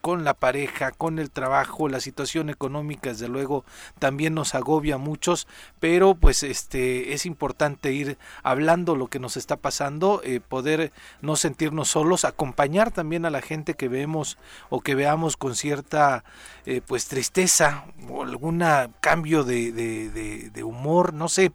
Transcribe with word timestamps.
con 0.01 0.23
la 0.23 0.33
pareja, 0.33 0.91
con 0.91 1.19
el 1.19 1.29
trabajo, 1.29 1.89
la 1.89 1.99
situación 1.99 2.49
económica, 2.49 3.11
desde 3.11 3.27
luego, 3.27 3.65
también 3.99 4.33
nos 4.33 4.55
agobia 4.55 4.95
a 4.95 4.97
muchos, 4.97 5.47
pero 5.79 6.15
pues 6.15 6.41
este, 6.41 7.13
es 7.13 7.27
importante 7.27 7.93
ir 7.93 8.17
hablando 8.41 8.95
lo 8.95 9.07
que 9.07 9.19
nos 9.19 9.37
está 9.37 9.57
pasando, 9.57 10.23
poder 10.49 10.91
no 11.21 11.35
sentir 11.83 11.93
solos, 11.93 12.25
acompañar 12.25 12.91
también 12.91 13.25
a 13.25 13.29
la 13.29 13.41
gente 13.41 13.75
que 13.75 13.87
vemos 13.87 14.37
o 14.69 14.81
que 14.81 14.95
veamos 14.95 15.37
con 15.37 15.55
cierta 15.55 16.23
eh, 16.65 16.81
pues 16.85 17.07
tristeza 17.07 17.85
o 18.09 18.23
algún 18.23 18.63
cambio 18.99 19.43
de, 19.43 19.71
de, 19.71 20.63
humor, 20.63 21.13
no 21.13 21.27
sé, 21.27 21.51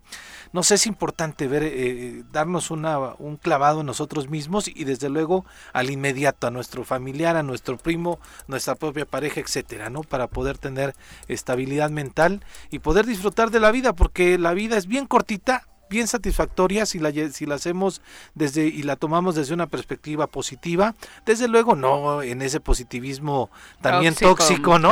no 0.52 0.62
sé, 0.62 0.74
es 0.74 0.86
importante 0.86 1.48
ver, 1.48 1.62
eh, 1.64 2.24
darnos 2.30 2.70
una, 2.70 2.98
un 3.18 3.36
clavado 3.36 3.80
en 3.80 3.86
nosotros 3.86 4.28
mismos 4.28 4.68
y 4.68 4.84
desde 4.84 5.08
luego 5.08 5.44
al 5.72 5.90
inmediato, 5.90 6.46
a 6.46 6.50
nuestro 6.50 6.84
familiar, 6.84 7.36
a 7.36 7.42
nuestro 7.42 7.78
primo, 7.78 8.18
nuestra 8.48 8.74
propia 8.74 9.06
pareja, 9.06 9.40
etcétera, 9.40 9.88
¿no? 9.88 10.02
Para 10.02 10.26
poder 10.26 10.58
tener 10.58 10.94
estabilidad 11.28 11.90
mental 11.90 12.44
y 12.70 12.80
poder 12.80 13.06
disfrutar 13.06 13.50
de 13.50 13.60
la 13.60 13.70
vida, 13.70 13.94
porque 13.94 14.38
la 14.38 14.52
vida 14.52 14.76
es 14.76 14.86
bien 14.86 15.06
cortita, 15.06 15.67
bien 15.88 16.08
satisfactoria 16.08 16.86
si 16.86 16.98
la, 16.98 17.12
si 17.32 17.46
la 17.46 17.56
hacemos 17.56 18.00
desde 18.34 18.66
y 18.66 18.82
la 18.82 18.96
tomamos 18.96 19.34
desde 19.34 19.54
una 19.54 19.66
perspectiva 19.66 20.26
positiva. 20.26 20.94
Desde 21.24 21.48
luego 21.48 21.74
no 21.74 22.22
en 22.22 22.42
ese 22.42 22.60
positivismo 22.60 23.50
también 23.80 24.14
tóxico, 24.14 24.78
¿no? 24.78 24.90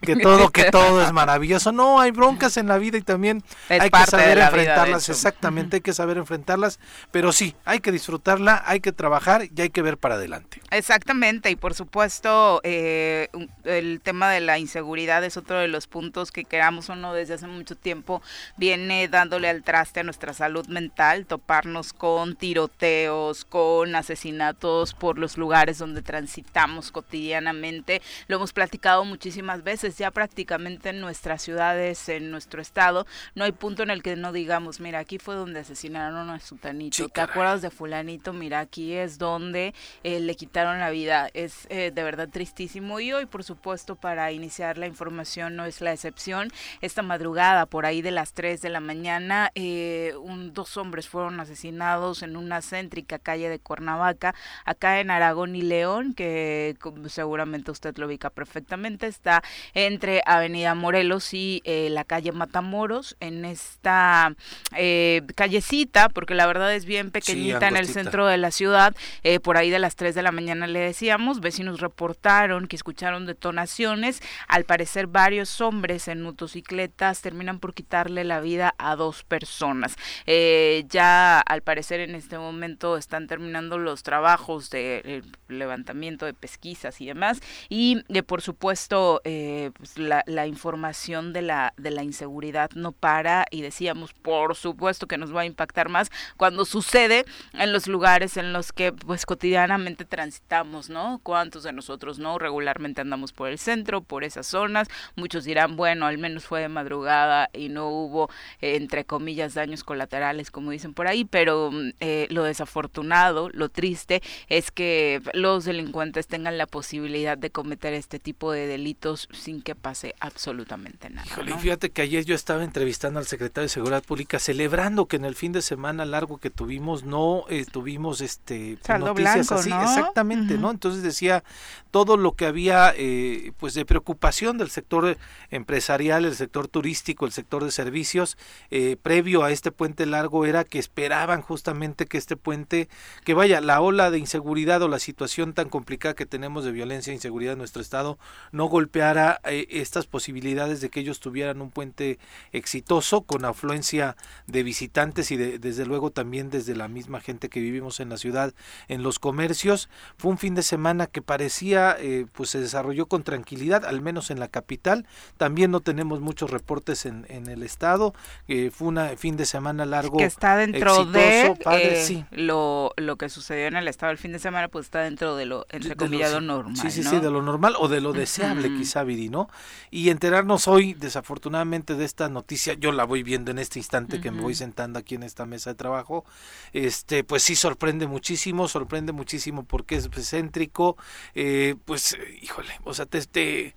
que, 0.00 0.16
todo 0.16 0.50
que 0.50 0.64
todo 0.70 1.02
es 1.02 1.12
maravilloso. 1.12 1.72
No, 1.72 2.00
hay 2.00 2.10
broncas 2.10 2.56
en 2.56 2.68
la 2.68 2.78
vida 2.78 2.98
y 2.98 3.02
también 3.02 3.42
hay 3.68 3.90
que 3.90 4.06
saber 4.06 4.38
enfrentarlas, 4.38 5.08
exactamente, 5.08 5.76
hay 5.76 5.82
que 5.82 5.92
saber 5.92 6.18
enfrentarlas, 6.18 6.78
pero 7.10 7.32
sí, 7.32 7.54
hay 7.64 7.80
que 7.80 7.92
disfrutarla, 7.92 8.62
hay 8.66 8.80
que 8.80 8.92
trabajar 8.92 9.48
y 9.54 9.60
hay 9.60 9.70
que 9.70 9.82
ver 9.82 9.98
para 9.98 10.16
adelante. 10.16 10.60
Exactamente, 10.70 11.50
y 11.50 11.56
por 11.56 11.74
supuesto 11.74 12.60
eh, 12.64 13.28
el 13.64 14.00
tema 14.02 14.30
de 14.30 14.40
la 14.40 14.58
inseguridad 14.58 15.24
es 15.24 15.36
otro 15.36 15.58
de 15.58 15.68
los 15.68 15.86
puntos 15.86 16.32
que 16.32 16.44
queramos 16.44 16.88
o 16.90 16.96
no 16.96 17.14
desde 17.14 17.34
hace 17.34 17.46
mucho 17.46 17.76
tiempo 17.76 18.22
viene 18.56 19.08
dándole 19.08 19.48
al 19.74 19.82
a 19.94 20.02
nuestra 20.02 20.34
salud 20.34 20.66
mental, 20.68 21.26
toparnos 21.26 21.92
con 21.92 22.36
tiroteos, 22.36 23.44
con 23.44 23.94
asesinatos 23.94 24.94
por 24.94 25.18
los 25.18 25.38
lugares 25.38 25.78
donde 25.78 26.02
transitamos 26.02 26.92
cotidianamente. 26.92 28.02
Lo 28.28 28.36
hemos 28.36 28.52
platicado 28.52 29.04
muchísimas 29.04 29.62
veces, 29.62 29.96
ya 29.96 30.10
prácticamente 30.10 30.90
en 30.90 31.00
nuestras 31.00 31.42
ciudades, 31.42 32.08
en 32.08 32.30
nuestro 32.30 32.60
estado, 32.60 33.06
no 33.34 33.44
hay 33.44 33.52
punto 33.52 33.82
en 33.82 33.90
el 33.90 34.02
que 34.02 34.14
no 34.14 34.32
digamos, 34.32 34.78
mira, 34.78 34.98
aquí 34.98 35.18
fue 35.18 35.34
donde 35.34 35.60
asesinaron 35.60 36.28
a 36.28 36.38
Sutanito, 36.38 37.08
¿te 37.08 37.20
acuerdas 37.20 37.62
de 37.62 37.70
fulanito? 37.70 38.32
Mira, 38.32 38.60
aquí 38.60 38.92
es 38.92 39.18
donde 39.18 39.74
eh, 40.04 40.20
le 40.20 40.34
quitaron 40.34 40.80
la 40.80 40.90
vida. 40.90 41.28
Es 41.32 41.66
eh, 41.70 41.92
de 41.94 42.02
verdad 42.02 42.28
tristísimo 42.28 43.00
y 43.00 43.12
hoy, 43.12 43.26
por 43.26 43.44
supuesto, 43.44 43.96
para 43.96 44.32
iniciar 44.32 44.78
la 44.78 44.86
información 44.86 45.56
no 45.56 45.64
es 45.64 45.80
la 45.80 45.92
excepción. 45.92 46.48
Esta 46.80 47.02
madrugada, 47.02 47.66
por 47.66 47.86
ahí 47.86 48.02
de 48.02 48.10
las 48.10 48.32
3 48.32 48.60
de 48.60 48.68
la 48.68 48.80
mañana, 48.80 49.50
eh, 49.64 50.16
un, 50.16 50.52
dos 50.52 50.76
hombres 50.76 51.08
fueron 51.08 51.38
asesinados 51.38 52.22
en 52.22 52.36
una 52.36 52.62
céntrica 52.62 53.20
calle 53.20 53.48
de 53.48 53.60
Cuernavaca, 53.60 54.34
acá 54.64 54.98
en 54.98 55.10
Aragón 55.10 55.54
y 55.54 55.62
León, 55.62 56.14
que 56.14 56.76
seguramente 57.08 57.70
usted 57.70 57.96
lo 57.96 58.06
ubica 58.06 58.30
perfectamente, 58.30 59.06
está 59.06 59.42
entre 59.74 60.22
Avenida 60.26 60.74
Morelos 60.74 61.32
y 61.32 61.62
eh, 61.64 61.88
la 61.90 62.04
calle 62.04 62.32
Matamoros, 62.32 63.16
en 63.20 63.44
esta 63.44 64.34
eh, 64.76 65.22
callecita, 65.36 66.08
porque 66.08 66.34
la 66.34 66.46
verdad 66.46 66.74
es 66.74 66.84
bien 66.84 67.12
pequeñita 67.12 67.68
en 67.68 67.76
el 67.76 67.86
centro 67.86 68.26
de 68.26 68.38
la 68.38 68.50
ciudad, 68.50 68.96
por 69.42 69.56
ahí 69.56 69.70
de 69.70 69.78
las 69.78 69.94
3 69.94 70.14
de 70.14 70.22
la 70.22 70.32
mañana 70.32 70.66
le 70.66 70.80
decíamos, 70.80 71.40
vecinos 71.40 71.80
reportaron 71.80 72.66
que 72.66 72.76
escucharon 72.76 73.26
detonaciones, 73.26 74.20
al 74.48 74.64
parecer 74.64 75.06
varios 75.06 75.60
hombres 75.60 76.08
en 76.08 76.22
motocicletas 76.22 77.20
terminan 77.20 77.60
por 77.60 77.74
quitarle 77.74 78.24
la 78.24 78.40
vida 78.40 78.74
a 78.78 78.96
dos 78.96 79.22
personas 79.22 79.51
personas. 79.52 79.96
Eh, 80.26 80.84
ya 80.88 81.40
al 81.40 81.62
parecer 81.62 82.00
en 82.00 82.14
este 82.14 82.38
momento 82.38 82.96
están 82.96 83.26
terminando 83.26 83.78
los 83.78 84.02
trabajos 84.02 84.70
de 84.70 85.02
eh, 85.04 85.22
levantamiento 85.48 86.24
de 86.24 86.32
pesquisas 86.32 87.00
y 87.00 87.06
demás. 87.06 87.40
Y 87.68 88.02
eh, 88.08 88.22
por 88.22 88.40
supuesto 88.40 89.20
pues 89.22 89.98
la, 89.98 90.22
la, 90.26 90.46
información 90.46 91.32
de 91.32 91.42
la 91.42 91.74
de 91.76 91.90
la 91.90 92.02
inseguridad 92.02 92.70
no 92.74 92.92
para 92.92 93.46
y 93.50 93.62
decíamos 93.62 94.12
por 94.12 94.54
supuesto 94.54 95.06
que 95.06 95.18
nos 95.18 95.34
va 95.34 95.42
a 95.42 95.44
impactar 95.44 95.88
más 95.88 96.10
cuando 96.36 96.64
sucede 96.64 97.24
en 97.52 97.72
los 97.72 97.86
lugares 97.86 98.36
en 98.36 98.52
los 98.52 98.72
que 98.72 98.92
pues 98.92 99.26
cotidianamente 99.26 100.04
transitamos 100.04 100.88
no 100.88 101.20
cuántos 101.22 101.62
de 101.62 101.72
nosotros 101.72 102.18
no 102.18 102.38
regularmente 102.38 103.00
andamos 103.00 103.32
por 103.32 103.48
el 103.48 103.58
centro 103.58 104.02
por 104.02 104.24
esas 104.24 104.46
zonas. 104.46 104.88
Muchos 105.14 105.44
dirán 105.44 105.76
bueno 105.76 106.06
al 106.06 106.18
menos 106.18 106.44
fue 106.44 106.60
de 106.60 106.68
madrugada 106.68 107.50
y 107.52 107.68
no 107.68 107.88
hubo 107.88 108.30
entre 108.60 109.04
comillas 109.04 109.41
comillas, 109.42 109.54
daños 109.54 109.84
colaterales, 109.84 110.50
como 110.50 110.70
dicen 110.70 110.94
por 110.94 111.06
ahí, 111.06 111.24
pero 111.24 111.70
mm, 111.70 111.90
eh, 112.00 112.26
lo 112.30 112.44
desafortunado, 112.44 113.48
lo 113.52 113.68
triste, 113.68 114.22
es 114.48 114.70
que 114.70 115.20
los 115.34 115.64
delincuentes 115.64 116.26
tengan 116.26 116.58
la 116.58 116.66
posibilidad 116.66 117.36
de 117.36 117.50
cometer 117.50 117.94
este 117.94 118.18
tipo 118.18 118.52
de 118.52 118.66
delitos 118.66 119.28
sin 119.32 119.62
que 119.62 119.74
pase 119.74 120.14
absolutamente 120.20 121.10
nada. 121.10 121.26
Híjole, 121.26 121.58
fíjate 121.58 121.90
que 121.90 122.02
ayer 122.02 122.24
yo 122.24 122.34
estaba 122.34 122.64
entrevistando 122.64 123.18
al 123.18 123.26
secretario 123.26 123.64
de 123.64 123.68
Seguridad 123.68 124.02
Pública 124.02 124.38
celebrando 124.38 125.06
que 125.06 125.16
en 125.16 125.24
el 125.24 125.34
fin 125.34 125.52
de 125.52 125.62
semana 125.62 126.04
largo 126.04 126.38
que 126.38 126.50
tuvimos 126.50 127.04
no 127.04 127.44
eh, 127.48 127.64
tuvimos 127.70 128.20
este 128.20 128.78
noticias 128.98 129.50
así, 129.52 129.70
exactamente, 129.70 130.58
¿no? 130.58 130.70
Entonces 130.70 131.02
decía 131.02 131.42
todo 131.90 132.16
lo 132.16 132.32
que 132.32 132.46
había 132.46 132.94
eh, 132.96 133.52
pues 133.58 133.74
de 133.74 133.84
preocupación 133.84 134.58
del 134.58 134.70
sector 134.70 135.16
empresarial, 135.50 136.24
el 136.24 136.34
sector 136.34 136.68
turístico, 136.68 137.26
el 137.26 137.32
sector 137.32 137.64
de 137.64 137.70
servicios 137.70 138.36
eh, 138.70 138.96
previo 139.02 139.31
a 139.40 139.50
este 139.50 139.72
puente 139.72 140.04
largo 140.04 140.44
era 140.44 140.64
que 140.64 140.78
esperaban 140.78 141.40
justamente 141.40 142.06
que 142.06 142.18
este 142.18 142.36
puente, 142.36 142.88
que 143.24 143.32
vaya, 143.34 143.60
la 143.60 143.80
ola 143.80 144.10
de 144.10 144.18
inseguridad 144.18 144.82
o 144.82 144.88
la 144.88 144.98
situación 144.98 145.54
tan 145.54 145.70
complicada 145.70 146.14
que 146.14 146.26
tenemos 146.26 146.64
de 146.64 146.72
violencia 146.72 147.10
e 147.10 147.14
inseguridad 147.14 147.54
en 147.54 147.58
nuestro 147.58 147.80
estado 147.80 148.18
no 148.52 148.66
golpeara 148.66 149.40
eh, 149.44 149.66
estas 149.70 150.06
posibilidades 150.06 150.80
de 150.80 150.90
que 150.90 151.00
ellos 151.00 151.20
tuvieran 151.20 151.62
un 151.62 151.70
puente 151.70 152.18
exitoso 152.52 153.22
con 153.22 153.44
afluencia 153.44 154.16
de 154.46 154.62
visitantes 154.62 155.30
y 155.30 155.36
de, 155.36 155.58
desde 155.58 155.86
luego 155.86 156.10
también 156.10 156.50
desde 156.50 156.74
la 156.74 156.88
misma 156.88 157.20
gente 157.20 157.48
que 157.48 157.60
vivimos 157.60 158.00
en 158.00 158.10
la 158.10 158.18
ciudad, 158.18 158.52
en 158.88 159.02
los 159.02 159.18
comercios. 159.18 159.88
Fue 160.18 160.30
un 160.30 160.38
fin 160.38 160.54
de 160.54 160.62
semana 160.62 161.06
que 161.06 161.22
parecía 161.22 161.96
eh, 161.98 162.26
pues 162.32 162.50
se 162.50 162.60
desarrolló 162.60 163.06
con 163.06 163.22
tranquilidad, 163.22 163.84
al 163.84 164.00
menos 164.00 164.30
en 164.30 164.40
la 164.40 164.48
capital. 164.48 165.06
También 165.36 165.70
no 165.70 165.80
tenemos 165.80 166.20
muchos 166.20 166.50
reportes 166.50 167.06
en, 167.06 167.22
el 167.32 167.62
estado. 167.62 168.14
Eh, 168.48 168.70
fue 168.72 168.88
un 168.88 168.98
fin 169.16 169.36
de 169.36 169.46
semana 169.46 169.84
largo. 169.84 170.16
Que 170.16 170.24
está 170.24 170.56
dentro 170.56 171.04
de 171.04 171.54
eh, 171.70 172.24
lo, 172.30 172.92
lo 172.96 173.16
que 173.16 173.28
sucedió 173.28 173.66
en 173.66 173.76
el 173.76 173.88
estado 173.88 174.12
el 174.12 174.18
fin 174.18 174.32
de 174.32 174.38
semana, 174.38 174.68
pues 174.68 174.86
está 174.86 175.00
dentro 175.00 175.36
de 175.36 175.46
lo, 175.46 175.66
entre 175.70 175.96
comillas, 175.96 176.40
normal. 176.40 176.76
Sí, 176.76 176.90
sí, 176.90 177.02
sí, 177.02 177.18
de 177.18 177.30
lo 177.30 177.42
normal 177.42 177.74
o 177.78 177.88
de 177.88 178.00
lo 178.00 178.12
deseable, 178.12 178.68
quizá, 178.68 179.02
Viri, 179.04 179.28
¿no? 179.28 179.48
Y 179.90 180.10
enterarnos 180.10 180.68
hoy, 180.68 180.94
desafortunadamente, 180.94 181.94
de 181.94 182.04
esta 182.04 182.28
noticia, 182.28 182.74
yo 182.74 182.92
la 182.92 183.04
voy 183.04 183.22
viendo 183.22 183.50
en 183.50 183.58
este 183.58 183.78
instante 183.78 184.20
que 184.20 184.30
me 184.30 184.40
voy 184.40 184.54
sentando 184.54 184.98
aquí 184.98 185.14
en 185.14 185.22
esta 185.22 185.46
mesa 185.46 185.70
de 185.70 185.74
trabajo, 185.74 186.24
este, 186.72 187.24
pues 187.24 187.42
sí 187.42 187.56
sorprende 187.56 188.06
muchísimo, 188.06 188.68
sorprende 188.68 189.12
muchísimo 189.12 189.64
porque 189.64 189.96
es 189.96 190.08
céntrico, 190.28 190.96
eh, 191.34 191.74
pues, 191.84 192.16
híjole, 192.40 192.72
o 192.84 192.94
sea, 192.94 193.06
te, 193.06 193.74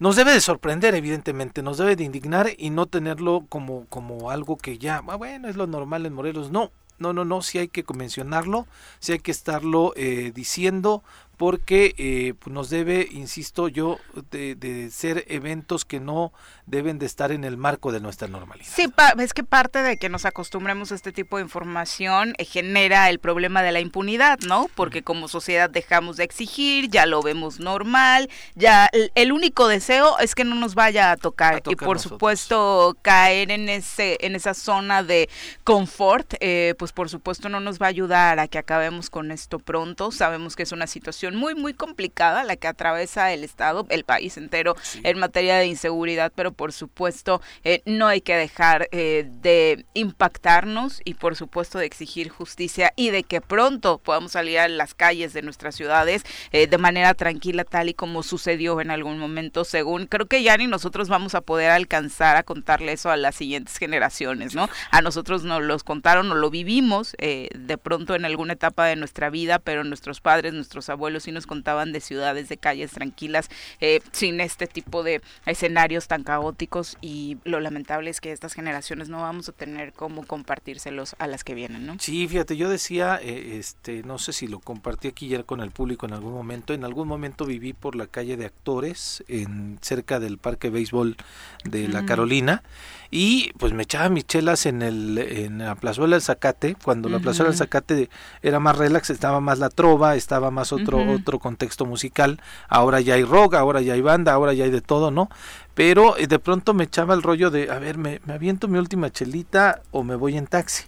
nos 0.00 0.16
debe 0.16 0.32
de 0.32 0.40
sorprender, 0.40 0.94
evidentemente, 0.94 1.62
nos 1.62 1.76
debe 1.76 1.94
de 1.94 2.04
indignar 2.04 2.48
y 2.56 2.70
no 2.70 2.86
tenerlo 2.86 3.44
como, 3.48 3.84
como 3.86 4.30
algo 4.30 4.56
que 4.56 4.78
ya, 4.78 5.02
ah, 5.06 5.16
bueno, 5.16 5.46
es 5.46 5.56
lo 5.56 5.66
normal 5.66 6.06
en 6.06 6.14
Morelos. 6.14 6.50
No, 6.50 6.72
no, 6.98 7.12
no, 7.12 7.26
no, 7.26 7.42
sí 7.42 7.58
hay 7.58 7.68
que 7.68 7.84
mencionarlo, 7.94 8.66
sí 8.98 9.12
hay 9.12 9.18
que 9.18 9.30
estarlo 9.30 9.92
eh, 9.96 10.32
diciendo, 10.34 11.04
porque 11.40 11.94
eh, 11.96 12.34
pues, 12.38 12.52
nos 12.52 12.68
debe, 12.68 13.08
insisto 13.10 13.68
yo, 13.68 13.98
de, 14.30 14.90
ser 14.90 15.24
eventos 15.26 15.86
que 15.86 15.98
no 15.98 16.34
deben 16.66 16.98
de 16.98 17.06
estar 17.06 17.32
en 17.32 17.44
el 17.44 17.56
marco 17.56 17.92
de 17.92 18.00
nuestra 18.00 18.28
normalidad. 18.28 18.70
Sí, 18.70 18.92
es 19.18 19.32
que 19.32 19.42
parte 19.42 19.82
de 19.82 19.96
que 19.96 20.10
nos 20.10 20.26
acostumbremos 20.26 20.92
a 20.92 20.96
este 20.96 21.12
tipo 21.12 21.38
de 21.38 21.44
información 21.44 22.34
eh, 22.36 22.44
genera 22.44 23.08
el 23.08 23.20
problema 23.20 23.62
de 23.62 23.72
la 23.72 23.80
impunidad, 23.80 24.38
¿no? 24.40 24.68
Porque 24.74 25.02
como 25.02 25.28
sociedad 25.28 25.70
dejamos 25.70 26.18
de 26.18 26.24
exigir, 26.24 26.90
ya 26.90 27.06
lo 27.06 27.22
vemos 27.22 27.58
normal, 27.58 28.28
ya 28.54 28.90
el, 29.14 29.32
único 29.32 29.66
deseo 29.66 30.18
es 30.18 30.34
que 30.34 30.44
no 30.44 30.56
nos 30.56 30.74
vaya 30.74 31.10
a 31.10 31.16
tocar, 31.16 31.62
y 31.66 31.74
por 31.74 32.00
supuesto 32.00 32.98
caer 33.00 33.50
en 33.50 33.70
ese 33.70 34.18
en 34.20 34.34
esa 34.36 34.52
zona 34.52 35.02
de 35.02 35.30
confort, 35.64 36.34
eh, 36.40 36.74
pues 36.78 36.92
por 36.92 37.08
supuesto 37.08 37.48
no 37.48 37.60
nos 37.60 37.80
va 37.80 37.86
a 37.86 37.88
ayudar 37.88 38.40
a 38.40 38.46
que 38.46 38.58
acabemos 38.58 39.08
con 39.08 39.30
esto 39.30 39.58
pronto. 39.58 40.12
Sabemos 40.12 40.54
que 40.54 40.64
es 40.64 40.72
una 40.72 40.86
situación 40.86 41.29
muy, 41.36 41.54
muy 41.54 41.74
complicada 41.74 42.44
la 42.44 42.56
que 42.56 42.68
atraviesa 42.68 43.32
el 43.32 43.44
Estado, 43.44 43.86
el 43.90 44.04
país 44.04 44.36
entero 44.36 44.76
en 45.02 45.18
materia 45.18 45.56
de 45.56 45.66
inseguridad, 45.66 46.32
pero 46.34 46.52
por 46.52 46.72
supuesto 46.72 47.40
eh, 47.64 47.82
no 47.84 48.06
hay 48.06 48.20
que 48.20 48.36
dejar 48.36 48.88
eh, 48.92 49.28
de 49.40 49.84
impactarnos 49.94 51.00
y 51.04 51.14
por 51.14 51.36
supuesto 51.36 51.78
de 51.78 51.86
exigir 51.86 52.28
justicia 52.28 52.92
y 52.96 53.10
de 53.10 53.22
que 53.22 53.40
pronto 53.40 53.98
podamos 53.98 54.32
salir 54.32 54.58
a 54.58 54.68
las 54.68 54.94
calles 54.94 55.32
de 55.32 55.42
nuestras 55.42 55.74
ciudades 55.74 56.24
eh, 56.52 56.66
de 56.66 56.78
manera 56.78 57.14
tranquila, 57.14 57.64
tal 57.64 57.88
y 57.88 57.94
como 57.94 58.22
sucedió 58.22 58.80
en 58.80 58.90
algún 58.90 59.18
momento, 59.18 59.64
según 59.64 60.06
creo 60.06 60.26
que 60.26 60.42
ya 60.42 60.56
ni 60.56 60.66
nosotros 60.66 61.08
vamos 61.08 61.34
a 61.34 61.40
poder 61.40 61.70
alcanzar 61.70 62.36
a 62.36 62.42
contarle 62.42 62.92
eso 62.92 63.10
a 63.10 63.16
las 63.16 63.34
siguientes 63.34 63.76
generaciones, 63.78 64.54
¿no? 64.54 64.68
A 64.90 65.02
nosotros 65.02 65.44
nos 65.44 65.62
los 65.62 65.84
contaron, 65.84 66.30
o 66.30 66.34
lo 66.34 66.50
vivimos 66.50 67.14
de 67.18 67.78
pronto 67.78 68.14
en 68.14 68.24
alguna 68.24 68.54
etapa 68.54 68.86
de 68.86 68.96
nuestra 68.96 69.30
vida, 69.30 69.58
pero 69.58 69.84
nuestros 69.84 70.20
padres, 70.20 70.52
nuestros 70.52 70.88
abuelos, 70.88 71.19
sí 71.20 71.32
nos 71.32 71.46
contaban 71.46 71.92
de 71.92 72.00
ciudades, 72.00 72.48
de 72.48 72.56
calles 72.56 72.92
tranquilas, 72.92 73.48
eh, 73.80 74.00
sin 74.12 74.40
este 74.40 74.66
tipo 74.66 75.02
de 75.02 75.20
escenarios 75.46 76.08
tan 76.08 76.22
caóticos 76.22 76.96
y 77.00 77.38
lo 77.44 77.60
lamentable 77.60 78.10
es 78.10 78.20
que 78.20 78.32
estas 78.32 78.54
generaciones 78.54 79.08
no 79.08 79.22
vamos 79.22 79.48
a 79.48 79.52
tener 79.52 79.92
cómo 79.92 80.26
compartírselos 80.26 81.14
a 81.18 81.26
las 81.26 81.44
que 81.44 81.54
vienen, 81.54 81.86
¿no? 81.86 81.96
Sí, 81.98 82.26
fíjate, 82.28 82.56
yo 82.56 82.68
decía, 82.68 83.18
eh, 83.22 83.58
este, 83.58 84.02
no 84.02 84.18
sé 84.18 84.32
si 84.32 84.46
lo 84.46 84.60
compartí 84.60 85.08
aquí 85.08 85.28
ya 85.28 85.42
con 85.42 85.60
el 85.60 85.70
público 85.70 86.06
en 86.06 86.12
algún 86.12 86.32
momento, 86.32 86.74
en 86.74 86.84
algún 86.84 87.08
momento 87.08 87.46
viví 87.46 87.72
por 87.72 87.96
la 87.96 88.06
calle 88.06 88.36
de 88.36 88.46
actores, 88.46 89.24
en 89.28 89.78
cerca 89.80 90.20
del 90.20 90.38
parque 90.38 90.70
béisbol 90.70 91.16
de 91.64 91.88
La 91.88 92.04
Carolina, 92.04 92.62
y 93.10 93.52
pues 93.54 93.72
me 93.72 93.82
echaba 93.82 94.08
mis 94.08 94.26
chelas 94.26 94.66
en 94.66 94.82
el 94.82 95.18
en 95.18 95.58
la 95.58 95.74
plazuela 95.74 96.16
del 96.16 96.22
Zacate 96.22 96.76
cuando 96.82 97.08
la 97.08 97.18
plazuela 97.18 97.50
del 97.50 97.58
Zacate 97.58 98.08
era 98.42 98.60
más 98.60 98.78
relax 98.78 99.10
estaba 99.10 99.40
más 99.40 99.58
la 99.58 99.68
trova 99.68 100.14
estaba 100.14 100.50
más 100.50 100.72
otro 100.72 100.98
otro 101.12 101.38
contexto 101.38 101.86
musical. 101.86 102.40
Ahora 102.68 103.00
ya 103.00 103.14
hay 103.14 103.24
rock 103.24 103.54
ahora 103.54 103.80
ya 103.80 103.94
hay 103.94 104.00
banda 104.00 104.32
ahora 104.32 104.52
ya 104.52 104.64
hay 104.64 104.70
de 104.70 104.80
todo 104.80 105.10
no 105.10 105.28
pero 105.74 106.16
eh, 106.16 106.26
de 106.26 106.38
pronto 106.38 106.72
me 106.74 106.84
echaba 106.84 107.14
el 107.14 107.22
rollo 107.22 107.50
de 107.50 107.70
a 107.70 107.78
ver 107.78 107.98
me, 107.98 108.20
me 108.26 108.34
aviento 108.34 108.68
mi 108.68 108.78
última 108.78 109.10
chelita 109.10 109.82
o 109.90 110.04
me 110.04 110.14
voy 110.14 110.36
en 110.36 110.46
taxi 110.46 110.84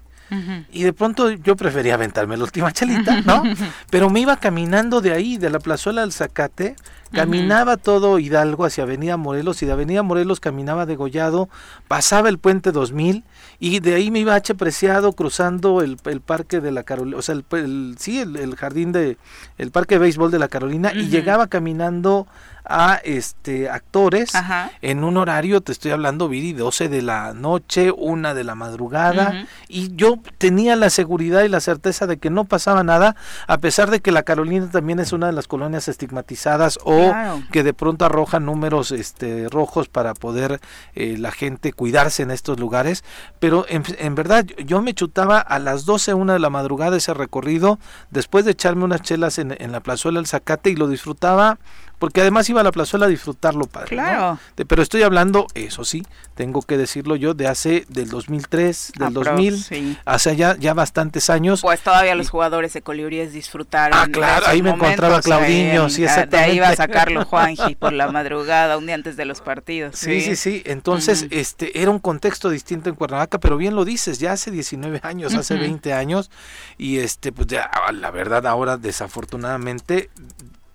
y 0.73 0.83
de 0.83 0.93
pronto 0.93 1.31
yo 1.31 1.57
prefería 1.57 1.95
aventarme 1.95 2.37
la 2.37 2.45
última 2.45 2.73
chelita, 2.73 3.21
¿no? 3.23 3.43
Pero 3.91 4.11
me 4.11 4.21
iba 4.21 4.37
caminando 4.37 5.01
de 5.01 5.13
ahí, 5.13 5.37
de 5.39 5.51
la 5.51 5.59
plazuela 5.59 6.03
del 6.03 6.13
Zacate, 6.13 6.77
Caminaba 7.13 7.77
todo 7.77 8.19
Hidalgo 8.19 8.65
hacia 8.65 8.85
Avenida 8.85 9.17
Morelos 9.17 9.63
y 9.63 9.67
de 9.67 9.73
Avenida 9.73 10.03
Morelos 10.03 10.41
caminaba 10.41 10.87
degollado, 10.87 11.51
pasaba 11.87 12.31
el 12.31 12.39
puente 12.39 12.73
2000 12.73 13.25
y 13.61 13.81
de 13.81 13.95
ahí 13.95 14.11
me 14.11 14.21
iba 14.21 14.33
a 14.33 14.37
H 14.37 14.55
Preciado 14.55 15.13
cruzando 15.13 15.83
el, 15.83 15.99
el 16.07 16.21
parque 16.21 16.61
de 16.61 16.73
la 16.73 16.85
Carolina, 16.85 17.19
o 17.19 17.23
sea, 17.23 17.35
el, 17.35 17.97
sí, 17.99 18.21
el, 18.21 18.57
jardín 18.57 18.93
de, 18.93 19.19
el 19.59 19.71
parque 19.71 19.97
de 19.97 20.01
béisbol 20.01 20.31
de 20.31 20.39
la 20.39 20.49
Carolina 20.49 20.93
y 20.95 21.09
llegaba 21.09 21.49
caminando 21.49 22.27
a 22.65 23.01
este 23.05 23.69
actores 23.69 24.33
en 24.81 25.05
un 25.05 25.17
horario, 25.17 25.61
te 25.61 25.73
estoy 25.73 25.91
hablando, 25.91 26.29
Viri, 26.29 26.53
12 26.53 26.89
de 26.89 27.03
la 27.03 27.35
noche, 27.35 27.91
una 27.91 28.35
de 28.35 28.45
la 28.45 28.55
madrugada, 28.55 29.47
y 29.69 29.95
yo 29.97 30.22
tenía 30.39 30.77
la 30.77 30.91
seguridad 30.91 31.43
y 31.43 31.49
la 31.49 31.61
certeza 31.61 32.07
de 32.07 32.17
que 32.17 32.31
no 32.31 32.45
pasaba 32.45 32.83
nada, 32.83 33.17
a 33.47 33.59
pesar 33.59 33.91
de 33.91 34.01
que 34.01 34.13
la 34.13 34.23
Carolina 34.23 34.69
también 34.71 35.01
es 35.01 35.13
una 35.13 35.27
de 35.27 35.33
las 35.33 35.49
colonias 35.49 35.89
estigmatizadas 35.89 36.79
o 36.85 37.13
que 37.51 37.63
de 37.63 37.75
pronto 37.75 38.05
arroja 38.05 38.41
números 38.41 38.93
este, 38.93 39.49
rojos 39.49 39.89
para 39.89 40.15
poder 40.15 40.61
eh, 40.95 41.17
la 41.19 41.31
gente 41.31 41.73
cuidarse 41.73 42.23
en 42.23 42.31
estos 42.31 42.59
lugares, 42.59 43.05
pero 43.39 43.67
en, 43.69 43.83
en, 43.99 44.15
verdad 44.15 44.45
yo 44.65 44.83
me 44.83 44.95
chutaba 44.95 45.39
a 45.39 45.59
las 45.59 45.85
12, 45.85 46.15
una 46.15 46.35
de 46.35 46.39
la 46.39 46.51
madrugada 46.51 46.97
ese 46.97 47.15
recorrido, 47.15 47.79
después 48.11 48.45
de 48.45 48.53
echarme 48.53 48.85
unas 48.85 49.03
chelas 49.03 49.39
en, 49.39 49.57
en 49.59 49.73
la 49.73 49.81
plazuela 49.81 50.19
del 50.19 50.27
Zacate 50.27 50.71
y 50.71 50.77
lo 50.77 50.89
disfrutaba 50.89 51.59
porque 52.03 52.21
además 52.21 52.51
iba 52.51 52.61
a 52.61 52.65
la 52.65 52.73
plazuela 52.73 53.07
a 53.07 53.09
disfrutarlo, 53.09 53.67
padre. 53.67 53.91
Claro. 53.91 54.37
pero 54.67 54.83
estoy 54.83 55.05
hablando, 55.05 55.47
eso 55.55 55.85
sí, 55.85 56.05
tengo 56.35 56.63
que 56.63 56.77
decirlo 56.77 57.15
yo, 57.15 57.33
de 57.33 57.47
hace 57.47 57.87
del 57.91 58.09
2003, 58.09 58.95
del 58.99 59.13
2000, 59.13 59.99
hace 60.05 60.35
ya, 60.35 60.57
ya 60.57 60.75
bastantes 60.75 61.31
años. 61.31 61.61
Pues 61.63 61.81
todavía 61.81 62.17
los 62.17 62.29
jugadores 62.29 62.73
de 62.73 62.83
Colibríes 62.83 63.33
disfrutaron. 63.33 63.97
Ah, 63.97 64.09
claro, 64.11 64.47
ahí 64.49 64.63
me 64.63 64.71
encontraba 64.71 65.23
Claudinho, 65.23 65.89
sí, 65.91 66.03
exactamente. 66.03 66.37
De 66.39 66.43
ahí 66.43 66.57
iba 66.57 66.71
a 66.71 66.75
sacarlo 66.75 67.25
Juanji 67.25 67.77
por 67.77 67.93
la 67.93 68.11
madrugada, 68.11 68.79
un 68.79 68.87
día 68.87 68.97
antes 68.97 69.17
de 69.17 69.25
los 69.25 69.41
partidos. 69.41 69.95
Sí, 69.97 70.23
sí, 70.23 70.35
sí. 70.35 70.61
Entonces, 70.67 71.29
este, 71.31 71.83
era 71.83 71.93
un 71.93 72.01
contexto 72.01 72.51
distinto 72.51 72.91
en 72.91 72.97
Cuernavaca, 72.97 73.39
pero 73.39 73.57
bien 73.57 73.77
lo 73.77 73.85
dices, 73.85 74.19
ya 74.19 74.33
hace 74.33 74.51
19 74.51 74.99
años, 75.05 75.35
hace 75.35 75.55
20 75.55 75.93
años, 75.93 76.33
y 76.79 76.99
este, 76.99 77.31
pues 77.31 77.47
ya, 77.47 77.71
la 77.93 78.11
verdad 78.11 78.45
ahora 78.49 78.77
desafortunadamente 78.77 80.11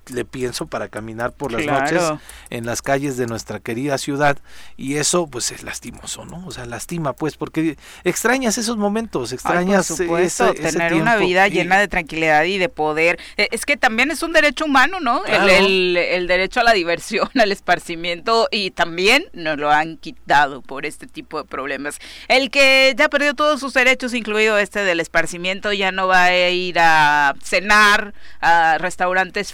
le 0.09 0.25
pienso 0.25 0.67
para 0.67 0.89
caminar 0.89 1.31
por 1.31 1.51
las 1.51 1.65
noches 1.65 2.03
en 2.49 2.65
las 2.65 2.81
calles 2.81 3.17
de 3.17 3.27
nuestra 3.27 3.59
querida 3.59 3.97
ciudad 3.97 4.37
y 4.75 4.95
eso 4.95 5.27
pues 5.27 5.51
es 5.51 5.63
lastimoso, 5.63 6.25
¿no? 6.25 6.45
O 6.45 6.51
sea, 6.51 6.65
lastima 6.65 7.13
pues 7.13 7.37
porque 7.37 7.77
extrañas 8.03 8.57
esos 8.57 8.77
momentos, 8.77 9.31
extrañas 9.31 9.87
tener 9.95 10.93
una 10.93 11.15
vida 11.17 11.47
llena 11.47 11.79
de 11.79 11.87
tranquilidad 11.87 12.43
y 12.43 12.57
de 12.57 12.69
poder. 12.69 13.19
E, 13.37 13.47
es 13.51 13.65
que 13.65 13.77
también 13.77 14.11
es 14.11 14.23
un 14.23 14.33
derecho 14.33 14.65
humano, 14.65 14.99
¿no? 14.99 15.25
El, 15.25 15.97
el, 15.97 16.27
derecho 16.27 16.59
a 16.59 16.63
la 16.63 16.73
diversión, 16.73 17.29
al 17.39 17.51
esparcimiento 17.51 18.47
y 18.51 18.71
también 18.71 19.25
nos 19.33 19.57
lo 19.57 19.71
han 19.71 19.97
quitado 19.97 20.61
por 20.61 20.85
este 20.85 21.07
tipo 21.07 21.41
de 21.41 21.47
problemas. 21.47 21.99
El 22.27 22.49
que 22.49 22.93
ya 22.97 23.09
perdió 23.09 23.33
todos 23.33 23.59
sus 23.59 23.73
derechos, 23.73 24.13
incluido 24.13 24.57
este 24.57 24.83
del 24.83 24.99
esparcimiento, 24.99 25.73
ya 25.73 25.91
no 25.91 26.07
va 26.07 26.25
a 26.25 26.49
ir 26.49 26.77
a 26.79 27.35
cenar 27.43 28.13
a 28.41 28.77
restaurantes 28.77 29.53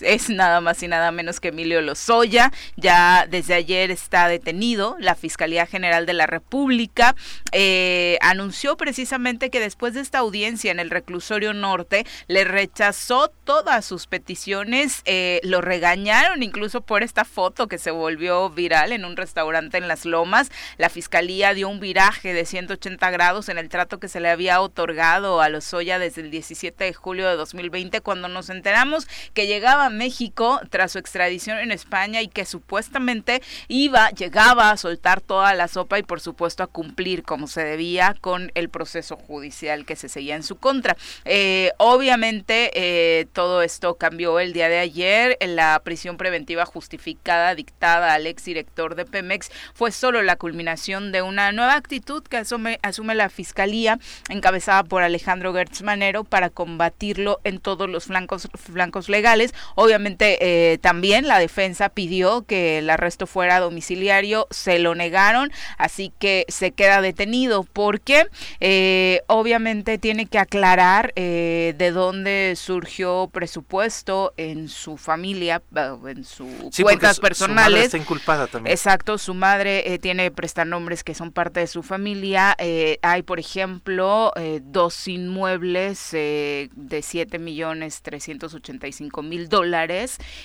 es 0.00 0.30
nada 0.30 0.60
más 0.60 0.82
y 0.82 0.88
nada 0.88 1.10
menos 1.12 1.40
que 1.40 1.48
Emilio 1.48 1.80
Lozoya, 1.80 2.52
ya 2.76 3.26
desde 3.28 3.54
ayer 3.54 3.90
está 3.90 4.28
detenido, 4.28 4.96
la 4.98 5.14
Fiscalía 5.14 5.66
General 5.66 6.06
de 6.06 6.12
la 6.12 6.26
República 6.26 7.14
eh, 7.52 8.18
anunció 8.20 8.76
precisamente 8.76 9.50
que 9.50 9.60
después 9.60 9.94
de 9.94 10.00
esta 10.00 10.18
audiencia 10.18 10.70
en 10.70 10.80
el 10.80 10.90
reclusorio 10.90 11.52
norte, 11.52 12.06
le 12.26 12.44
rechazó 12.44 13.28
todas 13.44 13.84
sus 13.84 14.06
peticiones, 14.06 15.02
eh, 15.04 15.40
lo 15.42 15.60
regañaron 15.60 16.42
incluso 16.42 16.80
por 16.80 17.02
esta 17.02 17.24
foto 17.24 17.68
que 17.68 17.78
se 17.78 17.90
volvió 17.90 18.50
viral 18.50 18.92
en 18.92 19.04
un 19.04 19.16
restaurante 19.16 19.78
en 19.78 19.88
Las 19.88 20.04
Lomas, 20.04 20.50
la 20.78 20.88
Fiscalía 20.88 21.54
dio 21.54 21.68
un 21.68 21.80
viraje 21.80 22.32
de 22.32 22.44
180 22.44 23.10
grados 23.10 23.48
en 23.48 23.58
el 23.58 23.68
trato 23.68 23.98
que 23.98 24.08
se 24.08 24.20
le 24.20 24.30
había 24.30 24.60
otorgado 24.60 25.40
a 25.40 25.48
Lozoya 25.48 25.98
desde 25.98 26.22
el 26.22 26.30
17 26.30 26.84
de 26.84 26.94
julio 26.94 27.28
de 27.28 27.36
2020 27.36 28.00
cuando 28.00 28.28
nos 28.28 28.50
enteramos 28.50 29.06
que 29.34 29.46
llegaba 29.46 29.75
México 29.90 30.60
tras 30.70 30.92
su 30.92 30.98
extradición 30.98 31.58
en 31.58 31.70
España 31.70 32.22
y 32.22 32.28
que 32.28 32.44
supuestamente 32.44 33.42
iba, 33.68 34.10
llegaba 34.10 34.70
a 34.70 34.76
soltar 34.76 35.20
toda 35.20 35.54
la 35.54 35.68
sopa 35.68 35.98
y 35.98 36.02
por 36.02 36.20
supuesto 36.20 36.62
a 36.62 36.66
cumplir 36.66 37.22
como 37.22 37.46
se 37.46 37.64
debía 37.64 38.14
con 38.20 38.50
el 38.54 38.68
proceso 38.68 39.16
judicial 39.16 39.86
que 39.86 39.96
se 39.96 40.08
seguía 40.08 40.36
en 40.36 40.42
su 40.42 40.56
contra. 40.56 40.96
Eh, 41.24 41.72
obviamente 41.78 42.70
eh, 42.74 43.26
todo 43.32 43.62
esto 43.62 43.94
cambió 43.96 44.40
el 44.40 44.52
día 44.52 44.68
de 44.68 44.78
ayer. 44.78 45.36
La 45.40 45.80
prisión 45.84 46.16
preventiva 46.16 46.66
justificada 46.66 47.54
dictada 47.54 48.14
al 48.14 48.26
exdirector 48.26 48.94
de 48.94 49.04
Pemex 49.04 49.50
fue 49.74 49.92
solo 49.92 50.22
la 50.22 50.36
culminación 50.36 51.12
de 51.12 51.22
una 51.22 51.52
nueva 51.52 51.74
actitud 51.74 52.22
que 52.22 52.38
asume, 52.38 52.78
asume 52.82 53.14
la 53.14 53.28
Fiscalía 53.28 53.98
encabezada 54.28 54.84
por 54.84 55.02
Alejandro 55.02 55.52
Gertz 55.52 55.82
Manero 55.82 56.24
para 56.24 56.50
combatirlo 56.50 57.40
en 57.44 57.58
todos 57.58 57.88
los 57.88 58.04
flancos, 58.04 58.48
flancos 58.54 59.08
legales. 59.08 59.54
Obviamente 59.74 60.38
eh, 60.40 60.78
también 60.78 61.26
la 61.26 61.38
defensa 61.38 61.88
pidió 61.88 62.42
que 62.42 62.78
el 62.78 62.90
arresto 62.90 63.26
fuera 63.26 63.60
domiciliario, 63.60 64.46
se 64.50 64.78
lo 64.78 64.94
negaron, 64.94 65.50
así 65.78 66.12
que 66.18 66.44
se 66.48 66.72
queda 66.72 67.00
detenido 67.00 67.64
porque 67.64 68.26
eh, 68.60 69.22
obviamente 69.26 69.98
tiene 69.98 70.26
que 70.26 70.38
aclarar 70.38 71.12
eh, 71.16 71.74
de 71.76 71.90
dónde 71.90 72.54
surgió 72.56 73.28
presupuesto 73.32 74.32
en 74.36 74.68
su 74.68 74.96
familia, 74.96 75.62
en 76.06 76.24
sus 76.24 76.48
cuentas 76.82 77.20
personales. 77.20 77.64
Su 77.64 77.70
madre 77.70 77.84
está 77.84 77.98
inculpada 77.98 78.46
también. 78.46 78.72
Exacto, 78.72 79.18
su 79.18 79.34
madre 79.34 79.92
eh, 79.92 79.98
tiene 79.98 80.30
prestanombres 80.30 81.04
que 81.04 81.14
son 81.14 81.32
parte 81.32 81.60
de 81.60 81.66
su 81.66 81.82
familia. 81.82 82.54
Eh, 82.58 82.98
hay, 83.02 83.22
por 83.22 83.38
ejemplo, 83.38 84.32
eh, 84.36 84.60
dos 84.62 85.08
inmuebles 85.08 86.10
de 86.12 87.00
7 87.02 87.38
millones 87.38 88.02
385 88.02 89.22
mil 89.22 89.48
dólares 89.48 89.55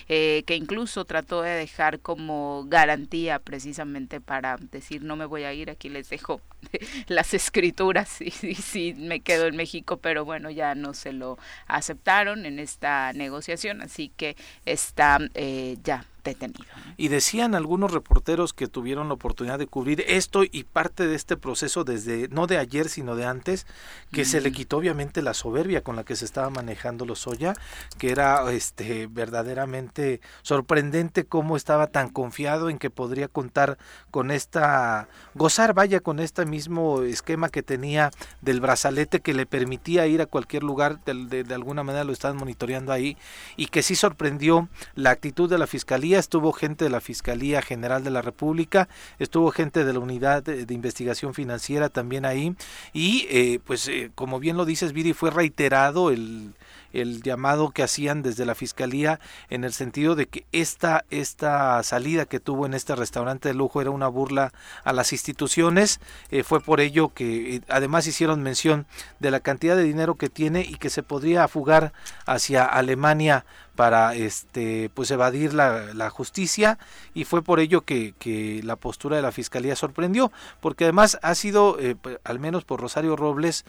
que 0.07 0.55
incluso 0.55 1.05
trató 1.05 1.41
de 1.41 1.51
dejar 1.51 1.99
como 1.99 2.65
garantía 2.67 3.39
precisamente 3.39 4.21
para 4.21 4.57
decir 4.57 5.03
no 5.03 5.15
me 5.15 5.25
voy 5.25 5.43
a 5.43 5.53
ir, 5.53 5.69
aquí 5.69 5.89
les 5.89 6.09
dejo 6.09 6.41
las 7.07 7.33
escrituras 7.33 8.21
y, 8.21 8.31
sí 8.31 8.93
me 8.97 9.19
quedo 9.19 9.47
en 9.47 9.55
México, 9.55 9.97
pero 9.97 10.25
bueno, 10.25 10.49
ya 10.49 10.75
no 10.75 10.93
se 10.93 11.13
lo 11.13 11.37
aceptaron 11.67 12.45
en 12.45 12.59
esta 12.59 13.13
negociación, 13.13 13.81
así 13.81 14.11
que 14.15 14.35
está 14.65 15.19
eh, 15.33 15.77
ya 15.83 16.05
detenido. 16.23 16.65
Y 16.97 17.07
decían 17.07 17.55
algunos 17.55 17.91
reporteros 17.91 18.53
que 18.53 18.67
tuvieron 18.67 19.07
la 19.07 19.15
oportunidad 19.15 19.59
de 19.59 19.67
cubrir 19.67 20.03
esto 20.07 20.43
y 20.43 20.63
parte 20.63 21.07
de 21.07 21.15
este 21.15 21.37
proceso 21.37 21.83
desde, 21.83 22.27
no 22.29 22.47
de 22.47 22.57
ayer, 22.57 22.89
sino 22.89 23.15
de 23.15 23.25
antes, 23.25 23.65
que 24.11 24.25
se 24.25 24.41
le 24.41 24.51
quitó 24.51 24.77
obviamente 24.77 25.21
la 25.21 25.33
soberbia 25.33 25.83
con 25.83 25.95
la 25.95 26.03
que 26.03 26.15
se 26.15 26.25
estaba 26.25 26.49
manejando 26.49 27.05
los 27.05 27.19
Soya, 27.19 27.53
que 27.97 28.11
era 28.11 28.51
este 28.51 29.07
verdaderamente 29.07 30.21
sorprendente 30.41 31.25
cómo 31.25 31.55
estaba 31.55 31.87
tan 31.87 32.09
confiado 32.09 32.69
en 32.69 32.77
que 32.77 32.89
podría 32.89 33.27
contar 33.27 33.77
con 34.09 34.31
esta, 34.31 35.07
gozar, 35.33 35.73
vaya, 35.73 35.99
con 35.99 36.19
este 36.19 36.45
mismo 36.45 37.01
esquema 37.03 37.49
que 37.49 37.63
tenía 37.63 38.11
del 38.41 38.59
brazalete 38.59 39.21
que 39.21 39.33
le 39.33 39.45
permitía 39.45 40.07
ir 40.07 40.21
a 40.21 40.25
cualquier 40.25 40.63
lugar, 40.63 41.03
de, 41.05 41.43
de 41.43 41.55
alguna 41.55 41.83
manera 41.83 42.03
lo 42.03 42.13
estaban 42.13 42.37
monitoreando 42.37 42.91
ahí, 42.91 43.17
y 43.55 43.67
que 43.67 43.83
sí 43.83 43.95
sorprendió 43.95 44.69
la 44.95 45.11
actitud 45.11 45.49
de 45.49 45.57
la 45.57 45.67
fiscalía 45.67 46.10
estuvo 46.19 46.51
gente 46.51 46.85
de 46.85 46.89
la 46.89 47.01
Fiscalía 47.01 47.61
General 47.61 48.03
de 48.03 48.11
la 48.11 48.21
República, 48.21 48.87
estuvo 49.19 49.51
gente 49.51 49.83
de 49.83 49.93
la 49.93 49.99
Unidad 49.99 50.43
de, 50.43 50.73
Investigación 50.73 51.33
Financiera 51.33 51.89
también 51.89 52.25
ahí 52.25 52.55
y 52.93 53.27
eh, 53.29 53.59
pues 53.65 53.87
eh, 53.87 54.11
como 54.15 54.39
bien 54.39 54.57
lo 54.57 54.65
dices 54.65 54.93
Viri 54.93 55.13
fue 55.13 55.29
reiterado 55.29 56.09
el, 56.09 56.53
el 56.93 57.21
llamado 57.21 57.71
que 57.71 57.83
hacían 57.83 58.21
desde 58.21 58.45
la 58.45 58.55
fiscalía 58.55 59.19
en 59.49 59.63
el 59.63 59.73
sentido 59.73 60.15
de 60.15 60.27
que 60.27 60.45
esta, 60.51 61.05
esta 61.09 61.81
salida 61.83 62.25
que 62.25 62.39
tuvo 62.39 62.65
en 62.65 62.73
este 62.73 62.95
restaurante 62.95 63.49
de 63.49 63.55
lujo 63.55 63.81
era 63.81 63.91
una 63.91 64.07
burla 64.07 64.51
a 64.83 64.93
las 64.93 65.13
instituciones. 65.13 65.99
Eh, 66.29 66.43
fue 66.43 66.61
por 66.61 66.79
ello 66.79 67.09
que 67.13 67.61
además 67.69 68.07
hicieron 68.07 68.43
mención 68.43 68.85
de 69.19 69.31
la 69.31 69.39
cantidad 69.39 69.75
de 69.75 69.83
dinero 69.83 70.15
que 70.15 70.29
tiene 70.29 70.61
y 70.61 70.75
que 70.75 70.89
se 70.89 71.03
podría 71.03 71.47
fugar 71.47 71.93
hacia 72.25 72.65
Alemania 72.65 73.45
para 73.75 74.15
este 74.15 74.89
pues 74.93 75.11
evadir 75.11 75.53
la, 75.53 75.93
la 75.93 76.09
justicia 76.09 76.77
y 77.13 77.23
fue 77.23 77.41
por 77.41 77.59
ello 77.59 77.81
que, 77.81 78.13
que, 78.19 78.61
la 78.63 78.75
postura 78.75 79.15
de 79.15 79.21
la 79.21 79.31
fiscalía 79.31 79.75
sorprendió 79.75 80.31
porque 80.59 80.85
además 80.85 81.17
ha 81.21 81.35
sido 81.35 81.77
eh, 81.79 81.95
al 82.23 82.39
menos 82.39 82.65
por 82.65 82.81
Rosario 82.81 83.15
Robles 83.15 83.65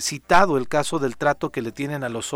citado 0.00 0.58
el 0.58 0.68
caso 0.68 0.98
del 0.98 1.16
trato 1.16 1.50
que 1.50 1.62
le 1.62 1.72
tienen 1.72 2.04
a 2.04 2.08
los 2.08 2.26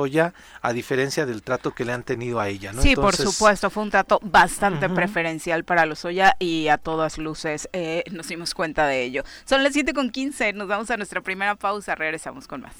a 0.62 0.72
diferencia 0.72 1.26
del 1.26 1.42
trato 1.42 1.72
que 1.72 1.84
le 1.84 1.92
han 1.92 2.02
tenido 2.02 2.40
a 2.40 2.48
ella. 2.48 2.72
¿no? 2.72 2.82
Sí, 2.82 2.96
por 2.96 3.14
supuesto, 3.16 3.70
fue 3.70 3.82
un 3.82 3.90
trato 3.90 4.18
bastante 4.22 4.88
preferencial 4.88 5.64
para 5.64 5.86
los 5.86 6.04
Oya 6.04 6.36
y 6.38 6.68
a 6.68 6.78
todas 6.78 7.18
luces 7.18 7.68
eh, 7.72 8.04
nos 8.10 8.28
dimos 8.28 8.54
cuenta 8.54 8.86
de 8.86 9.02
ello. 9.02 9.24
Son 9.44 9.62
las 9.62 9.72
7 9.72 9.92
con 9.92 10.10
15, 10.10 10.52
nos 10.54 10.68
vamos 10.68 10.90
a 10.90 10.96
nuestra 10.96 11.20
primera 11.20 11.54
pausa, 11.54 11.94
regresamos 11.94 12.46
con 12.46 12.62
más. 12.62 12.74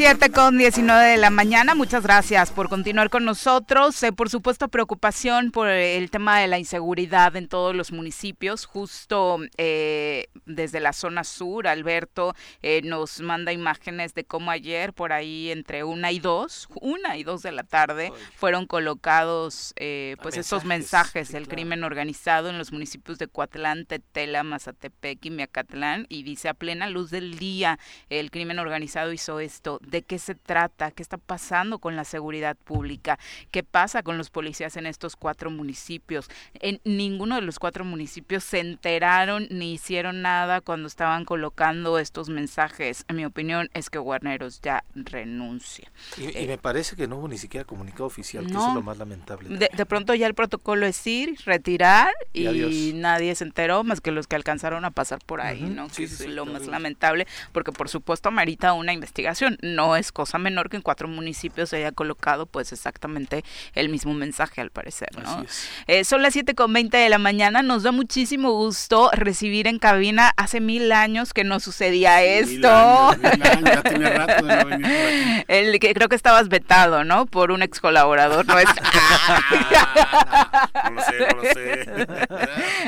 7 0.00 0.30
con 0.30 0.56
19 0.56 1.10
de 1.10 1.16
la 1.18 1.28
mañana, 1.28 1.74
muchas 1.74 2.04
gracias 2.04 2.50
por 2.52 2.70
continuar 2.70 3.10
con 3.10 3.26
nosotros. 3.26 4.02
Eh, 4.02 4.12
por 4.12 4.30
supuesto, 4.30 4.68
preocupación 4.68 5.50
por 5.50 5.68
el 5.68 6.10
tema 6.10 6.38
de 6.38 6.48
la 6.48 6.58
inseguridad 6.58 7.36
en 7.36 7.48
todos 7.48 7.76
los 7.76 7.92
municipios. 7.92 8.64
Justo 8.64 9.40
eh, 9.58 10.28
desde 10.46 10.80
la 10.80 10.94
zona 10.94 11.22
sur, 11.22 11.68
Alberto 11.68 12.34
eh, 12.62 12.80
nos 12.82 13.20
manda 13.20 13.52
imágenes 13.52 14.14
de 14.14 14.24
cómo 14.24 14.50
ayer, 14.50 14.94
por 14.94 15.12
ahí 15.12 15.50
entre 15.50 15.84
una 15.84 16.12
y 16.12 16.18
dos, 16.18 16.66
una 16.80 17.18
y 17.18 17.22
dos 17.22 17.42
de 17.42 17.52
la 17.52 17.64
tarde, 17.64 18.10
fueron 18.36 18.66
colocados 18.66 19.74
pues 20.22 20.38
esos 20.38 20.64
mensajes 20.64 21.30
del 21.30 21.46
crimen 21.46 21.84
organizado 21.84 22.48
en 22.48 22.56
los 22.56 22.72
municipios 22.72 23.18
de 23.18 23.28
Coatlán, 23.28 23.84
Tetela, 23.84 24.44
Mazatepec 24.44 25.22
y 25.26 25.30
Miacatlán. 25.30 26.06
Y 26.08 26.22
dice, 26.22 26.48
a 26.48 26.54
plena 26.54 26.88
luz 26.88 27.10
del 27.10 27.38
día, 27.38 27.78
el 28.08 28.30
crimen 28.30 28.58
organizado 28.58 29.12
hizo 29.12 29.40
esto 29.40 29.78
de 29.82 30.02
qué 30.02 30.18
se 30.18 30.34
trata, 30.34 30.90
qué 30.90 31.02
está 31.02 31.16
pasando 31.16 31.78
con 31.78 31.96
la 31.96 32.04
seguridad 32.04 32.56
pública, 32.56 33.18
qué 33.50 33.62
pasa 33.62 34.02
con 34.02 34.18
los 34.18 34.30
policías 34.30 34.76
en 34.76 34.86
estos 34.86 35.16
cuatro 35.16 35.50
municipios. 35.50 36.28
En 36.54 36.80
ninguno 36.84 37.36
de 37.36 37.42
los 37.42 37.58
cuatro 37.58 37.84
municipios 37.84 38.44
se 38.44 38.60
enteraron 38.60 39.46
ni 39.50 39.74
hicieron 39.74 40.22
nada 40.22 40.60
cuando 40.60 40.88
estaban 40.88 41.24
colocando 41.24 41.98
estos 41.98 42.28
mensajes. 42.28 43.04
En 43.08 43.16
mi 43.16 43.24
opinión 43.24 43.70
es 43.74 43.90
que 43.90 43.98
Guarneros 43.98 44.60
ya 44.60 44.84
renuncia. 44.94 45.90
Y, 46.16 46.36
eh, 46.36 46.46
me 46.46 46.58
parece 46.58 46.96
que 46.96 47.06
no 47.06 47.16
hubo 47.16 47.28
ni 47.28 47.38
siquiera 47.38 47.64
comunicado 47.64 48.06
oficial, 48.06 48.46
que 48.46 48.52
es 48.52 48.74
lo 48.74 48.82
más 48.82 48.98
lamentable. 48.98 49.48
De, 49.48 49.86
pronto 49.86 50.14
ya 50.14 50.26
el 50.26 50.34
protocolo 50.34 50.86
es 50.86 51.06
ir, 51.06 51.38
retirar 51.44 52.12
y, 52.32 52.92
nadie 52.94 53.34
se 53.34 53.44
enteró 53.44 53.84
más 53.84 54.00
que 54.00 54.10
los 54.10 54.26
que 54.26 54.36
alcanzaron 54.36 54.84
a 54.84 54.90
pasar 54.90 55.18
por 55.24 55.40
ahí, 55.40 55.62
¿no? 55.62 55.88
que 55.88 56.04
es 56.04 56.26
lo 56.26 56.46
más 56.46 56.66
lamentable, 56.66 57.26
porque 57.52 57.72
por 57.80 57.88
supuesto 57.88 58.28
amerita 58.28 58.74
una 58.74 58.92
investigación. 58.92 59.56
No 59.62 59.96
es 59.96 60.12
cosa 60.12 60.36
menor 60.36 60.68
que 60.68 60.76
en 60.76 60.82
cuatro 60.82 61.08
municipios 61.08 61.70
se 61.70 61.76
haya 61.76 61.92
colocado 61.92 62.44
pues 62.44 62.74
exactamente 62.74 63.42
el 63.74 63.88
mismo 63.88 64.12
mensaje 64.12 64.60
al 64.60 64.68
parecer, 64.68 65.08
¿no? 65.16 65.46
Eh, 65.86 66.04
son 66.04 66.20
las 66.20 66.34
7 66.34 66.54
con 66.54 66.74
20 66.74 66.94
de 66.94 67.08
la 67.08 67.16
mañana, 67.16 67.62
nos 67.62 67.82
da 67.82 67.90
muchísimo 67.90 68.52
gusto 68.52 69.08
recibir 69.14 69.66
en 69.66 69.78
cabina, 69.78 70.30
hace 70.36 70.60
mil 70.60 70.92
años 70.92 71.32
que 71.32 71.42
no 71.42 71.58
sucedía 71.58 72.22
esto. 72.22 72.68
El, 75.48 75.80
que 75.80 75.94
creo 75.94 76.10
que 76.10 76.16
estabas 76.16 76.50
vetado, 76.50 77.02
¿no? 77.02 77.24
Por 77.24 77.50
un 77.50 77.62
ex 77.62 77.80
colaborador 77.80 78.46
nuestro. 78.46 78.84
no 80.84 80.90
lo 80.90 81.02
sé, 81.02 81.18
no 81.18 81.34
lo 81.34 81.44
sé. 81.44 81.86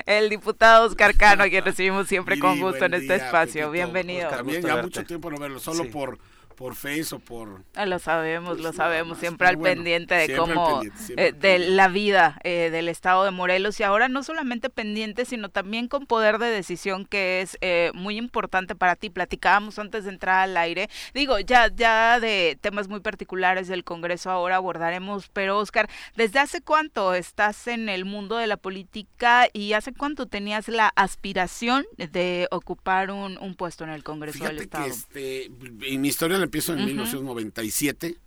El 0.05 0.29
diputado 0.29 0.85
Oscar 0.85 1.17
Cano, 1.17 1.45
a 1.45 1.49
quien 1.49 1.65
recibimos 1.65 2.09
siempre 2.09 2.39
con 2.39 2.61
gusto 2.61 2.85
en 2.85 2.93
este 2.93 3.15
espacio. 3.15 3.71
Bienvenido. 3.71 4.29
también 4.29 4.61
ya 4.61 4.82
mucho 4.83 5.05
tiempo 5.05 5.31
no 5.31 5.39
verlo, 5.39 5.59
solo 5.59 5.91
por 5.91 6.19
por 6.62 6.76
Face 6.76 7.12
o 7.12 7.19
por... 7.19 7.64
Ah, 7.75 7.87
lo 7.87 7.99
sabemos, 7.99 8.61
lo 8.61 8.73
sabemos, 8.73 9.19
siempre 9.19 9.49
al 9.49 9.59
pendiente 9.59 10.14
de 10.14 10.37
cómo, 10.37 10.81
eh, 11.16 11.33
de 11.33 11.59
la 11.59 11.88
vida 11.88 12.38
eh, 12.45 12.71
del 12.71 12.88
Estado 12.88 13.25
de 13.25 13.33
Morelos 13.33 13.81
y 13.81 13.83
ahora 13.83 14.09
no 14.09 14.23
solamente 14.23 14.71
pendiente, 14.71 15.25
sino 15.25 15.49
también 15.49 15.88
con 15.88 16.07
poder 16.07 16.38
de 16.38 16.47
decisión 16.47 17.04
que 17.04 17.40
es 17.40 17.59
eh, 17.62 17.90
muy 17.95 18.16
importante 18.16 18.76
para 18.76 18.95
ti. 18.95 19.11
Platicábamos 19.11 19.81
antes 19.81 20.04
de 20.04 20.11
entrar 20.11 20.38
al 20.38 20.57
aire, 20.57 20.88
digo, 21.14 21.40
ya, 21.40 21.66
ya 21.66 22.21
de 22.21 22.57
temas 22.61 22.87
muy 22.87 23.00
particulares 23.00 23.66
del 23.66 23.83
Congreso 23.83 24.31
ahora 24.31 24.54
abordaremos, 24.54 25.31
pero 25.33 25.59
Oscar, 25.59 25.90
¿desde 26.14 26.38
hace 26.38 26.61
cuánto 26.61 27.12
estás 27.12 27.66
en 27.66 27.88
el 27.88 28.04
mundo 28.04 28.37
de 28.37 28.47
la 28.47 28.57
política 28.57 29.49
y 29.52 29.73
hace 29.73 29.92
cuánto 29.92 30.26
tenías 30.26 30.69
la 30.69 30.92
aspiración 30.95 31.85
de 31.97 32.47
ocupar 32.52 33.11
un, 33.11 33.37
un 33.38 33.57
puesto 33.57 33.83
en 33.83 33.90
el 33.90 34.04
Congreso 34.04 34.45
del 34.45 34.59
Estado? 34.61 34.85
Que 34.85 34.90
este, 34.90 35.47
en 35.47 36.00
mi 36.00 36.07
historia 36.07 36.38
empiezo 36.53 36.75
en 36.75 36.85
1997, 36.85 38.19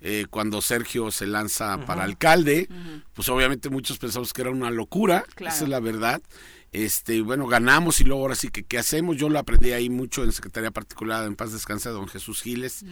eh, 0.00 0.26
cuando 0.30 0.62
Sergio 0.62 1.10
se 1.10 1.26
lanza 1.26 1.78
para 1.84 2.04
alcalde. 2.04 2.70
Pues 3.12 3.28
obviamente 3.28 3.68
muchos 3.68 3.98
pensamos 3.98 4.32
que 4.32 4.40
era 4.40 4.50
una 4.50 4.70
locura, 4.70 5.26
esa 5.38 5.64
es 5.64 5.68
la 5.68 5.80
verdad. 5.80 6.22
Este, 6.72 7.20
bueno, 7.20 7.46
ganamos 7.46 8.00
y 8.00 8.04
luego 8.04 8.22
ahora 8.22 8.34
sí 8.34 8.48
que 8.48 8.62
qué 8.62 8.78
hacemos. 8.78 9.16
Yo 9.16 9.28
lo 9.28 9.38
aprendí 9.38 9.72
ahí 9.72 9.90
mucho 9.90 10.24
en 10.24 10.32
Secretaría 10.32 10.70
Particular, 10.70 11.26
en 11.26 11.36
paz 11.36 11.52
descansa, 11.52 11.90
don 11.90 12.08
Jesús 12.08 12.40
Giles. 12.42 12.84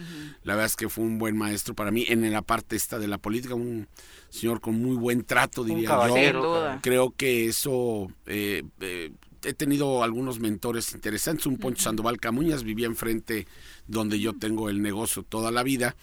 La 0.43 0.53
verdad 0.53 0.67
es 0.67 0.75
que 0.75 0.87
fue 0.87 1.03
un 1.03 1.17
buen 1.17 1.35
maestro 1.35 1.73
para 1.73 1.89
mí 1.89 2.05
en 2.07 2.31
la 2.31 2.43
parte 2.43 2.75
esta 2.75 2.99
de 2.99 3.07
la 3.07 3.17
política, 3.17 3.55
un 3.55 3.87
señor 4.29 4.61
con 4.61 4.79
muy 4.81 4.95
buen 4.95 5.23
trato, 5.23 5.63
diría 5.63 5.89
yo. 6.07 6.79
Creo 6.81 7.11
que 7.11 7.47
eso 7.47 8.07
eh, 8.27 8.63
eh, 8.81 9.11
he 9.45 9.53
tenido 9.53 10.03
algunos 10.03 10.39
mentores 10.39 10.93
interesantes. 10.93 11.45
Un 11.45 11.57
Poncho 11.57 11.83
Sandoval 11.83 12.19
Camuñas 12.19 12.63
vivía 12.63 12.87
enfrente 12.87 13.47
donde 13.87 14.19
yo 14.19 14.33
tengo 14.33 14.69
el 14.69 14.81
negocio 14.81 15.23
toda 15.23 15.51
la 15.51 15.63
vida. 15.63 15.95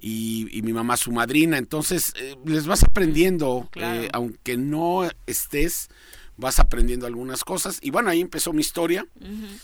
Y, 0.00 0.60
mi 0.62 0.72
mamá 0.72 0.96
su 0.96 1.10
madrina. 1.10 1.58
Entonces, 1.58 2.12
eh, 2.16 2.36
les 2.44 2.66
vas 2.66 2.82
aprendiendo, 2.82 3.68
eh, 3.76 4.08
aunque 4.12 4.56
no 4.56 5.08
estés 5.26 5.88
vas 6.36 6.58
aprendiendo 6.58 7.06
algunas 7.06 7.44
cosas. 7.44 7.78
Y 7.82 7.90
bueno, 7.90 8.10
ahí 8.10 8.20
empezó 8.20 8.52
mi 8.52 8.60
historia, 8.60 9.06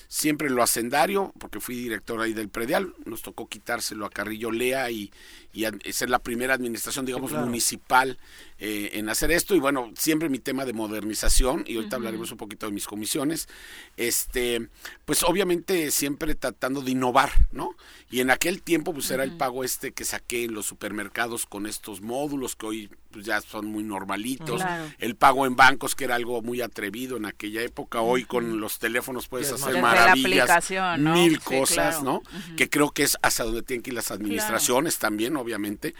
siempre 0.08 0.50
lo 0.50 0.62
hacendario, 0.62 1.32
porque 1.38 1.60
fui 1.60 1.76
director 1.76 2.20
ahí 2.20 2.32
del 2.32 2.48
predial, 2.48 2.94
nos 3.04 3.22
tocó 3.22 3.48
quitárselo 3.48 4.06
a 4.06 4.10
Carrillo 4.10 4.50
Lea 4.50 4.90
y, 4.90 5.12
y 5.52 5.64
ser 5.92 6.10
la 6.10 6.18
primera 6.18 6.54
administración, 6.54 7.04
digamos, 7.04 7.32
municipal 7.32 8.18
eh, 8.64 8.90
en 8.96 9.08
hacer 9.08 9.32
esto. 9.32 9.56
Y 9.56 9.58
bueno, 9.58 9.90
siempre 9.96 10.28
mi 10.28 10.38
tema 10.38 10.64
de 10.64 10.72
modernización, 10.72 11.64
y 11.66 11.74
ahorita 11.74 11.96
hablaremos 11.96 12.30
un 12.30 12.38
poquito 12.38 12.66
de 12.66 12.72
mis 12.72 12.86
comisiones, 12.86 13.48
este, 13.96 14.68
pues 15.04 15.24
obviamente 15.24 15.90
siempre 15.90 16.36
tratando 16.36 16.80
de 16.80 16.92
innovar, 16.92 17.32
¿no? 17.50 17.74
Y 18.08 18.20
en 18.20 18.30
aquel 18.30 18.62
tiempo, 18.62 18.94
pues 18.94 19.10
era 19.10 19.24
el 19.24 19.36
pago 19.36 19.64
este 19.64 19.90
que 19.90 20.04
saqué 20.04 20.44
en 20.44 20.54
los 20.54 20.66
supermercados 20.66 21.44
con 21.44 21.66
estos 21.66 22.02
módulos 22.02 22.54
que 22.54 22.66
hoy 22.66 22.90
pues, 23.10 23.26
ya 23.26 23.40
son 23.40 23.66
muy 23.66 23.82
normalitos. 23.82 24.62
El 25.00 25.16
pago 25.16 25.44
en 25.44 25.56
bancos, 25.56 25.96
que 25.96 26.04
era 26.04 26.14
algo 26.14 26.40
muy 26.40 26.60
atrevido 26.60 27.16
en 27.16 27.24
aquella 27.24 27.62
época. 27.62 28.00
Hoy 28.00 28.24
con 28.24 28.60
los 28.60 28.78
teléfonos 28.78 29.26
puedes 29.26 29.50
hacer 29.50 29.82
maravillas, 29.82 30.70
mil 31.00 31.40
cosas, 31.40 32.04
¿no? 32.04 32.22
Que 32.56 32.70
creo 32.70 32.92
que 32.92 33.02
es 33.02 33.18
hasta 33.22 33.42
donde 33.42 33.62
tienen 33.62 33.82
que 33.82 33.90
ir 33.90 33.94
las 33.94 34.12
administraciones 34.12 34.98
también, 34.98 35.36
obviamente. 35.36 35.96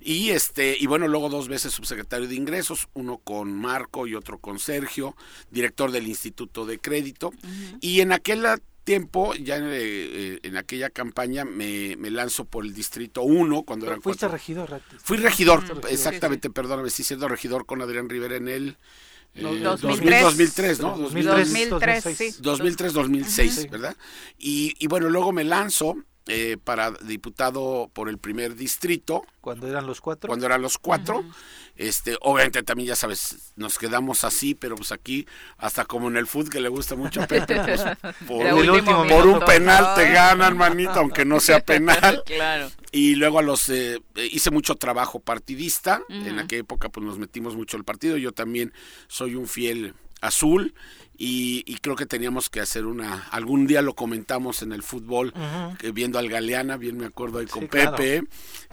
Y 0.00 0.30
este, 0.30 0.76
y 0.78 0.86
bueno, 0.86 1.08
luego 1.08 1.28
dos 1.28 1.48
veces 1.48 1.72
subsecretario 1.72 2.26
de 2.26 2.34
ingresos, 2.34 2.88
uno 2.94 3.18
con 3.18 3.52
Marco 3.52 4.06
y 4.06 4.14
otro 4.14 4.38
con 4.38 4.58
Sergio, 4.58 5.14
director 5.50 5.92
del 5.92 6.08
Instituto 6.08 6.64
de 6.64 6.78
Crédito. 6.78 7.32
Y 7.80 8.00
en 8.00 8.12
aquel 8.12 8.46
tiempo, 8.84 9.34
ya 9.34 9.56
en, 9.56 9.68
eh, 9.68 10.40
en 10.42 10.56
aquella 10.56 10.90
campaña, 10.90 11.44
me, 11.44 11.96
me, 11.96 12.10
lanzo 12.10 12.44
por 12.44 12.64
el 12.64 12.72
distrito 12.72 13.22
1 13.22 13.62
cuando 13.62 13.86
era 13.86 14.00
Fuiste 14.00 14.26
regidor. 14.26 14.80
Fui 14.98 15.18
regidor, 15.18 15.62
exactamente, 15.88 16.50
perdóname, 16.50 16.90
sí, 16.90 17.04
siendo 17.04 17.28
regidor 17.28 17.66
con 17.66 17.82
Adrián 17.82 18.08
Rivera 18.08 18.36
en 18.36 18.48
el 18.48 18.76
2003, 19.34 20.22
2003, 20.22 20.80
¿no? 20.80 20.98
2003, 20.98 21.70
2003, 21.70 22.16
sí. 22.16 22.34
2003 22.40 22.92
2006, 22.92 23.70
¿verdad? 23.70 23.96
Y, 24.38 24.74
y 24.78 24.86
bueno, 24.88 25.08
luego 25.08 25.32
me 25.32 25.44
lanzo 25.44 25.96
eh, 26.26 26.58
para 26.62 26.90
diputado 26.90 27.90
por 27.92 28.08
el 28.08 28.18
primer 28.18 28.54
distrito. 28.54 29.24
Cuando 29.40 29.66
eran 29.66 29.86
los 29.86 30.00
cuatro. 30.00 30.28
Cuando 30.28 30.46
eran 30.46 30.62
los 30.62 30.78
cuatro. 30.78 31.24
Este, 31.76 32.16
obviamente 32.20 32.62
también 32.62 32.88
ya 32.88 32.96
sabes, 32.96 33.52
nos 33.56 33.78
quedamos 33.78 34.22
así, 34.24 34.54
pero 34.54 34.76
pues 34.76 34.92
aquí, 34.92 35.26
hasta 35.56 35.86
como 35.86 36.08
en 36.08 36.18
el 36.18 36.26
fútbol 36.26 36.50
que 36.50 36.60
le 36.60 36.68
gusta 36.68 36.94
mucho 36.94 37.22
a 37.22 37.26
Pepe, 37.26 37.58
pues, 37.64 37.82
por, 38.28 39.26
un 39.26 39.40
penal 39.40 39.94
te 39.94 40.12
ganan, 40.12 40.58
manito, 40.58 40.92
aunque 40.92 41.24
no 41.24 41.40
sea 41.40 41.60
penal. 41.60 42.22
claro. 42.26 42.70
Y 42.92 43.14
luego 43.14 43.38
a 43.38 43.42
los 43.42 43.68
eh, 43.70 43.98
hice 44.14 44.50
mucho 44.50 44.74
trabajo 44.74 45.20
partidista. 45.20 46.02
En 46.10 46.38
aquella 46.38 46.60
época 46.60 46.90
pues 46.90 47.06
nos 47.06 47.18
metimos 47.18 47.56
mucho 47.56 47.76
el 47.76 47.84
partido. 47.84 48.18
Yo 48.18 48.32
también 48.32 48.74
soy 49.08 49.36
un 49.36 49.46
fiel 49.46 49.94
azul 50.20 50.74
y, 51.22 51.76
creo 51.82 51.96
que 51.96 52.06
teníamos 52.06 52.48
que 52.48 52.60
hacer 52.60 52.86
una, 52.86 53.28
algún 53.30 53.66
día 53.66 53.82
lo 53.82 53.94
comentamos 53.94 54.62
en 54.62 54.72
el 54.72 54.82
fútbol, 54.82 55.34
viendo 55.92 56.18
al 56.18 56.30
Galeana, 56.30 56.78
bien 56.78 56.96
me 56.96 57.04
acuerdo 57.04 57.40
ahí 57.40 57.46
con 57.46 57.68
Pepe, 57.68 58.22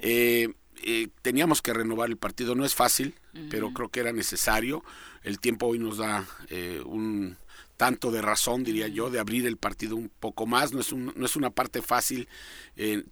eh, 0.01 0.47
eh, 0.83 1.09
teníamos 1.21 1.61
que 1.61 1.73
renovar 1.73 2.07
el 2.07 2.15
partido, 2.15 2.55
no 2.55 2.63
es 2.63 2.73
fácil, 2.73 3.15
pero 3.49 3.73
creo 3.73 3.89
que 3.89 3.99
era 3.99 4.13
necesario, 4.13 4.81
el 5.23 5.39
tiempo 5.41 5.67
hoy 5.67 5.77
nos 5.77 5.97
da 5.97 6.25
eh, 6.47 6.81
un 6.85 7.35
tanto 7.75 8.11
de 8.11 8.21
razón, 8.21 8.63
diría 8.63 8.87
yo, 8.87 9.09
de 9.09 9.19
abrir 9.19 9.45
el 9.45 9.57
partido 9.57 9.97
un 9.97 10.09
poco 10.09 10.47
más. 10.47 10.71
No 10.71 10.79
es, 10.79 10.91
un, 10.91 11.13
no 11.15 11.25
es 11.25 11.35
una 11.35 11.51
parte 11.51 11.83
fácil, 11.83 12.27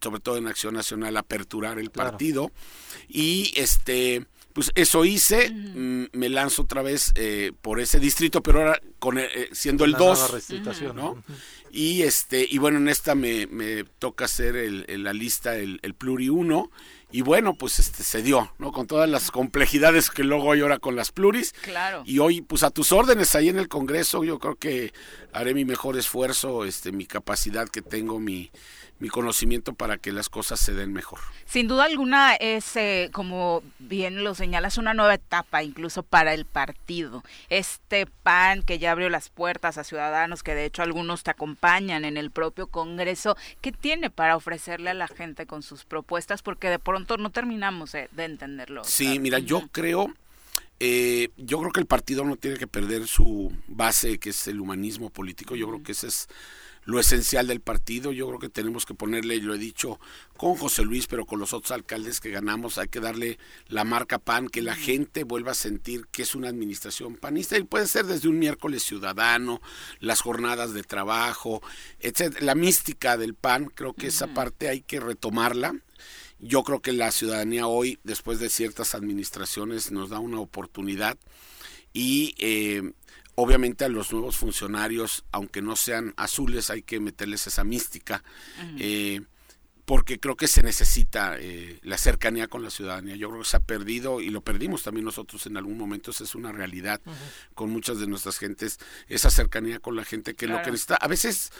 sobre 0.01 0.19
todo 0.21 0.37
en 0.37 0.47
Acción 0.47 0.73
Nacional, 0.73 1.17
aperturar 1.17 1.77
el 1.77 1.91
partido. 1.91 2.51
Y 3.07 3.53
este 3.57 4.25
pues 4.55 4.71
eso 4.73 5.03
hice, 5.03 5.51
me 5.51 6.29
lanzo 6.29 6.61
otra 6.61 6.81
vez 6.81 7.11
eh, 7.15 7.51
por 7.61 7.81
ese 7.81 7.99
distrito, 7.99 8.41
pero 8.41 8.59
ahora 8.59 8.81
con 8.99 9.19
eh, 9.19 9.27
eh, 9.35 9.49
siendo 9.51 9.83
el 9.83 9.91
2, 9.91 10.33
¿no? 10.95 11.21
Y 11.71 12.03
este 12.03 12.47
y 12.49 12.57
bueno, 12.57 12.77
en 12.77 12.87
esta 12.87 13.15
me, 13.15 13.47
me 13.47 13.83
toca 13.83 14.23
hacer 14.23 14.55
el, 14.55 14.85
la 15.03 15.11
lista 15.11 15.57
el, 15.57 15.81
el 15.83 15.93
pluri 15.93 16.29
1 16.29 16.71
y 17.11 17.21
bueno, 17.21 17.55
pues 17.55 17.79
este 17.79 18.03
se 18.03 18.21
dio, 18.21 18.53
¿no? 18.57 18.71
Con 18.71 18.87
todas 18.87 19.09
las 19.09 19.29
complejidades 19.29 20.09
que 20.09 20.23
luego 20.23 20.53
hay 20.53 20.61
ahora 20.61 20.79
con 20.79 20.95
las 20.95 21.11
pluris. 21.11 21.53
Claro. 21.61 22.03
Y 22.05 22.19
hoy, 22.19 22.41
pues 22.41 22.63
a 22.63 22.71
tus 22.71 22.91
órdenes 22.91 23.35
ahí 23.35 23.49
en 23.49 23.57
el 23.57 23.67
Congreso, 23.67 24.23
yo 24.23 24.39
creo 24.39 24.55
que 24.55 24.93
haré 25.33 25.53
mi 25.53 25.65
mejor 25.65 25.97
esfuerzo, 25.97 26.65
este, 26.65 26.91
mi 26.91 27.05
capacidad 27.05 27.69
que 27.69 27.81
tengo, 27.81 28.19
mi, 28.19 28.51
mi 28.99 29.09
conocimiento 29.09 29.73
para 29.73 29.97
que 29.97 30.11
las 30.11 30.29
cosas 30.29 30.59
se 30.59 30.73
den 30.73 30.93
mejor. 30.93 31.19
Sin 31.45 31.67
duda 31.67 31.83
alguna 31.83 32.35
es, 32.35 32.75
eh, 32.75 33.09
como 33.11 33.61
bien 33.79 34.23
lo 34.23 34.35
señalas, 34.35 34.77
una 34.77 34.93
nueva 34.93 35.15
etapa 35.15 35.63
incluso 35.63 36.03
para 36.03 36.33
el 36.33 36.45
partido. 36.45 37.23
Este 37.49 38.07
PAN 38.23 38.63
que 38.63 38.79
ya 38.79 38.91
abrió 38.91 39.09
las 39.09 39.29
puertas 39.29 39.77
a 39.77 39.83
ciudadanos, 39.83 40.43
que 40.43 40.55
de 40.55 40.65
hecho 40.65 40.81
algunos 40.81 41.23
te 41.23 41.31
acompañan 41.31 42.05
en 42.05 42.17
el 42.17 42.31
propio 42.31 42.67
Congreso, 42.67 43.35
¿qué 43.61 43.71
tiene 43.71 44.09
para 44.09 44.35
ofrecerle 44.35 44.91
a 44.91 44.93
la 44.93 45.07
gente 45.07 45.45
con 45.45 45.61
sus 45.61 45.83
propuestas? 45.83 46.41
Porque 46.41 46.69
de 46.69 46.79
pronto 46.79 47.17
no 47.17 47.31
terminamos 47.31 47.91
de 47.91 48.09
entenderlo. 48.17 48.83
Sí, 48.83 49.19
mira, 49.19 49.39
yo 49.39 49.67
creo... 49.71 50.13
Eh, 50.79 51.29
yo 51.37 51.59
creo 51.59 51.71
que 51.71 51.79
el 51.79 51.85
partido 51.85 52.25
no 52.25 52.35
tiene 52.35 52.57
que 52.57 52.67
perder 52.67 53.07
su 53.07 53.53
base, 53.67 54.19
que 54.19 54.31
es 54.31 54.47
el 54.47 54.59
humanismo 54.59 55.09
político. 55.09 55.55
Yo 55.55 55.67
creo 55.67 55.83
que 55.83 55.93
ese 55.93 56.07
es 56.07 56.27
lo 56.85 56.99
esencial 56.99 57.47
del 57.47 57.59
partido. 57.59 58.11
Yo 58.11 58.27
creo 58.27 58.39
que 58.39 58.49
tenemos 58.49 58.85
que 58.85 58.93
ponerle, 58.93 59.35
y 59.35 59.41
lo 59.41 59.53
he 59.53 59.57
dicho 59.57 59.99
con 60.37 60.55
José 60.55 60.83
Luis, 60.83 61.07
pero 61.07 61.25
con 61.25 61.39
los 61.39 61.53
otros 61.53 61.71
alcaldes 61.71 62.19
que 62.19 62.29
ganamos, 62.29 62.77
hay 62.77 62.87
que 62.87 62.99
darle 62.99 63.37
la 63.67 63.83
marca 63.83 64.19
PAN, 64.19 64.47
que 64.47 64.61
la 64.61 64.75
gente 64.75 65.23
vuelva 65.23 65.51
a 65.51 65.55
sentir 65.55 66.07
que 66.11 66.21
es 66.21 66.35
una 66.35 66.49
administración 66.49 67.15
panista. 67.15 67.57
Y 67.57 67.63
puede 67.63 67.87
ser 67.87 68.05
desde 68.05 68.29
un 68.29 68.39
miércoles 68.39 68.83
ciudadano, 68.83 69.61
las 69.99 70.21
jornadas 70.21 70.73
de 70.73 70.83
trabajo, 70.83 71.61
etc. 71.99 72.41
La 72.41 72.55
mística 72.55 73.17
del 73.17 73.33
PAN, 73.33 73.65
creo 73.65 73.93
que 73.93 74.07
esa 74.07 74.27
parte 74.27 74.69
hay 74.69 74.81
que 74.81 74.99
retomarla. 74.99 75.75
Yo 76.39 76.63
creo 76.63 76.81
que 76.81 76.93
la 76.93 77.11
ciudadanía 77.11 77.65
hoy, 77.65 77.99
después 78.03 78.39
de 78.39 78.49
ciertas 78.49 78.93
administraciones, 78.93 79.91
nos 79.91 80.09
da 80.09 80.19
una 80.19 80.39
oportunidad 80.39 81.17
y 81.95 82.35
eh, 82.39 82.91
Obviamente 83.35 83.85
a 83.85 83.89
los 83.89 84.11
nuevos 84.11 84.37
funcionarios, 84.37 85.25
aunque 85.31 85.61
no 85.61 85.75
sean 85.75 86.13
azules, 86.17 86.69
hay 86.69 86.81
que 86.81 86.99
meterles 86.99 87.47
esa 87.47 87.63
mística. 87.63 88.23
Eh, 88.79 89.21
porque 89.85 90.19
creo 90.19 90.35
que 90.35 90.47
se 90.47 90.63
necesita 90.63 91.37
eh, 91.39 91.79
la 91.83 91.97
cercanía 91.97 92.47
con 92.47 92.63
la 92.63 92.71
ciudadanía. 92.71 93.15
Yo 93.15 93.29
creo 93.29 93.43
que 93.43 93.47
se 93.47 93.57
ha 93.57 93.59
perdido 93.59 94.19
y 94.19 94.29
lo 94.29 94.41
perdimos 94.41 94.81
también 94.81 95.05
nosotros 95.05 95.45
en 95.45 95.57
algún 95.57 95.77
momento. 95.77 96.09
Esa 96.09 96.23
es 96.23 96.33
una 96.33 96.51
realidad 96.51 96.99
con 97.53 97.69
muchas 97.69 97.99
de 97.99 98.07
nuestras 98.07 98.39
gentes, 98.39 98.79
esa 99.07 99.29
cercanía 99.29 99.79
con 99.79 99.95
la 99.95 100.03
gente 100.03 100.33
que 100.33 100.47
lo 100.47 100.61
que 100.63 100.71
necesita. 100.71 100.95
A 100.95 101.07
veces 101.07 101.51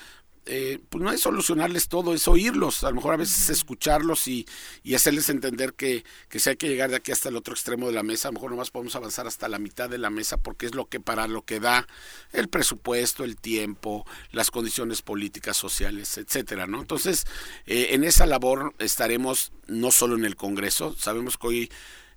eh, 0.46 0.80
pues 0.90 1.04
no 1.04 1.12
es 1.12 1.22
solucionarles 1.22 1.88
todo, 1.88 2.14
es 2.14 2.28
oírlos, 2.28 2.84
a 2.84 2.90
lo 2.90 2.96
mejor 2.96 3.16
a 3.16 3.18
veces 3.18 3.50
escucharlos 3.50 4.28
y, 4.28 4.46
y 4.84 4.94
hacerles 4.94 5.30
entender 5.30 5.74
que, 5.74 6.04
que, 6.30 6.40
si 6.40 6.52
hay 6.52 6.56
que 6.56 6.68
llegar 6.68 6.92
de 6.92 6.98
aquí 6.98 7.12
hasta 7.12 7.30
el 7.30 7.36
otro 7.36 7.54
extremo 7.54 7.88
de 7.88 7.94
la 7.94 8.04
mesa, 8.04 8.28
a 8.28 8.32
lo 8.32 8.36
mejor 8.36 8.52
nomás 8.52 8.70
podemos 8.70 8.96
avanzar 8.96 9.26
hasta 9.26 9.48
la 9.48 9.58
mitad 9.58 9.90
de 9.90 9.98
la 9.98 10.10
mesa 10.10 10.38
porque 10.38 10.68
es 10.68 10.76
lo 10.76 10.86
que 10.86 11.00
para 11.00 11.28
lo 11.28 11.44
que 11.44 11.60
da 11.60 11.88
el 12.32 12.48
presupuesto, 12.48 13.24
el 13.24 13.38
tiempo, 13.38 14.06
las 14.32 14.52
condiciones 14.52 15.02
políticas, 15.02 15.58
sociales, 15.58 16.18
etcétera, 16.18 16.68
¿no? 16.68 16.80
Entonces, 16.80 17.26
eh, 17.66 17.88
en 17.92 18.04
esa 18.04 18.26
labor 18.26 18.76
estaremos 18.78 19.52
no 19.68 19.90
solo 19.92 20.16
en 20.16 20.26
el 20.26 20.36
Congreso, 20.36 20.96
sabemos 20.98 21.38
que 21.38 21.48
hoy 21.48 21.72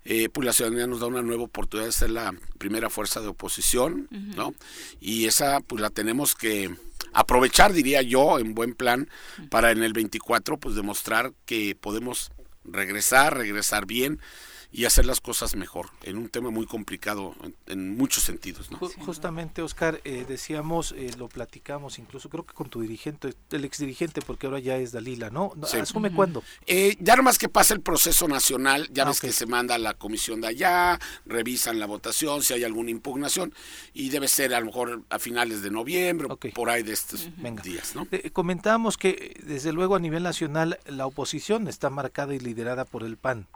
eh, 0.05 0.29
pues 0.29 0.45
la 0.47 0.53
ciudadanía 0.53 0.87
nos 0.87 1.01
da 1.01 1.07
una 1.07 1.23
nueva 1.23 1.45
oportunidad 1.45 1.89
de 1.89 1.93
ser 1.93 2.11
la 2.11 2.35
primera 2.59 2.89
fuerza 2.89 3.21
de 3.21 3.29
oposición, 3.29 4.09
¿no? 4.11 4.55
Y 5.01 5.27
esa 5.27 5.61
pues 5.61 5.83
la 5.83 5.91
tenemos 5.91 6.35
que 6.35 6.75
aprovechar, 7.13 7.73
diría 7.73 8.03
yo, 8.03 8.39
en 8.39 8.55
buen 8.55 8.75
plan, 8.75 9.09
para 9.51 9.71
en 9.71 9.83
el 9.83 9.93
24, 9.93 10.59
pues 10.59 10.75
demostrar 10.75 11.33
que 11.47 11.75
podemos 11.75 12.31
regresar, 12.65 13.37
regresar 13.37 13.87
bien 13.87 14.21
y 14.71 14.85
hacer 14.85 15.07
las 15.07 15.21
cosas 15.21 15.57
mejor 15.57 15.91
en 16.03 16.19
un 16.19 16.29
tema 16.29 16.51
muy 16.51 16.67
complicado 16.67 17.35
en, 17.67 17.97
muchos 17.97 18.23
sentidos. 18.23 18.69
Justamente, 19.05 19.63
Oscar, 19.63 20.01
eh, 20.05 20.25
decíamos, 20.29 20.93
eh, 20.93 21.11
lo 21.17 21.29
platicamos 21.29 21.99
incluso 21.99 22.29
creo 22.29 22.45
que 22.45 22.55
con 22.55 22.69
tu 22.69 22.81
dirigente, 22.81 23.35
el 23.51 23.65
exdirigente, 23.65 24.21
porque 24.21 24.47
ahora 24.47 24.59
ya 24.59 24.77
es 24.77 24.93
Dalila, 24.93 25.31
¿no? 25.31 25.53
¿Asume 25.81 26.13
cuándo? 26.13 26.43
Eh, 26.67 26.97
ya 27.01 27.17
nomás 27.17 27.39
que 27.39 27.49
pasa 27.49 27.75
el 27.75 27.81
proceso 27.81 28.29
nacional, 28.29 28.89
ya 28.93 29.05
ah, 29.05 29.07
ves 29.07 29.21
que 29.21 29.33
se 29.33 29.47
manda 29.47 29.75
a 29.75 29.79
la 29.79 29.95
comisión 29.95 30.41
de 30.41 30.49
allá, 30.49 30.99
revisan 31.27 31.79
la 31.79 31.87
votación, 31.87 32.43
si 32.43 32.55
hay 32.55 32.65
alguna 32.65 32.91
impugnación, 32.91 33.55
y 33.95 34.11
debe 34.11 34.29
ser 34.29 34.55
a 34.55 34.61
lo 34.61 34.67
mejor 34.67 35.03
a 35.11 35.19
finales 35.19 35.63
de 35.63 35.71
noviembre, 35.71 36.29
por 36.55 36.71
ahí 36.71 36.83
de 36.83 36.93
estos 36.93 37.29
días. 37.63 37.95
¿no? 37.95 38.07
Eh, 38.11 38.31
comentábamos 38.31 38.97
que 38.97 39.41
desde 39.45 39.73
luego 39.73 39.97
a 39.97 39.99
nivel 39.99 40.23
nacional 40.23 40.79
la 40.87 41.07
oposición 41.07 41.69
está 41.69 41.91
marcada 41.91 42.35
y 42.35 42.39
liderada 42.39 42.85
por 42.85 43.03
el 43.05 43.17
PAN 43.17 43.47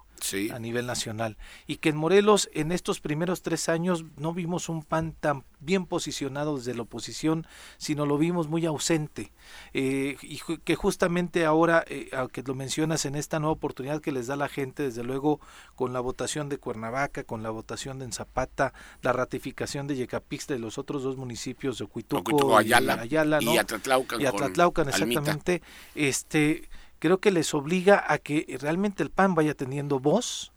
a 0.52 0.58
nivel 0.58 0.86
nacional. 0.86 1.36
Y 1.66 1.76
que 1.76 1.88
en 1.88 1.96
Morelos 1.96 2.48
en 2.52 2.72
estos 2.72 3.00
primeros 3.00 3.42
tres 3.42 3.68
años 3.68 4.04
no 4.16 4.32
vimos 4.32 4.68
un 4.68 4.82
PAN 4.82 5.14
tan 5.18 5.44
bien 5.60 5.86
posicionado 5.86 6.56
desde 6.56 6.74
la 6.74 6.82
oposición, 6.82 7.46
sino 7.78 8.06
lo 8.06 8.18
vimos 8.18 8.48
muy 8.48 8.66
ausente. 8.66 9.32
Eh, 9.72 10.16
y 10.22 10.40
que 10.64 10.74
justamente 10.74 11.44
ahora, 11.44 11.84
eh, 11.88 12.10
aunque 12.12 12.42
lo 12.42 12.54
mencionas 12.54 13.04
en 13.04 13.14
esta 13.14 13.38
nueva 13.38 13.52
oportunidad 13.52 14.00
que 14.00 14.12
les 14.12 14.26
da 14.26 14.36
la 14.36 14.48
gente, 14.48 14.82
desde 14.82 15.04
luego 15.04 15.40
con 15.74 15.92
la 15.92 16.00
votación 16.00 16.48
de 16.48 16.58
Cuernavaca, 16.58 17.24
con 17.24 17.42
la 17.42 17.50
votación 17.50 17.98
de 17.98 18.12
Zapata, 18.12 18.72
la 19.02 19.12
ratificación 19.12 19.86
de 19.86 19.96
Yecapix 19.96 20.46
de 20.46 20.58
los 20.58 20.78
otros 20.78 21.02
dos 21.02 21.16
municipios 21.16 21.78
de 21.78 21.86
Cuituco, 21.86 22.60
y 22.62 22.72
Ayala, 22.72 23.04
y 23.40 23.56
Atlatlaucan, 23.56 24.20
y 24.20 24.26
Atlatlaucan 24.26 24.88
exactamente, 24.88 25.62
este 25.94 26.68
creo 27.02 27.18
que 27.18 27.32
les 27.32 27.52
obliga 27.52 28.04
a 28.06 28.18
que 28.18 28.56
realmente 28.60 29.02
el 29.02 29.10
PAN 29.10 29.34
vaya 29.34 29.54
teniendo 29.54 29.98
voz 29.98 30.52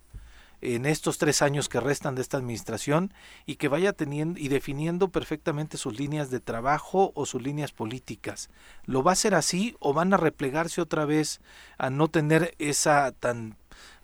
en 0.62 0.86
estos 0.86 1.18
tres 1.18 1.42
años 1.42 1.70
que 1.70 1.80
restan 1.80 2.14
de 2.14 2.22
esta 2.22 2.38
administración 2.38 3.12
y 3.48 3.56
que 3.56 3.68
vaya 3.68 3.94
teniendo 3.94 4.40
y 4.40 4.48
definiendo 4.48 5.10
perfectamente 5.10 5.78
sus 5.78 5.98
líneas 5.98 6.30
de 6.30 6.40
trabajo 6.40 7.12
o 7.16 7.26
sus 7.26 7.42
líneas 7.42 7.72
políticas. 7.72 8.52
¿Lo 8.86 9.02
va 9.02 9.10
a 9.10 9.14
hacer 9.14 9.34
así 9.34 9.76
o 9.80 9.94
van 9.94 10.14
a 10.14 10.18
replegarse 10.18 10.82
otra 10.82 11.06
vez 11.06 11.42
a 11.80 11.90
no 11.90 12.10
tener 12.10 12.54
esa 12.60 13.12
tan 13.12 13.58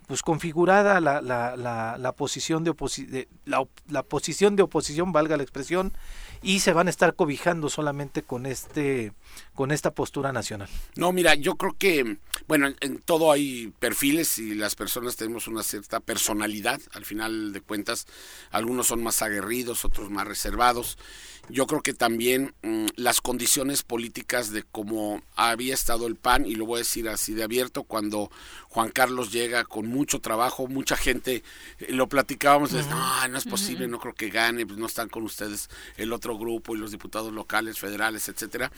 pues 0.07 0.23
configurada 0.23 0.99
la, 0.99 1.21
la, 1.21 1.55
la, 1.55 1.97
la 1.99 2.11
posición 2.13 2.63
de, 2.63 2.73
de 3.07 3.29
la, 3.45 3.63
la, 3.87 4.01
posición 4.01 4.55
de 4.55 4.63
oposición 4.63 5.11
valga 5.11 5.37
la 5.37 5.43
expresión 5.43 5.93
y 6.41 6.59
se 6.59 6.73
van 6.73 6.87
a 6.87 6.89
estar 6.89 7.15
cobijando 7.15 7.69
solamente 7.69 8.23
con 8.23 8.45
este 8.45 9.13
con 9.53 9.71
esta 9.71 9.91
postura 9.91 10.31
nacional. 10.31 10.69
No, 10.95 11.11
mira, 11.11 11.35
yo 11.35 11.55
creo 11.55 11.75
que 11.77 12.17
bueno, 12.47 12.67
en, 12.79 12.99
todo 12.99 13.31
hay 13.31 13.73
perfiles 13.79 14.39
y 14.39 14.55
las 14.55 14.75
personas 14.75 15.15
tenemos 15.15 15.47
una 15.47 15.63
cierta 15.63 15.99
personalidad, 15.99 16.81
al 16.93 17.05
final 17.05 17.53
de 17.53 17.61
cuentas 17.61 18.07
algunos 18.51 18.87
son 18.87 19.03
más 19.03 19.21
aguerridos, 19.21 19.85
otros 19.85 20.09
más 20.09 20.27
reservados. 20.27 20.97
Yo 21.49 21.67
creo 21.67 21.81
que 21.81 21.93
también 21.93 22.53
mm, 22.61 22.87
las 22.95 23.19
condiciones 23.19 23.83
políticas 23.83 24.51
de 24.51 24.63
cómo 24.63 25.21
había 25.35 25.73
estado 25.73 26.07
el 26.07 26.15
PAN, 26.15 26.45
y 26.45 26.55
lo 26.55 26.65
voy 26.65 26.77
a 26.77 26.79
decir 26.79 27.09
así 27.09 27.33
de 27.33 27.43
abierto, 27.43 27.83
cuando 27.83 28.31
Juan 28.69 28.89
Carlos 28.89 29.31
llega 29.31 29.65
con 29.65 29.87
mucho 29.87 30.21
trabajo, 30.21 30.67
mucha 30.67 30.95
gente, 30.95 31.43
eh, 31.79 31.87
lo 31.89 32.07
platicábamos, 32.07 32.71
no, 32.73 33.27
no 33.27 33.37
es 33.37 33.45
posible, 33.45 33.87
no 33.87 33.99
creo 33.99 34.13
que 34.13 34.29
gane, 34.29 34.65
pues 34.65 34.79
no 34.79 34.85
están 34.85 35.09
con 35.09 35.23
ustedes 35.23 35.69
el 35.97 36.13
otro 36.13 36.30
grupo 36.37 36.75
y 36.75 36.79
los 36.79 36.91
diputados 36.91 37.33
locales, 37.33 37.79
federales, 37.79 38.27
etcétera. 38.29 38.71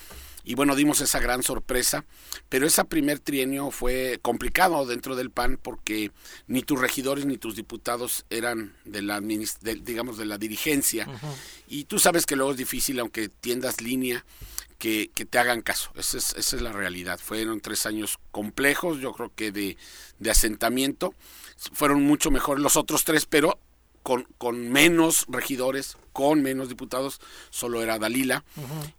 Y 0.43 0.55
bueno, 0.55 0.75
dimos 0.75 0.99
esa 1.01 1.19
gran 1.19 1.41
sorpresa, 1.43 2.05
pero 2.49 2.67
ese 2.67 2.83
primer 2.85 3.19
trienio 3.19 3.71
fue 3.71 4.19
complicado 4.21 4.85
dentro 4.85 5.15
del 5.15 5.31
PAN 5.31 5.57
porque 5.61 6.11
ni 6.47 6.61
tus 6.61 6.79
regidores 6.79 7.25
ni 7.25 7.37
tus 7.37 7.55
diputados 7.55 8.25
eran 8.29 8.75
de 8.85 9.01
la, 9.01 9.21
digamos, 9.21 10.17
de 10.17 10.25
la 10.25 10.37
dirigencia. 10.37 11.07
Y 11.67 11.85
tú 11.85 11.99
sabes 11.99 12.25
que 12.25 12.35
luego 12.35 12.51
es 12.51 12.57
difícil, 12.57 12.99
aunque 12.99 13.29
tiendas 13.29 13.81
línea, 13.81 14.25
que, 14.77 15.11
que, 15.15 15.23
te 15.23 15.39
hagan 15.39 15.61
caso. 15.61 15.91
Esa 15.95 16.17
es, 16.17 16.33
esa 16.35 16.55
es 16.57 16.61
la 16.61 16.73
realidad. 16.73 17.17
Fueron 17.17 17.61
tres 17.61 17.85
años 17.85 18.19
complejos, 18.31 18.99
yo 18.99 19.13
creo 19.13 19.31
que 19.33 19.53
de, 19.53 19.77
de 20.19 20.29
asentamiento. 20.29 21.13
Fueron 21.71 22.03
mucho 22.03 22.31
mejor 22.31 22.59
los 22.59 22.75
otros 22.75 23.05
tres, 23.05 23.25
pero 23.25 23.57
con, 24.03 24.27
con 24.37 24.69
menos 24.69 25.25
regidores, 25.29 25.95
con 26.13 26.41
menos 26.41 26.69
diputados, 26.69 27.19
solo 27.49 27.81
era 27.81 27.99
Dalila. 27.99 28.45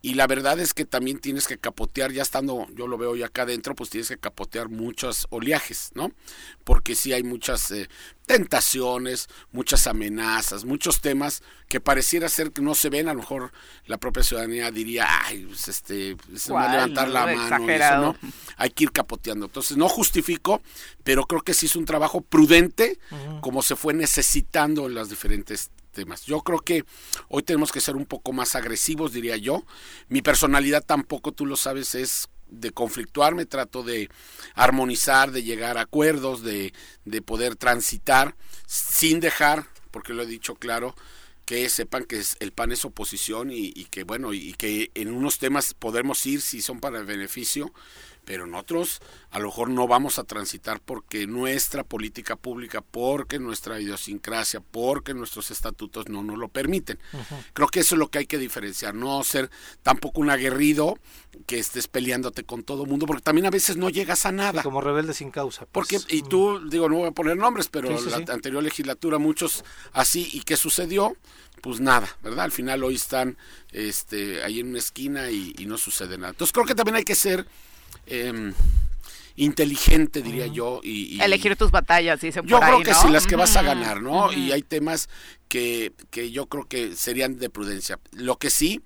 Y 0.02 0.14
la 0.14 0.26
verdad 0.26 0.58
es 0.58 0.74
que 0.74 0.84
también 0.84 1.18
tienes 1.20 1.46
que 1.46 1.58
capotear, 1.58 2.12
ya 2.12 2.22
estando, 2.22 2.66
yo 2.74 2.86
lo 2.86 2.98
veo 2.98 3.16
ya 3.16 3.26
acá 3.26 3.42
adentro, 3.42 3.74
pues 3.74 3.88
tienes 3.88 4.08
que 4.08 4.18
capotear 4.18 4.68
muchos 4.68 5.26
oleajes, 5.30 5.90
¿no? 5.94 6.12
Porque 6.64 6.94
sí 6.94 7.12
hay 7.12 7.22
muchas 7.22 7.70
eh, 7.70 7.88
tentaciones, 8.26 9.28
muchas 9.52 9.86
amenazas, 9.86 10.64
muchos 10.64 11.00
temas 11.00 11.42
que 11.68 11.80
pareciera 11.80 12.28
ser 12.28 12.52
que 12.52 12.62
no 12.62 12.74
se 12.74 12.88
ven, 12.88 13.08
a 13.08 13.14
lo 13.14 13.20
mejor 13.20 13.52
la 13.86 13.98
propia 13.98 14.22
ciudadanía 14.22 14.70
diría, 14.70 15.06
ay, 15.24 15.44
pues 15.46 15.68
este, 15.68 16.16
se 16.34 16.52
va 16.52 16.70
a 16.70 16.72
levantar 16.72 17.08
la 17.08 17.26
mano, 17.26 17.70
eso, 17.70 17.98
¿no? 17.98 18.16
Hay 18.56 18.70
que 18.70 18.84
ir 18.84 18.92
capoteando. 18.92 19.46
Entonces, 19.46 19.76
no 19.76 19.88
justifico, 19.88 20.62
pero 21.02 21.24
creo 21.24 21.42
que 21.42 21.54
sí 21.54 21.66
es 21.66 21.76
un 21.76 21.84
trabajo 21.84 22.20
prudente, 22.20 22.98
como 23.40 23.62
se 23.62 23.76
fue 23.76 23.94
necesitando 23.94 24.86
en 24.86 24.94
las 24.94 25.10
diferentes 25.10 25.70
temas. 25.94 26.26
Yo 26.26 26.42
creo 26.42 26.58
que 26.58 26.84
hoy 27.28 27.42
tenemos 27.42 27.72
que 27.72 27.80
ser 27.80 27.96
un 27.96 28.04
poco 28.04 28.34
más 28.34 28.54
agresivos, 28.54 29.14
diría 29.14 29.38
yo. 29.38 29.64
Mi 30.08 30.20
personalidad 30.20 30.84
tampoco, 30.84 31.32
tú 31.32 31.46
lo 31.46 31.56
sabes, 31.56 31.94
es 31.94 32.28
de 32.48 32.70
conflictuar, 32.70 33.34
trato 33.46 33.82
de 33.82 34.10
armonizar, 34.54 35.30
de 35.32 35.42
llegar 35.42 35.78
a 35.78 35.82
acuerdos, 35.82 36.42
de, 36.42 36.74
de 37.04 37.22
poder 37.22 37.56
transitar 37.56 38.36
sin 38.66 39.20
dejar, 39.20 39.66
porque 39.90 40.12
lo 40.12 40.22
he 40.22 40.26
dicho 40.26 40.54
claro, 40.54 40.94
que 41.44 41.68
sepan 41.68 42.04
que 42.04 42.22
el 42.40 42.52
PAN 42.52 42.72
es 42.72 42.84
oposición 42.84 43.50
y, 43.50 43.72
y, 43.74 43.86
que 43.86 44.04
bueno 44.04 44.32
y 44.32 44.54
que 44.54 44.90
en 44.94 45.12
unos 45.12 45.38
temas 45.38 45.74
podemos 45.74 46.24
ir 46.26 46.40
si 46.40 46.62
son 46.62 46.80
para 46.80 46.98
el 46.98 47.04
beneficio 47.04 47.72
pero 48.24 48.46
nosotros 48.46 49.00
a 49.30 49.38
lo 49.38 49.46
mejor 49.46 49.70
no 49.70 49.86
vamos 49.86 50.18
a 50.18 50.24
transitar 50.24 50.80
porque 50.80 51.26
nuestra 51.26 51.84
política 51.84 52.36
pública, 52.36 52.80
porque 52.82 53.38
nuestra 53.38 53.80
idiosincrasia, 53.80 54.60
porque 54.60 55.14
nuestros 55.14 55.50
estatutos 55.50 56.08
no 56.08 56.22
nos 56.22 56.38
lo 56.38 56.48
permiten. 56.48 56.98
Creo 57.52 57.68
que 57.68 57.80
eso 57.80 57.94
es 57.94 57.98
lo 57.98 58.08
que 58.08 58.18
hay 58.18 58.26
que 58.26 58.38
diferenciar, 58.38 58.94
no 58.94 59.22
ser 59.24 59.50
tampoco 59.82 60.20
un 60.20 60.30
aguerrido 60.30 60.98
que 61.46 61.58
estés 61.58 61.88
peleándote 61.88 62.44
con 62.44 62.62
todo 62.62 62.86
mundo, 62.86 63.06
porque 63.06 63.22
también 63.22 63.46
a 63.46 63.50
veces 63.50 63.76
no 63.76 63.90
llegas 63.90 64.24
a 64.26 64.32
nada. 64.32 64.62
Como 64.62 64.80
rebelde 64.80 65.14
sin 65.14 65.30
causa. 65.30 65.66
Pues. 65.66 65.88
Porque, 65.88 66.14
y 66.14 66.22
tú, 66.22 66.68
digo, 66.68 66.88
no 66.88 66.96
voy 66.96 67.08
a 67.08 67.12
poner 67.12 67.36
nombres, 67.36 67.68
pero 67.68 67.90
la 67.90 68.16
anterior 68.32 68.62
legislatura 68.62 69.18
muchos 69.18 69.64
así, 69.92 70.28
¿y 70.32 70.42
qué 70.42 70.56
sucedió? 70.56 71.16
pues 71.64 71.80
nada, 71.80 72.06
¿verdad? 72.22 72.44
Al 72.44 72.52
final 72.52 72.84
hoy 72.84 72.96
están 72.96 73.38
este, 73.72 74.42
ahí 74.42 74.60
en 74.60 74.68
una 74.68 74.80
esquina 74.80 75.30
y, 75.30 75.54
y 75.56 75.64
no 75.64 75.78
sucede 75.78 76.18
nada. 76.18 76.32
Entonces 76.32 76.52
creo 76.52 76.66
que 76.66 76.74
también 76.74 76.96
hay 76.96 77.04
que 77.04 77.14
ser 77.14 77.46
eh, 78.06 78.52
inteligente, 79.36 80.22
diría 80.22 80.46
yo. 80.46 80.80
Y, 80.82 81.20
Elegir 81.20 81.56
tus 81.56 81.70
batallas, 81.70 82.20
dice 82.20 82.40
Yo 82.44 82.60
creo 82.60 82.82
que 82.82 82.94
sí, 82.94 83.08
las 83.10 83.26
que 83.26 83.36
vas 83.36 83.56
a 83.56 83.62
ganar, 83.62 84.02
¿no? 84.02 84.32
Y 84.32 84.52
hay 84.52 84.62
temas 84.62 85.08
que, 85.48 85.92
que 86.10 86.30
yo 86.30 86.46
creo 86.46 86.66
que 86.66 86.94
serían 86.96 87.38
de 87.38 87.50
prudencia. 87.50 87.98
Lo 88.12 88.36
que 88.36 88.50
sí, 88.50 88.80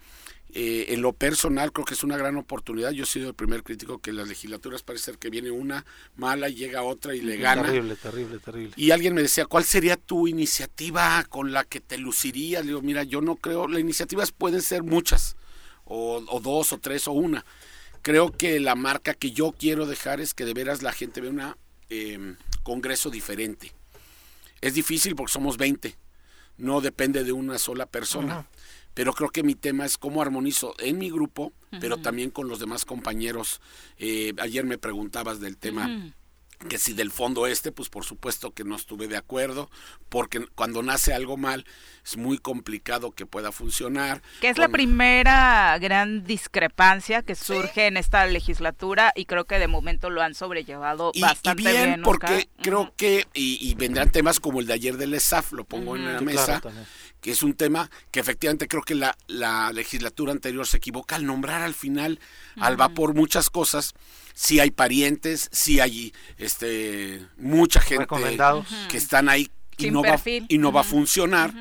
eh, 0.54 0.87
en 0.94 1.02
lo 1.02 1.12
personal, 1.12 1.72
creo 1.72 1.85
que 1.85 1.94
es 1.94 2.02
una 2.02 2.16
gran 2.16 2.37
oportunidad. 2.37 2.92
Yo 2.92 3.04
he 3.04 3.07
sido 3.07 3.28
el 3.28 3.35
primer 3.35 3.62
crítico 3.62 3.98
que 3.98 4.11
en 4.11 4.16
las 4.16 4.28
legislaturas 4.28 4.83
parece 4.83 5.07
ser 5.07 5.18
que 5.18 5.28
viene 5.28 5.50
una 5.50 5.85
mala, 6.16 6.48
y 6.48 6.54
llega 6.54 6.83
otra 6.83 7.14
y 7.14 7.20
le 7.20 7.37
gana. 7.37 7.64
Terrible, 7.64 7.96
terrible, 7.96 8.38
terrible. 8.38 8.72
Y 8.76 8.90
alguien 8.90 9.14
me 9.14 9.22
decía, 9.22 9.44
¿cuál 9.44 9.64
sería 9.64 9.96
tu 9.96 10.26
iniciativa 10.26 11.24
con 11.28 11.52
la 11.52 11.64
que 11.64 11.81
te 11.81 11.98
lucirías? 11.98 12.62
Le 12.62 12.68
digo, 12.68 12.81
mira, 12.81 13.02
yo 13.02 13.20
no 13.20 13.37
creo, 13.37 13.68
las 13.68 13.81
iniciativas 13.81 14.33
pueden 14.33 14.62
ser 14.62 14.83
muchas, 14.83 15.37
o, 15.85 16.24
o 16.26 16.40
dos, 16.40 16.72
o 16.72 16.78
tres, 16.78 17.07
o 17.09 17.12
una 17.12 17.44
creo 18.03 18.31
que 18.33 18.61
la 18.61 18.75
marca 18.75 19.15
que 19.15 19.33
yo 19.33 19.53
quiero 19.53 19.87
dejar 19.87 20.21
es 20.21 20.35
que 20.35 20.45
de 20.45 20.55
veras 20.55 20.83
la 20.83 20.93
gente 20.93 21.21
vea 21.21 21.31
un 21.31 21.55
em, 21.89 22.37
congreso 22.63 23.11
diferente. 23.11 23.73
Es 24.61 24.75
difícil 24.75 25.15
porque 25.15 25.33
somos 25.33 25.57
20, 25.57 25.95
no 26.59 26.81
depende 26.81 27.25
de 27.25 27.33
una 27.33 27.59
sola 27.59 27.87
persona. 27.87 28.47
Pero 28.95 29.13
creo 29.13 29.29
que 29.31 29.45
mi 29.45 29.55
tema 29.55 29.85
es 29.85 29.97
cómo 29.97 30.23
armonizo 30.23 30.75
en 30.81 30.99
mi 30.99 31.09
grupo, 31.09 31.53
pero 31.81 31.99
también 31.99 32.31
con 32.31 32.49
los 32.49 32.59
demás 32.59 32.85
compañeros. 32.85 33.61
Eh, 33.97 34.33
ayer 34.41 34.65
me 34.65 34.77
preguntabas 34.77 35.39
del 35.39 35.57
tema 35.57 36.13
que 36.66 36.79
si 36.79 36.92
del 36.92 37.11
fondo 37.11 37.47
este, 37.47 37.71
pues 37.71 37.88
por 37.88 38.05
supuesto 38.05 38.53
que 38.53 38.64
no 38.64 38.75
estuve 38.75 39.07
de 39.07 39.16
acuerdo, 39.16 39.71
porque 40.09 40.44
cuando 40.55 40.83
nace 40.83 41.14
algo 41.14 41.37
mal 41.37 41.64
es 42.05 42.16
muy 42.16 42.38
complicado 42.38 43.12
que 43.12 43.27
pueda 43.27 43.53
funcionar. 43.53 44.23
Que 44.40 44.49
es 44.49 44.59
la 44.59 44.68
primera 44.68 45.79
gran 45.79 46.25
discrepancia 46.25 47.23
que 47.23 47.35
surge 47.35 47.87
en 47.87 47.97
esta 47.97 48.27
legislatura 48.27 49.12
y 49.14 49.27
creo 49.27 49.44
que 49.44 49.59
de 49.59 49.68
momento 49.68 50.11
lo 50.11 50.23
han 50.23 50.35
sobrellevado 50.35 51.12
bastante 51.21 51.62
bien. 51.62 51.85
bien 51.85 52.03
porque 52.03 52.49
creo 52.61 52.92
que, 52.97 53.27
y, 53.35 53.75
vendrán 53.75 54.11
temas 54.11 54.40
como 54.40 54.61
el 54.61 54.66
de 54.66 54.73
ayer 54.73 54.97
del 54.97 55.14
ESAF, 55.14 55.53
lo 55.53 55.64
pongo 55.64 55.94
en 55.94 56.12
la 56.12 56.21
mesa, 56.21 56.61
que 57.21 57.31
es 57.31 57.42
un 57.42 57.55
tema 57.55 57.90
que 58.11 58.21
efectivamente 58.21 58.66
creo 58.66 58.83
que 58.83 58.94
la, 58.94 59.16
la 59.29 59.73
legislatura 59.73 60.33
anterior 60.33 60.66
se 60.66 60.79
equivoca 60.79 61.16
al 61.16 61.27
nombrar 61.27 61.62
al 61.62 61.75
final 61.75 62.18
al 62.57 62.77
vapor 62.77 63.14
muchas 63.14 63.51
cosas 63.51 63.94
si 64.38 64.61
hay 64.61 64.70
parientes, 64.70 65.48
si 65.51 65.81
hay 65.81 66.14
este 66.37 67.27
mucha 67.38 67.81
gente 67.81 68.07
que 68.88 68.96
están 68.96 69.29
ahí 69.29 69.51
y 69.77 69.90
no, 69.90 70.01
va, 70.01 70.20
y 70.24 70.59
no 70.59 70.70
va 70.70 70.83
a 70.83 70.85
funcionar, 70.85 71.53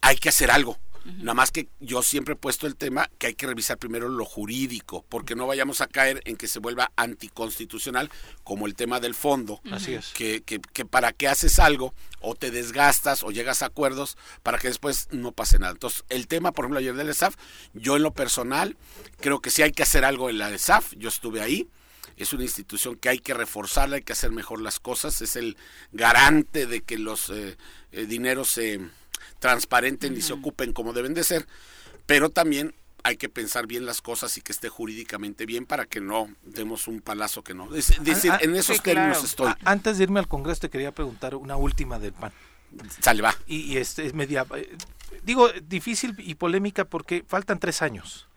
hay 0.00 0.16
que 0.16 0.28
hacer 0.28 0.50
algo. 0.50 0.76
Nada 1.04 1.34
más 1.34 1.52
que 1.52 1.68
yo 1.78 2.02
siempre 2.02 2.34
he 2.34 2.36
puesto 2.36 2.66
el 2.66 2.74
tema 2.74 3.08
que 3.18 3.28
hay 3.28 3.34
que 3.34 3.46
revisar 3.46 3.78
primero 3.78 4.08
lo 4.08 4.24
jurídico, 4.24 5.04
porque 5.08 5.36
no 5.36 5.46
vayamos 5.46 5.80
a 5.80 5.86
caer 5.86 6.20
en 6.24 6.36
que 6.36 6.48
se 6.48 6.58
vuelva 6.58 6.90
anticonstitucional, 6.96 8.10
como 8.42 8.66
el 8.66 8.74
tema 8.74 8.98
del 8.98 9.14
fondo. 9.14 9.60
Así 9.70 9.94
es. 9.94 10.08
Que, 10.08 10.42
que, 10.42 10.60
que, 10.60 10.84
para 10.84 11.12
que 11.12 11.28
haces 11.28 11.60
algo, 11.60 11.94
o 12.20 12.34
te 12.34 12.50
desgastas, 12.50 13.22
o 13.22 13.30
llegas 13.30 13.62
a 13.62 13.66
acuerdos, 13.66 14.18
para 14.42 14.58
que 14.58 14.66
después 14.66 15.08
no 15.12 15.30
pase 15.30 15.60
nada. 15.60 15.72
Entonces, 15.72 16.04
el 16.08 16.26
tema, 16.26 16.50
por 16.50 16.64
ejemplo, 16.64 16.80
ayer 16.80 16.94
del 16.94 17.08
ESAF, 17.08 17.36
yo 17.72 17.96
en 17.96 18.02
lo 18.02 18.12
personal, 18.12 18.76
creo 19.20 19.40
que 19.40 19.50
sí 19.50 19.62
hay 19.62 19.70
que 19.70 19.84
hacer 19.84 20.04
algo 20.04 20.28
en 20.28 20.38
la 20.38 20.50
ESAF, 20.50 20.92
yo 20.96 21.08
estuve 21.08 21.40
ahí, 21.40 21.68
es 22.22 22.32
una 22.32 22.42
institución 22.42 22.96
que 22.96 23.08
hay 23.08 23.18
que 23.18 23.34
reforzarla, 23.34 23.96
hay 23.96 24.02
que 24.02 24.12
hacer 24.12 24.30
mejor 24.30 24.60
las 24.60 24.78
cosas, 24.78 25.22
es 25.22 25.36
el 25.36 25.56
garante 25.92 26.66
de 26.66 26.82
que 26.82 26.98
los 26.98 27.30
eh, 27.30 27.56
eh, 27.92 28.06
dineros 28.06 28.50
se 28.50 28.80
transparenten 29.38 30.16
y 30.16 30.22
se 30.22 30.34
ocupen 30.34 30.72
como 30.72 30.92
deben 30.92 31.14
de 31.14 31.24
ser, 31.24 31.46
pero 32.06 32.28
también 32.28 32.74
hay 33.02 33.16
que 33.16 33.28
pensar 33.28 33.66
bien 33.66 33.86
las 33.86 34.02
cosas 34.02 34.36
y 34.36 34.42
que 34.42 34.52
esté 34.52 34.68
jurídicamente 34.68 35.46
bien 35.46 35.64
para 35.64 35.86
que 35.86 36.00
no 36.00 36.28
demos 36.42 36.86
un 36.88 37.00
palazo 37.00 37.42
que 37.42 37.54
no. 37.54 37.74
Es 37.74 38.02
decir, 38.04 38.32
ah, 38.32 38.38
ah, 38.38 38.44
en 38.44 38.54
esos 38.54 38.82
términos 38.82 39.24
estoy. 39.24 39.52
Antes 39.64 39.96
de 39.98 40.04
irme 40.04 40.20
al 40.20 40.28
Congreso 40.28 40.60
te 40.60 40.70
quería 40.70 40.92
preguntar 40.92 41.34
una 41.34 41.56
última 41.56 41.98
del 41.98 42.12
PAN. 42.12 42.32
Sale, 43.00 43.22
va. 43.22 43.34
Y, 43.46 43.78
este 43.78 44.06
es 44.06 44.14
media, 44.14 44.46
eh, 44.54 44.76
digo, 45.24 45.48
difícil 45.66 46.14
y 46.18 46.34
polémica 46.34 46.84
porque 46.84 47.24
faltan 47.26 47.58
tres 47.58 47.82
años. 47.82 48.28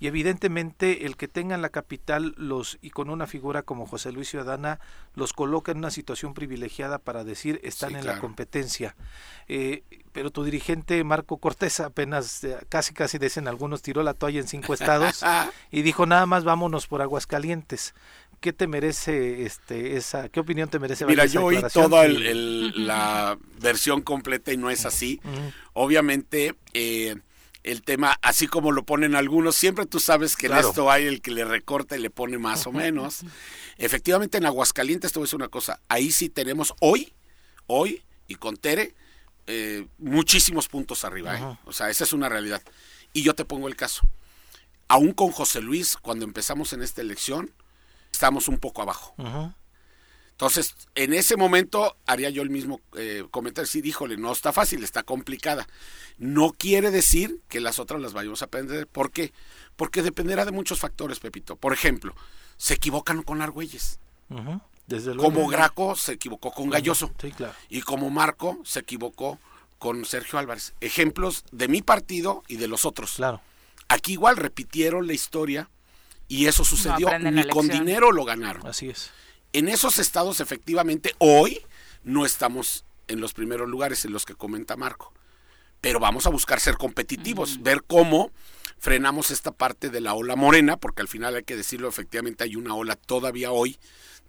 Y 0.00 0.06
evidentemente 0.06 1.06
el 1.06 1.16
que 1.16 1.28
tengan 1.28 1.62
la 1.62 1.68
capital 1.68 2.34
los 2.36 2.78
y 2.82 2.90
con 2.90 3.10
una 3.10 3.26
figura 3.26 3.62
como 3.62 3.86
José 3.86 4.12
Luis 4.12 4.28
Ciudadana 4.28 4.80
los 5.14 5.32
coloca 5.32 5.72
en 5.72 5.78
una 5.78 5.90
situación 5.90 6.34
privilegiada 6.34 6.98
para 6.98 7.24
decir 7.24 7.60
están 7.62 7.96
en 7.96 8.06
la 8.06 8.18
competencia. 8.18 8.94
Eh, 9.48 9.82
pero 10.12 10.30
tu 10.30 10.44
dirigente 10.44 11.02
Marco 11.04 11.38
Cortés 11.38 11.80
apenas 11.80 12.42
eh, 12.44 12.56
casi 12.68 12.94
casi 12.94 13.18
dicen 13.18 13.48
algunos 13.48 13.82
tiró 13.82 14.02
la 14.02 14.14
toalla 14.14 14.40
en 14.40 14.48
cinco 14.48 14.74
estados 14.74 15.22
y 15.70 15.82
dijo 15.82 16.06
nada 16.06 16.26
más 16.26 16.44
vámonos 16.44 16.86
por 16.86 17.02
Aguascalientes. 17.02 17.94
¿Qué 18.40 18.52
te 18.52 18.66
merece 18.66 19.44
este 19.44 19.96
esa 19.96 20.28
qué 20.28 20.40
opinión 20.40 20.68
te 20.68 20.78
merece? 20.78 21.06
Mira, 21.06 21.24
yo 21.24 21.44
oí 21.44 21.58
toda 21.72 22.06
la 22.06 23.38
versión 23.60 24.02
completa 24.02 24.52
y 24.52 24.56
no 24.56 24.70
es 24.70 24.84
así. 24.84 25.20
Obviamente 25.72 26.54
eh, 26.74 27.16
el 27.66 27.82
tema, 27.82 28.16
así 28.22 28.46
como 28.46 28.70
lo 28.70 28.84
ponen 28.84 29.16
algunos, 29.16 29.56
siempre 29.56 29.86
tú 29.86 29.98
sabes 29.98 30.36
que 30.36 30.46
en 30.46 30.54
esto 30.54 30.88
hay 30.88 31.04
el 31.06 31.20
que 31.20 31.32
le 31.32 31.44
recorta 31.44 31.96
y 31.96 32.00
le 32.00 32.10
pone 32.10 32.38
más 32.38 32.64
o 32.68 32.72
menos. 32.72 33.22
Efectivamente, 33.76 34.38
en 34.38 34.46
Aguascalientes, 34.46 35.12
te 35.12 35.18
voy 35.18 35.24
a 35.24 35.26
decir 35.26 35.36
una 35.36 35.48
cosa, 35.48 35.80
ahí 35.88 36.12
sí 36.12 36.28
tenemos 36.28 36.74
hoy, 36.80 37.12
hoy, 37.66 38.04
y 38.28 38.36
con 38.36 38.56
Tere, 38.56 38.94
eh, 39.48 39.84
muchísimos 39.98 40.68
puntos 40.68 41.04
arriba. 41.04 41.38
¿eh? 41.38 41.58
O 41.64 41.72
sea, 41.72 41.90
esa 41.90 42.04
es 42.04 42.12
una 42.12 42.28
realidad. 42.28 42.62
Y 43.12 43.22
yo 43.22 43.34
te 43.34 43.44
pongo 43.44 43.66
el 43.66 43.74
caso. 43.74 44.02
Aún 44.86 45.12
con 45.12 45.32
José 45.32 45.60
Luis, 45.60 45.96
cuando 45.96 46.24
empezamos 46.24 46.72
en 46.72 46.82
esta 46.82 47.00
elección, 47.00 47.52
estamos 48.12 48.46
un 48.46 48.58
poco 48.58 48.82
abajo. 48.82 49.16
Entonces, 50.36 50.74
en 50.94 51.14
ese 51.14 51.38
momento 51.38 51.96
haría 52.04 52.28
yo 52.28 52.42
el 52.42 52.50
mismo 52.50 52.82
eh, 52.94 53.24
comentario, 53.30 53.66
sí, 53.66 53.80
díjole, 53.80 54.18
no 54.18 54.30
está 54.32 54.52
fácil, 54.52 54.84
está 54.84 55.02
complicada. 55.02 55.66
No 56.18 56.52
quiere 56.52 56.90
decir 56.90 57.40
que 57.48 57.58
las 57.58 57.78
otras 57.78 58.02
las 58.02 58.12
vayamos 58.12 58.42
a 58.42 58.44
aprender. 58.44 58.86
¿Por 58.86 59.12
qué? 59.12 59.32
Porque 59.76 60.02
dependerá 60.02 60.44
de 60.44 60.52
muchos 60.52 60.78
factores, 60.78 61.20
Pepito. 61.20 61.56
Por 61.56 61.72
ejemplo, 61.72 62.14
se 62.58 62.74
equivocan 62.74 63.22
con 63.22 63.40
Argüelles. 63.40 63.98
como 65.16 65.48
Graco 65.48 65.96
se 65.96 66.12
equivocó 66.12 66.52
con 66.52 66.68
Galloso. 66.68 67.14
Y 67.70 67.80
como 67.80 68.10
Marco 68.10 68.60
se 68.62 68.80
equivocó 68.80 69.38
con 69.78 70.04
Sergio 70.04 70.38
Álvarez. 70.38 70.74
Ejemplos 70.82 71.46
de 71.50 71.68
mi 71.68 71.80
partido 71.80 72.42
y 72.46 72.56
de 72.56 72.68
los 72.68 72.84
otros. 72.84 73.14
Claro. 73.14 73.40
Aquí 73.88 74.12
igual 74.12 74.36
repitieron 74.36 75.06
la 75.06 75.14
historia 75.14 75.70
y 76.28 76.44
eso 76.44 76.62
sucedió. 76.62 77.18
Ni 77.20 77.48
con 77.48 77.68
dinero 77.68 78.12
lo 78.12 78.26
ganaron. 78.26 78.66
Así 78.66 78.90
es 78.90 79.10
en 79.56 79.68
esos 79.68 79.98
estados 79.98 80.40
efectivamente 80.40 81.14
hoy 81.16 81.62
no 82.04 82.26
estamos 82.26 82.84
en 83.08 83.22
los 83.22 83.32
primeros 83.32 83.66
lugares 83.66 84.04
en 84.04 84.12
los 84.12 84.26
que 84.26 84.34
comenta 84.34 84.76
Marco. 84.76 85.14
Pero 85.80 85.98
vamos 85.98 86.26
a 86.26 86.30
buscar 86.30 86.60
ser 86.60 86.76
competitivos, 86.76 87.62
ver 87.62 87.82
cómo 87.86 88.32
frenamos 88.78 89.30
esta 89.30 89.52
parte 89.52 89.88
de 89.88 90.02
la 90.02 90.12
ola 90.12 90.36
morena, 90.36 90.76
porque 90.76 91.00
al 91.00 91.08
final 91.08 91.36
hay 91.36 91.44
que 91.44 91.56
decirlo, 91.56 91.88
efectivamente 91.88 92.44
hay 92.44 92.54
una 92.54 92.74
ola 92.74 92.96
todavía 92.96 93.50
hoy 93.50 93.78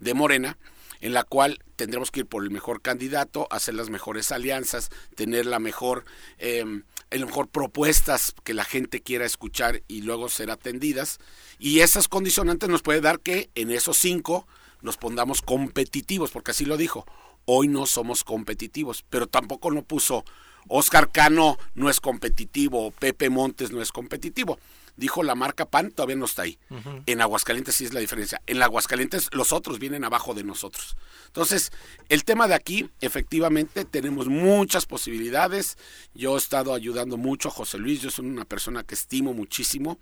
de 0.00 0.14
morena, 0.14 0.56
en 1.00 1.12
la 1.12 1.24
cual 1.24 1.62
tendremos 1.76 2.10
que 2.10 2.20
ir 2.20 2.26
por 2.26 2.42
el 2.42 2.50
mejor 2.50 2.80
candidato, 2.80 3.48
hacer 3.50 3.74
las 3.74 3.90
mejores 3.90 4.32
alianzas, 4.32 4.88
tener 5.14 5.44
la 5.44 5.58
mejor, 5.58 6.06
eh, 6.38 6.64
el 7.10 7.26
mejor 7.26 7.48
propuestas 7.48 8.34
que 8.44 8.54
la 8.54 8.64
gente 8.64 9.02
quiera 9.02 9.26
escuchar 9.26 9.82
y 9.88 10.00
luego 10.00 10.30
ser 10.30 10.50
atendidas. 10.50 11.18
Y 11.58 11.80
esas 11.80 12.08
condicionantes 12.08 12.70
nos 12.70 12.80
puede 12.80 13.02
dar 13.02 13.20
que 13.20 13.50
en 13.54 13.70
esos 13.70 13.98
cinco 13.98 14.46
nos 14.82 14.96
pongamos 14.96 15.42
competitivos, 15.42 16.30
porque 16.30 16.52
así 16.52 16.64
lo 16.64 16.76
dijo. 16.76 17.06
Hoy 17.44 17.68
no 17.68 17.86
somos 17.86 18.24
competitivos, 18.24 19.04
pero 19.08 19.26
tampoco 19.26 19.70
lo 19.70 19.82
puso 19.82 20.24
Oscar 20.68 21.10
Cano 21.10 21.58
no 21.74 21.88
es 21.88 22.00
competitivo, 22.00 22.90
Pepe 22.92 23.30
Montes 23.30 23.70
no 23.70 23.80
es 23.80 23.90
competitivo. 23.92 24.58
Dijo 24.96 25.22
la 25.22 25.36
marca 25.36 25.64
PAN, 25.64 25.92
todavía 25.92 26.16
no 26.16 26.24
está 26.24 26.42
ahí. 26.42 26.58
En 27.06 27.20
Aguascalientes 27.20 27.76
sí 27.76 27.84
es 27.84 27.94
la 27.94 28.00
diferencia. 28.00 28.42
En 28.48 28.60
Aguascalientes 28.60 29.28
los 29.32 29.52
otros 29.52 29.78
vienen 29.78 30.02
abajo 30.02 30.34
de 30.34 30.42
nosotros. 30.42 30.96
Entonces, 31.26 31.70
el 32.08 32.24
tema 32.24 32.48
de 32.48 32.54
aquí, 32.54 32.90
efectivamente, 33.00 33.84
tenemos 33.84 34.26
muchas 34.26 34.86
posibilidades. 34.86 35.78
Yo 36.14 36.34
he 36.34 36.38
estado 36.38 36.74
ayudando 36.74 37.16
mucho 37.16 37.48
a 37.48 37.52
José 37.52 37.78
Luis, 37.78 38.00
yo 38.00 38.10
soy 38.10 38.26
una 38.26 38.44
persona 38.44 38.82
que 38.82 38.96
estimo 38.96 39.34
muchísimo. 39.34 39.98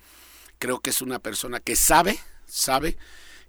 Creo 0.59 0.81
que 0.81 0.91
es 0.91 1.03
una 1.03 1.19
persona 1.19 1.61
que 1.61 1.77
sabe, 1.77 2.19
sabe 2.47 2.97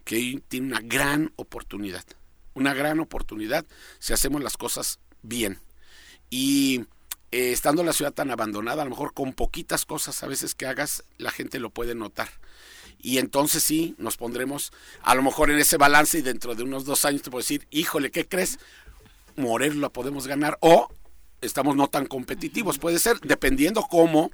que 0.07 0.41
tiene 0.47 0.67
una 0.67 0.79
gran 0.81 1.33
oportunidad, 1.35 2.05
una 2.53 2.73
gran 2.73 3.01
oportunidad 3.01 3.65
si 3.99 4.13
hacemos 4.13 4.41
las 4.41 4.55
cosas 4.55 4.99
bien. 5.21 5.59
Y 6.29 6.85
eh, 7.31 7.51
estando 7.51 7.83
la 7.83 7.91
ciudad 7.91 8.13
tan 8.13 8.31
abandonada, 8.31 8.83
a 8.83 8.85
lo 8.85 8.91
mejor 8.91 9.13
con 9.13 9.33
poquitas 9.33 9.83
cosas 9.83 10.23
a 10.23 10.27
veces 10.27 10.55
que 10.55 10.65
hagas, 10.65 11.03
la 11.17 11.29
gente 11.29 11.59
lo 11.59 11.71
puede 11.71 11.93
notar. 11.93 12.29
Y 12.99 13.17
entonces 13.17 13.63
sí, 13.63 13.95
nos 13.97 14.15
pondremos 14.15 14.71
a 15.01 15.13
lo 15.13 15.23
mejor 15.23 15.51
en 15.51 15.59
ese 15.59 15.75
balance 15.75 16.19
y 16.19 16.21
dentro 16.21 16.55
de 16.55 16.63
unos 16.63 16.85
dos 16.85 17.03
años 17.03 17.21
te 17.21 17.29
puedo 17.29 17.41
decir, 17.41 17.67
híjole, 17.69 18.09
¿qué 18.09 18.25
crees? 18.25 18.59
Morer 19.35 19.75
lo 19.75 19.91
podemos 19.91 20.25
ganar 20.25 20.57
o 20.61 20.87
estamos 21.41 21.75
no 21.75 21.89
tan 21.89 22.05
competitivos. 22.05 22.79
Puede 22.79 22.99
ser, 22.99 23.19
dependiendo 23.19 23.81
cómo 23.81 24.31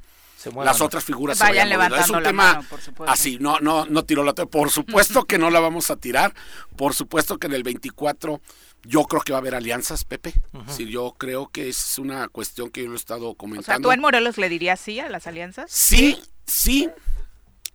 las 0.64 0.82
otras 0.82 1.04
figuras 1.04 1.38
se 1.38 1.44
vayan, 1.44 1.70
levantando 1.70 2.06
Es 2.06 2.10
un 2.10 2.24
tema 2.24 2.62
así, 3.08 3.38
no, 3.40 3.60
no, 3.60 3.86
no 3.86 4.06
tiró 4.06 4.24
la 4.24 4.34
Por 4.34 4.70
supuesto 4.72 5.26
que 5.26 5.38
no 5.38 5.50
la 5.50 5.60
vamos 5.60 5.90
a 5.90 5.96
tirar. 5.96 6.34
Por 6.76 6.94
supuesto 6.94 7.38
que 7.38 7.48
en 7.48 7.54
el 7.54 7.64
24 7.64 8.42
yo 8.84 9.04
creo 9.04 9.22
que 9.22 9.32
va 9.32 9.38
a 9.38 9.42
haber 9.42 9.56
alianzas, 9.56 10.04
Pepe. 10.04 10.34
sí, 10.68 10.90
yo 10.90 11.16
creo 11.18 11.50
que 11.50 11.70
es 11.70 11.98
una 11.98 12.28
cuestión 12.28 12.70
que 12.70 12.82
yo 12.82 12.88
lo 12.88 12.94
he 12.94 12.98
estado 12.98 13.36
comentando. 13.36 13.72
O 13.72 13.76
sea, 13.76 13.82
¿tú 13.82 13.92
en 13.92 14.02
Morelos 14.02 14.38
le 14.38 14.50
dirías 14.50 14.80
sí 14.80 15.00
a 15.00 15.10
las 15.10 15.28
alianzas? 15.28 15.72
Sí, 15.72 16.22
sí. 16.46 16.90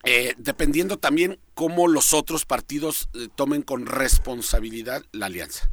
Eh, 0.04 0.34
dependiendo 0.38 0.98
también 0.98 1.40
cómo 1.54 1.88
los 1.88 2.12
otros 2.12 2.44
partidos 2.44 3.08
eh, 3.14 3.28
tomen 3.34 3.62
con 3.62 3.86
responsabilidad 3.86 5.02
la 5.10 5.26
alianza 5.26 5.70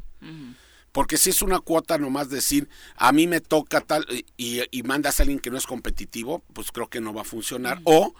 Porque 0.96 1.18
si 1.18 1.28
es 1.28 1.42
una 1.42 1.58
cuota 1.58 1.98
nomás 1.98 2.30
decir, 2.30 2.70
a 2.94 3.12
mí 3.12 3.26
me 3.26 3.42
toca 3.42 3.82
tal, 3.82 4.06
y, 4.38 4.62
y 4.70 4.82
mandas 4.82 5.20
a 5.20 5.24
alguien 5.24 5.40
que 5.40 5.50
no 5.50 5.58
es 5.58 5.66
competitivo, 5.66 6.42
pues 6.54 6.72
creo 6.72 6.88
que 6.88 7.02
no 7.02 7.12
va 7.12 7.20
a 7.20 7.24
funcionar. 7.24 7.82
O 7.84 8.14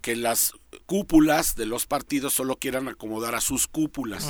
que 0.00 0.16
las 0.16 0.54
cúpulas 0.86 1.56
de 1.56 1.66
los 1.66 1.84
partidos 1.84 2.32
solo 2.32 2.56
quieran 2.56 2.88
acomodar 2.88 3.34
a 3.34 3.42
sus 3.42 3.66
cúpulas. 3.66 4.26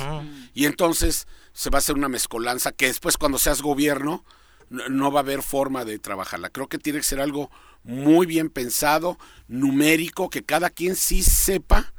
Y 0.53 0.65
entonces 0.65 1.29
se 1.53 1.69
va 1.69 1.77
a 1.77 1.79
hacer 1.79 1.95
una 1.95 2.09
mezcolanza 2.09 2.73
que 2.73 2.87
después 2.87 3.15
cuando 3.15 3.37
seas 3.37 3.61
gobierno 3.61 4.25
no, 4.69 5.09
va 5.09 5.21
a 5.21 5.23
haber 5.23 5.41
forma 5.41 5.85
de 5.85 5.97
trabajarla. 5.97 6.49
Creo 6.49 6.67
que 6.67 6.79
tiene 6.79 6.99
que 6.99 7.05
ser 7.05 7.21
algo 7.21 7.51
muy 7.85 8.25
bien 8.25 8.49
pensado, 8.49 9.17
numérico, 9.47 10.29
que 10.29 10.43
cada 10.43 10.69
quien 10.69 10.97
sí 10.97 11.23
sepa 11.23 11.93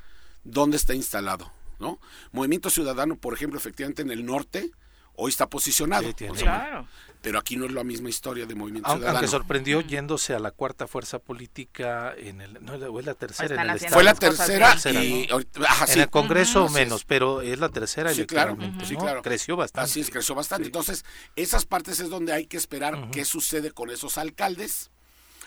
dónde 0.45 0.77
está 0.77 0.93
instalado. 0.93 1.51
¿no? 1.79 1.99
Movimiento 2.31 2.69
Ciudadano, 2.69 3.17
por 3.17 3.33
ejemplo, 3.33 3.59
efectivamente 3.59 4.03
en 4.03 4.11
el 4.11 4.27
norte, 4.27 4.71
hoy 5.17 5.31
está 5.31 5.49
posicionado. 5.49 6.13
claro. 6.15 6.87
Pero 7.25 7.39
aquí 7.39 7.57
no 7.57 7.65
es 7.65 7.73
la 7.73 7.85
misma 7.85 8.11
historia 8.11 8.45
de 8.45 8.55
Movimiento 8.55 8.87
aunque, 8.87 9.01
Ciudadano. 9.01 9.19
Aunque 9.21 9.31
sorprendió 9.31 9.81
yéndose 9.81 10.35
a 10.35 10.39
la 10.39 10.51
cuarta 10.51 10.87
fuerza 10.87 11.19
política 11.19 12.13
en 12.19 12.43
el 12.43 12.63
no 12.63 12.75
es 12.75 13.07
la 13.07 13.15
tercera 13.15 13.55
en 13.55 13.71
el 13.71 13.77
estado. 13.77 13.95
Fue 13.95 14.05
la 14.05 14.13
tercera 14.13 14.77
y 14.93 15.27
en 15.31 16.01
el 16.01 16.11
Congreso 16.11 16.69
menos, 16.69 17.07
pero 17.07 17.41
es 17.41 17.59
la 17.59 17.71
tercera 17.71 18.13
sí, 18.13 18.27
claro, 18.27 18.59
sí, 18.85 18.95
claro. 18.95 19.23
Creció 19.23 19.57
bastante. 19.57 19.91
Así 19.91 20.01
es, 20.01 20.11
creció 20.11 20.35
bastante. 20.35 20.67
Entonces, 20.67 21.07
esas 21.35 21.65
partes 21.65 21.99
es 21.99 22.11
donde 22.11 22.35
hay 22.35 22.45
que 22.45 22.59
esperar 22.59 23.09
qué 23.11 23.25
sucede 23.25 23.71
con 23.71 23.89
esos 23.89 24.19
alcaldes 24.19 24.91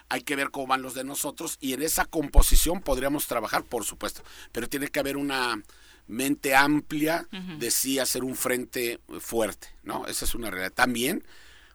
hay 0.09 0.21
que 0.21 0.35
ver 0.35 0.51
cómo 0.51 0.67
van 0.67 0.81
los 0.81 0.93
de 0.93 1.03
nosotros 1.03 1.57
y 1.59 1.73
en 1.73 1.81
esa 1.81 2.05
composición 2.05 2.81
podríamos 2.81 3.27
trabajar, 3.27 3.63
por 3.63 3.83
supuesto, 3.83 4.23
pero 4.51 4.69
tiene 4.69 4.87
que 4.87 4.99
haber 4.99 5.17
una 5.17 5.61
mente 6.07 6.55
amplia 6.55 7.27
de 7.59 7.71
sí 7.71 7.99
hacer 7.99 8.23
un 8.23 8.35
frente 8.35 8.99
fuerte, 9.19 9.67
¿no? 9.83 10.07
Esa 10.07 10.25
es 10.25 10.35
una 10.35 10.49
realidad. 10.49 10.73
También, 10.73 11.23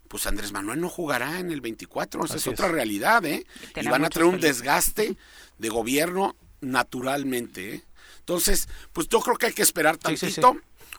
pues 0.09 0.27
Andrés 0.27 0.53
Manuel 0.53 0.81
no 0.81 0.89
jugará 0.89 1.39
en 1.39 1.51
el 1.51 1.61
24, 1.61 2.25
esa 2.25 2.37
es 2.37 2.47
otra 2.47 2.69
realidad, 2.69 3.25
¿eh? 3.25 3.47
Y 3.77 3.87
van 3.87 4.05
a 4.05 4.11
tener 4.11 4.29
un 4.29 4.41
desgaste 4.41 5.17
de 5.59 5.69
gobierno 5.69 6.37
naturalmente, 6.61 7.75
¿eh? 7.75 7.85
Entonces, 8.21 8.69
pues 8.93 9.09
yo 9.09 9.21
creo 9.21 9.37
que 9.37 9.47
hay 9.47 9.53
que 9.53 9.63
esperar 9.63 9.97
tantito. 9.97 10.57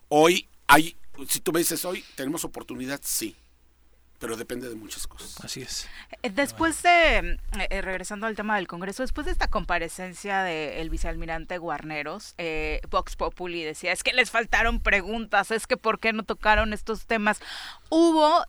hoy 0.09 0.47
hay, 0.67 0.95
si 1.27 1.39
tú 1.39 1.53
me 1.53 1.59
dices 1.59 1.85
hoy, 1.85 2.03
tenemos 2.15 2.43
oportunidad, 2.43 2.99
sí 3.03 3.35
pero 4.23 4.38
depende 4.38 4.69
de 4.69 4.75
muchas 4.75 5.05
cosas. 5.05 5.36
Así 5.43 5.63
es. 5.63 5.86
Eh, 6.21 6.29
después 6.29 6.81
de, 6.81 7.17
eh, 7.17 7.38
eh, 7.69 7.81
regresando 7.81 8.25
al 8.25 8.38
tema 8.38 8.55
del 8.55 8.67
Congreso, 8.69 9.03
después 9.03 9.25
de 9.25 9.33
esta 9.33 9.49
comparecencia 9.49 10.43
del 10.43 10.89
vicealmirante 10.89 11.57
Guarneros, 11.57 12.33
Vox 12.89 13.17
Populi 13.17 13.63
decía, 13.63 13.91
es 13.91 14.01
que 14.01 14.13
les 14.13 14.31
faltaron 14.31 14.79
preguntas, 14.79 15.51
es 15.51 15.67
que 15.67 15.75
por 15.75 15.99
qué 15.99 16.13
no 16.13 16.23
tocaron 16.23 16.71
estos 16.71 17.05
temas. 17.05 17.41
Hubo, 17.89 18.45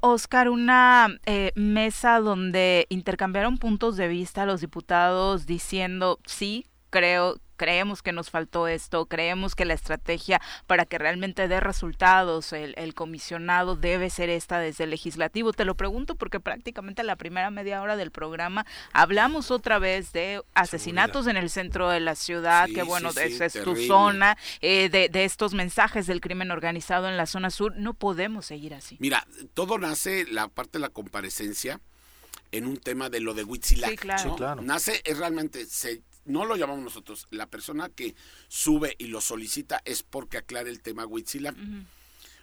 Oscar, 0.00 0.48
una 0.48 1.16
mesa 1.54 2.18
donde 2.18 2.86
intercambiaron 2.88 3.58
puntos 3.58 3.96
de 3.96 4.08
vista 4.08 4.46
los 4.46 4.62
diputados 4.62 5.46
diciendo, 5.46 6.18
sí, 6.26 6.66
creo 6.94 7.40
creemos 7.56 8.02
que 8.02 8.12
nos 8.12 8.30
faltó 8.30 8.68
esto, 8.68 9.06
creemos 9.06 9.56
que 9.56 9.64
la 9.64 9.74
estrategia 9.74 10.40
para 10.68 10.86
que 10.86 10.96
realmente 10.96 11.48
dé 11.48 11.58
resultados 11.58 12.52
el, 12.52 12.94
comisionado 12.94 13.74
debe 13.74 14.10
ser 14.10 14.30
esta 14.30 14.60
desde 14.60 14.84
el 14.84 14.90
legislativo. 14.90 15.52
Te 15.52 15.64
lo 15.64 15.74
pregunto 15.74 16.14
porque 16.14 16.38
prácticamente 16.38 17.02
la 17.02 17.16
primera 17.16 17.50
media 17.50 17.82
hora 17.82 17.96
del 17.96 18.12
programa 18.12 18.64
hablamos 18.92 19.50
otra 19.50 19.80
vez 19.80 20.12
de 20.12 20.40
asesinatos 20.54 21.26
en 21.26 21.36
el 21.36 21.50
centro 21.50 21.90
de 21.90 21.98
la 21.98 22.14
ciudad, 22.14 22.68
que 22.72 22.84
bueno, 22.84 23.10
esa 23.10 23.46
es 23.46 23.54
tu 23.64 23.74
zona, 23.74 24.38
eh, 24.60 24.88
de, 24.88 25.08
de, 25.08 25.24
estos 25.24 25.52
mensajes 25.52 26.06
del 26.06 26.20
crimen 26.20 26.52
organizado 26.52 27.08
en 27.08 27.16
la 27.16 27.26
zona 27.26 27.50
sur. 27.50 27.74
No 27.76 27.94
podemos 27.94 28.46
seguir 28.46 28.72
así. 28.72 28.98
Mira, 29.00 29.26
todo 29.54 29.78
nace, 29.78 30.26
la 30.26 30.46
parte 30.46 30.78
de 30.78 30.82
la 30.82 30.90
comparecencia, 30.90 31.80
en 32.52 32.66
un 32.66 32.76
tema 32.76 33.10
de 33.10 33.18
lo 33.18 33.34
de 33.34 33.42
Huitzilac. 33.42 33.90
Sí, 33.90 33.96
claro. 33.96 34.62
Nace, 34.62 35.02
es 35.04 35.18
realmente, 35.18 35.66
se 35.66 36.02
no 36.24 36.44
lo 36.44 36.56
llamamos 36.56 36.84
nosotros, 36.84 37.26
la 37.30 37.46
persona 37.46 37.88
que 37.88 38.14
sube 38.48 38.94
y 38.98 39.06
lo 39.06 39.20
solicita 39.20 39.80
es 39.84 40.02
porque 40.02 40.38
aclara 40.38 40.68
el 40.68 40.80
tema 40.80 41.06
Huitzilac. 41.06 41.56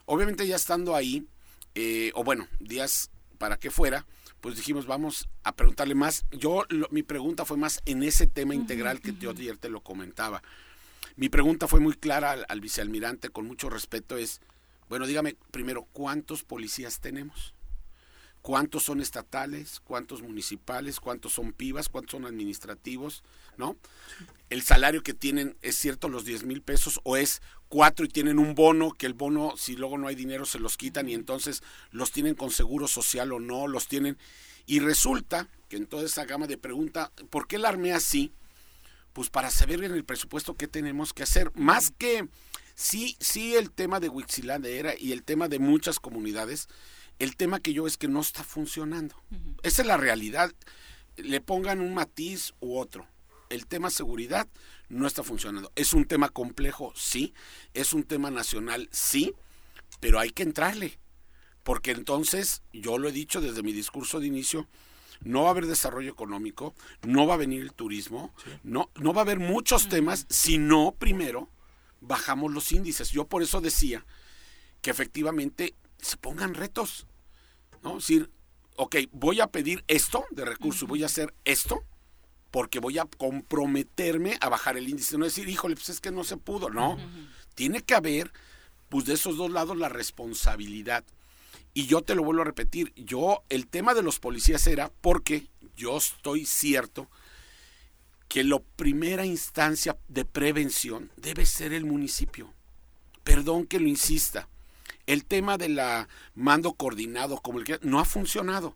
Obviamente 0.05 0.47
ya 0.47 0.55
estando 0.55 0.95
ahí, 0.95 1.27
eh, 1.75 2.11
o 2.15 2.23
bueno, 2.23 2.47
días 2.59 3.09
para 3.37 3.57
que 3.57 3.71
fuera, 3.71 4.05
pues 4.39 4.55
dijimos, 4.55 4.85
vamos 4.85 5.29
a 5.43 5.55
preguntarle 5.55 5.95
más. 5.95 6.25
Yo, 6.31 6.65
mi 6.89 7.03
pregunta 7.03 7.45
fue 7.45 7.57
más 7.57 7.81
en 7.85 8.03
ese 8.03 8.27
tema 8.27 8.55
integral 8.55 9.01
que 9.01 9.13
yo 9.19 9.31
ayer 9.31 9.57
te 9.57 9.69
lo 9.69 9.81
comentaba. 9.81 10.41
Mi 11.15 11.29
pregunta 11.29 11.67
fue 11.67 11.79
muy 11.79 11.93
clara 11.93 12.31
al, 12.31 12.45
al 12.49 12.61
vicealmirante, 12.61 13.29
con 13.29 13.45
mucho 13.45 13.69
respeto, 13.69 14.17
es, 14.17 14.41
bueno, 14.89 15.05
dígame 15.05 15.35
primero, 15.51 15.87
¿cuántos 15.91 16.43
policías 16.43 16.99
tenemos? 16.99 17.53
Cuántos 18.41 18.83
son 18.83 19.01
estatales, 19.01 19.79
cuántos 19.83 20.21
municipales, 20.21 20.99
cuántos 20.99 21.33
son 21.33 21.53
pibas, 21.53 21.89
cuántos 21.89 22.11
son 22.11 22.25
administrativos, 22.25 23.23
¿no? 23.57 23.77
El 24.49 24.63
salario 24.63 25.03
que 25.03 25.13
tienen 25.13 25.55
es 25.61 25.75
cierto 25.75 26.09
los 26.09 26.25
10 26.25 26.43
mil 26.43 26.61
pesos 26.61 26.99
o 27.03 27.17
es 27.17 27.41
cuatro 27.69 28.05
y 28.05 28.09
tienen 28.09 28.37
un 28.37 28.53
bono, 28.53 28.91
que 28.91 29.05
el 29.05 29.13
bono 29.13 29.53
si 29.55 29.75
luego 29.75 29.97
no 29.97 30.07
hay 30.07 30.15
dinero 30.15 30.45
se 30.45 30.59
los 30.59 30.75
quitan 30.75 31.07
y 31.07 31.13
entonces 31.13 31.63
los 31.91 32.11
tienen 32.11 32.35
con 32.35 32.51
seguro 32.51 32.87
social 32.87 33.31
o 33.31 33.39
no, 33.39 33.67
los 33.67 33.87
tienen. 33.87 34.17
Y 34.65 34.79
resulta 34.79 35.47
que 35.69 35.77
en 35.77 35.85
toda 35.85 36.03
esa 36.03 36.25
gama 36.25 36.47
de 36.47 36.57
preguntas, 36.57 37.11
¿por 37.29 37.47
qué 37.47 37.57
la 37.57 37.69
armé 37.69 37.93
así? 37.93 38.33
Pues 39.13 39.29
para 39.29 39.49
saber 39.49 39.83
en 39.83 39.93
el 39.93 40.03
presupuesto 40.03 40.55
qué 40.55 40.67
tenemos 40.67 41.13
que 41.13 41.23
hacer. 41.23 41.51
Más 41.55 41.91
que, 41.97 42.27
sí, 42.75 43.15
sí 43.19 43.55
el 43.55 43.71
tema 43.71 43.99
de 43.99 44.11
era 44.65 44.93
y 44.97 45.11
el 45.13 45.23
tema 45.23 45.47
de 45.47 45.59
muchas 45.59 45.99
comunidades, 45.99 46.67
el 47.23 47.35
tema 47.35 47.59
que 47.59 47.73
yo 47.73 47.85
es 47.85 47.97
que 47.97 48.07
no 48.07 48.19
está 48.19 48.43
funcionando. 48.43 49.15
Esa 49.61 49.83
es 49.83 49.87
la 49.87 49.97
realidad. 49.97 50.51
Le 51.17 51.39
pongan 51.39 51.79
un 51.79 51.93
matiz 51.93 52.53
u 52.59 52.77
otro. 52.77 53.05
El 53.49 53.67
tema 53.67 53.91
seguridad 53.91 54.47
no 54.89 55.05
está 55.05 55.21
funcionando. 55.21 55.71
Es 55.75 55.93
un 55.93 56.05
tema 56.05 56.29
complejo, 56.29 56.93
sí. 56.95 57.33
Es 57.75 57.93
un 57.93 58.03
tema 58.05 58.31
nacional, 58.31 58.89
sí. 58.91 59.35
Pero 59.99 60.19
hay 60.19 60.31
que 60.31 60.41
entrarle. 60.41 60.97
Porque 61.61 61.91
entonces, 61.91 62.63
yo 62.73 62.97
lo 62.97 63.07
he 63.07 63.11
dicho 63.11 63.39
desde 63.39 63.61
mi 63.61 63.71
discurso 63.71 64.19
de 64.19 64.25
inicio, 64.25 64.67
no 65.19 65.43
va 65.43 65.49
a 65.49 65.51
haber 65.51 65.67
desarrollo 65.67 66.11
económico, 66.11 66.73
no 67.03 67.27
va 67.27 67.35
a 67.35 67.37
venir 67.37 67.61
el 67.61 67.73
turismo, 67.73 68.33
no, 68.63 68.89
no 68.95 69.13
va 69.13 69.21
a 69.21 69.25
haber 69.25 69.37
muchos 69.37 69.89
temas 69.89 70.25
si 70.29 70.57
no 70.57 70.95
primero 70.97 71.49
bajamos 71.99 72.51
los 72.51 72.71
índices. 72.71 73.11
Yo 73.11 73.27
por 73.27 73.43
eso 73.43 73.61
decía 73.61 74.07
que 74.81 74.89
efectivamente 74.89 75.75
se 75.99 76.17
pongan 76.17 76.55
retos. 76.55 77.05
¿No? 77.81 77.97
Es 77.97 78.07
decir, 78.07 78.31
ok, 78.75 78.95
voy 79.11 79.39
a 79.41 79.47
pedir 79.47 79.83
esto 79.87 80.25
de 80.31 80.45
recursos, 80.45 80.87
voy 80.87 81.03
a 81.03 81.07
hacer 81.07 81.33
esto, 81.45 81.83
porque 82.51 82.79
voy 82.79 82.97
a 82.97 83.05
comprometerme 83.05 84.37
a 84.41 84.49
bajar 84.49 84.77
el 84.77 84.89
índice. 84.89 85.17
No 85.17 85.25
decir, 85.25 85.47
híjole, 85.47 85.75
pues 85.75 85.89
es 85.89 86.01
que 86.01 86.11
no 86.11 86.23
se 86.23 86.37
pudo, 86.37 86.69
no. 86.69 86.97
Tiene 87.55 87.81
que 87.81 87.95
haber, 87.95 88.31
pues 88.89 89.05
de 89.05 89.13
esos 89.13 89.37
dos 89.37 89.51
lados, 89.51 89.77
la 89.77 89.89
responsabilidad. 89.89 91.03
Y 91.73 91.85
yo 91.85 92.01
te 92.01 92.15
lo 92.15 92.23
vuelvo 92.23 92.41
a 92.41 92.45
repetir, 92.45 92.93
yo, 92.95 93.43
el 93.49 93.67
tema 93.67 93.93
de 93.93 94.03
los 94.03 94.19
policías 94.19 94.67
era 94.67 94.91
porque 95.01 95.47
yo 95.77 95.97
estoy 95.97 96.45
cierto 96.45 97.09
que 98.27 98.43
la 98.43 98.59
primera 98.75 99.25
instancia 99.25 99.97
de 100.07 100.25
prevención 100.25 101.11
debe 101.17 101.45
ser 101.45 101.73
el 101.73 101.85
municipio. 101.85 102.53
Perdón 103.23 103.65
que 103.65 103.79
lo 103.79 103.87
insista 103.87 104.49
el 105.13 105.25
tema 105.25 105.57
de 105.57 105.69
la 105.69 106.07
mando 106.35 106.73
coordinado, 106.73 107.37
como 107.41 107.59
el 107.59 107.65
que 107.65 107.79
no 107.81 107.99
ha 107.99 108.05
funcionado. 108.05 108.75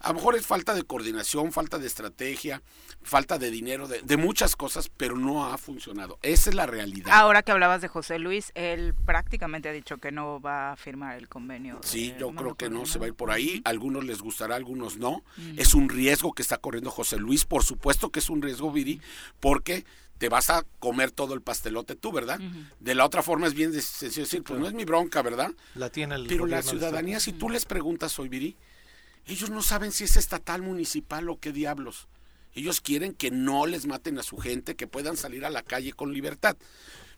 A 0.00 0.08
lo 0.08 0.14
mejor 0.14 0.34
es 0.34 0.46
falta 0.46 0.74
de 0.74 0.82
coordinación, 0.82 1.52
falta 1.52 1.78
de 1.78 1.86
estrategia, 1.86 2.62
falta 3.02 3.36
de 3.38 3.50
dinero, 3.50 3.86
de, 3.86 4.16
muchas 4.16 4.56
cosas, 4.56 4.88
pero 4.88 5.14
no 5.14 5.44
ha 5.44 5.58
funcionado. 5.58 6.18
Esa 6.22 6.48
es 6.48 6.56
la 6.56 6.64
realidad. 6.64 7.12
Ahora 7.12 7.42
que 7.42 7.52
hablabas 7.52 7.82
de 7.82 7.88
José 7.88 8.18
Luis, 8.18 8.50
él 8.54 8.94
prácticamente 9.04 9.68
ha 9.68 9.72
dicho 9.72 9.98
que 9.98 10.10
no 10.10 10.40
va 10.40 10.72
a 10.72 10.76
firmar 10.76 11.18
el 11.18 11.28
convenio. 11.28 11.80
Sí, 11.82 12.14
yo 12.18 12.34
creo 12.34 12.54
que 12.54 12.70
no 12.70 12.86
se 12.86 12.98
va 12.98 13.04
a 13.04 13.08
ir 13.08 13.14
por 13.14 13.30
ahí. 13.30 13.60
algunos 13.66 14.02
les 14.04 14.22
gustará, 14.22 14.56
algunos 14.56 14.96
no. 14.96 15.22
Es 15.58 15.74
un 15.74 15.90
riesgo 15.90 16.32
que 16.32 16.40
está 16.40 16.56
corriendo 16.56 16.90
José 16.90 17.18
Luis. 17.18 17.44
Por 17.44 17.62
supuesto 17.62 18.10
que 18.10 18.20
es 18.20 18.30
un 18.30 18.40
riesgo, 18.40 18.72
Viri, 18.72 19.02
porque 19.38 19.84
te 20.20 20.28
vas 20.28 20.50
a 20.50 20.66
comer 20.80 21.12
todo 21.12 21.32
el 21.32 21.40
pastelote 21.40 21.96
tú, 21.96 22.12
¿verdad? 22.12 22.38
De 22.78 22.94
la 22.94 23.06
otra 23.06 23.22
forma 23.22 23.46
es 23.46 23.54
bien 23.54 23.72
sencillo 23.72 24.24
decir, 24.24 24.42
pues 24.42 24.60
no 24.60 24.68
es 24.68 24.74
mi 24.74 24.84
bronca, 24.84 25.22
¿verdad? 25.22 25.50
La 25.74 25.88
tiene 25.88 26.14
el 26.14 26.26
Pero 26.26 26.44
la 26.44 26.60
ciudadanía, 26.60 27.20
si 27.20 27.32
tú 27.32 27.48
les 27.48 27.64
preguntas 27.64 28.18
hoy, 28.18 28.28
Viri, 28.28 28.54
ellos 29.24 29.48
no 29.48 29.62
saben 29.62 29.92
si 29.92 30.04
es 30.04 30.18
estatal, 30.18 30.60
municipal 30.60 31.30
o 31.30 31.40
qué 31.40 31.52
diablos. 31.52 32.06
Ellos 32.52 32.82
quieren 32.82 33.14
que 33.14 33.30
no 33.30 33.64
les 33.64 33.86
maten 33.86 34.18
a 34.18 34.22
su 34.22 34.36
gente, 34.36 34.76
que 34.76 34.86
puedan 34.86 35.16
salir 35.16 35.46
a 35.46 35.50
la 35.50 35.62
calle 35.62 35.94
con 35.94 36.12
libertad. 36.12 36.54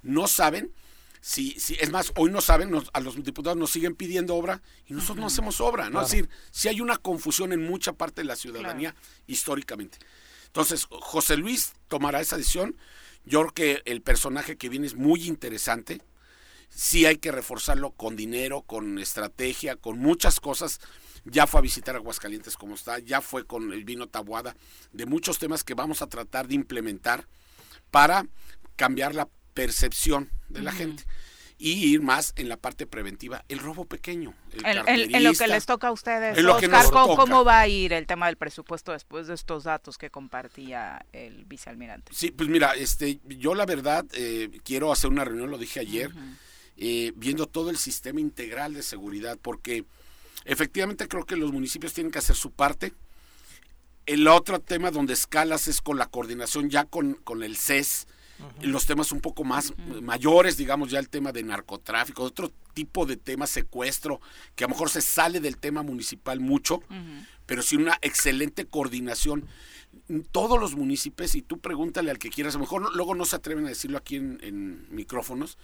No 0.03 0.29
saben 0.29 0.73
si, 1.21 1.59
si 1.59 1.75
es 1.81 1.91
más, 1.91 2.13
hoy 2.15 2.31
no 2.31 2.41
saben, 2.41 2.73
a 2.93 3.01
los 3.01 3.21
diputados 3.21 3.59
nos 3.59 3.71
siguen 3.71 3.97
pidiendo 3.97 4.37
obra 4.37 4.63
y 4.87 4.93
nosotros 4.93 5.19
no 5.19 5.27
hacemos 5.27 5.61
obra, 5.61 5.91
¿no? 5.91 6.03
Es 6.03 6.11
decir, 6.13 6.29
si 6.53 6.69
hay 6.69 6.81
una 6.81 6.99
confusión 6.99 7.53
en 7.53 7.67
mucha 7.67 7.95
parte 7.95 8.21
de 8.21 8.29
la 8.29 8.37
ciudadanía 8.37 8.95
históricamente. 9.27 9.99
Entonces, 10.53 10.87
José 10.91 11.39
Luis 11.39 11.73
tomará 11.89 12.21
esa 12.21 12.37
decisión. 12.37 12.77
Yo 13.25 13.41
creo 13.41 13.55
que 13.55 13.83
el 13.87 14.03
personaje 14.03 14.59
que 14.59 14.69
viene 14.69 14.87
es 14.87 14.95
muy 14.95 15.27
interesante. 15.27 16.03
sí 16.69 17.07
hay 17.07 17.17
que 17.17 17.33
reforzarlo 17.33 17.93
con 17.93 18.17
dinero, 18.17 18.63
con 18.63 18.99
estrategia, 18.99 19.77
con 19.77 19.99
muchas 19.99 20.41
cosas. 20.41 20.79
Ya 21.25 21.47
fue 21.47 21.61
a 21.61 21.63
visitar 21.63 21.97
Aguascalientes 21.97 22.57
como 22.57 22.75
está, 22.75 22.99
ya 22.99 23.23
fue 23.23 23.47
con 23.47 23.73
el 23.73 23.85
vino 23.85 24.09
Tabuada, 24.09 24.55
de 24.93 25.07
muchos 25.07 25.39
temas 25.39 25.65
que 25.65 25.75
vamos 25.75 26.03
a 26.03 26.09
tratar 26.09 26.49
de 26.49 26.55
implementar 26.55 27.27
para 27.91 28.27
cambiar 28.77 29.15
la 29.15 29.29
percepción 29.55 30.31
de 30.49 30.63
la 30.63 30.73
gente 30.73 31.05
y 31.63 31.93
ir 31.93 32.03
más 32.03 32.33
en 32.35 32.49
la 32.49 32.57
parte 32.57 32.89
preventiva, 32.89 33.45
el 33.49 33.61
robo 33.61 33.85
pequeño. 33.85 34.35
El 34.65 34.83
en, 35.15 35.23
lo 35.23 35.33
que 35.33 35.47
les 35.47 35.65
toca 35.65 35.89
a 35.89 35.93
ustedes, 35.93 36.37
Oscar, 36.45 36.91
¿cómo, 36.91 37.45
va 37.45 37.61
a 37.61 37.69
ir 37.69 37.93
el 37.93 38.05
tema 38.05 38.27
del 38.27 38.37
presupuesto 38.37 38.91
después 38.91 39.29
de 39.29 39.35
estos 39.35 39.63
datos 39.63 39.97
que 39.97 40.11
compartía 40.11 41.07
el 41.13 41.45
vicealmirante? 41.45 42.13
Sí, 42.13 42.33
pues 42.33 42.49
mira, 42.49 42.73
este, 42.75 43.21
yo 43.29 43.55
la 43.55 43.65
verdad 43.65 44.05
eh, 44.13 44.51
quiero 44.65 44.91
hacer 44.91 45.09
una 45.09 45.25
reunión, 45.25 45.53
lo 45.53 45.59
dije 45.59 45.79
ayer, 45.79 46.11
eh, 46.79 47.13
viendo 47.15 47.47
todo 47.47 47.71
el 47.71 47.77
sistema 47.77 48.19
integral 48.19 48.75
de 48.75 48.83
seguridad, 48.83 49.39
porque 49.41 49.85
efectivamente 50.45 51.07
creo 51.07 51.25
que 51.25 51.37
los 51.37 51.53
municipios 51.53 51.93
tienen 51.93 52.11
que 52.11 52.19
hacer 52.19 52.35
su 52.35 52.51
parte. 52.51 52.93
El 54.05 54.27
otro 54.27 54.59
tema 54.59 54.91
donde 54.91 55.13
escalas 55.13 55.69
es 55.69 55.81
con 55.81 55.97
la 55.97 56.07
coordinación 56.07 56.71
ya 56.71 56.87
con, 56.87 57.15
con 57.15 57.45
el 57.45 57.57
CES, 57.57 58.09
los 58.63 58.87
temas 58.87 59.13
un 59.13 59.21
poco 59.21 59.45
más 59.45 59.73
mayores, 60.01 60.57
digamos 60.57 60.91
ya 60.91 60.99
el 60.99 61.09
tema 61.09 61.33
de 61.33 61.43
narcotráfico, 61.43 62.23
otro 62.23 62.53
tipo 62.75 63.07
de 63.07 63.17
tema 63.17 63.47
secuestro, 63.47 64.21
que 64.55 64.65
a 64.65 64.67
lo 64.67 64.75
mejor 64.75 64.91
se 64.91 65.01
sale 65.01 65.41
del 65.41 65.59
tema 65.59 65.83
municipal 65.83 66.41
mucho, 66.41 66.83
pero 67.47 67.63
sin 67.63 67.83
una 67.83 67.99
excelente 68.03 68.67
coordinación. 68.67 69.47
Todos 70.31 70.59
los 70.59 70.75
municipios, 70.75 71.35
y 71.35 71.43
tú 71.43 71.59
pregúntale 71.59 72.11
al 72.11 72.19
que 72.19 72.31
quieras, 72.31 72.55
a 72.55 72.59
lo 72.59 72.65
mejor 72.65 72.95
luego 72.95 73.15
no 73.15 73.25
se 73.25 73.37
atreven 73.37 73.67
a 73.67 73.69
decirlo 73.69 73.99
aquí 73.99 74.17
en, 74.17 74.87
micrófonos, 74.91 75.59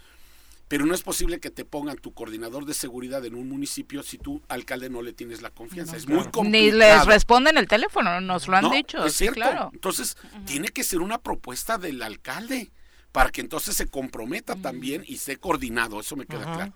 pero 0.69 0.85
no 0.85 0.95
es 0.95 1.03
posible 1.03 1.41
que 1.41 1.51
te 1.51 1.65
pongan 1.65 1.97
tu 1.97 2.13
coordinador 2.13 2.67
de 2.67 2.75
seguridad 2.75 3.25
en 3.25 3.35
un 3.35 3.49
municipio 3.49 4.03
si 4.03 4.19
tú, 4.19 4.43
alcalde, 4.49 4.91
no 4.91 5.01
le 5.01 5.15
tienes 5.15 5.41
la 5.41 5.51
confianza. 5.51 5.97
es 5.97 6.07
muy 6.07 6.25
complicado. 6.25 6.51
Ni 6.51 6.71
les 6.71 7.07
responden 7.07 7.57
el 7.57 7.67
teléfono, 7.67 8.21
nos 8.21 8.49
lo 8.49 8.57
han 8.57 8.71
dicho. 8.71 9.05
Es 9.05 9.15
cierto. 9.15 9.37
Claro. 9.37 9.71
Entonces, 9.73 10.17
tiene 10.45 10.69
que 10.69 10.85
ser 10.85 11.01
una 11.01 11.19
propuesta 11.19 11.79
del 11.79 12.03
alcalde 12.03 12.71
para 13.13 13.31
que 13.31 13.41
entonces 13.41 13.77
se 13.77 13.89
comprometa 13.89 14.57
también 14.57 15.05
y 15.07 15.15
esté 15.15 15.39
coordinado, 15.39 16.01
eso 16.01 16.17
me 16.17 16.27
queda 16.27 16.53
claro. 16.53 16.75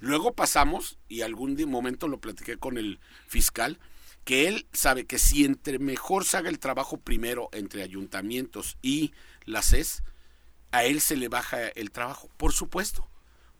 Luego 0.00 0.34
pasamos, 0.34 0.98
y 1.08 1.22
algún 1.22 1.56
momento 1.68 2.08
lo 2.08 2.20
platiqué 2.20 2.58
con 2.58 2.76
el 2.76 3.00
fiscal, 3.26 3.78
que 4.24 4.48
él 4.48 4.66
sabe 4.72 5.06
que 5.06 5.18
si 5.18 5.44
entre 5.44 5.78
mejor 5.78 6.24
se 6.24 6.36
haga 6.36 6.50
el 6.50 6.58
trabajo 6.58 6.98
primero 6.98 7.48
entre 7.52 7.82
ayuntamientos 7.82 8.76
y 8.82 9.12
la 9.46 9.62
CES, 9.62 10.02
a 10.72 10.84
él 10.84 11.00
se 11.00 11.16
le 11.16 11.28
baja 11.28 11.68
el 11.68 11.90
trabajo, 11.90 12.28
por 12.36 12.52
supuesto, 12.52 13.08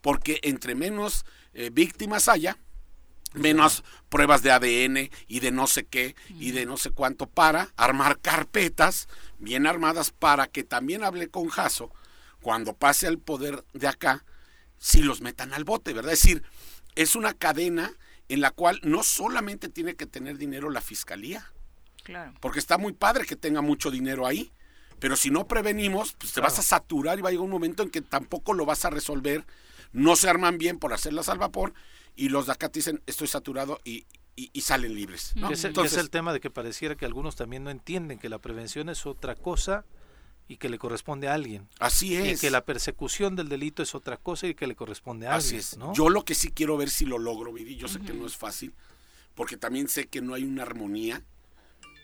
porque 0.05 0.39
entre 0.43 0.75
menos 0.75 1.25
eh, 1.55 1.71
víctimas 1.73 2.27
haya, 2.27 2.59
menos 3.33 3.83
pruebas 4.07 4.43
de 4.43 4.51
ADN 4.51 5.09
y 5.27 5.39
de 5.39 5.49
no 5.51 5.65
sé 5.65 5.87
qué 5.87 6.15
y 6.29 6.51
de 6.51 6.67
no 6.67 6.77
sé 6.77 6.91
cuánto 6.91 7.25
para 7.25 7.73
armar 7.75 8.19
carpetas 8.19 9.07
bien 9.39 9.65
armadas 9.65 10.11
para 10.11 10.45
que 10.45 10.63
también 10.63 11.03
hable 11.03 11.29
con 11.29 11.49
Jaso 11.49 11.91
cuando 12.43 12.75
pase 12.75 13.07
al 13.07 13.17
poder 13.17 13.65
de 13.73 13.87
acá, 13.87 14.23
si 14.77 15.01
los 15.01 15.21
metan 15.21 15.55
al 15.55 15.63
bote, 15.63 15.91
¿verdad? 15.91 16.13
Es 16.13 16.21
decir, 16.21 16.43
es 16.93 17.15
una 17.15 17.33
cadena 17.33 17.91
en 18.29 18.41
la 18.41 18.51
cual 18.51 18.79
no 18.83 19.01
solamente 19.01 19.69
tiene 19.69 19.95
que 19.95 20.05
tener 20.05 20.37
dinero 20.37 20.69
la 20.69 20.81
fiscalía, 20.81 21.51
claro. 22.03 22.35
porque 22.41 22.59
está 22.59 22.77
muy 22.77 22.93
padre 22.93 23.25
que 23.25 23.35
tenga 23.35 23.61
mucho 23.61 23.89
dinero 23.89 24.27
ahí, 24.27 24.51
pero 24.99 25.15
si 25.15 25.31
no 25.31 25.47
prevenimos, 25.47 26.13
pues 26.13 26.31
te 26.31 26.41
vas 26.41 26.59
a 26.59 26.61
saturar 26.61 27.17
y 27.17 27.23
va 27.23 27.29
a 27.29 27.31
llegar 27.31 27.45
un 27.45 27.49
momento 27.49 27.81
en 27.81 27.89
que 27.89 28.01
tampoco 28.01 28.53
lo 28.53 28.67
vas 28.67 28.85
a 28.85 28.91
resolver, 28.91 29.43
no 29.95 30.15
se 30.15 30.29
arman 30.29 30.57
bien 30.57 30.77
por 30.77 30.93
hacerlas 30.93 31.29
al 31.29 31.39
vapor 31.39 31.73
y 32.15 32.29
los 32.29 32.45
de 32.45 32.51
acá 32.51 32.69
te 32.69 32.79
dicen 32.79 33.01
estoy 33.07 33.27
saturado 33.27 33.79
y, 33.83 34.05
y, 34.35 34.61
salen 34.61 34.93
libres. 34.93 35.31
¿no? 35.35 35.49
Es, 35.49 35.63
Entonces, 35.63 35.93
es 35.93 35.99
el 35.99 36.09
tema 36.09 36.33
de 36.33 36.41
que 36.41 36.49
pareciera 36.49 36.95
que 36.95 37.05
algunos 37.05 37.35
también 37.35 37.63
no 37.63 37.69
entienden 37.69 38.19
que 38.19 38.29
la 38.29 38.39
prevención 38.39 38.89
es 38.89 39.05
otra 39.05 39.35
cosa 39.35 39.85
y 40.47 40.57
que 40.57 40.67
le 40.69 40.77
corresponde 40.77 41.29
a 41.29 41.33
alguien. 41.33 41.69
Así 41.79 42.15
es. 42.15 42.37
Y 42.37 42.41
que 42.41 42.51
la 42.51 42.65
persecución 42.65 43.35
del 43.35 43.47
delito 43.47 43.81
es 43.81 43.95
otra 43.95 44.17
cosa 44.17 44.47
y 44.47 44.53
que 44.53 44.67
le 44.67 44.75
corresponde 44.75 45.27
a 45.27 45.35
alguien. 45.35 45.59
es. 45.59 45.77
Yo 45.93 46.09
lo 46.09 46.25
que 46.25 46.35
sí 46.35 46.51
quiero 46.51 46.75
ver 46.77 46.89
si 46.89 47.05
lo 47.05 47.17
logro, 47.17 47.53
Viri, 47.53 47.77
yo 47.77 47.87
sé 47.87 48.01
que 48.01 48.13
no 48.13 48.25
es 48.25 48.35
fácil, 48.35 48.73
porque 49.33 49.55
también 49.55 49.87
sé 49.87 50.07
que 50.07 50.21
no 50.21 50.33
hay 50.33 50.43
una 50.43 50.63
armonía 50.63 51.23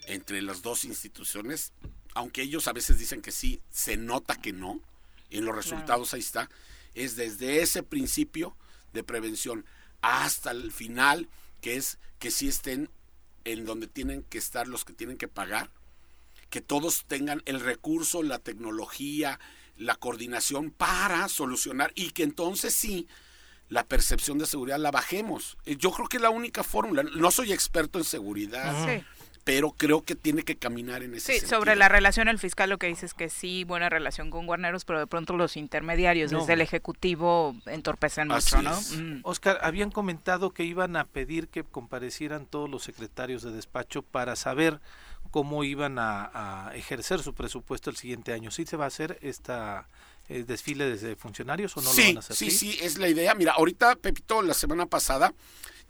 entre 0.08 0.42
las 0.42 0.62
dos 0.62 0.86
instituciones, 0.86 1.74
aunque 2.14 2.42
ellos 2.42 2.68
a 2.68 2.74
veces 2.74 2.98
dicen 2.98 3.22
que 3.22 3.32
sí, 3.32 3.62
se 3.70 3.98
nota 3.98 4.36
que 4.36 4.54
no, 4.54 4.80
en 5.30 5.46
los 5.46 5.56
resultados 5.56 6.14
ahí 6.14 6.22
está, 6.22 6.50
es 6.96 7.16
desde 7.16 7.62
ese 7.62 7.84
principio 7.84 8.56
de 8.94 9.04
prevención 9.04 9.66
hasta 10.02 10.52
el 10.52 10.72
final, 10.72 11.30
que 11.62 11.76
es 11.76 11.98
que 12.20 12.32
sí 12.32 12.48
estén 12.48 12.90
en 13.46 13.66
donde 13.66 13.88
tienen 13.88 14.24
que 14.24 14.38
estar 14.38 14.68
los 14.68 14.86
que 14.86 14.94
tienen 14.94 15.18
que 15.18 15.28
pagar, 15.28 15.70
que 16.50 16.62
todos 16.62 17.06
tengan 17.06 17.42
el 17.46 17.60
recurso, 17.60 18.24
la 18.24 18.40
tecnología, 18.40 19.40
la 19.78 19.96
coordinación 19.96 20.72
para 20.72 21.28
solucionar 21.30 21.92
y 21.96 22.12
que 22.12 22.24
entonces 22.24 22.74
sí 22.74 23.08
la 23.70 23.86
percepción 23.86 24.38
de 24.38 24.46
seguridad 24.46 24.80
la 24.80 24.92
bajemos. 24.92 25.58
Yo 25.66 25.92
creo 25.92 26.08
que 26.08 26.18
es 26.18 26.24
la 26.24 26.30
única 26.30 26.64
fórmula. 26.64 27.04
No 27.04 27.32
soy 27.32 27.54
experto 27.54 28.00
en 28.00 28.06
seguridad 28.06 29.02
pero 29.44 29.72
creo 29.72 30.04
que 30.04 30.16
tiene 30.16 30.44
que 30.44 30.56
caminar 30.56 31.02
en 31.04 31.16
ese 31.16 31.40
sí, 31.40 31.46
sobre 31.46 31.76
la 31.76 31.90
relación, 31.90 32.28
el 32.28 32.38
fiscal 32.38 32.70
lo 32.70 32.78
que 32.78 32.88
dice 32.88 33.06
es 33.06 33.14
que 33.14 33.30
sí, 33.30 33.64
buena 33.64 33.90
relación 33.90 34.30
con 34.30 34.46
guarneros, 34.46 34.86
pero 34.86 35.00
de 35.00 35.08
pronto 35.08 35.36
los 35.36 35.58
intermediarios 35.58 36.32
desde 36.32 36.54
el 36.54 36.62
Ejecutivo 36.62 37.56
entorpecen 37.66 38.28
mucho, 38.28 38.62
¿no? 38.62 38.80
Mm. 38.80 39.22
Oscar, 39.24 39.60
habían 39.64 39.92
comentado 39.92 40.52
que 40.52 40.64
iban 40.64 40.96
a 40.96 41.06
pedir 41.06 41.48
que 41.48 41.64
comparecieran 41.64 42.46
todos 42.46 42.70
los 42.70 42.84
secretarios 42.84 43.42
de 43.42 43.52
despacho 43.52 44.04
para 44.04 44.36
saber 44.36 44.80
cómo 45.32 45.64
iban 45.64 45.98
a, 45.98 46.72
ejercer 46.76 47.24
su 47.24 47.34
presupuesto 47.34 47.90
el 47.90 47.96
siguiente 47.96 48.34
año. 48.34 48.52
¿Sí 48.52 48.66
se 48.66 48.78
va 48.78 48.86
a 48.86 48.88
hacer 48.88 49.18
esta 49.22 49.88
eh, 50.30 50.44
desfile 50.46 50.98
de 50.98 51.16
funcionarios 51.16 51.76
o 51.78 51.82
no 51.82 51.92
lo 51.92 52.02
van 52.02 52.18
a 52.18 52.20
hacer? 52.20 52.36
Sí, 52.36 52.52
sí, 52.52 52.78
es 52.82 52.98
la 52.98 53.08
idea. 53.08 53.34
Mira, 53.34 53.54
ahorita, 53.54 53.96
Pepito, 53.96 54.42
la 54.42 54.54
semana 54.54 54.86
pasada 54.86 55.34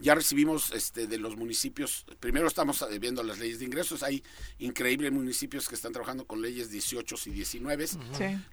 ya 0.02 0.16
recibimos 0.16 0.72
este, 0.72 1.08
de 1.08 1.18
los 1.18 1.36
municipios, 1.38 2.06
primero 2.20 2.48
estamos 2.48 2.86
viendo 3.00 3.24
las 3.24 3.40
leyes 3.40 3.60
de 3.60 3.66
ingresos, 3.66 4.04
hay 4.04 4.24
increíbles 4.60 5.12
municipios 5.12 5.68
que 5.70 5.76
están 5.76 5.94
trabajando 5.94 6.26
con 6.26 6.42
leyes 6.42 6.70
18 6.70 7.16
y 7.28 7.30
19, 7.30 7.88
sí. 7.88 7.98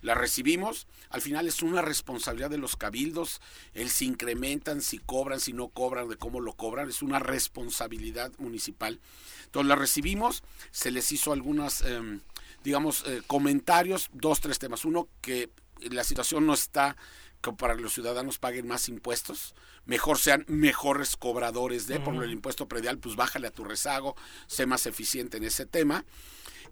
las 0.02 0.16
recibimos, 0.16 0.86
al 1.10 1.20
final 1.20 1.46
es 1.48 1.62
una 1.62 1.82
responsabilidad 1.82 2.50
de 2.50 2.58
los 2.58 2.76
cabildos, 2.76 3.40
el 3.74 3.90
si 3.90 4.06
incrementan, 4.06 4.82
si 4.82 4.98
cobran, 4.98 5.40
si 5.40 5.52
no 5.52 5.68
cobran, 5.68 6.08
de 6.08 6.16
cómo 6.16 6.40
lo 6.40 6.52
cobran, 6.52 6.88
es 6.88 7.02
una 7.02 7.18
responsabilidad 7.18 8.32
municipal. 8.38 9.00
Entonces 9.46 9.68
la 9.68 9.76
recibimos, 9.76 10.42
se 10.70 10.90
les 10.90 11.10
hizo 11.12 11.32
algunos, 11.32 11.80
em, 11.82 12.20
digamos, 12.62 13.04
eh, 13.06 13.22
comentarios, 13.26 14.10
dos, 14.12 14.40
tres 14.40 14.58
temas. 14.58 14.84
Uno, 14.84 15.08
que 15.22 15.50
la 15.80 16.04
situación 16.04 16.46
no 16.46 16.54
está 16.54 16.96
para 17.56 17.76
que 17.76 17.82
los 17.82 17.94
ciudadanos 17.94 18.38
paguen 18.38 18.66
más 18.66 18.88
impuestos, 18.88 19.54
mejor 19.84 20.18
sean 20.18 20.44
mejores 20.48 21.16
cobradores 21.16 21.86
de, 21.86 22.00
por 22.00 22.22
el 22.22 22.32
impuesto 22.32 22.68
predial, 22.68 22.98
pues 22.98 23.16
bájale 23.16 23.46
a 23.46 23.52
tu 23.52 23.64
rezago, 23.64 24.16
sé 24.46 24.66
más 24.66 24.86
eficiente 24.86 25.36
en 25.36 25.44
ese 25.44 25.66
tema. 25.66 26.04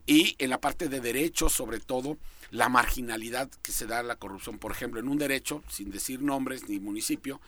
Y 0.07 0.37
en 0.39 0.51
la 0.51 0.61
parte 0.61 0.89
de 0.89 1.01
derechos, 1.01 1.53
sobre 1.53 1.81
todo, 1.81 2.17
la 2.51 2.69
marginalidad 2.69 3.51
que 3.62 3.73
se 3.73 3.87
da 3.87 4.01
a 4.01 4.03
la 4.05 4.17
corrupción. 4.17 4.59
Por 4.59 4.71
ejemplo, 4.71 5.01
en 5.01 5.09
un 5.09 5.19
derecho, 5.19 5.62
sin 5.69 5.91
decir 5.91 6.23
nombres 6.23 6.69
ni 6.69 6.79
municipio, 6.79 7.41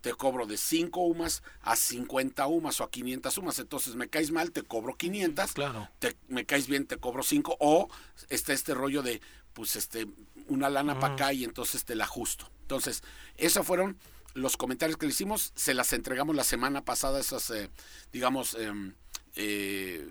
te 0.00 0.12
cobro 0.14 0.46
de 0.46 0.56
5 0.56 1.00
UMAS 1.00 1.42
a 1.62 1.76
50 1.76 2.46
UMAS 2.46 2.80
o 2.80 2.84
a 2.84 2.90
500 2.90 3.38
UMAS. 3.38 3.58
Entonces, 3.58 3.94
me 3.94 4.08
caes 4.08 4.30
mal, 4.32 4.50
te 4.50 4.62
cobro 4.62 4.96
500. 4.96 5.52
Claro. 5.52 5.88
Te, 5.98 6.16
me 6.28 6.44
caes 6.46 6.66
bien, 6.66 6.86
te 6.86 6.96
cobro 6.96 7.22
5. 7.22 7.58
O 7.60 7.88
está 8.28 8.52
este 8.52 8.74
rollo 8.74 9.02
de, 9.02 9.20
pues, 9.52 9.76
este, 9.76 10.08
una 10.50 10.68
lana 10.68 10.98
para 10.98 11.14
acá 11.14 11.32
y 11.32 11.44
entonces 11.44 11.84
te 11.84 11.94
la 11.94 12.04
ajusto. 12.04 12.50
Entonces, 12.62 13.02
esos 13.36 13.66
fueron 13.66 13.98
los 14.34 14.56
comentarios 14.56 14.98
que 14.98 15.06
le 15.06 15.12
hicimos. 15.12 15.52
Se 15.54 15.74
las 15.74 15.92
entregamos 15.92 16.36
la 16.36 16.44
semana 16.44 16.84
pasada, 16.84 17.20
esas, 17.20 17.50
eh, 17.50 17.70
digamos, 18.12 18.54
em, 18.54 18.94
eh, 19.36 20.06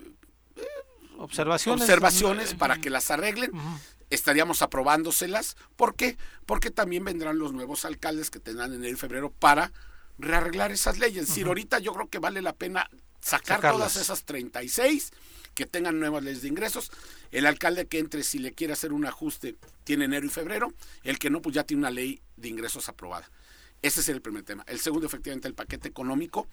observaciones, 1.18 1.82
observaciones 1.82 2.54
para 2.54 2.78
que 2.78 2.90
las 2.90 3.10
arreglen. 3.10 3.52
Estaríamos 4.08 4.62
aprobándoselas. 4.62 5.56
¿Por 5.76 5.94
qué? 5.94 6.18
Porque 6.46 6.70
también 6.70 7.04
vendrán 7.04 7.38
los 7.38 7.52
nuevos 7.52 7.84
alcaldes 7.84 8.30
que 8.30 8.40
tendrán 8.40 8.72
en 8.72 8.84
y 8.84 8.94
febrero 8.94 9.30
para 9.30 9.72
rearreglar 10.18 10.72
esas 10.72 10.98
leyes. 10.98 11.22
Es 11.22 11.28
decir, 11.28 11.46
ahorita 11.46 11.78
yo 11.78 11.92
creo 11.92 12.08
que 12.08 12.18
vale 12.18 12.42
la 12.42 12.54
pena 12.54 12.90
sacar 13.20 13.60
todas 13.60 13.96
esas 13.96 14.24
36 14.24 15.12
que 15.60 15.66
tengan 15.66 16.00
nuevas 16.00 16.24
leyes 16.24 16.40
de 16.40 16.48
ingresos. 16.48 16.90
El 17.32 17.44
alcalde 17.44 17.86
que 17.86 17.98
entre, 17.98 18.22
si 18.22 18.38
le 18.38 18.52
quiere 18.52 18.72
hacer 18.72 18.94
un 18.94 19.04
ajuste, 19.04 19.56
tiene 19.84 20.06
enero 20.06 20.24
y 20.24 20.30
febrero. 20.30 20.72
El 21.04 21.18
que 21.18 21.28
no, 21.28 21.42
pues 21.42 21.54
ya 21.54 21.64
tiene 21.64 21.82
una 21.82 21.90
ley 21.90 22.22
de 22.38 22.48
ingresos 22.48 22.88
aprobada. 22.88 23.30
Ese 23.82 24.00
es 24.00 24.08
el 24.08 24.22
primer 24.22 24.42
tema. 24.42 24.64
El 24.66 24.80
segundo, 24.80 25.06
efectivamente, 25.06 25.48
el 25.48 25.54
paquete 25.54 25.86
económico. 25.86 26.48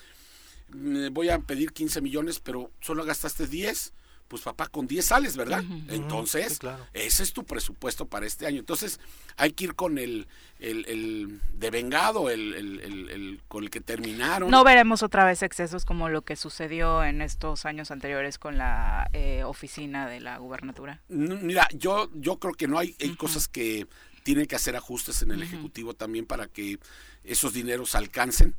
voy 1.13 1.29
a 1.29 1.41
pedir 1.41 1.73
15 1.73 2.01
millones, 2.01 2.41
pero 2.41 2.73
solo 2.81 3.05
gastaste 3.05 3.47
10 3.47 3.93
pues 4.31 4.43
papá, 4.43 4.69
con 4.69 4.87
10 4.87 5.05
sales, 5.05 5.37
¿verdad? 5.37 5.65
Entonces, 5.89 6.61
ese 6.93 7.23
es 7.25 7.33
tu 7.33 7.43
presupuesto 7.45 8.07
para 8.07 8.27
este 8.27 8.47
año. 8.47 8.61
Entonces, 8.61 9.01
hay 9.37 9.51
que 9.51 9.65
ir 9.65 9.75
con 9.75 9.99
el, 9.99 10.29
el, 10.61 10.87
el 10.87 11.41
devengado, 11.53 12.31
el, 12.31 12.55
el, 12.55 13.41
con 13.49 13.65
el 13.65 13.71
que 13.71 13.81
terminaron. 13.81 14.49
No 14.49 14.63
veremos 14.63 15.03
otra 15.03 15.25
vez 15.25 15.43
excesos 15.43 15.85
como 15.85 16.09
lo 16.09 16.23
que 16.23 16.37
sucedió 16.37 17.03
en 17.03 17.23
estos 17.23 17.67
años 17.67 17.91
anteriores 17.91 18.39
con 18.39 18.57
la 18.57 19.11
eh, 19.15 19.43
oficina 19.43 20.09
de 20.09 20.21
la 20.21 20.39
gubernatura. 20.39 21.01
Mira, 21.09 21.67
yo, 21.73 22.09
yo 22.15 22.39
creo 22.39 22.55
que 22.55 22.69
no 22.69 22.79
hay, 22.79 22.95
hay 23.01 23.17
cosas 23.17 23.49
que 23.49 23.89
tienen 24.23 24.47
que 24.47 24.55
hacer 24.55 24.77
ajustes 24.77 25.23
en 25.23 25.33
el 25.33 25.43
Ejecutivo 25.43 25.95
también 25.95 26.25
para 26.25 26.47
que 26.47 26.79
esos 27.25 27.53
dineros 27.53 27.97
alcancen 27.97 28.55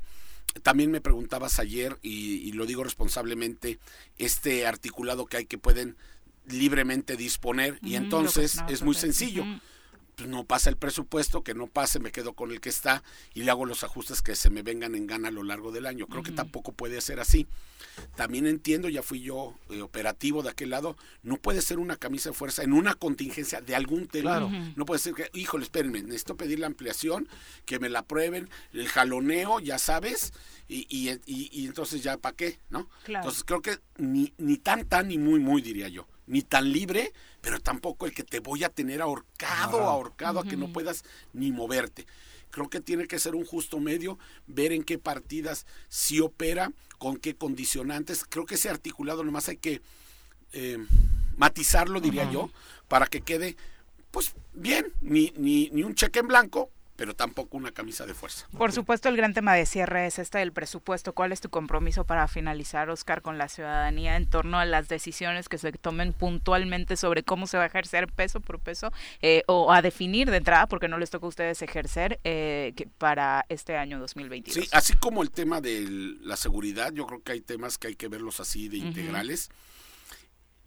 también 0.62 0.90
me 0.90 1.00
preguntabas 1.00 1.58
ayer, 1.58 1.98
y, 2.02 2.52
lo 2.52 2.66
digo 2.66 2.84
responsablemente, 2.84 3.78
este 4.18 4.66
articulado 4.66 5.26
que 5.26 5.38
hay 5.38 5.44
que 5.46 5.58
pueden 5.58 5.96
libremente 6.46 7.16
disponer, 7.16 7.78
y 7.82 7.94
entonces 7.96 8.58
es 8.68 8.82
muy 8.82 8.94
sencillo. 8.94 9.44
Pues, 10.22 10.30
no 10.30 10.44
pasa 10.44 10.70
el 10.70 10.76
presupuesto, 10.76 11.42
que 11.42 11.52
no 11.52 11.66
pase, 11.66 11.98
me 11.98 12.12
quedo 12.12 12.34
con 12.34 12.52
el 12.52 12.60
que 12.60 12.68
está 12.68 13.02
y 13.34 13.42
le 13.42 13.50
hago 13.50 13.66
los 13.66 13.82
ajustes 13.82 14.22
que 14.22 14.36
se 14.36 14.50
me 14.50 14.62
vengan 14.62 14.94
en 14.94 15.08
gana 15.08 15.28
a 15.28 15.30
lo 15.32 15.42
largo 15.42 15.72
del 15.72 15.84
año. 15.84 16.06
Creo 16.06 16.22
que 16.22 16.30
tampoco 16.30 16.70
puede 16.70 17.00
ser 17.00 17.18
así. 17.18 17.48
También 18.14 18.46
entiendo, 18.46 18.88
ya 18.88 19.02
fui 19.02 19.20
yo 19.20 19.54
eh, 19.70 19.82
operativo 19.82 20.44
de 20.44 20.50
aquel 20.50 20.70
lado, 20.70 20.96
no 21.24 21.38
puede 21.38 21.60
ser 21.60 21.80
una 21.80 21.96
camisa 21.96 22.30
de 22.30 22.36
fuerza 22.36 22.62
en 22.62 22.72
una 22.72 22.94
contingencia 22.94 23.60
de 23.60 23.74
algún 23.74 24.06
tema. 24.06 24.48
No 24.76 24.86
puede 24.86 25.00
ser 25.00 25.14
que, 25.14 25.28
híjole, 25.34 25.64
espérenme, 25.64 26.02
necesito 26.02 26.36
pedir 26.36 26.60
la 26.60 26.68
ampliación, 26.68 27.28
que 27.66 27.80
me 27.80 27.88
la 27.88 28.00
aprueben, 28.00 28.48
el 28.72 28.86
jaloneo, 28.86 29.58
ya 29.58 29.78
sabes, 29.78 30.32
y, 30.68 30.86
y, 30.88 31.20
y, 31.26 31.66
entonces 31.66 32.02
ya 32.02 32.16
para 32.16 32.36
qué, 32.36 32.60
¿no? 32.70 32.88
Entonces 33.06 33.42
creo 33.42 33.60
que 33.60 33.78
ni, 33.98 34.32
ni 34.38 34.56
tan, 34.56 34.86
tan, 34.86 35.08
ni 35.08 35.18
muy, 35.18 35.40
muy, 35.40 35.60
diría 35.62 35.88
yo 35.88 36.06
ni 36.26 36.42
tan 36.42 36.72
libre, 36.72 37.12
pero 37.40 37.60
tampoco 37.60 38.06
el 38.06 38.14
que 38.14 38.22
te 38.22 38.40
voy 38.40 38.64
a 38.64 38.68
tener 38.68 39.02
ahorcado, 39.02 39.82
ahorcado, 39.82 40.40
a 40.40 40.44
que 40.44 40.56
no 40.56 40.72
puedas 40.72 41.04
ni 41.32 41.52
moverte. 41.52 42.06
Creo 42.50 42.68
que 42.68 42.80
tiene 42.80 43.06
que 43.06 43.18
ser 43.18 43.34
un 43.34 43.46
justo 43.46 43.80
medio, 43.80 44.18
ver 44.46 44.72
en 44.72 44.84
qué 44.84 44.98
partidas 44.98 45.66
sí 45.88 46.20
opera, 46.20 46.70
con 46.98 47.16
qué 47.16 47.34
condicionantes. 47.34 48.24
Creo 48.28 48.44
que 48.46 48.56
ese 48.56 48.68
articulado 48.68 49.24
nomás 49.24 49.48
hay 49.48 49.56
que 49.56 49.80
eh, 50.52 50.78
matizarlo, 51.36 52.00
diría 52.00 52.30
yo, 52.30 52.50
para 52.88 53.06
que 53.06 53.22
quede, 53.22 53.56
pues 54.10 54.34
bien, 54.52 54.92
ni, 55.00 55.32
ni, 55.36 55.70
ni 55.70 55.82
un 55.82 55.94
cheque 55.94 56.20
en 56.20 56.28
blanco, 56.28 56.70
pero 56.96 57.14
tampoco 57.14 57.56
una 57.56 57.72
camisa 57.72 58.06
de 58.06 58.14
fuerza. 58.14 58.46
Por 58.56 58.72
supuesto, 58.72 59.08
el 59.08 59.16
gran 59.16 59.32
tema 59.32 59.54
de 59.54 59.64
cierre 59.64 60.06
es 60.06 60.18
este 60.18 60.38
del 60.38 60.52
presupuesto. 60.52 61.14
¿Cuál 61.14 61.32
es 61.32 61.40
tu 61.40 61.48
compromiso 61.48 62.04
para 62.04 62.28
finalizar, 62.28 62.90
Oscar, 62.90 63.22
con 63.22 63.38
la 63.38 63.48
ciudadanía 63.48 64.16
en 64.16 64.26
torno 64.26 64.58
a 64.58 64.64
las 64.66 64.88
decisiones 64.88 65.48
que 65.48 65.58
se 65.58 65.72
tomen 65.72 66.12
puntualmente 66.12 66.96
sobre 66.96 67.22
cómo 67.22 67.46
se 67.46 67.56
va 67.56 67.64
a 67.64 67.66
ejercer 67.66 68.12
peso 68.12 68.40
por 68.40 68.60
peso 68.60 68.92
eh, 69.22 69.42
o 69.46 69.72
a 69.72 69.80
definir 69.80 70.30
de 70.30 70.36
entrada, 70.36 70.66
porque 70.66 70.88
no 70.88 70.98
les 70.98 71.10
toca 71.10 71.26
a 71.26 71.28
ustedes 71.30 71.62
ejercer 71.62 72.20
eh, 72.24 72.74
para 72.98 73.46
este 73.48 73.76
año 73.76 73.98
2022? 73.98 74.64
Sí, 74.64 74.70
así 74.72 74.94
como 74.94 75.22
el 75.22 75.30
tema 75.30 75.60
de 75.60 75.86
la 76.20 76.36
seguridad, 76.36 76.92
yo 76.92 77.06
creo 77.06 77.22
que 77.22 77.32
hay 77.32 77.40
temas 77.40 77.78
que 77.78 77.88
hay 77.88 77.96
que 77.96 78.08
verlos 78.08 78.38
así 78.38 78.68
de 78.68 78.76
integrales. 78.76 79.50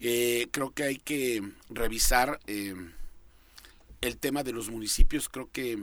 Eh, 0.00 0.48
creo 0.50 0.72
que 0.72 0.82
hay 0.82 0.96
que 0.96 1.42
revisar 1.70 2.40
el 2.46 4.18
tema 4.18 4.42
de 4.42 4.52
los 4.52 4.68
municipios. 4.70 5.28
Creo 5.28 5.48
que 5.50 5.78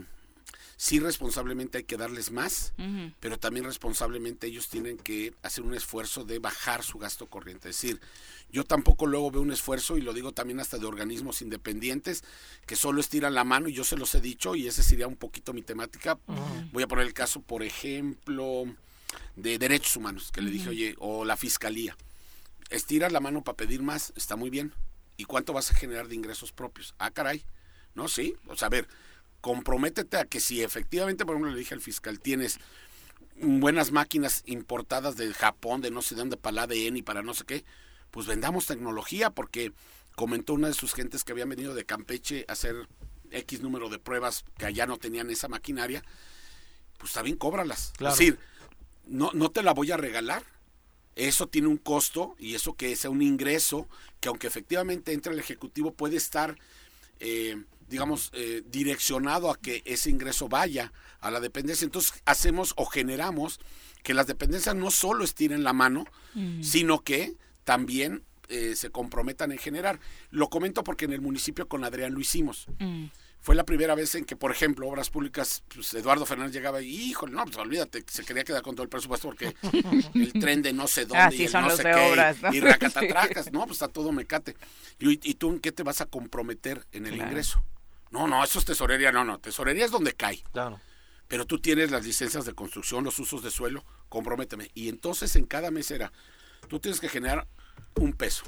sí 0.76 0.98
responsablemente 0.98 1.78
hay 1.78 1.84
que 1.84 1.96
darles 1.96 2.30
más, 2.30 2.74
pero 3.20 3.38
también 3.38 3.64
responsablemente 3.64 4.46
ellos 4.46 4.68
tienen 4.68 4.96
que 4.96 5.34
hacer 5.42 5.64
un 5.64 5.74
esfuerzo 5.74 6.24
de 6.24 6.38
bajar 6.38 6.82
su 6.82 6.98
gasto 6.98 7.26
corriente. 7.26 7.70
Es 7.70 7.80
decir, 7.80 8.00
yo 8.50 8.64
tampoco 8.64 9.06
luego 9.06 9.30
veo 9.30 9.42
un 9.42 9.52
esfuerzo, 9.52 9.98
y 9.98 10.00
lo 10.00 10.12
digo 10.12 10.32
también 10.32 10.60
hasta 10.60 10.78
de 10.78 10.86
organismos 10.86 11.42
independientes, 11.42 12.24
que 12.66 12.76
solo 12.76 13.00
estiran 13.00 13.34
la 13.34 13.44
mano, 13.44 13.68
y 13.68 13.72
yo 13.72 13.84
se 13.84 13.96
los 13.96 14.14
he 14.14 14.20
dicho, 14.20 14.54
y 14.54 14.66
ese 14.66 14.82
sería 14.82 15.06
un 15.06 15.16
poquito 15.16 15.52
mi 15.52 15.62
temática. 15.62 16.18
Voy 16.72 16.82
a 16.82 16.88
poner 16.88 17.06
el 17.06 17.14
caso, 17.14 17.40
por 17.40 17.62
ejemplo, 17.62 18.64
de 19.36 19.58
derechos 19.58 19.96
humanos, 19.96 20.30
que 20.32 20.42
le 20.42 20.50
dije, 20.50 20.68
oye, 20.68 20.94
o 20.98 21.24
la 21.24 21.36
fiscalía. 21.36 21.96
Estiras 22.70 23.12
la 23.12 23.20
mano 23.20 23.44
para 23.44 23.56
pedir 23.56 23.82
más, 23.82 24.12
está 24.16 24.36
muy 24.36 24.50
bien. 24.50 24.72
¿Y 25.16 25.24
cuánto 25.24 25.52
vas 25.52 25.70
a 25.70 25.76
generar 25.76 26.08
de 26.08 26.16
ingresos 26.16 26.50
propios? 26.50 26.94
Ah, 26.98 27.10
caray. 27.10 27.44
No, 27.94 28.08
sí. 28.08 28.34
O 28.48 28.56
sea, 28.56 28.66
a 28.66 28.70
ver, 28.70 28.88
comprométete 29.44 30.16
a 30.16 30.24
que 30.24 30.40
si 30.40 30.62
efectivamente, 30.62 31.26
por 31.26 31.34
ejemplo, 31.34 31.52
le 31.52 31.58
dije 31.58 31.74
al 31.74 31.82
fiscal, 31.82 32.18
tienes 32.18 32.60
buenas 33.38 33.92
máquinas 33.92 34.42
importadas 34.46 35.18
de 35.18 35.34
Japón, 35.34 35.82
de 35.82 35.90
no 35.90 36.00
sé 36.00 36.14
dónde, 36.14 36.38
para 36.38 36.54
la 36.54 36.62
ADN 36.62 36.96
y 36.96 37.02
para 37.02 37.22
no 37.22 37.34
sé 37.34 37.44
qué, 37.44 37.62
pues 38.10 38.26
vendamos 38.26 38.64
tecnología, 38.64 39.28
porque 39.28 39.74
comentó 40.14 40.54
una 40.54 40.68
de 40.68 40.72
sus 40.72 40.94
gentes 40.94 41.24
que 41.24 41.32
había 41.32 41.44
venido 41.44 41.74
de 41.74 41.84
Campeche 41.84 42.46
a 42.48 42.52
hacer 42.52 42.88
X 43.32 43.60
número 43.60 43.90
de 43.90 43.98
pruebas 43.98 44.46
que 44.56 44.64
allá 44.64 44.86
no 44.86 44.96
tenían 44.96 45.28
esa 45.28 45.48
maquinaria, 45.48 46.02
pues 46.96 47.12
también 47.12 47.36
cóbralas. 47.36 47.92
Es 48.00 48.18
decir, 48.18 48.38
no, 49.04 49.30
no 49.34 49.50
te 49.50 49.62
la 49.62 49.74
voy 49.74 49.92
a 49.92 49.98
regalar. 49.98 50.42
Eso 51.16 51.48
tiene 51.48 51.68
un 51.68 51.76
costo 51.76 52.34
y 52.38 52.54
eso 52.54 52.72
que 52.76 52.96
sea 52.96 53.10
un 53.10 53.20
ingreso 53.20 53.90
que 54.20 54.28
aunque 54.28 54.46
efectivamente 54.46 55.12
entre 55.12 55.34
el 55.34 55.38
Ejecutivo 55.38 55.92
puede 55.92 56.16
estar 56.16 56.56
eh, 57.20 57.62
digamos, 57.88 58.30
eh, 58.34 58.62
direccionado 58.66 59.50
a 59.50 59.56
que 59.56 59.82
ese 59.84 60.10
ingreso 60.10 60.48
vaya 60.48 60.92
a 61.20 61.30
la 61.30 61.40
dependencia. 61.40 61.84
Entonces 61.84 62.22
hacemos 62.24 62.74
o 62.76 62.86
generamos 62.86 63.60
que 64.02 64.14
las 64.14 64.26
dependencias 64.26 64.76
no 64.76 64.90
solo 64.90 65.24
estiren 65.24 65.64
la 65.64 65.72
mano, 65.72 66.04
sino 66.60 67.00
que 67.02 67.36
también 67.64 68.22
eh, 68.48 68.76
se 68.76 68.90
comprometan 68.90 69.50
en 69.52 69.58
generar. 69.58 69.98
Lo 70.30 70.50
comento 70.50 70.84
porque 70.84 71.06
en 71.06 71.12
el 71.12 71.20
municipio 71.20 71.68
con 71.68 71.84
Adrián 71.84 72.12
lo 72.12 72.20
hicimos. 72.20 72.66
Mm. 72.78 73.06
Fue 73.40 73.54
la 73.54 73.64
primera 73.64 73.94
vez 73.94 74.14
en 74.14 74.24
que, 74.24 74.36
por 74.36 74.50
ejemplo, 74.50 74.88
Obras 74.88 75.10
Públicas, 75.10 75.62
pues 75.74 75.92
Eduardo 75.92 76.24
Fernández 76.24 76.54
llegaba 76.54 76.80
y, 76.80 76.88
híjole, 76.88 77.34
no, 77.34 77.44
pues 77.44 77.56
olvídate, 77.58 78.02
se 78.06 78.24
quería 78.24 78.42
quedar 78.42 78.62
con 78.62 78.74
todo 78.74 78.84
el 78.84 78.88
presupuesto 78.88 79.28
porque 79.28 79.54
el 80.14 80.32
tren 80.32 80.62
de 80.62 80.72
no 80.72 80.86
sé 80.86 81.04
dónde 81.04 81.36
y 81.36 81.44
el 81.44 81.52
no 81.52 81.70
sé 81.70 81.82
qué, 81.82 82.34
y 82.52 82.60
racatatracas, 82.60 83.52
no, 83.52 83.60
pues 83.60 83.72
está 83.72 83.88
todo 83.88 84.12
mecate. 84.12 84.56
Y, 84.98 85.20
y, 85.30 85.34
tú 85.34 85.50
en 85.50 85.60
qué 85.60 85.72
te 85.72 85.82
vas 85.82 86.00
a 86.00 86.06
comprometer 86.06 86.86
en 86.92 87.06
el 87.06 87.16
ingreso? 87.16 87.62
No, 88.14 88.28
no, 88.28 88.44
eso 88.44 88.60
es 88.60 88.64
tesorería, 88.64 89.10
no, 89.10 89.24
no, 89.24 89.40
tesorería 89.40 89.84
es 89.84 89.90
donde 89.90 90.12
cae. 90.12 90.44
Claro. 90.52 90.80
Pero 91.26 91.46
tú 91.46 91.58
tienes 91.58 91.90
las 91.90 92.04
licencias 92.04 92.44
de 92.44 92.54
construcción, 92.54 93.02
los 93.02 93.18
usos 93.18 93.42
de 93.42 93.50
suelo, 93.50 93.84
comprométeme. 94.08 94.70
Y 94.72 94.88
entonces 94.88 95.34
en 95.34 95.46
cada 95.46 95.72
mes 95.72 95.90
era, 95.90 96.12
tú 96.68 96.78
tienes 96.78 97.00
que 97.00 97.08
generar 97.08 97.48
un 97.96 98.12
peso. 98.12 98.44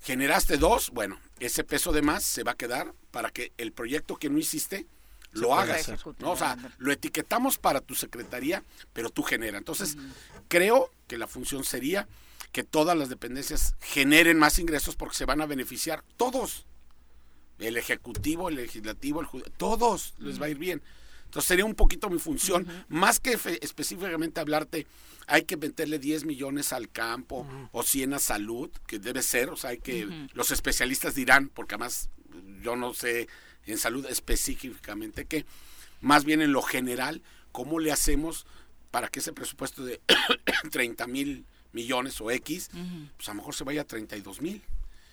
Generaste 0.00 0.56
dos, 0.56 0.88
bueno, 0.92 1.20
ese 1.40 1.62
peso 1.62 1.92
de 1.92 2.00
más 2.00 2.24
se 2.24 2.42
va 2.42 2.52
a 2.52 2.56
quedar 2.56 2.94
para 3.10 3.28
que 3.28 3.52
el 3.58 3.72
proyecto 3.72 4.16
que 4.16 4.30
no 4.30 4.38
hiciste 4.38 4.86
lo 5.32 5.54
hagas. 5.54 5.92
¿no? 6.20 6.30
O 6.30 6.36
sea, 6.38 6.56
lo 6.78 6.92
etiquetamos 6.92 7.58
para 7.58 7.82
tu 7.82 7.94
secretaría, 7.94 8.64
pero 8.94 9.10
tú 9.10 9.24
genera. 9.24 9.58
Entonces, 9.58 9.98
creo 10.48 10.90
que 11.06 11.18
la 11.18 11.26
función 11.26 11.64
sería 11.64 12.08
que 12.50 12.64
todas 12.64 12.96
las 12.96 13.10
dependencias 13.10 13.74
generen 13.78 14.38
más 14.38 14.58
ingresos 14.58 14.96
porque 14.96 15.16
se 15.16 15.26
van 15.26 15.42
a 15.42 15.46
beneficiar 15.46 16.02
todos 16.16 16.64
el 17.60 17.76
ejecutivo, 17.76 18.48
el 18.48 18.56
legislativo, 18.56 19.20
el 19.20 19.28
todos 19.56 20.14
les 20.18 20.40
va 20.40 20.46
a 20.46 20.50
ir 20.50 20.58
bien. 20.58 20.82
Entonces 21.26 21.46
sería 21.46 21.64
un 21.64 21.76
poquito 21.76 22.10
mi 22.10 22.18
función, 22.18 22.66
más 22.88 23.20
que 23.20 23.38
específicamente 23.60 24.40
hablarte, 24.40 24.86
hay 25.28 25.44
que 25.44 25.56
meterle 25.56 26.00
10 26.00 26.24
millones 26.24 26.72
al 26.72 26.90
campo 26.90 27.46
o 27.70 27.84
100 27.84 28.14
a 28.14 28.18
salud, 28.18 28.68
que 28.88 28.98
debe 28.98 29.22
ser, 29.22 29.48
o 29.50 29.56
sea, 29.56 29.70
hay 29.70 29.78
que, 29.78 30.26
los 30.32 30.50
especialistas 30.50 31.14
dirán, 31.14 31.48
porque 31.48 31.76
además 31.76 32.10
yo 32.62 32.74
no 32.74 32.94
sé 32.94 33.28
en 33.66 33.78
salud 33.78 34.06
específicamente 34.06 35.26
que 35.26 35.46
más 36.00 36.24
bien 36.24 36.42
en 36.42 36.52
lo 36.52 36.62
general, 36.62 37.22
¿cómo 37.52 37.78
le 37.78 37.92
hacemos 37.92 38.46
para 38.90 39.08
que 39.08 39.20
ese 39.20 39.32
presupuesto 39.32 39.84
de 39.84 40.00
30 40.70 41.06
mil 41.06 41.44
millones 41.72 42.20
o 42.20 42.30
X, 42.30 42.70
pues 43.16 43.28
a 43.28 43.32
lo 43.32 43.36
mejor 43.36 43.54
se 43.54 43.64
vaya 43.64 43.82
a 43.82 43.86
32 43.86 44.40
mil? 44.40 44.62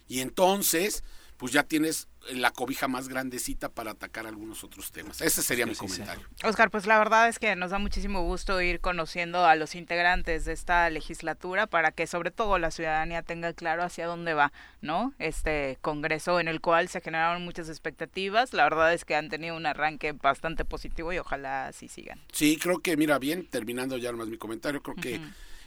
Y 0.07 0.21
entonces, 0.21 1.03
pues 1.37 1.51
ya 1.51 1.63
tienes 1.63 2.07
la 2.33 2.51
cobija 2.51 2.87
más 2.87 3.07
grandecita 3.07 3.69
para 3.69 3.91
atacar 3.91 4.27
algunos 4.27 4.63
otros 4.63 4.91
temas. 4.91 5.21
Ese 5.21 5.41
sería 5.41 5.65
mi 5.65 5.75
comentario. 5.75 6.27
Oscar, 6.43 6.69
pues 6.69 6.85
la 6.87 6.97
verdad 6.97 7.29
es 7.29 7.39
que 7.39 7.55
nos 7.55 7.71
da 7.71 7.79
muchísimo 7.79 8.23
gusto 8.23 8.59
ir 8.61 8.81
conociendo 8.81 9.45
a 9.45 9.55
los 9.55 9.75
integrantes 9.75 10.45
de 10.45 10.53
esta 10.53 10.89
legislatura 10.89 11.67
para 11.67 11.91
que 11.91 12.07
sobre 12.07 12.31
todo 12.31 12.57
la 12.57 12.71
ciudadanía 12.71 13.21
tenga 13.21 13.53
claro 13.53 13.83
hacia 13.83 14.07
dónde 14.07 14.33
va, 14.33 14.51
¿no? 14.81 15.13
Este 15.19 15.77
Congreso 15.81 16.39
en 16.39 16.47
el 16.47 16.59
cual 16.59 16.89
se 16.89 17.01
generaron 17.01 17.45
muchas 17.45 17.69
expectativas. 17.69 18.53
La 18.53 18.63
verdad 18.63 18.93
es 18.93 19.05
que 19.05 19.15
han 19.15 19.29
tenido 19.29 19.55
un 19.55 19.65
arranque 19.65 20.11
bastante 20.11 20.65
positivo 20.65 21.13
y 21.13 21.19
ojalá 21.19 21.67
así 21.67 21.87
sigan. 21.87 22.19
Sí, 22.33 22.57
creo 22.57 22.79
que, 22.79 22.97
mira, 22.97 23.19
bien, 23.19 23.47
terminando 23.47 23.97
ya 23.97 24.11
más 24.11 24.27
mi 24.27 24.37
comentario, 24.37 24.81
creo 24.81 24.95
que 24.95 25.21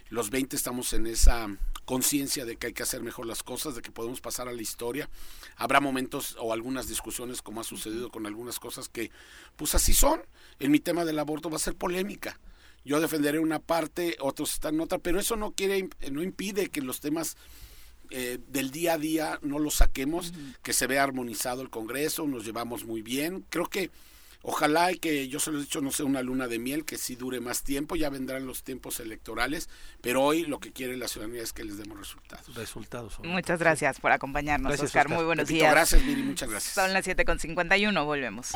los 0.09 0.29
20 0.29 0.55
estamos 0.55 0.91
en 0.93 1.07
esa 1.07 1.47
conciencia 1.85 2.45
de 2.45 2.55
que 2.57 2.67
hay 2.67 2.73
que 2.73 2.83
hacer 2.83 3.01
mejor 3.01 3.25
las 3.25 3.43
cosas, 3.43 3.75
de 3.75 3.81
que 3.81 3.91
podemos 3.91 4.21
pasar 4.21 4.47
a 4.47 4.53
la 4.53 4.61
historia. 4.61 5.09
Habrá 5.55 5.79
momentos 5.79 6.35
o 6.39 6.53
algunas 6.53 6.87
discusiones, 6.87 7.41
como 7.41 7.61
ha 7.61 7.63
sucedido 7.63 8.09
con 8.09 8.25
algunas 8.25 8.59
cosas 8.59 8.89
que, 8.89 9.11
pues 9.55 9.75
así 9.75 9.93
son. 9.93 10.21
En 10.59 10.71
mi 10.71 10.79
tema 10.79 11.05
del 11.05 11.19
aborto 11.19 11.49
va 11.49 11.57
a 11.57 11.59
ser 11.59 11.75
polémica. 11.75 12.39
Yo 12.83 12.99
defenderé 12.99 13.39
una 13.39 13.59
parte, 13.59 14.15
otros 14.19 14.53
están 14.53 14.75
en 14.75 14.81
otra, 14.81 14.97
pero 14.97 15.19
eso 15.19 15.35
no 15.35 15.51
quiere, 15.51 15.89
no 16.11 16.23
impide 16.23 16.69
que 16.69 16.81
los 16.81 16.99
temas 16.99 17.37
eh, 18.09 18.39
del 18.47 18.71
día 18.71 18.93
a 18.93 18.97
día 18.97 19.39
no 19.41 19.59
los 19.59 19.75
saquemos, 19.75 20.33
que 20.63 20.73
se 20.73 20.87
vea 20.87 21.03
armonizado 21.03 21.61
el 21.61 21.69
Congreso, 21.69 22.27
nos 22.27 22.43
llevamos 22.43 22.85
muy 22.85 23.01
bien. 23.01 23.45
Creo 23.49 23.67
que 23.67 23.91
Ojalá 24.43 24.91
y 24.91 24.97
que 24.97 25.27
yo 25.27 25.39
se 25.39 25.51
lo 25.51 25.59
he 25.59 25.61
dicho, 25.61 25.81
no 25.81 25.91
sea 25.91 26.05
una 26.05 26.21
luna 26.21 26.47
de 26.47 26.59
miel, 26.59 26.85
que 26.85 26.97
sí 26.97 27.15
dure 27.15 27.39
más 27.39 27.63
tiempo, 27.63 27.95
ya 27.95 28.09
vendrán 28.09 28.45
los 28.47 28.63
tiempos 28.63 28.99
electorales, 28.99 29.69
pero 30.01 30.23
hoy 30.23 30.45
lo 30.45 30.59
que 30.59 30.71
quiere 30.71 30.97
la 30.97 31.07
ciudadanía 31.07 31.43
es 31.43 31.53
que 31.53 31.63
les 31.63 31.77
demos 31.77 31.97
resultados. 31.97 32.55
Resultados. 32.55 33.19
Muchas 33.23 33.59
gracias 33.59 33.99
por 33.99 34.11
acompañarnos, 34.11 34.79
Oscar. 34.79 35.09
Muy 35.09 35.23
buenos 35.23 35.47
días. 35.47 35.71
Gracias, 35.71 36.03
Miri, 36.03 36.23
muchas 36.23 36.49
gracias. 36.49 36.73
Son 36.73 36.93
las 36.93 37.05
7.51, 37.05 38.05
volvemos. 38.05 38.51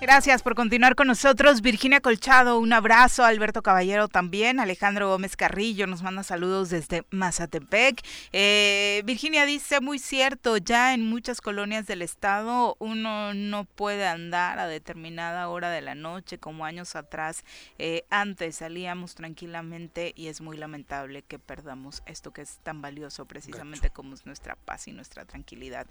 Gracias 0.00 0.42
por 0.42 0.54
continuar 0.54 0.94
con 0.94 1.08
nosotros. 1.08 1.60
Virginia 1.60 2.00
Colchado, 2.00 2.58
un 2.58 2.72
abrazo. 2.72 3.22
Alberto 3.22 3.60
Caballero 3.60 4.08
también. 4.08 4.58
Alejandro 4.58 5.10
Gómez 5.10 5.36
Carrillo 5.36 5.86
nos 5.86 6.02
manda 6.02 6.22
saludos 6.22 6.70
desde 6.70 7.04
Mazatepec. 7.10 8.00
Eh, 8.32 9.02
Virginia 9.04 9.44
dice, 9.44 9.82
muy 9.82 9.98
cierto, 9.98 10.56
ya 10.56 10.94
en 10.94 11.04
muchas 11.04 11.42
colonias 11.42 11.86
del 11.86 12.00
estado 12.00 12.76
uno 12.78 13.34
no 13.34 13.64
puede 13.64 14.06
andar 14.20 14.58
a 14.58 14.66
determinada 14.66 15.48
hora 15.48 15.70
de 15.70 15.80
la 15.80 15.94
noche 15.94 16.38
como 16.38 16.64
años 16.64 16.96
atrás. 16.96 17.44
Eh, 17.78 18.04
antes 18.10 18.56
salíamos 18.56 19.14
tranquilamente 19.14 20.12
y 20.14 20.28
es 20.28 20.40
muy 20.40 20.56
lamentable 20.56 21.22
que 21.22 21.38
perdamos 21.38 22.02
esto 22.06 22.32
que 22.32 22.42
es 22.42 22.58
tan 22.62 22.82
valioso 22.82 23.26
precisamente 23.26 23.90
como 23.90 24.14
es 24.14 24.26
nuestra 24.26 24.56
paz 24.56 24.88
y 24.88 24.92
nuestra 24.92 25.24
tranquilidad 25.24 25.86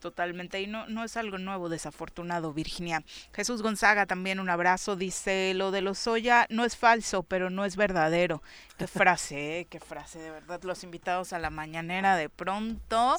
totalmente 0.00 0.60
y 0.60 0.66
no, 0.66 0.86
no 0.88 1.04
es 1.04 1.16
algo 1.16 1.38
nuevo, 1.38 1.68
desafortunado, 1.68 2.52
Virginia. 2.52 3.04
Jesús 3.32 3.62
Gonzaga 3.62 4.06
también 4.06 4.40
un 4.40 4.50
abrazo, 4.50 4.96
dice, 4.96 5.52
lo 5.54 5.70
de 5.70 5.82
los 5.82 5.98
soya 5.98 6.46
no 6.50 6.64
es 6.64 6.76
falso, 6.76 7.22
pero 7.22 7.50
no 7.50 7.64
es 7.64 7.76
verdadero. 7.76 8.42
Qué 8.78 8.86
frase, 8.86 9.60
¿eh? 9.60 9.66
qué 9.66 9.78
frase, 9.78 10.18
de 10.18 10.30
verdad, 10.30 10.62
los 10.62 10.84
invitados 10.84 11.34
a 11.34 11.38
la 11.38 11.50
mañanera 11.50 12.16
de 12.16 12.30
pronto 12.30 13.16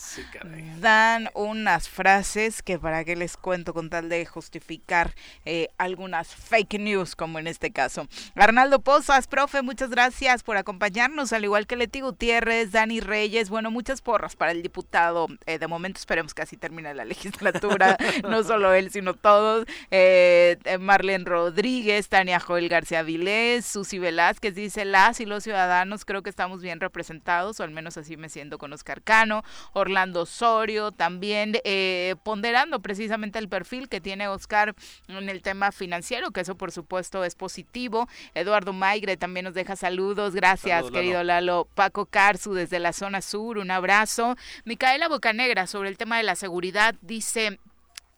dan 0.79 1.29
unas 1.35 1.87
frases 1.87 2.63
que 2.63 2.79
para 2.79 3.05
qué 3.05 3.15
les 3.15 3.37
cuento 3.37 3.73
con 3.73 3.91
tal 3.91 4.09
de 4.09 4.25
justificar 4.25 5.13
eh, 5.45 5.69
algunas 5.77 6.33
fake 6.33 6.79
news, 6.79 7.15
como 7.15 7.37
en 7.37 7.45
este 7.45 7.71
caso. 7.71 8.07
Arnaldo 8.33 8.79
Pozas, 8.79 9.27
profe, 9.27 9.61
muchas 9.61 9.91
gracias 9.91 10.41
por 10.41 10.57
acompañarnos, 10.57 11.31
al 11.31 11.43
igual 11.43 11.67
que 11.67 11.75
Leti 11.75 12.01
Gutiérrez, 12.01 12.71
Dani 12.71 12.99
Reyes, 12.99 13.51
bueno, 13.51 13.69
muchas 13.69 14.01
porras 14.01 14.35
para 14.35 14.51
el 14.51 14.63
diputado. 14.63 15.27
Eh, 15.45 15.59
de 15.59 15.67
momento 15.67 15.99
esperemos 15.99 16.33
que 16.33 16.41
así 16.41 16.57
termine 16.57 16.70
la 16.71 17.05
legislatura, 17.05 17.97
no 18.23 18.43
solo 18.43 18.73
él, 18.73 18.91
sino 18.91 19.13
todos. 19.13 19.65
Eh, 19.91 20.57
Marlene 20.79 21.25
Rodríguez, 21.25 22.07
Tania 22.09 22.39
Joel 22.39 22.69
García 22.69 23.03
Vilés, 23.03 23.65
Susi 23.65 23.99
Velázquez 23.99 24.55
dice, 24.55 24.85
las 24.85 25.19
y 25.19 25.25
los 25.25 25.43
ciudadanos 25.43 26.05
creo 26.05 26.23
que 26.23 26.29
estamos 26.29 26.61
bien 26.61 26.79
representados, 26.79 27.59
o 27.59 27.63
al 27.63 27.71
menos 27.71 27.97
así 27.97 28.17
me 28.17 28.29
siento 28.29 28.57
con 28.57 28.71
Oscar 28.73 29.01
Cano, 29.01 29.43
Orlando 29.73 30.21
Osorio, 30.21 30.91
también 30.91 31.57
eh, 31.63 32.15
ponderando 32.23 32.81
precisamente 32.81 33.39
el 33.39 33.49
perfil 33.49 33.89
que 33.89 33.99
tiene 33.99 34.27
Oscar 34.27 34.73
en 35.07 35.29
el 35.29 35.41
tema 35.41 35.71
financiero, 35.71 36.31
que 36.31 36.41
eso 36.41 36.55
por 36.55 36.71
supuesto 36.71 37.23
es 37.23 37.35
positivo. 37.35 38.07
Eduardo 38.33 38.73
Maigre 38.73 39.17
también 39.17 39.45
nos 39.45 39.53
deja 39.53 39.75
saludos, 39.75 40.33
gracias 40.33 40.89
querido 40.91 41.23
Lalo. 41.23 41.67
Paco 41.75 42.05
Carzu 42.05 42.53
desde 42.53 42.79
la 42.79 42.93
zona 42.93 43.21
sur, 43.21 43.57
un 43.57 43.71
abrazo. 43.71 44.35
Micaela 44.65 45.07
Bocanegra 45.07 45.67
sobre 45.67 45.89
el 45.89 45.97
tema 45.97 46.17
de 46.17 46.23
la 46.23 46.35
seguridad 46.35 46.60
dice 47.01 47.59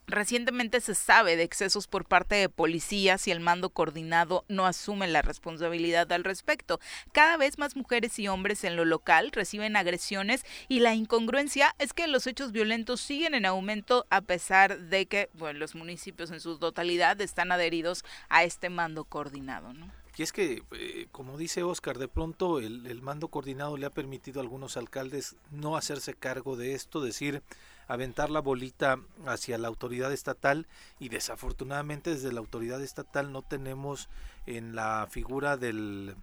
Recientemente 0.06 0.82
se 0.82 0.96
sabe 0.96 1.38
de 1.38 1.44
excesos 1.44 1.88
por 1.88 2.06
parte 2.06 2.36
de 2.36 2.50
policías 2.50 3.26
y 3.28 3.32
el 3.32 3.40
mando 3.40 3.70
coordinado 3.70 4.44
no 4.50 4.66
asume 4.66 5.08
la 5.08 5.22
responsabilidad 5.22 6.12
al 6.12 6.26
respecto. 6.26 6.80
Cada 7.14 7.38
vez 7.38 7.58
más 7.58 7.78
mujeres 7.78 8.20
y 8.20 8.28
hombres 8.28 8.66
en 8.66 8.76
lo 8.76 8.84
local 8.84 9.32
reciben 9.32 9.78
agresiones 9.78 10.46
y 10.68 10.82
la 10.82 10.94
incongruencia 10.94 11.74
es 11.80 11.94
que 11.94 12.08
los 12.08 12.28
hechos 12.28 12.52
violentos 12.52 13.00
siguen 13.00 13.34
en 13.34 13.46
aumento 13.46 14.06
a 14.10 14.20
pesar 14.22 14.78
de 14.78 15.06
que 15.06 15.30
bueno, 15.36 15.60
los 15.60 15.74
municipios 15.74 16.32
en 16.32 16.42
su 16.42 16.60
totalidad 16.60 17.20
están 17.22 17.54
adheridos 17.54 18.04
a 18.28 18.44
este 18.44 18.70
mando 18.70 19.06
coordinado. 19.06 19.74
¿no? 19.74 19.90
Y 20.18 20.24
es 20.24 20.34
que, 20.34 20.64
eh, 20.74 21.08
como 21.14 21.38
dice 21.38 21.64
Oscar, 21.64 21.98
de 21.98 22.10
pronto 22.10 22.60
el, 22.60 22.86
el 22.88 23.02
mando 23.02 23.30
coordinado 23.30 23.78
le 23.78 23.86
ha 23.86 23.90
permitido 23.90 24.42
a 24.42 24.44
algunos 24.44 24.76
alcaldes 24.76 25.38
no 25.50 25.78
hacerse 25.78 26.14
cargo 26.14 26.58
de 26.58 26.74
esto, 26.74 27.02
decir, 27.02 27.42
aventar 27.88 28.30
la 28.30 28.40
bolita 28.40 29.00
hacia 29.26 29.58
la 29.58 29.68
autoridad 29.68 30.12
estatal 30.12 30.68
y 31.00 31.10
desafortunadamente 31.10 32.12
desde 32.12 32.32
la 32.32 32.40
autoridad 32.40 32.82
estatal 32.82 33.32
no 33.32 33.42
tenemos 33.42 34.10
en 34.46 34.76
la 34.76 35.08
figura 35.10 35.58
del 35.58 36.16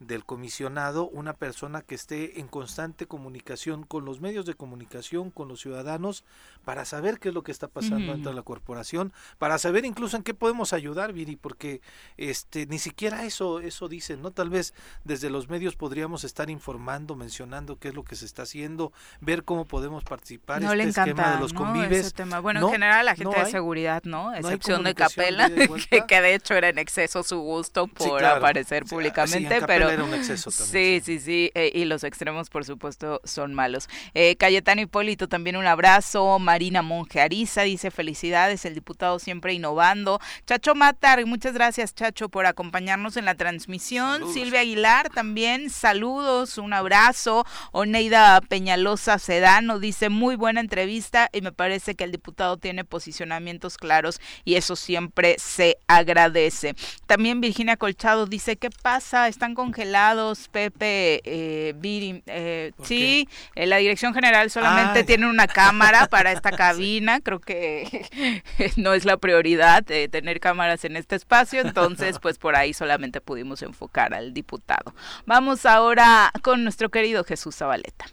del 0.00 0.24
comisionado 0.24 1.08
una 1.08 1.34
persona 1.34 1.82
que 1.82 1.94
esté 1.94 2.40
en 2.40 2.46
constante 2.46 3.06
comunicación 3.06 3.84
con 3.84 4.04
los 4.04 4.20
medios 4.20 4.46
de 4.46 4.54
comunicación, 4.54 5.30
con 5.30 5.48
los 5.48 5.60
ciudadanos, 5.60 6.24
para 6.64 6.84
saber 6.84 7.18
qué 7.18 7.28
es 7.30 7.34
lo 7.34 7.42
que 7.42 7.52
está 7.52 7.68
pasando 7.68 8.12
dentro 8.12 8.30
de 8.30 8.36
la 8.36 8.42
corporación, 8.42 9.12
para 9.38 9.58
saber 9.58 9.84
incluso 9.84 10.16
en 10.16 10.22
qué 10.22 10.34
podemos 10.34 10.72
ayudar, 10.72 11.12
Viri, 11.12 11.36
porque 11.36 11.80
este 12.16 12.66
ni 12.66 12.78
siquiera 12.78 13.24
eso 13.24 13.60
eso 13.60 13.88
dicen, 13.88 14.22
¿no? 14.22 14.30
Tal 14.30 14.50
vez 14.50 14.74
desde 15.04 15.30
los 15.30 15.48
medios 15.48 15.76
podríamos 15.76 16.24
estar 16.24 16.50
informando, 16.50 17.16
mencionando 17.16 17.78
qué 17.78 17.88
es 17.88 17.94
lo 17.94 18.04
que 18.04 18.16
se 18.16 18.24
está 18.24 18.42
haciendo, 18.42 18.92
ver 19.20 19.44
cómo 19.44 19.64
podemos 19.64 20.04
participar 20.04 20.62
no 20.62 20.72
este 20.72 20.88
esquema 20.88 21.34
de 21.34 21.40
los 21.40 21.52
convives. 21.52 22.14
Bueno, 22.42 22.60
en 22.60 22.72
general 22.72 23.06
la 23.06 23.16
gente 23.16 23.38
de 23.38 23.46
seguridad, 23.46 24.02
¿no? 24.04 24.34
Excepción 24.34 24.84
de 24.84 24.94
Capela, 24.94 25.48
que, 26.08 26.20
de 26.20 26.34
hecho 26.34 26.54
era 26.54 26.68
en 26.68 26.78
exceso 26.78 27.22
su 27.22 27.40
gusto 27.40 27.86
por 27.86 28.24
aparecer 28.24 28.84
públicamente, 28.84 29.60
pero 29.66 29.87
era 29.90 30.04
un 30.04 30.14
exceso 30.14 30.50
también. 30.50 31.02
Sí, 31.02 31.18
sí, 31.18 31.20
sí, 31.20 31.50
eh, 31.54 31.70
y 31.74 31.84
los 31.84 32.04
extremos, 32.04 32.50
por 32.50 32.64
supuesto, 32.64 33.20
son 33.24 33.54
malos. 33.54 33.88
Eh, 34.14 34.36
Cayetano 34.36 34.80
Hipólito, 34.80 35.28
también 35.28 35.56
un 35.56 35.66
abrazo. 35.66 36.38
Marina 36.38 36.82
Monge 36.82 37.20
Ariza 37.20 37.62
dice 37.62 37.90
felicidades, 37.90 38.64
el 38.64 38.74
diputado 38.74 39.18
siempre 39.18 39.52
innovando. 39.52 40.20
Chacho 40.46 40.74
Matar, 40.74 41.24
muchas 41.26 41.52
gracias, 41.52 41.94
Chacho, 41.94 42.28
por 42.28 42.46
acompañarnos 42.46 43.16
en 43.16 43.24
la 43.24 43.34
transmisión. 43.34 44.32
Silvia 44.32 44.60
Aguilar, 44.60 45.10
también 45.10 45.70
saludos, 45.70 46.58
un 46.58 46.72
abrazo. 46.72 47.44
Oneida 47.72 48.40
Peñalosa 48.40 49.18
Sedano 49.18 49.78
dice 49.78 50.08
muy 50.08 50.36
buena 50.36 50.60
entrevista 50.60 51.28
y 51.32 51.40
me 51.40 51.52
parece 51.52 51.94
que 51.94 52.04
el 52.04 52.12
diputado 52.12 52.56
tiene 52.56 52.84
posicionamientos 52.84 53.76
claros 53.76 54.20
y 54.44 54.54
eso 54.54 54.76
siempre 54.76 55.36
se 55.38 55.78
agradece. 55.86 56.74
También 57.06 57.40
Virginia 57.40 57.76
Colchado 57.76 58.26
dice, 58.26 58.56
¿qué 58.56 58.70
pasa? 58.70 59.28
¿Están 59.28 59.54
con 59.54 59.72
congelados, 59.78 60.48
Pepe, 60.48 61.20
eh, 61.24 61.72
eh, 62.26 62.72
sí, 62.82 63.28
eh, 63.54 63.66
la 63.68 63.76
dirección 63.76 64.12
general 64.12 64.50
solamente 64.50 65.04
tiene 65.04 65.30
una 65.30 65.46
cámara 65.46 66.08
para 66.08 66.32
esta 66.32 66.50
cabina, 66.56 67.20
creo 67.20 67.38
que 67.38 68.04
no 68.76 68.92
es 68.92 69.04
la 69.04 69.18
prioridad 69.18 69.84
tener 69.84 70.40
cámaras 70.40 70.84
en 70.84 70.96
este 70.96 71.14
espacio, 71.14 71.60
entonces 71.60 72.18
pues 72.22 72.38
por 72.38 72.56
ahí 72.56 72.74
solamente 72.74 73.20
pudimos 73.20 73.62
enfocar 73.62 74.14
al 74.14 74.34
diputado. 74.34 74.94
Vamos 75.26 75.64
ahora 75.64 76.32
con 76.42 76.64
nuestro 76.64 76.88
querido 76.88 77.22
Jesús 77.22 77.54
Zabaleta. 77.54 78.06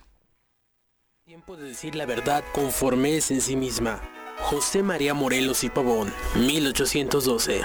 Tiempo 1.25 1.57
de 1.57 1.69
decir 1.69 1.95
la 1.95 2.05
verdad 2.05 2.43
conforme 2.53 3.17
es 3.17 3.31
en 3.31 3.41
sí 3.41 3.55
misma. 3.55 3.99
José 4.37 4.83
María 4.83 5.15
Morelos 5.15 5.63
y 5.63 5.69
Pavón, 5.69 6.13
1812. 6.35 7.63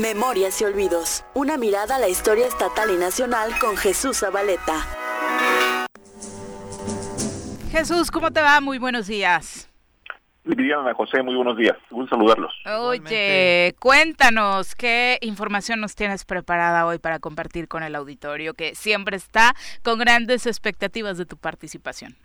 Memorias 0.00 0.58
y 0.62 0.64
Olvidos. 0.64 1.22
Una 1.34 1.58
mirada 1.58 1.96
a 1.96 1.98
la 1.98 2.08
historia 2.08 2.46
estatal 2.46 2.90
y 2.90 2.96
nacional 2.96 3.50
con 3.60 3.76
Jesús 3.76 4.20
Zabaleta. 4.20 4.86
Jesús, 7.70 8.10
¿cómo 8.10 8.30
te 8.30 8.40
va? 8.40 8.60
Muy 8.62 8.78
buenos 8.78 9.06
días. 9.06 9.68
Viviana 10.44 10.94
José, 10.94 11.22
muy 11.22 11.34
buenos 11.34 11.58
días. 11.58 11.76
Un 11.90 12.08
saludarlos. 12.08 12.52
Oye, 12.64 13.74
cuéntanos 13.78 14.74
qué 14.74 15.18
información 15.20 15.80
nos 15.80 15.94
tienes 15.94 16.24
preparada 16.24 16.86
hoy 16.86 16.98
para 16.98 17.18
compartir 17.18 17.68
con 17.68 17.82
el 17.82 17.94
auditorio 17.94 18.54
que 18.54 18.74
siempre 18.74 19.18
está 19.18 19.54
con 19.82 19.98
grandes 19.98 20.46
expectativas 20.46 21.18
de 21.18 21.26
tu 21.26 21.36
participación. 21.36 22.16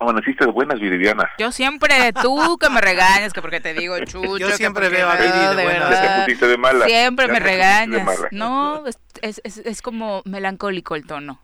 Amaneciste 0.00 0.44
de 0.44 0.52
buenas, 0.52 0.78
Viridiana. 0.78 1.28
Yo 1.38 1.50
siempre, 1.50 2.12
tú 2.22 2.56
que 2.58 2.70
me 2.70 2.80
regañas, 2.80 3.32
que 3.32 3.42
porque 3.42 3.60
te 3.60 3.74
digo 3.74 3.98
chucho. 4.04 4.38
Yo 4.38 4.50
siempre 4.50 4.88
veo 4.88 5.08
a 5.08 5.16
Viri 5.16 5.56
de, 5.56 5.64
buenas. 5.64 6.40
de 6.40 6.56
mala. 6.56 6.86
Siempre 6.86 7.26
me 7.26 7.40
regañas. 7.40 8.06
No, 8.30 8.86
es, 8.86 9.00
es, 9.22 9.58
es, 9.58 9.82
como 9.82 10.22
melancólico 10.24 10.94
el 10.94 11.04
tono. 11.04 11.40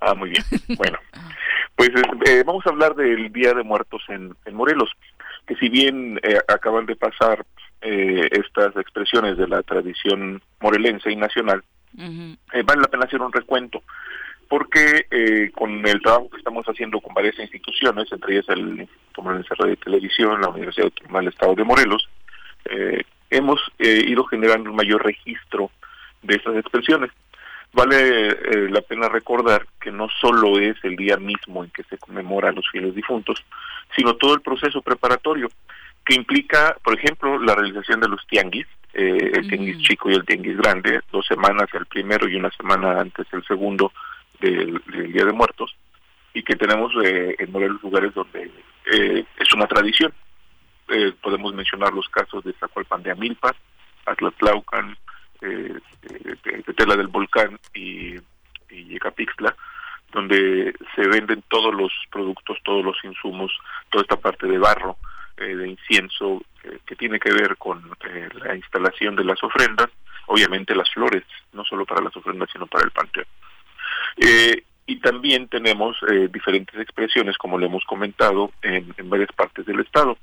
Ah, 0.00 0.14
muy 0.14 0.30
bien. 0.30 0.44
Bueno, 0.76 0.98
pues 1.76 1.90
eh, 2.26 2.42
vamos 2.44 2.66
a 2.66 2.70
hablar 2.70 2.94
del 2.94 3.32
Día 3.32 3.54
de 3.54 3.62
Muertos 3.62 4.02
en, 4.08 4.36
en 4.44 4.54
Morelos, 4.54 4.90
que 5.46 5.54
si 5.56 5.70
bien 5.70 6.20
eh, 6.22 6.38
acaban 6.48 6.84
de 6.84 6.94
pasar 6.94 7.46
eh, 7.80 8.28
estas 8.32 8.76
expresiones 8.76 9.38
de 9.38 9.48
la 9.48 9.62
tradición 9.62 10.42
morelense 10.60 11.10
y 11.10 11.16
nacional, 11.16 11.64
vale 11.94 12.82
la 12.82 12.88
pena 12.88 13.04
hacer 13.04 13.22
un 13.22 13.32
recuento 13.32 13.82
porque 14.48 15.06
eh, 15.10 15.50
con 15.54 15.86
el 15.86 16.00
trabajo 16.00 16.30
que 16.30 16.38
estamos 16.38 16.64
haciendo 16.66 17.00
con 17.00 17.14
varias 17.14 17.38
instituciones, 17.38 18.10
entre 18.10 18.34
ellas 18.34 18.48
el 18.48 18.80
Instituto 18.80 19.66
de 19.66 19.76
Televisión, 19.76 20.40
la 20.40 20.48
Universidad 20.48 20.86
Autónoma 20.86 21.18
del 21.20 21.28
Estado 21.28 21.54
de 21.54 21.64
Morelos, 21.64 22.08
eh, 22.66 23.02
hemos 23.30 23.60
eh, 23.78 24.04
ido 24.06 24.24
generando 24.24 24.70
un 24.70 24.76
mayor 24.76 25.04
registro 25.04 25.70
de 26.22 26.36
estas 26.36 26.56
expresiones. 26.56 27.10
Vale 27.72 28.68
la 28.70 28.80
pena 28.82 29.08
recordar 29.08 29.66
que 29.80 29.90
no 29.90 30.08
solo 30.20 30.60
es 30.60 30.76
el 30.84 30.94
día 30.94 31.16
mismo 31.16 31.64
en 31.64 31.70
que 31.70 31.82
se 31.82 31.98
conmemora 31.98 32.50
a 32.50 32.52
los 32.52 32.70
fieles 32.70 32.94
difuntos, 32.94 33.44
sino 33.96 34.14
todo 34.14 34.34
el 34.34 34.42
proceso 34.42 34.80
preparatorio 34.80 35.48
que 36.06 36.14
implica, 36.14 36.76
por 36.84 36.96
ejemplo, 36.96 37.36
la 37.40 37.56
realización 37.56 37.98
de 37.98 38.08
los 38.08 38.24
tianguis, 38.28 38.68
el 38.92 39.48
tianguis 39.48 39.78
chico 39.78 40.08
y 40.08 40.14
el 40.14 40.24
tianguis 40.24 40.56
grande, 40.56 41.00
dos 41.10 41.26
semanas 41.26 41.68
el 41.72 41.86
primero 41.86 42.28
y 42.28 42.36
una 42.36 42.52
semana 42.52 43.00
antes 43.00 43.26
el 43.32 43.44
segundo, 43.44 43.92
del, 44.50 45.12
Día 45.12 45.24
de 45.24 45.32
Muertos 45.32 45.74
y 46.32 46.42
que 46.42 46.56
tenemos 46.56 46.92
eh, 47.04 47.36
en 47.38 47.52
Morelos 47.52 47.82
lugares 47.82 48.12
donde 48.14 48.50
eh, 48.86 49.24
es 49.38 49.52
una 49.52 49.66
tradición. 49.66 50.12
Eh, 50.88 51.12
podemos 51.22 51.54
mencionar 51.54 51.92
los 51.92 52.08
casos 52.08 52.44
de 52.44 52.52
Zacualpan 52.54 53.02
de 53.02 53.12
Amilpas, 53.12 53.54
Atlatlaucan, 54.04 54.96
eh, 55.40 55.78
Tetela 56.66 56.96
del 56.96 57.08
Volcán 57.08 57.58
y, 57.74 58.16
Yecapixtla, 58.68 59.54
donde 60.12 60.74
se 60.94 61.06
venden 61.08 61.44
todos 61.48 61.72
los 61.72 61.92
productos, 62.10 62.58
todos 62.64 62.84
los 62.84 62.96
insumos, 63.04 63.52
toda 63.90 64.02
esta 64.02 64.16
parte 64.16 64.48
de 64.48 64.58
barro, 64.58 64.96
de 65.36 65.68
incienso, 65.68 66.42
que 66.84 66.96
tiene 66.96 67.20
que 67.20 67.32
ver 67.32 67.56
con 67.56 67.88
la 68.44 68.56
instalación 68.56 69.14
de 69.14 69.24
las 69.24 69.42
ofrendas, 69.44 69.90
obviamente 70.26 70.74
las 70.74 70.90
flores, 70.90 71.22
no 71.52 71.64
solo 71.64 71.86
para 71.86 72.02
las 72.02 72.16
ofrendas, 72.16 72.50
sino 72.52 72.66
para 72.66 72.84
el 72.84 72.90
panteón. 72.90 73.26
Eh, 74.16 74.64
y 74.86 74.96
también 74.96 75.48
tenemos 75.48 75.96
eh, 76.10 76.28
diferentes 76.32 76.78
expresiones, 76.78 77.38
como 77.38 77.58
le 77.58 77.66
hemos 77.66 77.84
comentado, 77.84 78.52
en, 78.62 78.94
varias 79.04 79.32
partes 79.32 79.64
del 79.64 79.80
Estado. 79.80 80.18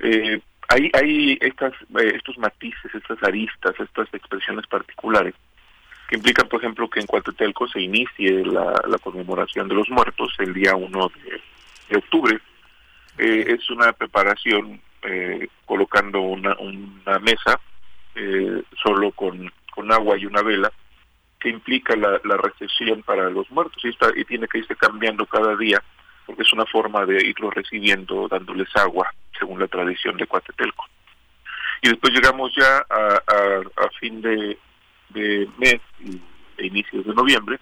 Eh, 0.00 0.40
hay 0.68 0.90
hay 0.94 1.38
estas, 1.40 1.72
eh, 2.00 2.12
estos 2.14 2.38
matices, 2.38 2.94
estas 2.94 3.22
aristas, 3.22 3.74
estas 3.78 4.12
expresiones 4.14 4.66
particulares 4.66 5.34
que 6.08 6.16
implican, 6.16 6.48
por 6.48 6.60
ejemplo, 6.60 6.88
que 6.88 7.00
en 7.00 7.06
Cuatetelco 7.06 7.68
se 7.68 7.82
inicie 7.82 8.42
la, 8.46 8.72
conmemoración 9.02 9.68
de 9.68 9.74
los 9.74 9.90
muertos 9.90 10.32
el 10.38 10.54
día 10.54 10.74
1 10.74 11.10
de, 11.90 11.96
octubre. 11.98 12.38
es 13.18 13.68
una 13.68 13.92
preparación 13.92 14.80
colocando 15.66 16.22
una, 16.22 16.56
una 16.56 17.18
mesa 17.18 17.60
solo 18.82 19.12
con, 19.12 19.52
con 19.70 19.92
agua 19.92 20.16
y 20.16 20.24
una 20.24 20.40
vela 20.40 20.72
que 21.40 21.48
implica 21.48 21.94
la, 21.96 22.18
recepción 22.36 23.02
para 23.02 23.30
los 23.30 23.50
muertos 23.50 23.82
y, 23.84 23.88
está, 23.88 24.10
y 24.14 24.24
tiene 24.24 24.48
que 24.48 24.58
irse 24.58 24.76
cambiando 24.76 25.26
cada 25.26 25.56
día 25.56 25.82
porque 26.26 26.42
es 26.42 26.52
una 26.52 26.66
forma 26.66 27.06
de 27.06 27.24
irlos 27.24 27.54
recibiendo 27.54 28.28
dándoles 28.28 28.68
agua 28.76 29.10
según 29.38 29.60
la 29.60 29.68
tradición 29.68 30.16
de 30.16 30.26
Cuatetelco. 30.26 30.84
Y 31.80 31.88
después 31.88 32.12
llegamos 32.12 32.52
ya 32.54 32.84
a, 32.90 33.88
fin 33.98 34.20
de, 34.20 34.58
de 35.10 35.48
mes 35.56 35.80
e 36.58 36.66
inicios 36.66 37.06
de 37.06 37.14
noviembre, 37.14 37.58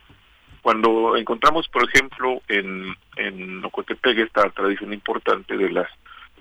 cuando 0.63 1.17
encontramos, 1.17 1.69
por 1.69 1.89
ejemplo, 1.89 2.43
en, 2.49 2.93
en 3.15 3.65
Ocotepec 3.65 4.19
esta 4.19 4.51
tradición 4.51 4.93
importante 4.93 5.57
de 5.57 5.71
las 5.71 5.89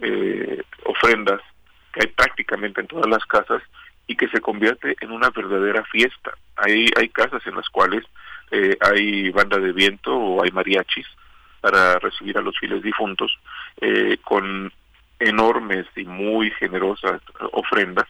eh, 0.02 0.64
ofrendas 0.86 1.42
que 1.94 2.02
hay 2.02 2.08
prácticamente 2.08 2.82
en 2.82 2.88
todas 2.88 3.08
las 3.08 3.24
casas, 3.26 3.62
y 4.08 4.16
que 4.16 4.28
se 4.30 4.42
convierte 4.42 4.96
en 5.02 5.12
una 5.12 5.30
verdadera 5.30 5.84
fiesta. 5.86 6.34
Hay, 6.56 6.90
hay 6.96 7.10
casas 7.10 7.46
en 7.46 7.56
las 7.56 7.70
cuales 7.70 8.04
eh, 8.52 8.78
hay 8.80 9.30
banda 9.32 9.58
de 9.58 9.72
viento 9.72 10.16
o 10.16 10.44
hay 10.44 10.52
mariachis 10.52 11.08
para 11.62 11.98
recibir 12.00 12.38
a 12.38 12.42
los 12.42 12.58
fieles 12.60 12.84
difuntos 12.84 13.36
eh, 13.82 14.18
con 14.24 14.72
enormes 15.20 15.88
y 15.96 16.04
muy 16.06 16.52
generosas 16.52 17.22
ofrendas 17.54 18.08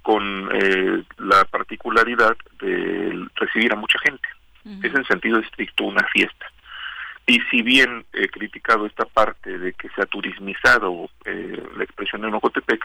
con 0.00 0.48
eh, 0.52 1.02
la 1.18 1.44
particularidad 1.44 2.36
de 2.60 3.26
recibir 3.34 3.72
a 3.72 3.76
mucha 3.76 3.98
gente. 3.98 4.28
Es 4.82 4.92
en 4.92 5.04
sentido 5.04 5.38
estricto 5.38 5.84
una 5.84 6.04
fiesta. 6.08 6.46
Y 7.24 7.40
si 7.50 7.62
bien 7.62 8.04
he 8.12 8.28
criticado 8.28 8.86
esta 8.86 9.04
parte 9.04 9.58
de 9.58 9.72
que 9.74 9.88
se 9.90 10.02
ha 10.02 10.06
turismizado 10.06 11.08
la 11.24 11.84
expresión 11.84 12.22
de 12.22 12.30
Nocotepec, 12.30 12.84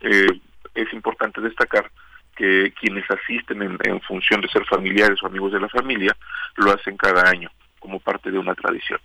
eh, 0.00 0.26
es 0.74 0.92
importante 0.92 1.40
destacar 1.40 1.90
que 2.36 2.72
quienes 2.78 3.04
asisten 3.10 3.62
en, 3.62 4.00
función 4.02 4.40
de 4.40 4.48
ser 4.48 4.64
familiares 4.66 5.22
o 5.22 5.26
amigos 5.26 5.52
de 5.52 5.60
la 5.60 5.68
familia 5.68 6.16
lo 6.56 6.72
hacen 6.72 6.96
cada 6.96 7.28
año 7.28 7.50
como 7.78 8.00
parte 8.00 8.30
de 8.30 8.38
una 8.38 8.54
tradición. 8.54 8.98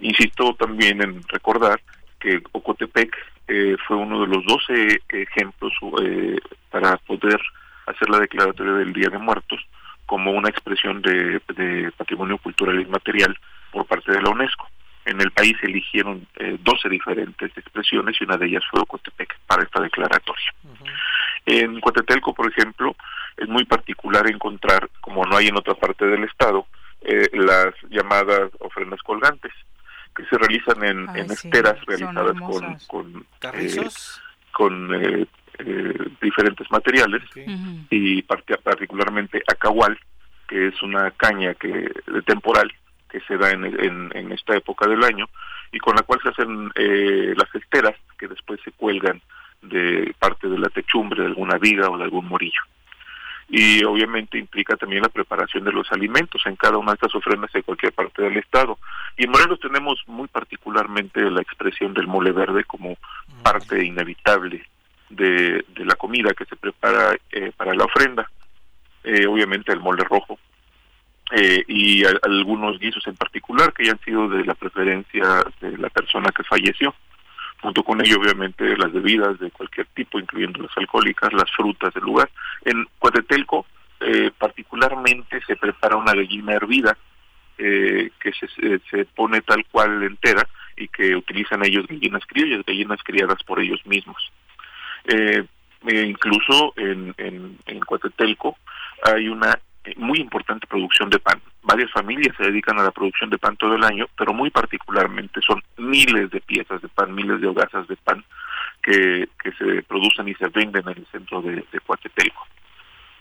Insisto 0.00 0.54
también 0.54 1.02
en 1.02 1.22
recordar 1.28 1.80
que 2.20 2.40
Ocotepec 2.52 3.16
eh, 3.48 3.76
fue 3.86 3.96
uno 3.96 4.20
de 4.20 4.26
los 4.28 4.44
12 4.44 5.02
ejemplos 5.08 5.72
eh, 6.02 6.38
para 6.70 6.96
poder 6.98 7.40
hacer 7.86 8.08
la 8.10 8.18
declaratoria 8.20 8.74
del 8.74 8.92
Día 8.92 9.08
de 9.08 9.18
Muertos 9.18 9.60
como 10.06 10.32
una 10.32 10.48
expresión 10.48 11.02
de, 11.02 11.40
de 11.54 11.90
patrimonio 11.96 12.38
cultural 12.38 12.80
y 12.80 12.86
material 12.86 13.36
por 13.72 13.86
parte 13.86 14.12
de 14.12 14.22
la 14.22 14.30
UNESCO. 14.30 14.68
En 15.04 15.20
el 15.20 15.30
país 15.30 15.56
eligieron 15.62 16.26
eh, 16.36 16.58
12 16.60 16.88
diferentes 16.88 17.56
expresiones 17.56 18.16
y 18.20 18.24
una 18.24 18.36
de 18.36 18.46
ellas 18.46 18.64
fue 18.70 18.80
Ocotepec 18.80 19.38
para 19.46 19.62
esta 19.62 19.80
declaratoria. 19.80 20.52
En 21.46 21.80
Coatetelco, 21.80 22.34
por 22.34 22.50
ejemplo, 22.50 22.94
es 23.36 23.48
muy 23.48 23.64
particular 23.64 24.28
encontrar, 24.30 24.90
como 25.00 25.24
no 25.24 25.36
hay 25.36 25.48
en 25.48 25.56
otra 25.56 25.74
parte 25.74 26.04
del 26.04 26.24
estado, 26.24 26.66
eh, 27.00 27.28
las 27.32 27.74
llamadas 27.88 28.50
ofrendas 28.58 29.00
colgantes, 29.02 29.52
que 30.14 30.24
se 30.24 30.36
realizan 30.36 30.84
en, 30.84 31.30
esteras 31.30 31.78
realizadas 31.86 32.36
con 32.40 32.76
con, 32.88 33.26
eh, 33.52 33.88
con 34.52 34.94
eh, 34.94 35.26
diferentes 36.20 36.70
materiales 36.70 37.22
y 37.88 38.22
particularmente 38.22 39.42
acahual, 39.46 39.98
que 40.48 40.68
es 40.68 40.82
una 40.82 41.10
caña 41.12 41.54
que 41.54 41.68
de 41.68 42.22
temporal 42.22 42.72
que 43.08 43.20
se 43.20 43.36
da 43.36 43.50
en, 43.50 43.64
en, 44.14 44.32
esta 44.32 44.56
época 44.56 44.86
del 44.86 45.02
año 45.02 45.28
y 45.72 45.78
con 45.78 45.96
la 45.96 46.02
cual 46.02 46.20
se 46.22 46.28
hacen 46.28 46.70
las 46.74 47.54
esteras 47.54 47.94
que 48.18 48.28
después 48.28 48.60
se 48.64 48.72
cuelgan 48.72 49.20
de 49.62 50.14
parte 50.18 50.48
de 50.48 50.58
la 50.58 50.68
techumbre 50.68 51.22
de 51.22 51.28
alguna 51.28 51.58
viga 51.58 51.90
o 51.90 51.98
de 51.98 52.04
algún 52.04 52.26
morillo. 52.26 52.62
Y 53.50 53.82
obviamente 53.84 54.38
implica 54.38 54.76
también 54.76 55.02
la 55.02 55.08
preparación 55.08 55.64
de 55.64 55.72
los 55.72 55.90
alimentos 55.90 56.42
en 56.44 56.56
cada 56.56 56.76
una 56.76 56.92
de 56.92 56.96
estas 56.96 57.14
ofrendas 57.14 57.50
de 57.52 57.62
cualquier 57.62 57.92
parte 57.92 58.22
del 58.22 58.36
estado. 58.36 58.78
Y 59.16 59.24
en 59.24 59.30
Morelos 59.30 59.58
tenemos 59.58 60.02
muy 60.06 60.28
particularmente 60.28 61.30
la 61.30 61.40
expresión 61.40 61.94
del 61.94 62.06
mole 62.06 62.32
verde 62.32 62.64
como 62.64 62.98
parte 63.42 63.82
inevitable 63.82 64.66
de, 65.08 65.64
de 65.66 65.84
la 65.86 65.94
comida 65.94 66.34
que 66.34 66.44
se 66.44 66.56
prepara 66.56 67.16
eh, 67.32 67.50
para 67.56 67.74
la 67.74 67.84
ofrenda. 67.84 68.30
Eh, 69.02 69.26
obviamente 69.26 69.72
el 69.72 69.80
mole 69.80 70.04
rojo, 70.04 70.38
eh, 71.32 71.62
y 71.68 72.04
algunos 72.04 72.78
guisos 72.78 73.06
en 73.06 73.16
particular 73.16 73.72
que 73.72 73.82
hayan 73.84 74.00
sido 74.00 74.28
de 74.28 74.44
la 74.44 74.54
preferencia 74.54 75.44
de 75.60 75.76
la 75.76 75.90
persona 75.90 76.30
que 76.30 76.44
falleció 76.44 76.94
junto 77.60 77.82
con 77.82 78.00
ello 78.00 78.18
obviamente 78.20 78.76
las 78.76 78.92
bebidas 78.92 79.38
de 79.38 79.50
cualquier 79.50 79.86
tipo, 79.88 80.18
incluyendo 80.18 80.62
las 80.62 80.76
alcohólicas, 80.76 81.32
las 81.32 81.50
frutas 81.50 81.92
del 81.94 82.04
lugar. 82.04 82.30
En 82.64 82.86
Cuatetelco 82.98 83.66
eh, 84.00 84.30
particularmente 84.36 85.40
se 85.46 85.56
prepara 85.56 85.96
una 85.96 86.14
gallina 86.14 86.52
hervida 86.52 86.96
eh, 87.58 88.10
que 88.20 88.32
se, 88.32 88.78
se 88.88 89.04
pone 89.06 89.40
tal 89.40 89.64
cual 89.70 90.04
entera 90.04 90.48
y 90.76 90.86
que 90.88 91.16
utilizan 91.16 91.64
ellos 91.64 91.86
gallinas 91.88 92.22
criollas, 92.26 92.64
gallinas 92.64 93.02
criadas 93.02 93.42
por 93.42 93.60
ellos 93.60 93.84
mismos. 93.86 94.32
Eh, 95.06 95.44
incluso 95.90 96.74
en, 96.76 97.14
en, 97.18 97.58
en 97.66 97.80
Cuatetelco 97.80 98.56
hay 99.04 99.28
una 99.28 99.58
muy 99.96 100.18
importante 100.20 100.66
producción 100.66 101.10
de 101.10 101.18
pan. 101.18 101.40
Varias 101.62 101.90
familias 101.90 102.36
se 102.36 102.44
dedican 102.44 102.78
a 102.78 102.82
la 102.82 102.90
producción 102.90 103.30
de 103.30 103.38
pan 103.38 103.56
todo 103.56 103.74
el 103.74 103.84
año, 103.84 104.06
pero 104.16 104.32
muy 104.32 104.50
particularmente 104.50 105.40
son 105.40 105.62
miles 105.76 106.30
de 106.30 106.40
piezas 106.40 106.80
de 106.82 106.88
pan, 106.88 107.14
miles 107.14 107.40
de 107.40 107.46
hogazas 107.46 107.86
de 107.88 107.96
pan 107.96 108.24
que, 108.82 109.28
que 109.42 109.52
se 109.52 109.82
producen 109.82 110.28
y 110.28 110.34
se 110.34 110.48
venden 110.48 110.88
en 110.88 110.98
el 110.98 111.06
centro 111.12 111.42
de, 111.42 111.56
de. 111.56 111.80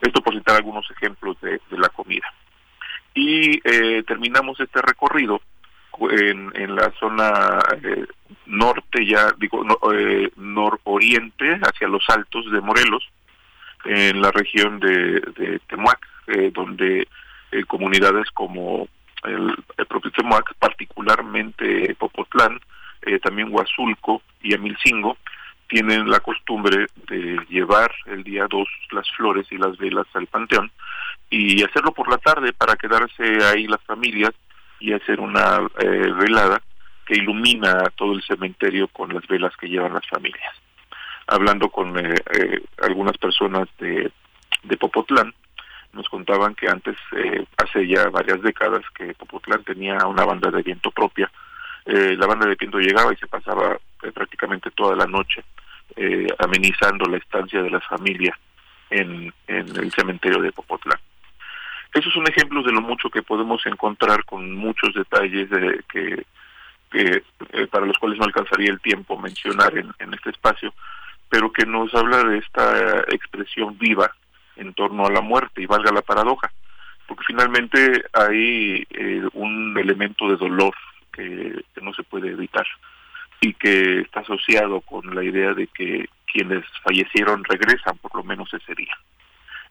Esto 0.01 0.21
por 0.21 0.35
citar 0.35 0.55
algunos 0.55 0.89
ejemplos 0.91 1.37
de, 1.41 1.59
la 1.71 1.89
comida. 1.89 2.31
Y 3.13 3.59
eh, 3.63 4.03
terminamos 4.03 4.59
este 4.59 4.81
recorrido 4.81 5.41
en, 6.11 6.75
la 6.75 6.91
zona 6.99 7.59
eh, 7.83 8.05
norte, 8.45 9.05
ya 9.05 9.31
digo, 9.37 9.63
eh, 9.91 10.31
nororiente, 10.35 11.59
hacia 11.63 11.87
los 11.87 12.07
altos 12.09 12.51
de 12.51 12.61
Morelos, 12.61 13.03
en 13.85 14.21
la 14.21 14.31
región 14.31 14.79
de, 14.79 15.19
de 15.19 15.59
Temuac, 15.67 15.99
eh, 16.27 16.51
donde 16.53 17.07
eh, 17.51 17.63
comunidades 17.65 18.29
como 18.31 18.89
el, 19.23 19.55
propio 19.87 20.11
Temuac, 20.11 20.55
particularmente 20.55 21.95
Popotlán, 21.95 22.59
eh, 23.03 23.17
también 23.19 23.47
Huazulco 23.49 24.21
y 24.41 24.53
Amilcingo, 24.53 25.17
tienen 25.67 26.09
la 26.09 26.19
costumbre 26.19 26.87
de 27.07 27.39
llevar 27.47 27.93
el 28.07 28.25
día 28.25 28.45
2 28.49 28.67
las 28.91 29.09
flores 29.11 29.47
y 29.51 29.57
las 29.57 29.77
velas 29.77 30.05
al 30.13 30.27
panteón 30.27 30.69
y 31.29 31.63
hacerlo 31.63 31.93
por 31.93 32.09
la 32.09 32.17
tarde 32.17 32.51
para 32.51 32.75
quedarse 32.75 33.23
ahí 33.45 33.67
las 33.67 33.81
familias 33.83 34.31
y 34.79 34.91
hacer 34.91 35.19
una 35.19 35.59
velada 35.77 36.61
que 37.05 37.15
ilumina 37.15 37.89
todo 37.95 38.13
el 38.13 38.23
cementerio 38.23 38.87
con 38.89 39.13
las 39.13 39.25
velas 39.27 39.55
que 39.57 39.67
llevan 39.67 39.93
las 39.93 40.07
familias. 40.07 40.55
Hablando 41.27 41.69
con 41.69 41.95
algunas 42.81 43.17
personas 43.17 43.67
de 43.79 44.11
Popotlán, 44.77 45.33
nos 45.93 46.07
contaban 46.09 46.55
que 46.55 46.67
antes, 46.67 46.95
eh, 47.13 47.45
hace 47.57 47.87
ya 47.87 48.09
varias 48.09 48.41
décadas, 48.41 48.83
que 48.95 49.13
Popotlán 49.13 49.63
tenía 49.63 50.05
una 50.05 50.25
banda 50.25 50.51
de 50.51 50.61
viento 50.61 50.91
propia. 50.91 51.29
Eh, 51.85 52.15
la 52.17 52.27
banda 52.27 52.45
de 52.47 52.55
viento 52.55 52.79
llegaba 52.79 53.13
y 53.13 53.17
se 53.17 53.27
pasaba 53.27 53.77
eh, 54.03 54.11
prácticamente 54.11 54.71
toda 54.71 54.95
la 54.95 55.07
noche 55.07 55.43
amenizando 56.37 57.05
la 57.05 57.17
estancia 57.17 57.63
de 57.63 57.71
las 57.71 57.83
familias 57.87 58.37
en, 58.89 59.33
en 59.47 59.67
el 59.77 59.91
cementerio 59.91 60.39
de 60.41 60.51
Popotlán. 60.51 60.99
Esos 61.91 62.13
son 62.13 62.27
ejemplos 62.27 62.65
de 62.65 62.71
lo 62.71 62.81
mucho 62.81 63.09
que 63.09 63.23
podemos 63.23 63.65
encontrar 63.65 64.23
con 64.25 64.53
muchos 64.53 64.93
detalles 64.93 65.49
de, 65.49 65.83
que, 65.91 66.23
que 66.91 67.23
para 67.71 67.87
los 67.87 67.97
cuales 67.97 68.19
no 68.19 68.25
alcanzaría 68.25 68.69
el 68.69 68.81
tiempo 68.81 69.17
mencionar 69.17 69.75
en, 69.75 69.91
en 69.97 70.13
este 70.13 70.29
espacio, 70.29 70.71
pero 71.29 71.51
que 71.51 71.65
nos 71.65 71.91
habla 71.95 72.23
de 72.25 72.37
esta 72.39 72.99
expresión 73.09 73.75
viva 73.79 74.13
en 74.57 74.73
torno 74.73 75.05
a 75.05 75.11
la 75.11 75.21
muerte 75.21 75.61
y 75.61 75.65
valga 75.65 75.91
la 75.91 76.01
paradoja, 76.01 76.51
porque 77.07 77.23
finalmente 77.25 78.03
hay 78.13 78.85
eh, 78.89 79.23
un 79.33 79.77
elemento 79.77 80.29
de 80.29 80.37
dolor 80.37 80.73
que, 81.11 81.63
no 81.81 81.93
se 81.93 82.03
puede 82.03 82.31
evitar 82.31 82.65
y 83.39 83.53
que 83.53 84.01
está 84.01 84.21
asociado 84.21 84.81
con 84.81 85.15
la 85.15 85.23
idea 85.23 85.53
de 85.53 85.67
que 85.67 86.09
quienes 86.31 86.65
fallecieron 86.83 87.43
regresan 87.43 87.97
por 87.99 88.13
lo 88.15 88.23
menos 88.23 88.53
ese 88.53 88.73
día. 88.75 88.97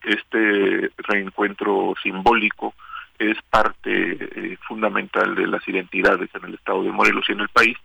Este 0.03 0.89
reencuentro 0.97 1.93
simbólico 2.01 2.73
es 3.19 3.37
parte 3.49 4.17
eh, 4.19 4.57
fundamental 4.67 5.35
de 5.35 5.47
las 5.47 5.67
identidades 5.67 6.29
en 6.33 6.45
el 6.45 6.55
estado 6.55 6.83
de 6.83 6.91
Morelos 6.91 7.25
y 7.27 7.33
en 7.33 7.41
el 7.41 7.49
país 7.49 7.77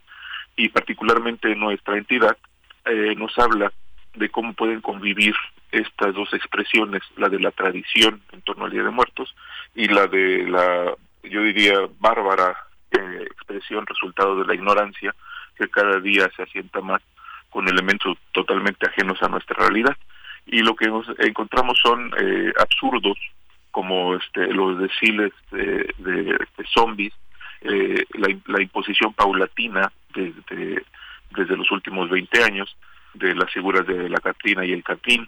y 0.55 0.69
particularmente 0.69 1.55
nuestra 1.55 1.97
entidad 1.97 2.37
eh, 2.85 3.15
nos 3.15 3.37
habla 3.37 3.71
de 4.15 4.29
cómo 4.29 4.53
pueden 4.53 4.81
convivir 4.81 5.35
estas 5.71 6.13
dos 6.13 6.31
expresiones, 6.33 7.01
la 7.17 7.29
de 7.29 7.39
la 7.39 7.51
tradición 7.51 8.21
en 8.31 8.41
torno 8.41 8.65
al 8.65 8.71
Día 8.71 8.83
de 8.83 8.91
Muertos 8.91 9.35
y 9.73 9.87
la 9.87 10.07
de 10.07 10.47
la, 10.47 10.93
yo 11.23 11.41
diría, 11.41 11.79
bárbara 11.99 12.55
eh, 12.91 13.27
expresión 13.31 13.85
resultado 13.87 14.37
de 14.37 14.45
la 14.45 14.53
ignorancia 14.53 15.15
que 15.57 15.67
cada 15.69 15.99
día 15.99 16.29
se 16.35 16.43
asienta 16.43 16.81
más 16.81 17.01
con 17.49 17.67
elementos 17.67 18.17
totalmente 18.31 18.87
ajenos 18.87 19.21
a 19.21 19.29
nuestra 19.29 19.55
realidad. 19.55 19.97
Y 20.45 20.61
lo 20.61 20.75
que 20.75 20.87
nos 20.87 21.07
encontramos 21.19 21.79
son 21.81 22.11
eh, 22.19 22.53
absurdos 22.59 23.17
como 23.71 24.15
este, 24.15 24.47
los 24.53 24.77
desfiles 24.77 25.31
de, 25.51 26.37
zombies, 26.71 27.13
eh, 27.61 28.03
la, 28.13 28.27
la, 28.45 28.61
imposición 28.61 29.13
paulatina 29.13 29.91
desde, 30.13 30.83
desde 31.31 31.57
los 31.57 31.71
últimos 31.71 32.09
20 32.09 32.43
años 32.43 32.75
de 33.13 33.35
las 33.35 33.51
figuras 33.51 33.85
de 33.85 34.09
la 34.09 34.19
Catrina 34.19 34.65
y 34.65 34.71
el 34.71 34.83
Catrín, 34.83 35.27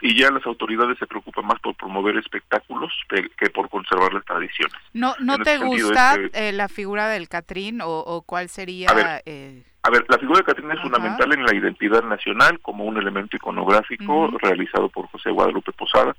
y 0.00 0.18
ya 0.18 0.30
las 0.30 0.46
autoridades 0.46 0.98
se 0.98 1.06
preocupan 1.06 1.46
más 1.46 1.58
por 1.60 1.74
promover 1.74 2.16
espectáculos 2.16 2.92
que, 3.08 3.50
por 3.50 3.68
conservar 3.68 4.12
las 4.12 4.24
tradiciones. 4.24 4.76
¿No, 4.92 5.14
no 5.18 5.38
te 5.38 5.58
gusta 5.58 6.14
este 6.14 6.48
eh, 6.48 6.52
la 6.52 6.68
figura 6.68 7.08
del 7.08 7.28
Catrín 7.28 7.80
o, 7.82 8.22
cuál 8.24 8.48
sería? 8.48 8.90
A 8.90 8.94
ver, 8.94 9.22
eh, 9.26 9.62
a 9.82 9.90
ver, 9.90 10.04
la 10.08 10.18
figura 10.18 10.38
del 10.38 10.46
Catrín 10.46 10.70
es 10.70 10.80
fundamental 10.80 11.32
en 11.32 11.44
la 11.44 11.54
identidad 11.54 12.04
nacional 12.04 12.60
como 12.60 12.84
un 12.84 12.96
elemento 12.96 13.36
iconográfico 13.36 14.28
realizado 14.40 14.88
por 14.88 15.08
José 15.08 15.30
Guadalupe 15.30 15.72
Posada 15.72 16.14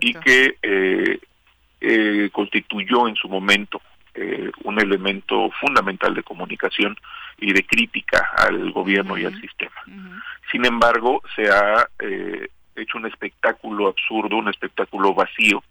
y 0.00 0.14
que 0.14 0.58
eh, 1.80 2.30
constituyó 2.32 3.08
en 3.08 3.16
su 3.16 3.28
momento 3.28 3.80
un 4.64 4.80
elemento 4.80 5.50
fundamental 5.60 6.14
de 6.14 6.22
comunicación 6.22 6.96
y 7.38 7.52
de 7.52 7.66
crítica 7.66 8.30
al 8.36 8.70
gobierno 8.70 9.18
y 9.18 9.24
al 9.24 9.40
sistema. 9.40 9.74
Sin 10.52 10.64
embargo, 10.64 11.20
se 11.34 11.50
ha 11.50 11.88
hecho 12.76 12.98
un 12.98 13.06
espectáculo 13.06 13.88
absurdo, 13.88 14.36
un 14.36 14.48
espectáculo 14.48 15.14
vacío 15.14 15.62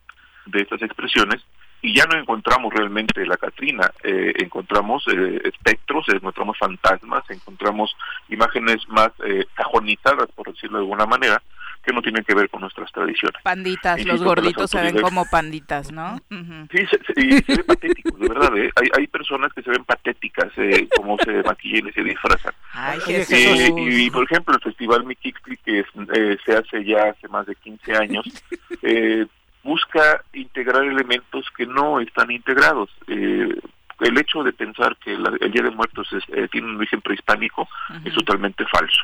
de 0.46 0.62
estas 0.62 0.82
expresiones 0.82 1.42
y 1.84 1.94
ya 1.94 2.06
no 2.06 2.18
encontramos 2.18 2.74
realmente 2.74 3.26
la 3.26 3.36
Catrina, 3.36 3.92
eh, 4.04 4.34
encontramos 4.38 5.06
eh, 5.10 5.42
espectros, 5.44 6.08
encontramos 6.08 6.58
fantasmas, 6.58 7.30
encontramos 7.30 7.94
imágenes 8.30 8.88
más 8.88 9.10
eh, 9.26 9.46
cajonizadas, 9.54 10.30
por 10.34 10.54
decirlo 10.54 10.78
de 10.78 10.84
alguna 10.86 11.06
manera, 11.06 11.42
que 11.84 11.92
no 11.92 12.02
tienen 12.02 12.24
que 12.24 12.34
ver 12.34 12.50
con 12.50 12.62
nuestras 12.62 12.92
tradiciones. 12.92 13.42
Panditas, 13.44 14.04
los 14.06 14.24
gorditos 14.24 14.72
se 14.72 14.82
ven 14.82 15.02
como 15.02 15.26
panditas, 15.30 15.92
¿no? 15.92 16.18
Sí, 16.30 16.86
se, 16.88 17.22
y 17.22 17.32
se 17.40 17.56
ven 17.56 17.66
patéticos, 17.66 18.20
de 18.20 18.30
verdad. 18.30 18.58
¿eh? 18.58 18.72
Hay, 18.76 18.88
hay 18.98 19.08
personas 19.08 19.52
que 19.54 19.62
se 19.62 19.70
ven 19.70 19.84
patéticas, 19.84 20.52
eh, 20.58 20.88
como 20.96 21.18
se 21.18 21.44
maquillan 21.44 21.90
y 21.90 21.92
se 21.92 22.04
disfrazan. 22.04 22.54
Ay, 22.74 23.00
eh, 23.08 23.74
y, 23.78 24.10
por 24.10 24.24
ejemplo, 24.24 24.56
el 24.56 24.62
Festival 24.62 25.06
Mikixli, 25.06 25.58
que 25.58 25.80
eh, 25.80 26.38
se 26.46 26.54
hace 26.54 26.84
ya 26.86 27.10
hace 27.10 27.28
más 27.28 27.46
de 27.46 27.56
15 27.56 27.96
años, 27.96 28.26
eh, 28.82 29.26
busca 29.64 30.24
integrar 30.34 30.84
elementos 30.84 31.46
que 31.56 31.66
no 31.66 32.00
están 32.00 32.32
integrados. 32.32 32.90
Eh, 33.08 33.56
el 34.00 34.18
hecho 34.18 34.44
de 34.44 34.54
pensar 34.54 34.98
que 34.98 35.14
el 35.14 35.52
Día 35.52 35.64
de 35.64 35.70
Muertos 35.70 36.12
es, 36.14 36.50
tiene 36.52 36.68
un 36.68 36.78
origen 36.78 37.00
prehispánico 37.00 37.70
es 38.04 38.14
totalmente 38.14 38.66
falso 38.66 39.04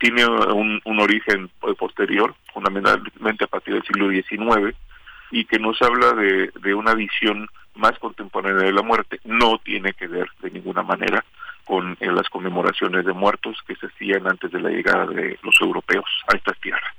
tiene 0.00 0.26
un, 0.26 0.80
un 0.84 0.98
origen 0.98 1.50
eh, 1.62 1.74
posterior, 1.78 2.34
fundamentalmente 2.52 3.44
a 3.44 3.48
partir 3.48 3.74
del 3.74 3.84
siglo 3.84 4.10
XIX, 4.10 4.74
y 5.30 5.44
que 5.44 5.58
nos 5.58 5.80
habla 5.82 6.12
de, 6.14 6.50
de 6.60 6.74
una 6.74 6.94
visión 6.94 7.46
más 7.74 7.96
contemporánea 7.98 8.64
de 8.64 8.72
la 8.72 8.82
muerte. 8.82 9.20
No 9.24 9.58
tiene 9.58 9.92
que 9.92 10.08
ver 10.08 10.28
de 10.42 10.50
ninguna 10.50 10.82
manera 10.82 11.24
con 11.64 11.96
eh, 12.00 12.10
las 12.10 12.28
conmemoraciones 12.30 13.04
de 13.04 13.12
muertos 13.12 13.58
que 13.66 13.76
se 13.76 13.86
hacían 13.86 14.26
antes 14.26 14.50
de 14.50 14.60
la 14.60 14.70
llegada 14.70 15.06
de 15.06 15.38
los 15.42 15.54
europeos 15.60 16.08
a 16.32 16.36
estas 16.36 16.58
tierras. 16.58 16.94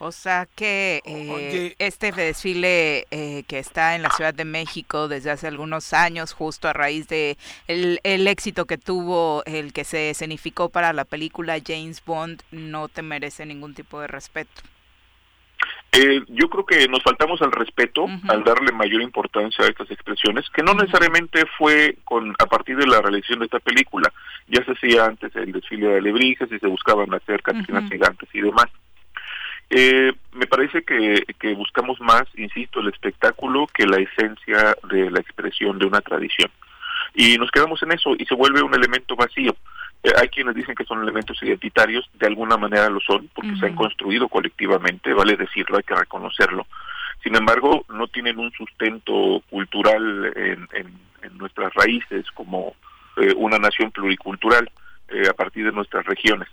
O 0.00 0.12
sea 0.12 0.46
que 0.54 1.02
eh, 1.04 1.74
este 1.78 2.12
desfile 2.12 3.06
eh, 3.10 3.42
que 3.48 3.58
está 3.58 3.96
en 3.96 4.02
la 4.02 4.10
Ciudad 4.10 4.32
de 4.32 4.44
México 4.44 5.08
desde 5.08 5.30
hace 5.30 5.48
algunos 5.48 5.92
años, 5.92 6.32
justo 6.32 6.68
a 6.68 6.72
raíz 6.72 7.08
de 7.08 7.36
el, 7.66 7.98
éxito 8.28 8.66
que 8.66 8.78
tuvo 8.78 9.42
el 9.44 9.72
que 9.72 9.82
se 9.82 10.10
escenificó 10.10 10.68
para 10.68 10.92
la 10.92 11.04
película 11.04 11.58
James 11.64 12.02
Bond, 12.04 12.42
no 12.52 12.88
te 12.88 13.02
merece 13.02 13.44
ningún 13.44 13.74
tipo 13.74 14.00
de 14.00 14.06
respeto. 14.06 14.62
Eh, 15.90 16.20
yo 16.28 16.48
creo 16.48 16.64
que 16.64 16.86
nos 16.86 17.02
faltamos 17.02 17.42
al 17.42 17.50
respeto 17.50 18.06
al 18.28 18.44
darle 18.44 18.70
mayor 18.70 19.02
importancia 19.02 19.64
a 19.64 19.68
estas 19.68 19.90
expresiones, 19.90 20.44
que 20.50 20.62
no 20.62 20.74
necesariamente 20.74 21.44
fue 21.56 21.96
con 22.04 22.34
a 22.38 22.46
partir 22.46 22.76
de 22.76 22.86
la 22.86 23.00
realización 23.00 23.40
de 23.40 23.46
esta 23.46 23.58
película. 23.58 24.12
Ya 24.46 24.64
se 24.64 24.72
hacía 24.72 25.06
antes 25.06 25.34
el 25.34 25.50
desfile 25.50 25.88
de 25.88 25.98
alebrijes 25.98 26.52
y 26.52 26.58
se 26.58 26.66
buscaban 26.68 27.12
hacer 27.14 27.42
cantinas 27.42 27.90
gigantes 27.90 28.28
y 28.32 28.42
demás. 28.42 28.66
Eh, 29.70 30.12
me 30.32 30.46
parece 30.46 30.82
que, 30.82 31.24
que 31.38 31.54
buscamos 31.54 32.00
más, 32.00 32.24
insisto, 32.36 32.80
el 32.80 32.88
espectáculo 32.88 33.66
que 33.66 33.86
la 33.86 33.98
esencia 33.98 34.74
de 34.90 35.10
la 35.10 35.20
expresión 35.20 35.78
de 35.78 35.86
una 35.86 36.00
tradición. 36.00 36.50
Y 37.14 37.36
nos 37.36 37.50
quedamos 37.50 37.82
en 37.82 37.92
eso 37.92 38.14
y 38.18 38.24
se 38.24 38.34
vuelve 38.34 38.62
un 38.62 38.74
elemento 38.74 39.14
vacío. 39.14 39.54
Eh, 40.02 40.12
hay 40.16 40.28
quienes 40.28 40.54
dicen 40.54 40.74
que 40.74 40.84
son 40.84 41.02
elementos 41.02 41.42
identitarios, 41.42 42.08
de 42.14 42.26
alguna 42.26 42.56
manera 42.56 42.88
lo 42.88 43.00
son, 43.00 43.28
porque 43.34 43.56
se 43.56 43.66
han 43.66 43.74
construido 43.74 44.28
colectivamente, 44.28 45.12
vale 45.12 45.36
decirlo, 45.36 45.76
hay 45.76 45.82
que 45.82 45.94
reconocerlo. 45.94 46.66
Sin 47.22 47.34
embargo, 47.34 47.84
no 47.88 48.06
tienen 48.06 48.38
un 48.38 48.52
sustento 48.52 49.42
cultural 49.50 50.32
en, 50.36 50.68
en, 50.72 51.08
nuestras 51.36 51.72
raíces 51.74 52.24
como 52.32 52.74
eh, 53.16 53.32
una 53.36 53.58
nación 53.58 53.92
pluricultural 53.92 54.68
a 55.28 55.32
partir 55.34 55.64
de 55.64 55.72
nuestras 55.72 56.04
regiones. 56.04 56.48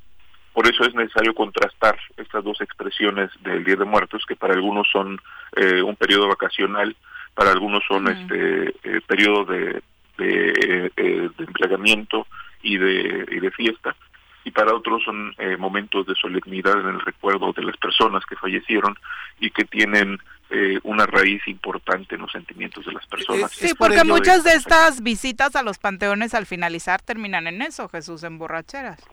Por 0.55 0.67
eso 0.67 0.85
es 0.85 0.95
necesario 0.95 1.35
contrastar 1.35 1.99
estas 2.15 2.41
dos 2.41 2.61
expresiones 2.61 3.29
del 3.41 3.65
Día 3.65 3.75
de 3.75 3.83
Muertos, 3.83 4.23
que 4.25 4.37
para 4.37 4.53
algunos 4.53 4.87
son 4.89 5.19
eh, 5.57 5.81
un 5.81 5.97
periodo 5.97 6.29
vacacional, 6.29 6.95
para 7.33 7.51
algunos 7.51 7.83
son 7.85 8.07
este 8.07 8.73
eh, 8.83 9.01
periodo 9.05 9.43
de, 9.43 9.83
de, 10.17 10.91
eh, 10.95 11.29
de 11.37 11.43
empleamiento 11.43 12.25
y 12.63 12.77
de, 12.77 13.25
y 13.31 13.39
de 13.41 13.51
fiesta, 13.51 13.97
y 14.45 14.51
para 14.51 14.73
otros 14.73 15.03
son 15.03 15.35
eh, 15.39 15.57
momentos 15.57 16.05
de 16.05 16.15
solemnidad 16.15 16.79
en 16.79 16.87
el 16.87 17.01
recuerdo 17.01 17.51
de 17.51 17.63
las 17.63 17.75
personas 17.75 18.25
que 18.25 18.37
fallecieron 18.37 18.95
y 19.41 19.49
que 19.51 19.65
tienen 19.65 20.19
eh, 20.51 20.79
una 20.83 21.05
raíz 21.05 21.45
importante 21.47 22.15
en 22.15 22.21
los 22.21 22.31
sentimientos 22.31 22.85
de 22.85 22.93
las 22.93 23.05
personas. 23.07 23.51
Sí, 23.51 23.73
porque 23.77 24.05
muchas 24.05 24.45
de 24.45 24.53
estas 24.53 25.03
visitas 25.03 25.57
a 25.57 25.63
los 25.63 25.79
panteones 25.79 26.33
al 26.33 26.45
finalizar 26.45 27.01
terminan 27.01 27.47
en 27.47 27.61
eso, 27.61 27.89
Jesús, 27.89 28.23
en 28.23 28.37
borracheras. 28.37 29.03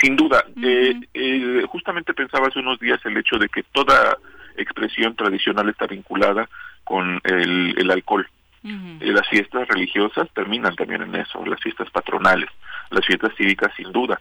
Sin 0.00 0.16
duda. 0.16 0.44
eh, 0.62 1.62
justamente 1.68 2.14
pensaba 2.14 2.48
hace 2.48 2.58
unos 2.58 2.78
días 2.78 3.00
el 3.04 3.16
hecho 3.16 3.38
de 3.38 3.48
que 3.48 3.62
toda 3.64 4.18
expresión 4.56 5.14
tradicional 5.14 5.68
está 5.68 5.86
vinculada 5.86 6.48
con 6.84 7.20
el, 7.24 7.74
el 7.78 7.90
alcohol. 7.90 8.26
Las 9.00 9.28
fiestas 9.28 9.68
religiosas 9.68 10.28
terminan 10.34 10.74
también 10.74 11.02
en 11.02 11.14
eso, 11.14 11.44
las 11.46 11.60
fiestas 11.60 11.88
patronales, 11.90 12.50
las 12.90 13.06
fiestas 13.06 13.32
cívicas 13.36 13.72
sin 13.76 13.92
duda. 13.92 14.18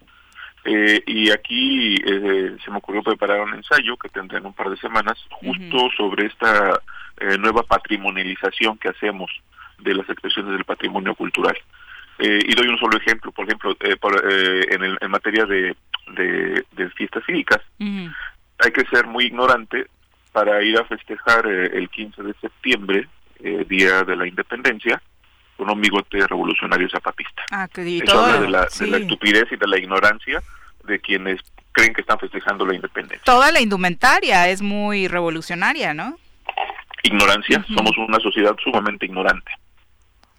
Eh, 0.63 1.01
y 1.05 1.32
aquí 1.32 1.95
eh, 1.95 2.55
se 2.63 2.71
me 2.71 2.78
ocurrió 2.78 3.03
preparar 3.03 3.41
un 3.41 3.53
ensayo 3.53 3.97
que 3.97 4.09
tendré 4.09 4.39
en 4.39 4.47
un 4.47 4.53
par 4.53 4.69
de 4.69 4.78
semanas 4.78 5.17
justo 5.30 5.89
sobre 5.95 6.26
esta 6.26 6.80
eh, 7.19 7.38
nueva 7.38 7.61
patrimonialización 7.63 8.78
que 8.78 8.89
hacemos 8.89 9.32
de 9.80 9.93
las 9.93 10.09
expresiones 10.09 10.53
del 10.53 10.63
patrimonio 10.63 11.13
cultural. 11.13 11.55
Y 12.20 12.55
doy 12.55 12.68
un 12.68 12.78
solo 12.78 12.97
ejemplo, 12.97 13.32
por 13.32 13.45
ejemplo, 13.45 13.76
por, 13.99 14.34
en, 14.34 14.84
el, 14.84 14.97
en, 15.01 15.11
materia 15.11 15.45
de, 15.45 15.76
de, 16.16 16.63
de 16.72 16.89
fiestas 16.91 17.24
cívicas, 17.26 17.61
hay 17.80 18.72
que 18.72 18.86
ser 18.86 19.05
muy 19.05 19.26
ignorante 19.26 19.88
para 20.32 20.61
ir 20.61 20.78
a 20.78 20.86
festejar 20.86 21.47
el 21.47 21.89
15 21.89 22.24
de 22.24 22.34
septiembre 22.41 23.07
eh, 23.39 23.66
Día 23.70 24.03
de 24.03 24.16
la 24.16 24.28
Independencia 24.28 25.01
con 25.55 25.70
un 25.70 25.80
bigote 25.80 26.26
revolucionario 26.28 26.89
zapatista. 26.89 27.43
Ah, 27.51 27.68
que 27.72 27.99
Eso 27.99 28.20
habla 28.20 28.41
de 28.41 28.49
la, 28.49 28.70
sí. 28.70 28.86
de 28.86 28.91
la 28.91 28.97
estupidez 28.97 29.45
y 29.51 29.55
de 29.55 29.68
la 29.68 29.78
ignorancia 29.78 30.41
de 30.84 30.99
quienes 30.99 31.39
creen 31.72 31.93
que 31.93 32.01
están 32.01 32.20
festejando 32.20 32.66
la 32.66 32.76
independencia. 32.76 33.24
Toda 33.24 33.51
la 33.51 33.61
indumentaria 33.61 34.49
es 34.49 34.61
muy 34.61 35.07
revolucionaria, 35.07 35.93
¿no? 35.93 36.18
Ignorancia, 37.03 37.59
uh 37.59 37.61
-huh. 37.61 37.76
somos 37.76 37.97
una 37.97 38.20
sociedad 38.20 38.55
sumamente 38.63 39.05
ignorante. 39.05 39.51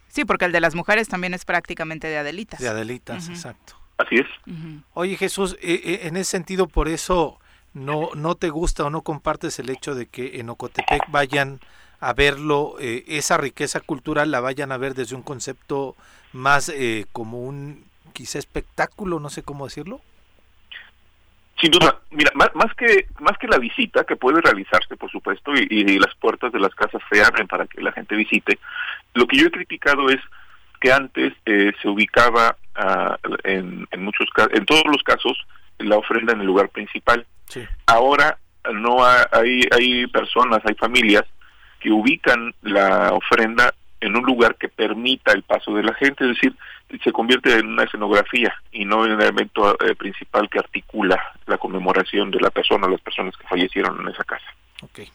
Sí, 0.07 0.25
porque 0.25 0.45
el 0.45 0.51
de 0.51 0.61
las 0.61 0.75
mujeres 0.75 1.07
también 1.07 1.33
es 1.33 1.45
prácticamente 1.45 2.07
de 2.07 2.17
Adelitas. 2.17 2.59
De 2.59 2.67
Adelitas, 2.67 3.27
uh 3.27 3.31
-huh. 3.31 3.35
exacto. 3.35 3.73
Así 3.97 4.15
es. 4.15 4.27
Uh 4.45 4.51
-huh. 4.51 4.83
Oye 4.93 5.17
Jesús, 5.17 5.57
eh, 5.61 5.81
eh, 5.83 5.99
en 6.03 6.17
ese 6.17 6.31
sentido, 6.31 6.67
por 6.67 6.87
eso 6.87 7.39
no, 7.73 8.09
no 8.15 8.35
te 8.35 8.49
gusta 8.49 8.85
o 8.85 8.89
no 8.89 9.01
compartes 9.01 9.59
el 9.59 9.69
hecho 9.69 9.95
de 9.95 10.07
que 10.07 10.39
en 10.39 10.49
Ocotepec 10.49 11.09
vayan 11.09 11.59
a 11.99 12.13
verlo, 12.13 12.75
eh, 12.79 13.03
esa 13.07 13.37
riqueza 13.37 13.79
cultural 13.79 14.29
la 14.31 14.39
vayan 14.39 14.71
a 14.71 14.77
ver 14.77 14.93
desde 14.93 15.15
un 15.15 15.23
concepto 15.23 15.95
más 16.33 16.69
eh, 16.69 17.05
como 17.11 17.41
un 17.43 17.85
quizá 18.13 18.39
espectáculo, 18.39 19.19
no 19.19 19.29
sé 19.29 19.43
cómo 19.43 19.65
decirlo. 19.65 20.01
Sin 21.59 21.71
duda, 21.71 21.99
mira, 22.11 22.31
más, 22.35 22.53
más 22.53 22.71
que 22.75 23.07
más 23.19 23.35
que 23.39 23.47
la 23.47 23.57
visita 23.57 24.03
que 24.03 24.15
puede 24.15 24.41
realizarse, 24.41 24.95
por 24.95 25.09
supuesto, 25.09 25.53
y, 25.55 25.67
y, 25.69 25.97
las 25.97 26.13
puertas 26.15 26.51
de 26.51 26.59
las 26.59 26.73
casas 26.75 27.01
se 27.11 27.23
abren 27.23 27.47
para 27.47 27.65
que 27.65 27.81
la 27.81 27.91
gente 27.91 28.15
visite. 28.15 28.59
Lo 29.13 29.27
que 29.27 29.37
yo 29.37 29.47
he 29.47 29.51
criticado 29.51 30.09
es 30.09 30.19
que 30.79 30.91
antes 30.91 31.33
eh, 31.45 31.73
se 31.81 31.87
ubicaba 31.87 32.55
uh, 32.77 33.35
en, 33.43 33.87
en 33.91 34.03
muchos 34.03 34.27
en 34.51 34.65
todos 34.65 34.83
los 34.85 35.03
casos 35.03 35.37
la 35.79 35.97
ofrenda 35.97 36.33
en 36.33 36.41
el 36.41 36.47
lugar 36.47 36.69
principal. 36.69 37.25
Sí. 37.47 37.65
Ahora 37.85 38.37
no 38.73 39.03
hay 39.03 39.61
hay 39.71 40.07
personas, 40.07 40.61
hay 40.65 40.75
familias 40.75 41.23
que 41.79 41.91
ubican 41.91 42.53
la 42.61 43.13
ofrenda 43.13 43.73
en 43.99 44.15
un 44.15 44.23
lugar 44.23 44.55
que 44.55 44.69
permita 44.69 45.31
el 45.31 45.43
paso 45.43 45.73
de 45.73 45.83
la 45.83 45.93
gente, 45.93 46.23
es 46.23 46.35
decir, 46.35 46.55
se 47.03 47.11
convierte 47.11 47.57
en 47.57 47.67
una 47.67 47.83
escenografía 47.83 48.53
y 48.71 48.85
no 48.85 49.05
en 49.05 49.13
el 49.13 49.21
elemento 49.21 49.75
eh, 49.83 49.95
principal 49.95 50.49
que 50.49 50.59
articula 50.59 51.19
la 51.47 51.57
conmemoración 51.57 52.31
de 52.31 52.39
la 52.39 52.51
persona, 52.51 52.87
las 52.87 53.01
personas 53.01 53.35
que 53.35 53.47
fallecieron 53.47 53.99
en 54.01 54.09
esa 54.09 54.23
casa. 54.23 54.45
Okay. 54.83 55.09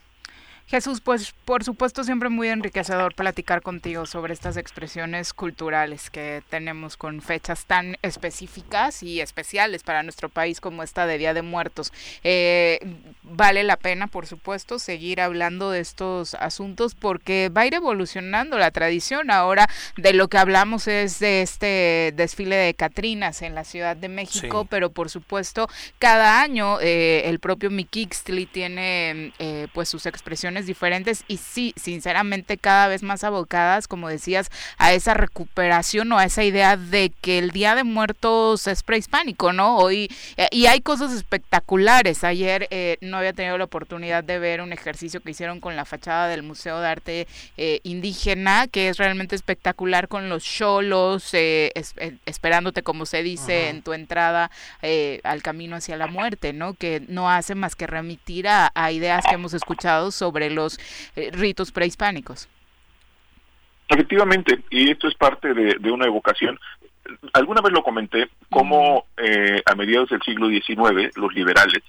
Jesús, 0.73 1.03
pues 1.03 1.35
por 1.45 1.65
supuesto 1.65 2.03
siempre 2.03 2.31
muy 2.31 2.49
enriquecedor 2.49 3.15
platicar 3.15 3.61
contigo 3.61 4.07
sobre 4.07 4.33
estas 4.33 4.57
expresiones 4.57 5.35
culturales 5.35 6.09
que 6.09 6.43
tenemos 6.49 6.97
con 6.97 7.21
fechas 7.21 7.67
tan 7.67 7.99
específicas 8.01 9.03
y 9.03 9.21
especiales 9.21 9.83
para 9.83 10.03
nuestro 10.03 10.31
país 10.31 10.63
como 10.63 10.83
esta 10.83 11.05
de 11.05 11.19
Día 11.19 11.35
de 11.35 11.43
Muertos. 11.43 11.93
Eh, 12.25 12.81
vale 13.23 13.65
la 13.65 13.77
pena, 13.77 14.07
por 14.07 14.27
supuesto, 14.27 14.79
seguir 14.79 15.21
hablando 15.21 15.71
de 15.71 15.81
estos 15.81 16.33
asuntos 16.37 16.95
porque 16.95 17.51
va 17.55 17.61
a 17.61 17.67
ir 17.67 17.75
evolucionando 17.75 18.57
la 18.57 18.71
tradición. 18.71 19.31
Ahora 19.31 19.69
de 19.99 20.15
lo 20.15 20.29
que 20.29 20.39
hablamos 20.39 20.89
es 20.89 21.19
de 21.19 21.43
este 21.43 22.15
desfile 22.17 22.57
de 22.57 22.73
Catrinas 22.73 23.43
en 23.43 23.55
la 23.55 23.65
Ciudad 23.65 23.95
de 23.95 24.09
México, 24.09 24.63
sí. 24.63 24.69
pero 24.71 24.91
por 24.91 25.11
supuesto 25.11 25.69
cada 25.99 26.41
año 26.41 26.81
eh, 26.81 27.29
el 27.29 27.41
propio 27.41 27.69
Miquixtli 27.69 28.47
tiene 28.47 29.35
eh, 29.39 29.69
pues 29.75 29.91
sus 29.91 30.07
expresiones 30.07 30.62
diferentes 30.67 31.25
y 31.29 31.37
sí, 31.37 31.75
sinceramente 31.77 32.59
cada 32.59 32.89
vez 32.89 33.03
más 33.03 33.25
abocadas, 33.25 33.89
como 33.89 34.09
decías, 34.09 34.51
a 34.79 34.93
esa 34.93 35.15
recuperación 35.15 36.11
o 36.13 36.19
a 36.19 36.25
esa 36.25 36.45
idea 36.45 36.77
de 36.77 37.13
que 37.21 37.39
el 37.39 37.51
Día 37.51 37.75
de 37.75 37.85
Muertos 37.85 38.67
es 38.67 38.83
prehispánico, 38.83 39.53
¿no? 39.53 39.77
Hoy, 39.77 40.11
eh, 40.37 40.49
y 40.51 40.67
hay 40.67 40.81
cosas 40.81 41.13
espectaculares. 41.13 42.25
Ayer 42.25 42.69
eh, 42.71 42.99
no 43.01 43.17
había 43.17 43.33
tenido 43.33 43.59
la 43.59 43.65
oportunidad 43.65 44.25
de 44.25 44.39
ver 44.39 44.61
un 44.61 44.73
ejercicio 44.73 45.21
que 45.21 45.31
hicieron 45.31 45.61
con 45.61 45.77
la 45.77 45.85
fachada 45.85 46.29
del 46.29 46.43
Museo 46.43 46.81
de 46.81 46.87
Arte 46.89 47.27
eh, 47.57 47.81
Indígena, 47.83 48.67
que 48.69 48.89
es 48.89 48.99
realmente 48.99 49.35
espectacular 49.35 50.09
con 50.09 50.29
los 50.29 50.45
cholos, 50.45 51.35
es, 51.35 51.95
esperándote, 52.27 52.83
como 52.83 53.07
se 53.07 53.23
dice, 53.23 53.63
Ajá. 53.63 53.71
en 53.71 53.83
tu 53.83 53.93
entrada 53.93 54.51
al 55.25 55.43
camino 55.43 55.77
hacia 55.77 55.97
la 55.97 56.07
muerte, 56.07 56.53
¿no? 56.53 56.75
Que 56.75 57.03
no 57.09 57.31
hace 57.31 57.55
más 57.55 57.77
que 57.77 57.87
remitir 57.87 58.49
a, 58.49 58.71
a 58.75 58.93
ideas 58.93 59.25
que 59.29 59.35
hemos 59.35 59.55
escuchado 59.55 60.11
sobre 60.11 60.51
los 60.55 60.79
eh, 61.17 61.31
ritos 61.33 61.73
prehispánicos. 61.73 62.49
Efectivamente, 63.93 64.61
y 64.71 64.91
esto 64.91 65.07
es 65.07 65.15
parte 65.15 65.53
de, 65.53 65.91
una 65.91 66.07
evocación. 66.07 66.59
Alguna 67.35 67.61
vez 67.61 67.73
lo 67.73 67.83
comenté, 67.83 68.31
como 68.49 69.05
eh, 69.19 69.61
a 69.67 69.75
mediados 69.75 70.09
del 70.09 70.23
siglo 70.23 70.49
XIX 70.49 71.15
los 71.15 71.35
liberales, 71.35 71.83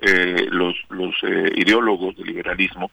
eh, 0.00 0.46
los, 0.50 0.76
los 0.90 1.14
eh, 1.22 1.50
ideólogos 1.56 2.16
del 2.16 2.26
liberalismo, 2.26 2.90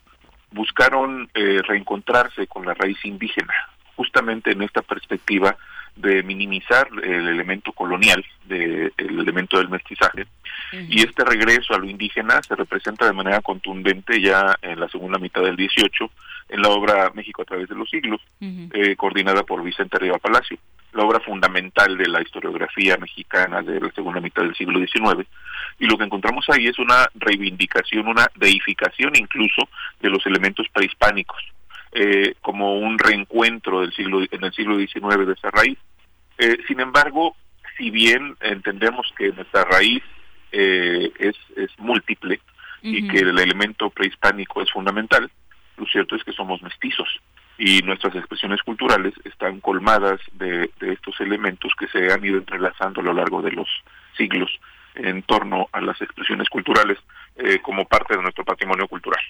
buscaron 0.52 1.30
reencontrarse 1.34 2.48
con 2.48 2.66
la 2.66 2.74
raíz 2.74 3.04
indígena, 3.04 3.54
justamente 3.98 4.52
en 4.52 4.62
esta 4.62 4.82
perspectiva 4.82 5.58
de 5.98 6.24
minimizar 6.24 6.88
el 7.04 7.28
elemento 7.28 7.74
colonial, 7.74 8.24
de, 8.46 8.94
el 8.96 9.20
elemento 9.20 9.58
del 9.58 9.68
mestizaje, 9.68 10.28
uh 10.74 10.76
-huh. 10.76 10.88
y 10.90 11.00
este 11.02 11.24
regreso 11.24 11.74
a 11.74 11.78
lo 11.78 11.86
indígena 11.86 12.42
se 12.44 12.56
representa 12.56 13.06
de 13.06 13.14
manera 13.14 13.42
contundente 13.42 14.22
ya 14.22 14.58
en 14.62 14.80
la 14.80 14.90
segunda 14.90 15.20
mitad 15.20 15.42
del 15.42 15.56
18 15.56 16.10
en 16.50 16.62
la 16.62 16.70
obra 16.70 17.12
México 17.16 17.42
a 17.42 17.46
través 17.46 17.68
de 17.68 17.76
los 17.76 17.90
siglos, 17.90 18.22
uh 18.40 18.46
-huh. 18.46 18.70
eh, 18.74 18.96
coordinada 18.96 19.44
por 19.44 19.64
Vicente 19.64 19.98
Riva 19.98 20.20
Palacio, 20.20 20.58
la 20.94 21.04
obra 21.04 21.20
fundamental 21.20 21.98
de 21.98 22.08
la 22.08 22.22
historiografía 22.22 22.98
mexicana 22.98 23.62
de 23.62 23.80
la 23.82 23.92
segunda 23.92 24.22
mitad 24.22 24.44
del 24.44 24.56
siglo 24.56 24.80
XIX, 24.80 25.28
y 25.80 25.86
lo 25.88 25.98
que 25.98 26.06
encontramos 26.06 26.46
ahí 26.50 26.68
es 26.68 26.80
una 26.80 27.10
reivindicación, 27.16 28.08
una 28.08 28.28
deificación 28.36 29.14
incluso 29.16 29.68
de 30.00 30.10
los 30.10 30.26
elementos 30.26 30.68
prehispánicos, 30.72 31.44
eh, 31.92 32.36
como 32.42 32.78
un 32.78 32.98
reencuentro 32.98 33.82
del 33.82 33.94
siglo 33.94 34.22
en 34.30 34.44
el 34.44 34.54
siglo 34.54 34.78
XIX 34.78 35.26
de 35.26 35.34
esa 35.34 35.52
raíz. 35.52 35.78
Eh, 36.38 36.58
sin 36.68 36.80
embargo, 36.80 37.36
si 37.78 37.90
bien 37.90 38.36
entendemos 38.42 39.12
que 39.18 39.32
nuestra 39.32 39.66
raíz 39.66 40.04
eh, 40.58 41.12
es, 41.20 41.36
es 41.58 41.70
múltiple 41.78 42.40
uh 42.84 42.88
-huh. 42.88 42.98
y 42.98 43.08
que 43.08 43.20
el 43.20 43.38
elemento 43.40 43.90
prehispánico 43.90 44.62
es 44.62 44.72
fundamental, 44.72 45.30
lo 45.78 45.86
cierto 45.88 46.16
es 46.16 46.24
que 46.24 46.32
somos 46.32 46.62
mestizos 46.62 47.10
y 47.58 47.82
nuestras 47.84 48.16
expresiones 48.16 48.62
culturales 48.64 49.14
están 49.24 49.60
colmadas 49.60 50.20
de, 50.34 50.70
de 50.80 50.94
estos 50.94 51.20
elementos 51.20 51.72
que 51.78 51.88
se 51.88 52.12
han 52.12 52.24
ido 52.24 52.38
entrelazando 52.38 53.02
a 53.02 53.04
lo 53.04 53.14
largo 53.14 53.42
de 53.42 53.52
los 53.52 53.68
siglos 54.18 54.50
en 54.96 55.24
torno 55.24 55.68
a 55.72 55.82
las 55.82 56.02
expresiones 56.02 56.50
culturales 56.50 56.98
eh, 57.36 57.60
como 57.62 57.86
parte 57.86 58.16
de 58.16 58.24
nuestro 58.24 58.46
patrimonio 58.46 58.88
cultural. 58.88 59.22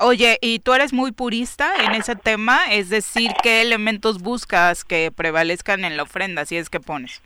Oye, 0.00 0.38
y 0.40 0.58
tú 0.58 0.72
eres 0.72 0.92
muy 0.92 1.12
purista 1.12 1.72
en 1.84 1.92
ese 1.92 2.16
tema, 2.16 2.58
es 2.72 2.90
decir, 2.90 3.30
¿qué 3.44 3.62
elementos 3.62 4.20
buscas 4.20 4.84
que 4.84 5.12
prevalezcan 5.12 5.84
en 5.84 5.96
la 5.96 6.02
ofrenda, 6.02 6.44
si 6.46 6.56
es 6.56 6.68
que 6.68 6.80
pones? 6.80 7.22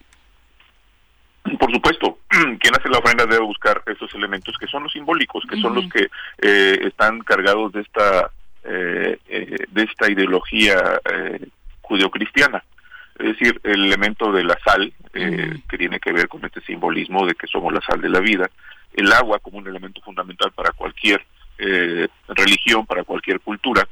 Por 1.58 1.72
supuesto, 1.72 2.18
quien 2.28 2.74
hace 2.78 2.88
la 2.88 2.98
ofrenda 2.98 3.26
debe 3.26 3.44
buscar 3.44 3.82
estos 3.86 4.12
elementos 4.14 4.56
que 4.58 4.66
son 4.66 4.82
los 4.82 4.92
simbólicos, 4.92 5.44
que 5.48 5.56
uh 5.56 5.58
-huh. 5.58 5.62
son 5.62 5.74
los 5.74 5.88
que 5.88 6.08
eh, 6.42 6.78
están 6.82 7.20
cargados 7.20 7.72
de 7.72 7.80
esta 7.82 8.30
eh, 8.64 9.18
eh, 9.28 9.56
de 9.68 9.82
esta 9.82 10.10
ideología 10.10 11.00
judeocristiana. 11.80 12.62
Es 13.18 13.26
decir, 13.36 13.60
el 13.64 13.84
elemento 13.86 14.30
de 14.30 14.44
la 14.44 14.56
sal, 14.64 14.92
eh, 15.12 15.58
que 15.68 15.76
tiene 15.76 15.98
que 15.98 16.12
ver 16.12 16.28
con 16.28 16.44
este 16.44 16.60
simbolismo 16.60 17.26
de 17.26 17.34
que 17.34 17.48
somos 17.48 17.72
la 17.72 17.80
sal 17.80 18.00
de 18.00 18.08
la 18.08 18.20
vida, 18.20 18.48
el 18.94 19.12
agua 19.12 19.40
como 19.40 19.58
un 19.58 19.66
elemento 19.66 20.00
fundamental 20.02 20.52
para 20.52 20.70
cualquier 20.70 21.24
eh, 21.58 22.06
religión, 22.28 22.86
para 22.86 23.02
cualquier 23.02 23.40
cultura, 23.40 23.88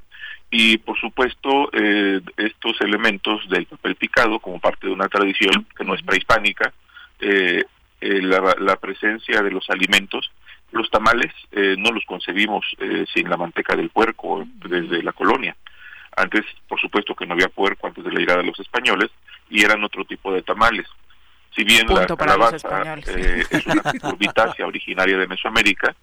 y 0.49 0.79
por 0.79 0.97
supuesto 1.01 1.71
eh, 1.73 2.21
estos 2.37 2.81
elementos 2.81 3.49
del 3.49 3.67
papel 3.67 3.97
picado 3.97 4.39
como 4.39 4.61
parte 4.61 4.87
de 4.87 4.93
una 4.93 5.09
tradición 5.09 5.67
que 5.77 5.85
no 5.85 5.95
es 5.95 6.03
prehispánica, 6.03 6.73
eh, 7.21 7.65
eh, 8.01 8.23
la, 8.23 8.77
presencia 8.77 9.43
de 9.43 9.51
los 9.51 9.69
alimentos, 9.71 10.31
los 10.73 10.91
tamales 10.91 11.33
no 11.79 11.91
los 11.91 12.05
concebimos 12.05 12.67
sin 13.15 13.31
la 13.31 13.37
manteca 13.37 13.75
del 13.77 13.89
puerco 13.89 14.47
desde 14.69 15.03
la 15.03 15.13
colonia. 15.13 15.57
Antes, 16.17 16.45
por 16.69 16.79
supuesto 16.81 17.15
que 17.15 17.25
no 17.25 17.35
había 17.35 17.49
puerco 17.49 17.87
antes 17.87 18.05
de 18.05 18.13
la 18.13 18.19
llegada 18.19 18.41
de 18.41 18.49
los 18.49 18.59
españoles 18.59 19.11
y 19.49 19.65
eran 19.65 19.83
otro 19.85 20.05
tipo 20.05 20.33
de 20.33 20.43
tamales. 20.43 20.87
Si 21.55 21.65
bien 21.65 21.87
la 21.89 22.07
calabaza 22.07 22.97
es 22.97 23.67
una 23.67 23.83
curvitácea 24.01 24.67
originaria 24.67 25.17
de 25.17 25.29
Mesoamérica, 25.29 25.95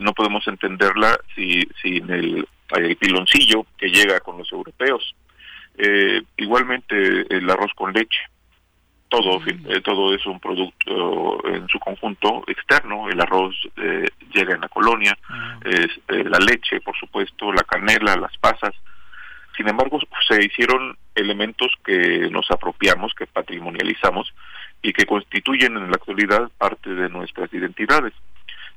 no 0.00 0.12
podemos 0.12 0.46
entenderla 0.48 1.18
si, 1.34 1.66
sin 1.80 2.10
el 2.10 2.46
el 2.76 2.96
piloncillo 2.96 3.66
que 3.76 3.88
llega 3.88 4.20
con 4.20 4.38
los 4.38 4.50
europeos. 4.52 5.14
Eh, 5.76 6.22
igualmente 6.36 7.26
el 7.34 7.50
arroz 7.50 7.72
con 7.74 7.92
leche, 7.92 8.20
todo, 9.14 9.40
eh, 9.46 9.80
todo 9.80 10.14
es 10.14 10.26
un 10.26 10.40
producto 10.40 11.46
en 11.48 11.68
su 11.68 11.78
conjunto 11.78 12.44
externo, 12.46 13.08
el 13.08 13.20
arroz 13.20 13.54
eh, 13.76 14.08
llega 14.32 14.54
en 14.54 14.60
la 14.60 14.68
colonia, 14.68 15.16
es, 15.64 15.88
la 16.08 16.38
leche, 16.38 16.80
por 16.80 16.96
supuesto, 16.96 17.52
la 17.52 17.62
canela, 17.62 18.16
las 18.16 18.36
pasas. 18.38 18.74
Sin 19.56 19.68
embargo, 19.68 20.00
se 20.26 20.44
hicieron 20.44 20.96
elementos 21.14 21.72
que 21.84 22.28
nos 22.30 22.50
apropiamos, 22.50 23.14
que 23.14 23.26
patrimonializamos 23.26 24.32
y 24.82 24.92
que 24.92 25.06
constituyen 25.06 25.76
en 25.76 25.90
la 25.90 25.96
actualidad 25.96 26.50
parte 26.58 26.90
de 26.90 27.08
nuestras 27.08 27.52
identidades. 27.54 28.12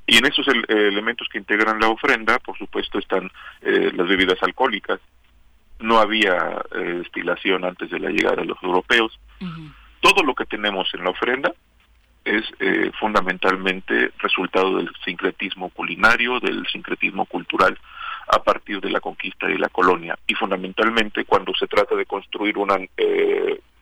Y 0.06 0.16
en 0.16 0.26
esos 0.26 0.46
elementos 0.68 1.28
que 1.30 1.38
integran 1.38 1.80
la 1.80 1.88
ofrenda, 1.88 2.38
por 2.38 2.56
supuesto, 2.56 2.98
están 2.98 3.30
eh, 3.60 3.90
las 3.94 4.08
bebidas 4.08 4.42
alcohólicas. 4.42 5.00
No 5.80 5.98
había 5.98 6.64
eh, 6.74 7.02
destilación 7.02 7.64
antes 7.64 7.90
de 7.90 7.98
la 7.98 8.08
llegada 8.08 8.36
de 8.36 8.46
los 8.46 8.62
europeos. 8.62 9.18
Todo 10.00 10.22
lo 10.22 10.34
que 10.34 10.46
tenemos 10.46 10.88
en 10.94 11.04
la 11.04 11.10
ofrenda 11.10 11.52
es 12.24 12.44
eh, 12.60 12.90
fundamentalmente 12.98 14.12
resultado 14.18 14.76
del 14.76 14.90
sincretismo 15.04 15.70
culinario, 15.70 16.40
del 16.40 16.66
sincretismo 16.66 17.24
cultural 17.26 17.78
a 18.28 18.42
partir 18.42 18.80
de 18.80 18.90
la 18.90 19.00
conquista 19.00 19.50
y 19.50 19.56
la 19.56 19.68
colonia. 19.68 20.18
Y 20.26 20.34
fundamentalmente 20.34 21.24
cuando 21.24 21.54
se 21.54 21.66
trata 21.66 21.96
de 21.96 22.04
construir 22.04 22.58
una 22.58 22.76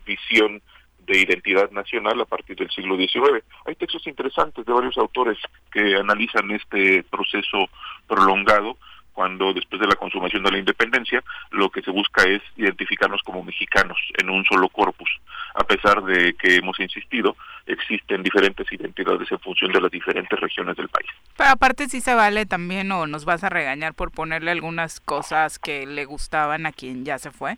visión 0.04 0.62
de 1.06 1.20
identidad 1.20 1.70
nacional 1.70 2.20
a 2.20 2.24
partir 2.24 2.56
del 2.56 2.70
siglo 2.70 2.96
XIX. 2.96 3.44
Hay 3.66 3.76
textos 3.76 4.06
interesantes 4.06 4.66
de 4.66 4.72
varios 4.72 4.98
autores 4.98 5.38
que 5.72 5.94
analizan 5.94 6.50
este 6.50 7.04
proceso 7.04 7.68
prolongado 8.06 8.76
cuando 9.16 9.54
después 9.54 9.80
de 9.80 9.88
la 9.88 9.94
consumación 9.94 10.42
de 10.42 10.50
la 10.50 10.58
independencia 10.58 11.24
lo 11.50 11.70
que 11.70 11.80
se 11.80 11.90
busca 11.90 12.22
es 12.24 12.42
identificarnos 12.54 13.22
como 13.22 13.42
mexicanos 13.42 13.96
en 14.20 14.28
un 14.28 14.44
solo 14.44 14.68
corpus, 14.68 15.08
a 15.54 15.64
pesar 15.64 16.04
de 16.04 16.34
que 16.34 16.56
hemos 16.56 16.78
insistido, 16.80 17.34
existen 17.64 18.22
diferentes 18.22 18.70
identidades 18.70 19.32
en 19.32 19.38
función 19.38 19.72
de 19.72 19.80
las 19.80 19.90
diferentes 19.90 20.38
regiones 20.38 20.76
del 20.76 20.90
país. 20.90 21.08
Pero 21.34 21.48
aparte 21.48 21.88
sí 21.88 22.02
se 22.02 22.14
vale 22.14 22.44
también 22.44 22.92
o 22.92 23.06
nos 23.06 23.24
vas 23.24 23.42
a 23.42 23.48
regañar 23.48 23.94
por 23.94 24.10
ponerle 24.10 24.50
algunas 24.50 25.00
cosas 25.00 25.58
que 25.58 25.86
le 25.86 26.04
gustaban 26.04 26.66
a 26.66 26.72
quien 26.72 27.06
ya 27.06 27.16
se 27.16 27.30
fue. 27.30 27.56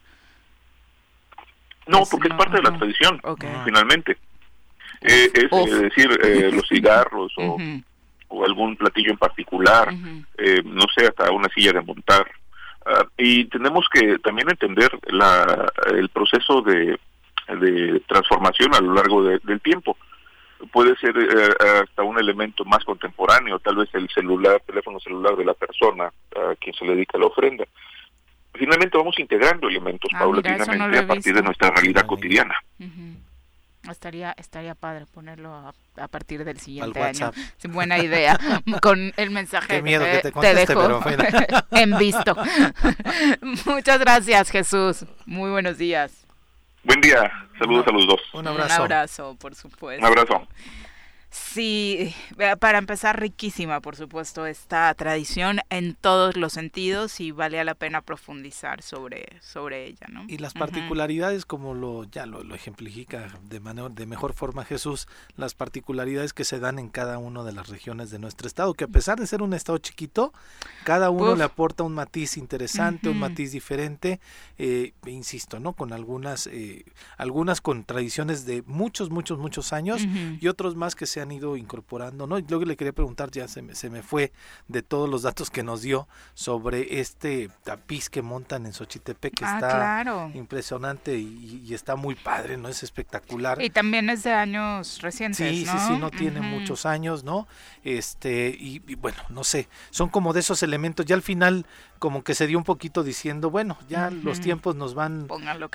No, 1.88 2.04
porque 2.08 2.28
es 2.28 2.34
parte 2.34 2.58
de 2.58 2.62
la 2.62 2.78
tradición, 2.78 3.20
finalmente. 3.64 4.16
Eh, 5.00 5.30
es 5.34 5.52
eh, 5.52 5.74
decir, 5.82 6.18
eh, 6.22 6.50
los 6.52 6.68
cigarros 6.68 7.32
o, 7.36 7.56
algún 8.44 8.76
platillo 8.76 9.10
en 9.10 9.18
particular, 9.18 9.92
no 9.92 10.84
sé, 10.94 11.06
hasta 11.06 11.30
una 11.30 11.48
silla 11.48 11.72
de 11.72 11.80
montar. 11.80 12.26
Ah, 12.86 13.04
y 13.16 13.44
tenemos 13.46 13.86
que 13.92 14.18
también 14.18 14.48
entender 14.50 14.90
la, 15.08 15.70
el 15.94 16.08
proceso 16.08 16.62
de, 16.62 16.98
de 17.48 18.00
transformación 18.06 18.74
a 18.74 18.80
lo 18.80 18.94
largo 18.94 19.24
del 19.24 19.60
tiempo. 19.60 19.96
Puede 20.72 20.96
ser 20.96 21.14
hasta 21.60 22.02
un 22.02 22.18
elemento 22.18 22.64
más 22.64 22.84
contemporáneo, 22.84 23.58
tal 23.60 23.76
vez 23.76 23.88
el 23.92 24.08
celular, 24.08 24.60
teléfono 24.66 24.98
celular 24.98 25.36
de 25.36 25.44
la 25.44 25.54
persona 25.54 26.04
a 26.06 26.54
quien 26.56 26.74
se 26.74 26.84
le 26.84 26.94
dedica 26.94 27.18
la 27.18 27.26
ofrenda 27.26 27.64
finalmente 28.58 28.98
vamos 28.98 29.18
integrando 29.18 29.68
elementos 29.68 30.10
ah, 30.14 30.18
paulatinamente 30.18 30.98
a 30.98 31.06
partir 31.06 31.34
de 31.34 31.42
nuestra 31.42 31.70
realidad 31.70 32.06
cotidiana. 32.06 32.54
Estaría 33.92 34.34
estaría 34.36 34.74
padre 34.74 35.06
ponerlo 35.06 35.52
a, 35.96 36.08
partir 36.08 36.44
del 36.44 36.58
siguiente 36.60 37.02
año. 37.02 37.32
buena 37.68 37.98
idea. 37.98 38.38
Con 38.82 39.12
el 39.16 39.30
mensaje 39.30 39.68
Qué 39.68 39.82
miedo 39.82 40.04
que 40.04 40.18
te, 40.18 40.32
conteste, 40.32 40.74
pero 40.74 41.00
en 41.70 41.98
visto. 41.98 42.36
Muchas 43.66 43.98
gracias, 43.98 44.50
Jesús. 44.50 45.04
Muy 45.26 45.50
buenos 45.50 45.78
días. 45.78 46.26
Buen 46.84 47.00
día. 47.00 47.30
Saludos 47.58 47.86
a 47.88 47.92
los 47.92 48.06
dos. 48.06 48.20
Un 48.34 48.46
abrazo. 48.46 48.74
Un 48.76 48.80
abrazo, 48.80 49.36
por 49.40 49.54
supuesto. 49.54 50.06
Un 50.06 50.06
abrazo. 50.06 50.46
Sí, 51.30 52.14
para 52.58 52.78
empezar, 52.78 53.20
riquísima, 53.20 53.80
por 53.80 53.96
supuesto, 53.96 54.46
esta 54.46 54.92
tradición 54.94 55.60
en 55.68 55.94
todos 55.94 56.36
los 56.36 56.54
sentidos 56.54 57.20
y 57.20 57.32
vale 57.32 57.62
la 57.64 57.74
pena 57.74 58.00
profundizar 58.00 58.80
sobre, 58.82 59.26
sobre 59.42 59.86
ella, 59.86 60.06
¿no? 60.10 60.24
Y 60.26 60.38
las 60.38 60.54
particularidades, 60.54 61.44
como 61.44 61.74
lo 61.74 62.04
ya 62.04 62.24
lo, 62.24 62.54
ejemplifica 62.54 63.28
de, 63.42 63.60
manera, 63.60 63.90
de 63.90 64.06
mejor 64.06 64.32
forma 64.32 64.64
Jesús, 64.64 65.06
las 65.36 65.52
particularidades 65.52 66.32
que 66.32 66.44
se 66.44 66.60
dan 66.60 66.78
en 66.78 66.88
cada 66.88 67.18
una 67.18 67.44
de 67.44 67.52
las 67.52 67.68
regiones 67.68 68.10
de 68.10 68.18
nuestro 68.18 68.46
estado, 68.46 68.72
que 68.72 68.84
a 68.84 68.88
pesar 68.88 69.18
de 69.18 69.26
ser 69.26 69.42
un 69.42 69.52
estado 69.52 69.76
chiquito, 69.78 70.32
cada 70.84 71.10
uno 71.10 71.36
le 71.36 71.44
aporta 71.44 71.82
un 71.82 71.92
matiz 71.92 72.38
interesante, 72.38 73.10
un 73.10 73.18
matiz 73.18 73.52
diferente, 73.52 74.18
eh, 74.56 74.94
insisto, 75.06 75.60
¿no? 75.60 75.74
Con 75.74 75.92
algunas, 75.92 76.46
eh, 76.46 76.86
algunas 77.18 77.60
con 77.60 77.84
tradiciones 77.84 78.46
de 78.46 78.62
muchos, 78.66 79.10
muchos, 79.10 79.38
muchos 79.38 79.74
años 79.74 80.06
y 80.40 80.48
otros 80.48 80.74
más 80.74 80.94
que 80.94 81.04
se 81.06 81.17
han 81.20 81.32
ido 81.32 81.56
incorporando, 81.56 82.26
¿no? 82.26 82.38
Y 82.38 82.44
luego 82.48 82.64
le 82.64 82.76
quería 82.76 82.92
preguntar, 82.92 83.30
ya 83.30 83.48
se 83.48 83.62
me, 83.62 83.74
se 83.74 83.90
me 83.90 84.02
fue 84.02 84.32
de 84.68 84.82
todos 84.82 85.08
los 85.08 85.22
datos 85.22 85.50
que 85.50 85.62
nos 85.62 85.82
dio 85.82 86.08
sobre 86.34 87.00
este 87.00 87.50
tapiz 87.64 88.08
que 88.08 88.22
montan 88.22 88.66
en 88.66 88.72
Xochitepec, 88.72 89.34
que 89.34 89.44
ah, 89.44 89.54
está 89.54 90.30
impresionante 90.34 91.16
y, 91.16 91.72
está 91.72 91.96
muy 91.96 92.14
padre, 92.14 92.56
¿no? 92.56 92.68
Es 92.68 92.82
espectacular. 92.82 93.60
Y 93.62 93.70
también 93.70 94.10
es 94.10 94.22
de 94.22 94.32
años 94.32 95.00
recientes, 95.02 95.38
Sí, 95.38 95.66
sí, 95.66 95.78
sí, 95.86 95.96
no 95.98 96.10
tiene 96.10 96.40
muchos 96.40 96.86
años, 96.86 97.24
¿no? 97.24 97.46
Este, 97.84 98.56
y, 98.58 98.78
bueno, 98.96 99.18
no 99.28 99.44
sé, 99.44 99.68
son 99.90 100.08
como 100.08 100.32
de 100.32 100.40
esos 100.40 100.62
elementos, 100.62 101.06
ya 101.06 101.14
al 101.14 101.22
final 101.22 101.66
como 101.98 102.22
que 102.22 102.34
se 102.34 102.46
dio 102.46 102.58
un 102.58 102.64
poquito 102.64 103.02
diciendo, 103.02 103.50
bueno, 103.50 103.78
ya 103.88 104.10
los 104.10 104.40
tiempos 104.40 104.76
nos 104.76 104.94
van 104.94 105.28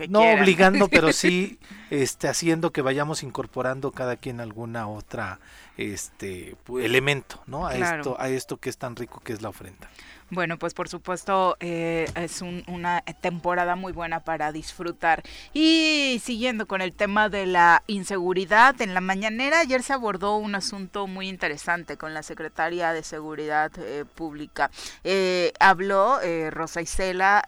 no 0.09 0.21
obligando, 0.34 0.88
pero 0.88 1.11
sí 1.13 1.59
este 1.89 2.28
haciendo 2.28 2.71
que 2.71 2.82
vayamos 2.82 3.24
incorporando 3.24 3.91
cada 3.91 4.15
quien 4.15 4.39
alguna 4.39 4.88
otra 4.88 5.39
este 5.78 6.55
elemento, 6.80 7.41
¿no? 7.47 7.67
A 7.67 7.76
esto 7.76 8.15
a 8.19 8.30
esto 8.30 8.57
que 8.57 8.69
es 8.69 8.78
tan 8.78 8.95
rico 8.95 9.21
que 9.24 9.34
es 9.34 9.41
la 9.41 9.49
ofrenda. 9.49 9.89
Bueno, 10.34 10.58
pues 10.58 10.74
por 10.74 10.90
supuesto 10.90 11.58
eh, 11.60 12.10
es 12.16 12.42
una 12.42 13.02
temporada 13.22 13.76
muy 13.76 13.94
buena 13.94 14.22
para 14.22 14.52
disfrutar. 14.52 15.22
Y 15.54 16.20
siguiendo 16.24 16.66
con 16.66 16.82
el 16.82 16.92
tema 16.92 17.30
de 17.30 17.46
la 17.46 17.84
inseguridad, 17.86 18.82
en 18.82 18.96
la 18.96 19.02
mañanera 19.02 19.60
ayer 19.60 19.84
se 19.84 19.94
abordó 19.94 20.38
un 20.38 20.56
asunto 20.56 21.06
muy 21.06 21.30
interesante 21.30 21.98
con 21.98 22.16
la 22.16 22.24
secretaria 22.24 22.94
de 22.94 23.04
Seguridad 23.04 23.72
eh, 23.78 24.06
Pública. 24.16 24.72
Eh, 25.04 25.54
habló 25.60 26.20
Rosa 26.50 26.82
Isela 26.82 27.44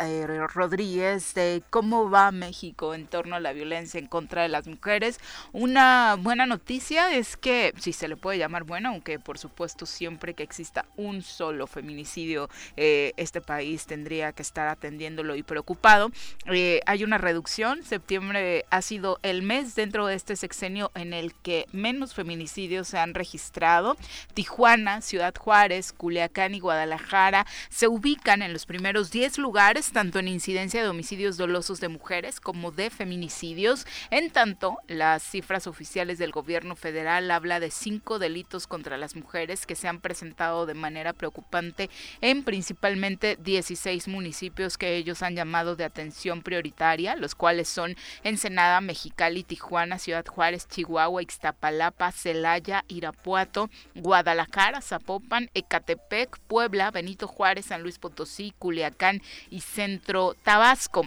Rodríguez 0.53 1.33
de 1.33 1.63
cómo 1.71 2.11
va 2.11 2.31
México 2.31 2.93
en 2.93 3.07
torno 3.07 3.35
a 3.35 3.39
la 3.39 3.53
violencia 3.53 3.99
en 3.99 4.05
contra 4.05 4.43
de 4.43 4.49
las 4.49 4.67
mujeres. 4.67 5.19
Una 5.53 6.17
buena 6.19 6.45
noticia 6.45 7.15
es 7.15 7.35
que, 7.35 7.73
si 7.79 7.93
se 7.93 8.07
le 8.07 8.15
puede 8.15 8.37
llamar 8.37 8.63
buena, 8.63 8.89
aunque 8.89 9.17
por 9.17 9.39
supuesto 9.39 9.87
siempre 9.87 10.35
que 10.35 10.43
exista 10.43 10.85
un 10.97 11.23
solo 11.23 11.65
feminicidio, 11.65 12.47
eh, 12.77 13.13
este 13.17 13.41
país 13.41 13.85
tendría 13.85 14.31
que 14.33 14.41
estar 14.41 14.67
atendiéndolo 14.67 15.35
y 15.35 15.43
preocupado. 15.43 16.11
Eh, 16.45 16.81
hay 16.85 17.03
una 17.03 17.17
reducción, 17.17 17.83
septiembre 17.83 18.65
ha 18.69 18.81
sido 18.81 19.19
el 19.23 19.41
mes 19.43 19.75
dentro 19.75 20.07
de 20.07 20.15
este 20.15 20.35
sexenio 20.35 20.91
en 20.95 21.13
el 21.13 21.33
que 21.33 21.67
menos 21.71 22.13
feminicidios 22.13 22.87
se 22.87 22.97
han 22.97 23.13
registrado. 23.13 23.97
Tijuana, 24.33 25.01
Ciudad 25.01 25.33
Juárez, 25.35 25.93
Culiacán 25.93 26.55
y 26.55 26.59
Guadalajara 26.59 27.45
se 27.69 27.87
ubican 27.87 28.41
en 28.41 28.53
los 28.53 28.65
primeros 28.65 29.11
10 29.11 29.37
lugares, 29.37 29.91
tanto 29.91 30.19
en 30.19 30.27
incidencia 30.27 30.81
de 30.81 30.89
homicidios 30.89 31.37
dolosos 31.37 31.79
de 31.79 31.87
mujeres 31.87 32.39
como 32.39 32.71
de 32.71 32.89
feminicidios. 32.89 33.85
En 34.11 34.31
tanto, 34.31 34.77
las 34.87 35.23
cifras 35.23 35.67
oficiales 35.67 36.17
del 36.17 36.31
gobierno 36.31 36.75
federal 36.75 37.31
habla 37.31 37.59
de 37.59 37.71
cinco 37.71 38.19
delitos 38.19 38.67
contra 38.67 38.97
las 38.97 39.15
mujeres 39.15 39.65
que 39.65 39.75
se 39.75 39.87
han 39.87 40.01
presentado 40.01 40.65
de 40.65 40.73
manera 40.73 41.13
preocupante 41.13 41.89
en 42.21 42.43
principio 42.43 42.64
principalmente 42.65 43.37
16 43.39 44.07
municipios 44.07 44.79
que 44.79 44.95
ellos 44.95 45.21
han 45.21 45.35
llamado 45.35 45.75
de 45.75 45.83
atención 45.83 46.41
prioritaria, 46.41 47.15
los 47.15 47.35
cuales 47.35 47.69
son 47.69 47.95
Ensenada, 48.23 48.81
Mexicali, 48.81 49.43
Tijuana, 49.43 49.99
Ciudad 49.99 50.25
Juárez, 50.25 50.67
Chihuahua, 50.67 51.21
Ixtapalapa, 51.21 52.11
Celaya, 52.11 52.83
Irapuato, 52.87 53.69
Guadalajara, 53.93 54.81
Zapopan, 54.81 55.51
Ecatepec, 55.53 56.39
Puebla, 56.47 56.89
Benito 56.89 57.27
Juárez, 57.27 57.67
San 57.67 57.83
Luis 57.83 57.99
Potosí, 57.99 58.55
Culiacán 58.57 59.21
y 59.51 59.61
Centro 59.61 60.33
Tabasco. 60.33 61.03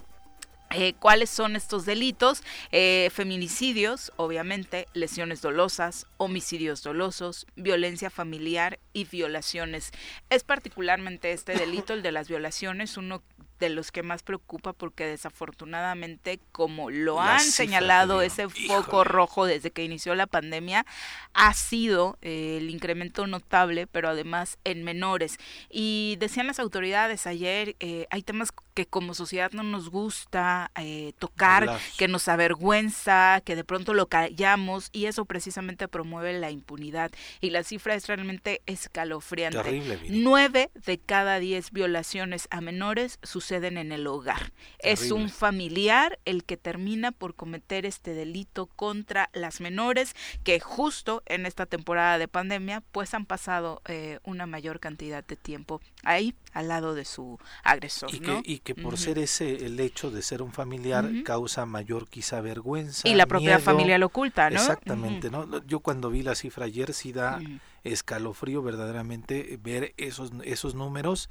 Eh, 0.71 0.95
¿Cuáles 0.99 1.31
son 1.31 1.57
estos 1.57 1.87
delitos? 1.87 2.43
Eh, 2.73 3.11
feminicidios, 3.13 4.13
obviamente, 4.17 4.87
lesiones 4.93 5.41
dolosas, 5.41 6.07
homicidios 6.19 6.83
dolosos, 6.83 7.47
violencia 7.57 8.11
familiar 8.11 8.79
y 8.93 9.05
violaciones. 9.05 9.93
Es 10.29 10.45
particularmente 10.45 11.33
este 11.33 11.55
delito, 11.55 11.95
el 11.95 12.03
de 12.03 12.13
las 12.13 12.29
violaciones, 12.29 12.99
uno 12.99 13.23
de 13.59 13.71
los 13.71 13.91
que 13.91 14.03
más 14.03 14.23
preocupa 14.23 14.73
porque 14.73 15.05
desafortunadamente, 15.05 16.41
como 16.53 16.91
lo 16.91 17.21
han 17.21 17.41
señalado 17.41 18.23
ese 18.23 18.49
foco 18.49 19.05
rojo 19.05 19.47
desde 19.47 19.71
que 19.71 19.85
inició 19.85 20.15
la 20.15 20.27
pandemia, 20.27 20.87
ha 21.35 21.55
sido 21.55 22.19
eh, 22.23 22.59
el 22.59 22.71
incremento 22.71 23.27
notable, 23.27 23.87
pero 23.87 24.09
además 24.09 24.59
en 24.65 24.85
menores. 24.85 25.39
Y 25.71 26.17
decían 26.21 26.47
las 26.47 26.59
autoridades 26.59 27.27
ayer, 27.27 27.77
eh, 27.81 28.07
hay 28.11 28.23
temas 28.23 28.51
que 28.75 28.87
como 28.87 29.15
sociedad 29.15 29.51
no 29.53 29.65
nos 29.65 29.91
gusta 29.91 30.71
eh, 30.77 31.13
tocar, 31.19 31.79
que 31.97 32.07
nos 32.07 32.29
avergüenza, 32.29 33.43
que 33.45 33.57
de 33.57 33.65
pronto 33.65 33.93
lo 33.93 34.07
callamos 34.07 34.89
y 34.93 35.07
eso 35.07 35.25
precisamente 35.25 35.89
promueve 35.89 36.39
la 36.39 36.51
impunidad. 36.51 37.11
Y 37.41 37.51
la 37.51 37.65
cifra 37.65 37.95
es 37.95 38.07
realmente 38.07 38.63
escalofriante. 38.67 39.99
Nueve 40.09 40.71
de 40.87 40.99
cada 40.99 41.39
diez 41.41 41.73
violaciones 41.73 42.47
a 42.51 42.61
menores 42.61 43.19
suceden 43.49 43.79
en 43.79 43.93
el 43.93 44.07
hogar. 44.07 44.53
Es 44.79 45.11
un 45.11 45.31
familiar 45.31 46.19
el 46.27 46.45
que 46.45 46.59
termina 46.59 47.13
por 47.13 47.35
cometer 47.35 47.87
este 47.87 48.13
delito 48.13 48.67
contra 48.67 49.31
las 49.33 49.63
menores 49.63 50.15
que 50.45 50.61
justo 50.61 51.23
en 51.25 51.47
esta 51.47 51.65
temporada 51.65 52.19
de 52.19 52.29
pandemia 52.29 52.83
pues 52.93 53.15
han 53.15 53.25
pasado 53.25 53.81
eh, 53.87 54.19
una 54.25 54.47
mayor 54.47 54.81
cantidad 54.81 55.25
de 55.25 55.37
tiempo 55.37 55.81
ahí 56.05 56.35
al 56.53 56.69
lado 56.69 56.95
de 56.95 57.07
su 57.07 57.39
agresor. 57.63 58.15
Y 58.15 58.21
que, 58.21 58.43
y 58.45 58.59
que 58.59 58.75
por 58.75 58.99
ser 58.99 59.19
ese 59.19 59.65
el 59.65 59.81
hecho 59.81 60.11
de 60.11 60.21
ser 60.21 60.43
un 60.43 60.53
familiar 60.53 61.09
causa 61.25 61.65
mayor 61.65 62.07
quizá 62.09 62.43
vergüenza. 62.43 63.09
Y 63.09 63.15
la 63.15 63.27
propia 63.27 63.59
familia 63.61 63.97
lo 63.97 64.07
oculta, 64.07 64.51
¿no? 64.51 64.57
Exactamente, 64.57 65.31
¿no? 65.31 65.65
Yo 65.65 65.81
cuando 65.81 66.11
vi 66.11 66.23
la 66.23 66.35
cifra 66.35 66.67
ayer 66.67 66.93
sí 66.93 67.13
da 67.13 67.41
escalofrío 67.85 68.63
verdaderamente 68.63 69.59
ver 69.63 69.95
esos, 69.97 70.33
esos 70.45 70.75
números 70.75 71.31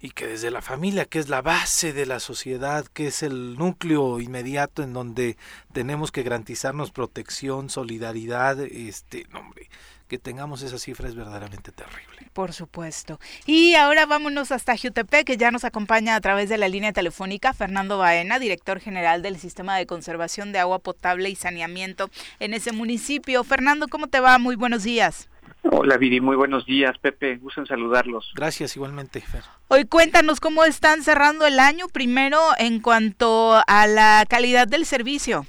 y 0.00 0.10
que 0.10 0.26
desde 0.26 0.50
la 0.50 0.62
familia, 0.62 1.04
que 1.04 1.18
es 1.18 1.28
la 1.28 1.42
base 1.42 1.92
de 1.92 2.06
la 2.06 2.20
sociedad, 2.20 2.86
que 2.86 3.08
es 3.08 3.22
el 3.22 3.56
núcleo 3.56 4.20
inmediato 4.20 4.82
en 4.82 4.92
donde 4.92 5.36
tenemos 5.72 6.12
que 6.12 6.22
garantizarnos 6.22 6.90
protección, 6.90 7.70
solidaridad, 7.70 8.60
este, 8.60 9.26
nombre, 9.30 9.68
que 10.08 10.18
tengamos 10.18 10.62
esa 10.62 10.78
cifra 10.78 11.08
es 11.08 11.14
verdaderamente 11.14 11.72
terrible. 11.72 12.28
Por 12.32 12.52
supuesto. 12.52 13.18
Y 13.46 13.74
ahora 13.74 14.06
vámonos 14.06 14.52
hasta 14.52 14.76
Jutepec, 14.76 15.26
que 15.26 15.36
ya 15.36 15.50
nos 15.50 15.64
acompaña 15.64 16.16
a 16.16 16.20
través 16.20 16.48
de 16.48 16.58
la 16.58 16.68
línea 16.68 16.92
telefónica 16.92 17.54
Fernando 17.54 17.98
Baena, 17.98 18.38
director 18.38 18.80
general 18.80 19.22
del 19.22 19.38
Sistema 19.38 19.76
de 19.76 19.86
Conservación 19.86 20.52
de 20.52 20.58
Agua 20.58 20.80
Potable 20.80 21.30
y 21.30 21.36
Saneamiento 21.36 22.10
en 22.40 22.54
ese 22.54 22.72
municipio. 22.72 23.44
Fernando, 23.44 23.88
¿cómo 23.88 24.08
te 24.08 24.20
va? 24.20 24.38
Muy 24.38 24.56
buenos 24.56 24.82
días. 24.82 25.28
Hola 25.70 25.96
Viri, 25.96 26.20
muy 26.20 26.36
buenos 26.36 26.66
días. 26.66 26.96
Pepe, 26.98 27.36
gusto 27.36 27.60
en 27.60 27.66
saludarlos. 27.66 28.32
Gracias, 28.34 28.76
igualmente, 28.76 29.20
Fer. 29.20 29.42
Hoy 29.68 29.86
cuéntanos 29.86 30.40
cómo 30.40 30.64
están 30.64 31.02
cerrando 31.02 31.46
el 31.46 31.58
año, 31.58 31.86
primero 31.88 32.38
en 32.58 32.80
cuanto 32.80 33.54
a 33.66 33.86
la 33.86 34.24
calidad 34.28 34.68
del 34.68 34.84
servicio. 34.84 35.46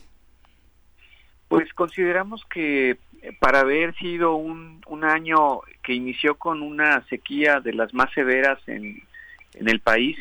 Pues 1.47 1.73
consideramos 1.73 2.43
que 2.49 2.97
para 3.39 3.61
haber 3.61 3.95
sido 3.95 4.35
un, 4.35 4.81
un 4.87 5.03
año 5.03 5.61
que 5.83 5.93
inició 5.93 6.35
con 6.35 6.61
una 6.61 7.05
sequía 7.07 7.59
de 7.59 7.73
las 7.73 7.93
más 7.93 8.11
severas 8.13 8.59
en, 8.67 9.03
en 9.53 9.69
el 9.69 9.79
país, 9.79 10.17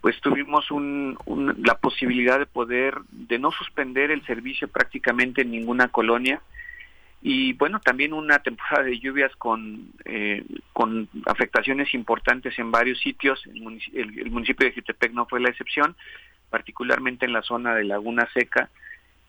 pues 0.00 0.20
tuvimos 0.20 0.70
un, 0.70 1.16
la 1.64 1.78
posibilidad 1.78 2.38
de 2.38 2.46
poder, 2.46 2.94
de 3.10 3.38
no 3.38 3.50
suspender 3.50 4.10
el 4.10 4.24
servicio 4.26 4.68
prácticamente 4.68 5.42
en 5.42 5.50
ninguna 5.50 5.88
colonia, 5.88 6.40
y 7.26 7.54
bueno, 7.54 7.80
también 7.80 8.12
una 8.12 8.40
temporada 8.40 8.84
de 8.84 9.00
lluvias 9.00 9.34
con, 9.36 9.88
eh, 10.04 10.44
con 10.74 11.08
afectaciones 11.24 11.94
importantes 11.94 12.58
en 12.58 12.70
varios 12.70 13.00
sitios. 13.00 13.42
El, 13.94 14.30
municipio 14.30 14.66
de 14.66 14.74
Jutepec 14.74 15.14
no 15.14 15.24
fue 15.24 15.40
la 15.40 15.48
excepción, 15.48 15.96
particularmente 16.50 17.24
en 17.24 17.32
la 17.32 17.40
zona 17.40 17.74
de 17.74 17.84
Laguna 17.84 18.28
Seca, 18.34 18.68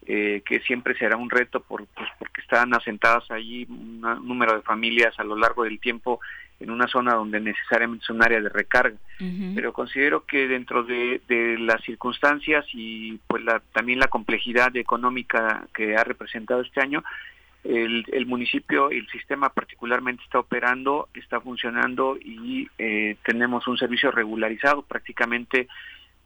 eh, 0.05 0.43
que 0.45 0.59
siempre 0.59 0.97
será 0.97 1.15
un 1.15 1.29
reto 1.29 1.61
por, 1.61 1.87
pues, 1.87 2.09
porque 2.19 2.41
están 2.41 2.73
asentadas 2.73 3.31
allí 3.31 3.65
un 3.69 4.01
número 4.01 4.57
de 4.57 4.61
familias 4.63 5.17
a 5.17 5.23
lo 5.23 5.37
largo 5.37 5.63
del 5.63 5.79
tiempo 5.79 6.19
en 6.59 6.71
una 6.71 6.87
zona 6.87 7.13
donde 7.13 7.39
necesariamente 7.39 8.03
es 8.03 8.09
un 8.09 8.21
área 8.21 8.41
de 8.41 8.49
recarga. 8.49 8.97
Pero 9.55 9.71
considero 9.71 10.25
que 10.25 10.49
dentro 10.49 10.83
de, 10.83 11.21
de, 11.29 11.57
las 11.59 11.81
circunstancias 11.83 12.65
y 12.73 13.19
pues 13.27 13.41
la, 13.43 13.61
también 13.71 13.99
la 13.99 14.09
complejidad 14.09 14.75
económica 14.75 15.65
que 15.73 15.95
ha 15.95 16.03
representado 16.03 16.59
este 16.59 16.81
año, 16.81 17.01
el, 17.65 18.05
el, 18.11 18.25
municipio, 18.25 18.91
el 18.91 19.07
sistema 19.09 19.49
particularmente 19.49 20.23
está 20.23 20.39
operando, 20.39 21.09
está 21.13 21.41
funcionando 21.41 22.17
y 22.17 22.69
eh, 22.77 23.17
tenemos 23.25 23.67
un 23.67 23.77
servicio 23.77 24.11
regularizado 24.11 24.83
prácticamente 24.83 25.67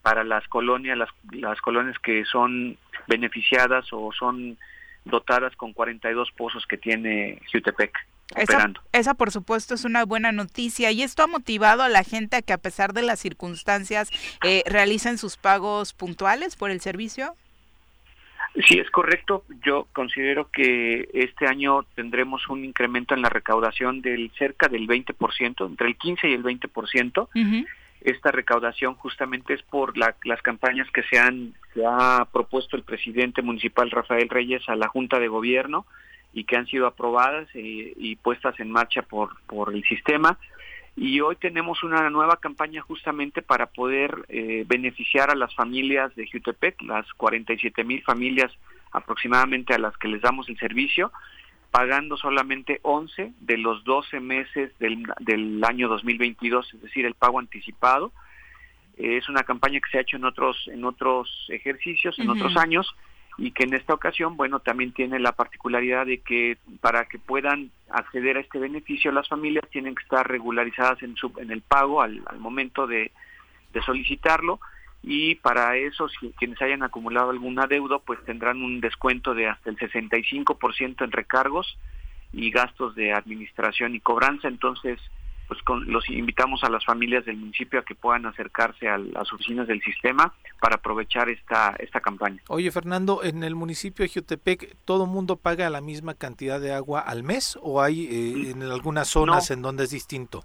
para 0.02 0.24
las 0.24 0.48
colonias, 0.48 0.98
las, 0.98 1.10
las 1.32 1.60
colonias 1.61 1.98
que 1.99 2.26
son 2.26 2.78
beneficiadas 3.07 3.86
o 3.91 4.11
son 4.11 4.57
dotadas 5.06 5.56
con 5.56 5.74
42 5.74 6.30
pozos 6.36 6.66
que 6.68 6.78
tiene 6.78 7.41
Jutepec. 7.52 7.98
Operando. 8.32 8.82
Esa, 8.91 8.99
esa, 8.99 9.14
por 9.16 9.32
supuesto, 9.32 9.74
es 9.74 9.86
una 9.86 10.06
buena 10.06 10.32
noticia 10.32 10.91
y 10.91 11.02
esto 11.02 11.24
ha 11.24 11.28
motivado 11.28 11.82
a 11.82 11.90
la 11.90 12.03
gente 12.03 12.36
a 12.36 12.41
que 12.44 12.53
a 12.53 12.60
pesar 12.60 12.94
de 12.94 13.02
las 13.02 13.20
circunstancias 13.20 14.11
eh, 14.44 14.61
realicen 14.68 15.18
sus 15.18 15.38
pagos 15.38 15.94
puntuales 15.94 16.56
por 16.56 16.70
el 16.70 16.80
servicio. 16.80 17.36
Sí, 18.55 18.80
es 18.80 18.89
correcto. 18.89 19.43
Yo 19.63 19.88
considero 19.93 20.49
que 20.51 21.07
este 21.13 21.47
año 21.47 21.84
tendremos 21.95 22.47
un 22.49 22.65
incremento 22.65 23.13
en 23.13 23.21
la 23.21 23.30
recaudación 23.30 24.01
del 24.01 24.31
cerca 24.38 24.67
del 24.67 24.88
20%, 24.88 25.65
entre 25.67 25.88
el 25.88 25.95
15 25.97 26.30
y 26.30 26.34
el 26.34 26.43
20%. 26.43 27.67
Esta 28.01 28.31
recaudación 28.31 28.95
justamente 28.95 29.53
es 29.53 29.61
por 29.63 29.97
las 29.97 30.41
campañas 30.41 30.89
que 30.91 31.03
se 31.03 31.19
han 31.19 31.53
se 31.73 31.85
ha 31.85 32.26
propuesto 32.31 32.77
el 32.77 32.84
presidente 32.84 33.41
municipal 33.41 33.91
Rafael 33.91 34.30
Reyes 34.30 34.67
a 34.69 34.76
la 34.76 34.88
Junta 34.88 35.19
de 35.19 35.27
Gobierno 35.27 35.85
y 36.34 36.45
que 36.45 36.55
han 36.55 36.65
sido 36.67 36.88
aprobadas 36.88 37.53
y, 37.53 37.93
y 37.97 38.15
puestas 38.15 38.57
en 38.59 38.71
marcha 38.71 39.01
por 39.01 39.41
por 39.47 39.73
el 39.73 39.84
sistema 39.84 40.38
y 40.95 41.22
hoy 41.22 41.36
tenemos 41.36 41.84
una 41.84 42.10
nueva 42.10 42.38
campaña 42.38 42.82
justamente 42.82 43.41
para 43.41 43.68
poder 43.68 44.26
eh, 44.28 44.66
beneficiar 44.68 45.30
a 45.30 45.36
las 45.36 45.53
familias 45.56 46.14
de 46.16 46.28
Jutepec, 46.30 46.82
las 46.82 47.11
47 47.14 47.84
mil 47.84 48.03
familias 48.03 48.52
aproximadamente 48.91 49.74
a 49.74 49.80
las 49.80 49.95
que 49.98 50.07
les 50.07 50.22
damos 50.22 50.49
el 50.49 50.57
servicio, 50.57 51.11
pagando 51.72 52.18
solamente 52.18 52.80
11 52.82 53.34
de 53.40 53.57
los 53.57 53.84
12 53.84 54.20
meses 54.20 54.78
del, 54.80 55.07
del 55.20 55.64
año 55.64 55.88
2022, 55.88 56.74
es 56.74 56.82
decir, 56.82 57.06
el 57.06 57.14
pago 57.14 57.40
anticipado. 57.40 58.11
es 58.98 59.30
una 59.30 59.44
campaña 59.44 59.80
que 59.80 59.90
se 59.91 59.98
ha 59.99 60.02
hecho 60.02 60.18
en 60.18 60.26
otros 60.26 60.68
en 60.68 60.84
otros 60.84 61.45
ejercicios, 61.49 62.18
en 62.20 62.30
otros 62.30 62.57
años 62.57 62.95
y 63.40 63.52
que 63.52 63.64
en 63.64 63.74
esta 63.74 63.94
ocasión, 63.94 64.36
bueno, 64.36 64.60
también 64.60 64.91
tiene 64.91 65.18
la 65.18 65.32
particularidad 65.32 66.06
de 66.06 66.20
que 66.20 66.57
para 66.82 67.06
que 67.06 67.18
puedan 67.18 67.72
acceder 67.90 68.36
a 68.36 68.41
este 68.41 68.60
beneficio 68.60 69.14
las 69.14 69.30
familias 69.30 69.64
tienen 69.72 69.95
que 69.95 70.03
estar 70.03 70.28
regularizadas 70.28 71.02
en, 71.03 71.16
su, 71.16 71.32
en 71.38 71.49
el 71.49 71.61
pago 71.61 72.02
al, 72.02 72.22
momento 72.38 72.86
de, 72.86 73.11
solicitarlo 73.86 74.60
y 75.02 75.36
para 75.36 75.78
eso 75.78 76.10
quienes 76.38 76.61
hayan 76.61 76.84
acumulado 76.84 77.30
alguna 77.30 77.66
deuda 77.66 77.99
pues 77.99 78.22
tendrán 78.26 78.61
un 78.61 78.82
descuento 78.82 79.34
de 79.34 79.48
hasta 79.48 79.70
el 79.70 79.78
65% 79.78 81.06
en 81.06 81.11
recargos 81.14 81.78
y 82.34 82.52
gastos 82.52 82.94
de 82.95 83.14
administración 83.14 83.95
y 83.95 84.02
cobranza, 84.02 84.49
entonces 84.49 84.99
pues 85.49 85.59
los 85.88 86.07
invitamos 86.11 86.63
a 86.63 86.69
las 86.69 86.85
familias 86.85 87.26
del 87.26 87.38
municipio 87.38 87.80
a 87.80 87.84
que 87.84 87.95
puedan 87.95 88.27
acercarse 88.27 88.88
a 88.88 88.99
las 88.99 89.34
oficinas 89.34 89.67
del 89.67 89.81
sistema 89.81 90.31
para 90.61 90.76
aprovechar 90.76 91.27
esta 91.27 91.76
esta 91.80 91.99
campaña. 91.99 92.39
Oye, 92.49 92.71
Fernando, 92.71 93.23
en 93.23 93.43
el 93.43 93.55
municipio 93.55 94.03
de 94.03 94.09
Jutepec, 94.13 94.76
¿todo 94.85 95.07
mundo 95.07 95.38
paga 95.38 95.71
la 95.71 95.81
misma 95.81 96.13
cantidad 96.13 96.61
de 96.61 96.71
agua 96.71 96.99
al 96.99 97.23
mes 97.23 97.57
o 97.63 97.81
hay 97.81 98.05
eh, 98.05 98.51
en 98.51 98.61
algunas 98.61 99.07
zonas 99.07 99.49
en 99.49 99.63
donde 99.63 99.85
es 99.85 99.89
distinto? 99.89 100.43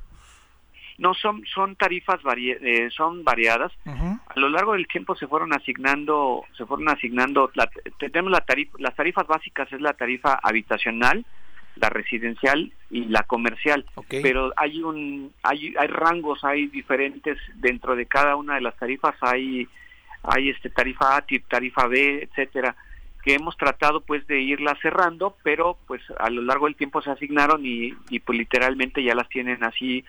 No, 0.97 1.13
son, 1.13 1.45
son 1.53 1.77
tarifas 1.77 2.21
eh, 2.37 2.89
son 2.91 3.25
variadas. 3.25 3.73
A 3.85 4.41
lo 4.41 4.49
largo 4.49 4.73
del 4.73 4.87
tiempo 4.87 5.15
se 5.17 5.27
fueron 5.27 5.53
asignando, 5.53 6.45
se 6.57 6.65
fueron 6.65 6.89
asignando, 6.89 7.51
tenemos 7.99 8.31
la 8.31 8.41
tarifa, 8.41 8.79
las 8.79 8.95
tarifas 8.95 9.27
básicas 9.27 9.71
es 9.73 9.81
la 9.81 9.93
tarifa 9.93 10.39
habitacional, 10.43 11.27
la 11.77 11.89
residencial 11.89 12.73
y 12.91 13.07
la 13.07 13.23
comercial. 13.25 13.85
Pero 14.09 14.53
hay 14.57 14.83
un 14.83 15.33
hay, 15.43 15.75
hay 15.79 15.89
rangos, 15.89 16.45
hay 16.45 16.67
diferentes 16.67 17.39
dentro 17.55 17.97
de 17.97 18.07
cada 18.07 18.37
una 18.37 18.55
de 18.55 18.61
las 18.61 18.77
tarifas, 18.77 19.15
hay 19.21 19.69
hay 20.23 20.51
este 20.51 20.71
tarifa 20.71 21.17
A, 21.17 21.25
tarifa 21.49 21.87
B, 21.87 22.23
etcétera, 22.23 22.75
que 23.23 23.35
hemos 23.35 23.57
tratado 23.57 24.01
pues 24.01 24.27
de 24.27 24.41
irlas 24.41 24.79
cerrando, 24.81 25.37
pero 25.43 25.77
pues 25.87 26.03
a 26.19 26.31
lo 26.31 26.43
largo 26.43 26.67
del 26.67 26.77
tiempo 26.77 27.03
se 27.03 27.11
asignaron 27.11 27.65
y, 27.65 27.95
y 28.09 28.21
pues 28.21 28.39
literalmente 28.39 29.03
ya 29.03 29.15
las 29.15 29.29
tienen 29.29 29.63
así 29.65 30.05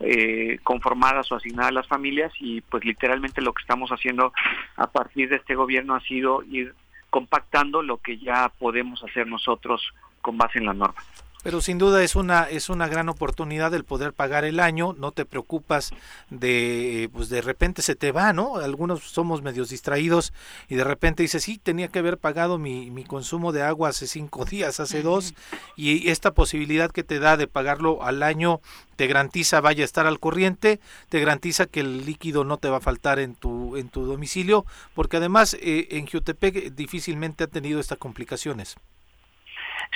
eh, 0.00 0.58
conformadas 0.62 1.30
o 1.30 1.36
asignadas 1.36 1.74
las 1.74 1.86
familias 1.86 2.32
y 2.40 2.62
pues 2.62 2.84
literalmente 2.84 3.42
lo 3.42 3.52
que 3.52 3.60
estamos 3.60 3.90
haciendo 3.90 4.32
a 4.76 4.86
partir 4.86 5.28
de 5.28 5.36
este 5.36 5.54
gobierno 5.54 5.94
ha 5.94 6.00
sido 6.00 6.42
ir 6.44 6.74
compactando 7.10 7.82
lo 7.82 7.98
que 7.98 8.16
ya 8.16 8.50
podemos 8.58 9.04
hacer 9.04 9.26
nosotros 9.26 9.82
con 10.20 10.38
base 10.38 10.58
en 10.58 10.66
la 10.66 10.74
norma. 10.74 11.02
Pero 11.42 11.62
sin 11.62 11.78
duda 11.78 12.02
es 12.02 12.16
una 12.16 12.42
es 12.42 12.68
una 12.68 12.86
gran 12.86 13.08
oportunidad 13.08 13.72
el 13.72 13.84
poder 13.84 14.12
pagar 14.12 14.44
el 14.44 14.60
año, 14.60 14.94
no 14.98 15.10
te 15.12 15.24
preocupas 15.24 15.90
de 16.28 17.08
pues 17.14 17.30
de 17.30 17.40
repente 17.40 17.80
se 17.80 17.94
te 17.96 18.12
va, 18.12 18.34
¿no? 18.34 18.56
Algunos 18.56 19.00
somos 19.04 19.40
medios 19.40 19.70
distraídos 19.70 20.34
y 20.68 20.74
de 20.74 20.84
repente 20.84 21.22
dices, 21.22 21.42
sí, 21.42 21.56
tenía 21.56 21.88
que 21.88 21.98
haber 21.98 22.18
pagado 22.18 22.58
mi, 22.58 22.90
mi 22.90 23.04
consumo 23.04 23.52
de 23.52 23.62
agua 23.62 23.88
hace 23.88 24.06
cinco 24.06 24.44
días, 24.50 24.80
hace 24.80 25.02
dos, 25.02 25.34
y 25.76 26.10
esta 26.10 26.32
posibilidad 26.32 26.90
que 26.90 27.04
te 27.04 27.18
da 27.18 27.38
de 27.38 27.46
pagarlo 27.46 28.02
al 28.02 28.22
año 28.22 28.60
te 28.96 29.06
garantiza 29.06 29.62
vaya 29.62 29.82
a 29.82 29.86
estar 29.86 30.06
al 30.06 30.20
corriente, 30.20 30.78
te 31.08 31.20
garantiza 31.20 31.64
que 31.64 31.80
el 31.80 32.04
líquido 32.04 32.44
no 32.44 32.58
te 32.58 32.68
va 32.68 32.78
a 32.78 32.80
faltar 32.80 33.18
en 33.18 33.34
tu 33.34 33.78
en 33.78 33.88
tu 33.88 34.04
domicilio, 34.04 34.66
porque 34.94 35.16
además 35.16 35.54
eh, 35.54 35.88
en 35.92 36.06
Jutepec 36.06 36.74
difícilmente 36.74 37.44
ha 37.44 37.46
tenido 37.46 37.80
estas 37.80 37.96
complicaciones. 37.96 38.76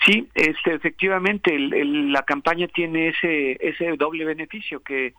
Sí, 0.05 0.29
este, 0.35 0.75
efectivamente, 0.75 1.59
la 1.59 2.23
campaña 2.23 2.69
tiene 2.69 3.09
ese, 3.09 3.57
ese 3.61 3.97
doble 3.97 4.25
beneficio 4.25 4.83
que 4.83 5.15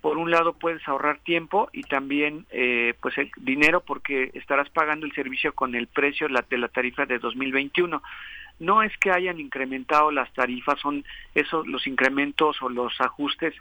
por 0.00 0.16
un 0.16 0.30
lado 0.30 0.54
puedes 0.54 0.86
ahorrar 0.88 1.18
tiempo 1.18 1.68
y 1.72 1.82
también 1.82 2.46
eh, 2.50 2.94
pues 3.02 3.18
el 3.18 3.30
dinero 3.36 3.80
porque 3.80 4.30
estarás 4.34 4.70
pagando 4.70 5.04
el 5.04 5.12
servicio 5.12 5.54
con 5.54 5.74
el 5.74 5.88
precio 5.88 6.26
de 6.28 6.58
la 6.58 6.68
tarifa 6.68 7.04
de 7.04 7.18
2021. 7.18 8.02
No 8.60 8.82
es 8.82 8.96
que 8.98 9.10
hayan 9.10 9.40
incrementado 9.40 10.10
las 10.10 10.32
tarifas, 10.32 10.78
son 10.80 11.04
esos 11.34 11.66
los 11.66 11.86
incrementos 11.86 12.60
o 12.62 12.68
los 12.68 12.98
ajustes. 13.00 13.54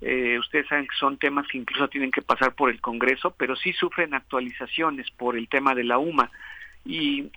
Eh, 0.00 0.38
ustedes 0.38 0.66
saben 0.68 0.86
que 0.86 0.96
son 0.96 1.16
temas 1.16 1.46
que 1.48 1.58
incluso 1.58 1.88
tienen 1.88 2.10
que 2.10 2.22
pasar 2.22 2.54
por 2.54 2.70
el 2.70 2.80
Congreso, 2.80 3.34
pero 3.36 3.56
sí 3.56 3.72
sufren 3.72 4.14
actualizaciones 4.14 5.10
por 5.12 5.36
el 5.36 5.48
tema 5.48 5.74
de 5.74 5.84
la 5.84 5.98
UMA. 5.98 6.30
Y 6.84 7.30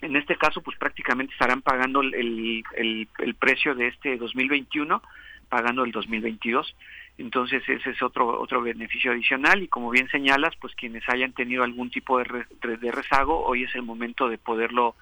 en 0.00 0.16
este 0.16 0.36
caso, 0.36 0.62
pues 0.62 0.76
prácticamente 0.78 1.32
estarán 1.32 1.62
pagando 1.62 2.00
el, 2.00 2.14
el, 2.14 3.08
el 3.18 3.34
precio 3.34 3.74
de 3.74 3.88
este 3.88 4.16
2021, 4.16 5.02
pagando 5.48 5.84
el 5.84 5.92
2022. 5.92 6.74
Entonces 7.18 7.62
ese 7.68 7.90
es 7.90 8.02
otro 8.02 8.40
otro 8.40 8.62
beneficio 8.62 9.12
adicional 9.12 9.62
y 9.62 9.68
como 9.68 9.90
bien 9.90 10.08
señalas, 10.08 10.54
pues 10.58 10.74
quienes 10.74 11.06
hayan 11.08 11.32
tenido 11.32 11.64
algún 11.64 11.90
tipo 11.90 12.18
de, 12.18 12.46
de 12.62 12.92
rezago, 12.92 13.44
hoy 13.44 13.64
es 13.64 13.74
el 13.74 13.82
momento 13.82 14.28
de 14.28 14.38
poderlo 14.38 14.94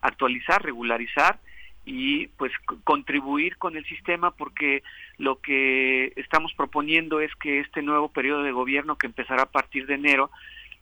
actualizar, 0.00 0.62
regularizar 0.62 1.40
y 1.84 2.28
pues 2.28 2.52
contribuir 2.84 3.56
con 3.56 3.76
el 3.76 3.84
sistema 3.86 4.30
porque 4.30 4.82
lo 5.18 5.40
que 5.40 6.12
estamos 6.16 6.54
proponiendo 6.54 7.20
es 7.20 7.34
que 7.34 7.60
este 7.60 7.82
nuevo 7.82 8.08
periodo 8.08 8.42
de 8.42 8.52
gobierno 8.52 8.96
que 8.96 9.06
empezará 9.06 9.42
a 9.42 9.50
partir 9.50 9.86
de 9.86 9.94
enero 9.94 10.30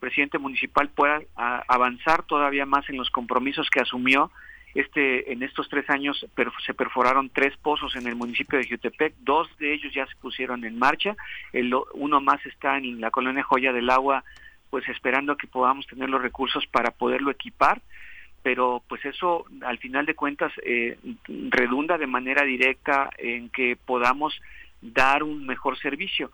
presidente 0.03 0.39
municipal 0.39 0.89
pueda 0.89 1.23
avanzar 1.37 2.25
todavía 2.25 2.67
más 2.67 2.89
en 2.91 2.97
los 2.97 3.09
compromisos 3.11 3.71
que 3.71 3.81
asumió. 3.81 4.33
Este, 4.75 5.33
en 5.33 5.45
estos 5.45 5.69
tres 5.69 5.89
años 5.91 6.27
se 6.67 6.75
perforaron 6.75 7.31
tres 7.31 7.57
pozos 7.59 7.95
en 7.95 8.09
el 8.09 8.17
municipio 8.17 8.59
de 8.59 8.69
Jutepec, 8.69 9.15
dos 9.21 9.47
de 9.59 9.73
ellos 9.75 9.95
ya 9.95 10.05
se 10.07 10.17
pusieron 10.17 10.65
en 10.65 10.79
marcha, 10.79 11.15
el, 11.53 11.73
uno 11.95 12.21
más 12.21 12.45
está 12.47 12.79
en 12.79 13.01
la 13.01 13.11
colonia 13.11 13.45
Joya 13.45 13.73
del 13.73 13.91
Agua, 13.91 14.25
pues 14.71 14.89
esperando 14.89 15.37
que 15.37 15.47
podamos 15.47 15.87
tener 15.87 16.09
los 16.09 16.23
recursos 16.23 16.67
para 16.67 16.91
poderlo 16.91 17.31
equipar, 17.31 17.83
pero 18.43 18.83
pues 18.89 19.05
eso 19.05 19.45
al 19.61 19.79
final 19.79 20.07
de 20.07 20.15
cuentas 20.15 20.53
eh, 20.65 20.99
redunda 21.29 21.97
de 21.99 22.07
manera 22.07 22.43
directa 22.43 23.11
en 23.19 23.51
que 23.51 23.77
podamos 23.77 24.35
dar 24.81 25.23
un 25.23 25.47
mejor 25.47 25.79
servicio 25.79 26.33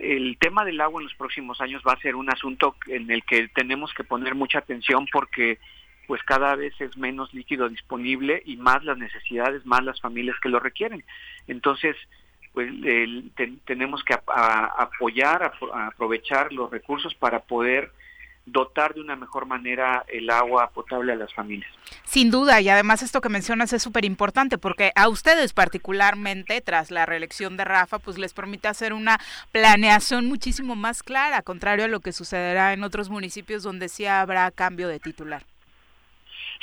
el 0.00 0.36
tema 0.38 0.64
del 0.64 0.80
agua 0.80 1.00
en 1.00 1.06
los 1.08 1.14
próximos 1.14 1.60
años 1.60 1.82
va 1.86 1.92
a 1.92 2.00
ser 2.00 2.16
un 2.16 2.30
asunto 2.30 2.76
en 2.86 3.10
el 3.10 3.24
que 3.24 3.48
tenemos 3.48 3.92
que 3.94 4.04
poner 4.04 4.34
mucha 4.34 4.58
atención 4.58 5.06
porque 5.10 5.58
pues 6.06 6.22
cada 6.22 6.54
vez 6.54 6.72
es 6.80 6.96
menos 6.96 7.34
líquido 7.34 7.68
disponible 7.68 8.42
y 8.46 8.56
más 8.56 8.84
las 8.84 8.96
necesidades, 8.96 9.66
más 9.66 9.82
las 9.82 10.00
familias 10.00 10.36
que 10.40 10.48
lo 10.48 10.60
requieren. 10.60 11.04
Entonces, 11.48 11.96
pues 12.52 12.72
tenemos 13.64 14.02
que 14.04 14.14
apoyar, 14.14 15.52
aprovechar 15.74 16.52
los 16.52 16.70
recursos 16.70 17.14
para 17.14 17.40
poder 17.40 17.90
dotar 18.46 18.94
de 18.94 19.00
una 19.00 19.16
mejor 19.16 19.46
manera 19.46 20.04
el 20.08 20.30
agua 20.30 20.70
potable 20.70 21.12
a 21.12 21.16
las 21.16 21.34
familias. 21.34 21.70
Sin 22.04 22.30
duda, 22.30 22.60
y 22.60 22.68
además 22.68 23.02
esto 23.02 23.20
que 23.20 23.28
mencionas 23.28 23.72
es 23.72 23.82
súper 23.82 24.04
importante 24.04 24.56
porque 24.56 24.92
a 24.94 25.08
ustedes 25.08 25.52
particularmente, 25.52 26.60
tras 26.60 26.90
la 26.90 27.06
reelección 27.06 27.56
de 27.56 27.64
Rafa, 27.64 27.98
pues 27.98 28.18
les 28.18 28.32
permite 28.32 28.68
hacer 28.68 28.92
una 28.92 29.18
planeación 29.52 30.26
muchísimo 30.26 30.76
más 30.76 31.02
clara, 31.02 31.42
contrario 31.42 31.84
a 31.84 31.88
lo 31.88 32.00
que 32.00 32.12
sucederá 32.12 32.72
en 32.72 32.84
otros 32.84 33.10
municipios 33.10 33.62
donde 33.62 33.88
sí 33.88 34.06
habrá 34.06 34.50
cambio 34.52 34.88
de 34.88 35.00
titular. 35.00 35.42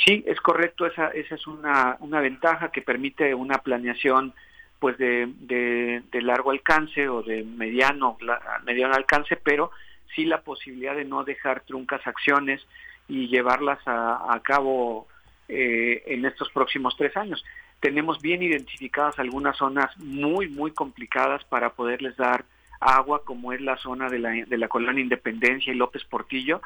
Sí, 0.03 0.23
es 0.25 0.39
correcto, 0.39 0.85
esa, 0.85 1.09
esa 1.09 1.35
es 1.35 1.45
una, 1.47 1.97
una 1.99 2.19
ventaja 2.19 2.71
que 2.71 2.81
permite 2.81 3.35
una 3.35 3.59
planeación 3.59 4.33
pues 4.79 4.97
de, 4.97 5.29
de, 5.39 6.21
largo 6.21 6.51
alcance 6.51 7.07
o 7.07 7.21
de 7.23 7.43
mediano, 7.43 8.17
mediano 8.65 8.93
alcance, 8.95 9.37
pero 9.37 9.71
sí 10.15 10.25
la 10.25 10.41
posibilidad 10.41 10.95
de 10.95 11.05
no 11.05 11.23
dejar 11.23 11.61
truncas 11.61 12.05
acciones 12.05 12.65
y 13.07 13.27
llevarlas 13.27 13.79
a, 13.85 14.39
cabo 14.43 15.07
eh, 15.47 16.03
en 16.07 16.25
estos 16.25 16.49
próximos 16.51 16.95
tres 16.97 17.15
años. 17.17 17.43
Tenemos 17.79 18.21
bien 18.21 18.41
identificadas 18.41 19.19
algunas 19.19 19.57
zonas 19.57 19.95
muy, 19.97 20.47
muy 20.47 20.71
complicadas 20.71 21.43
para 21.45 21.71
poderles 21.71 22.15
dar 22.15 22.45
agua, 22.79 23.23
como 23.23 23.53
es 23.53 23.61
la 23.61 23.77
zona 23.77 24.09
de 24.09 24.19
la, 24.19 24.29
de 24.31 24.57
la 24.57 24.67
colonia 24.67 25.01
Independencia 25.01 25.73
y 25.73 25.75
López 25.75 26.03
Portillo. 26.05 26.61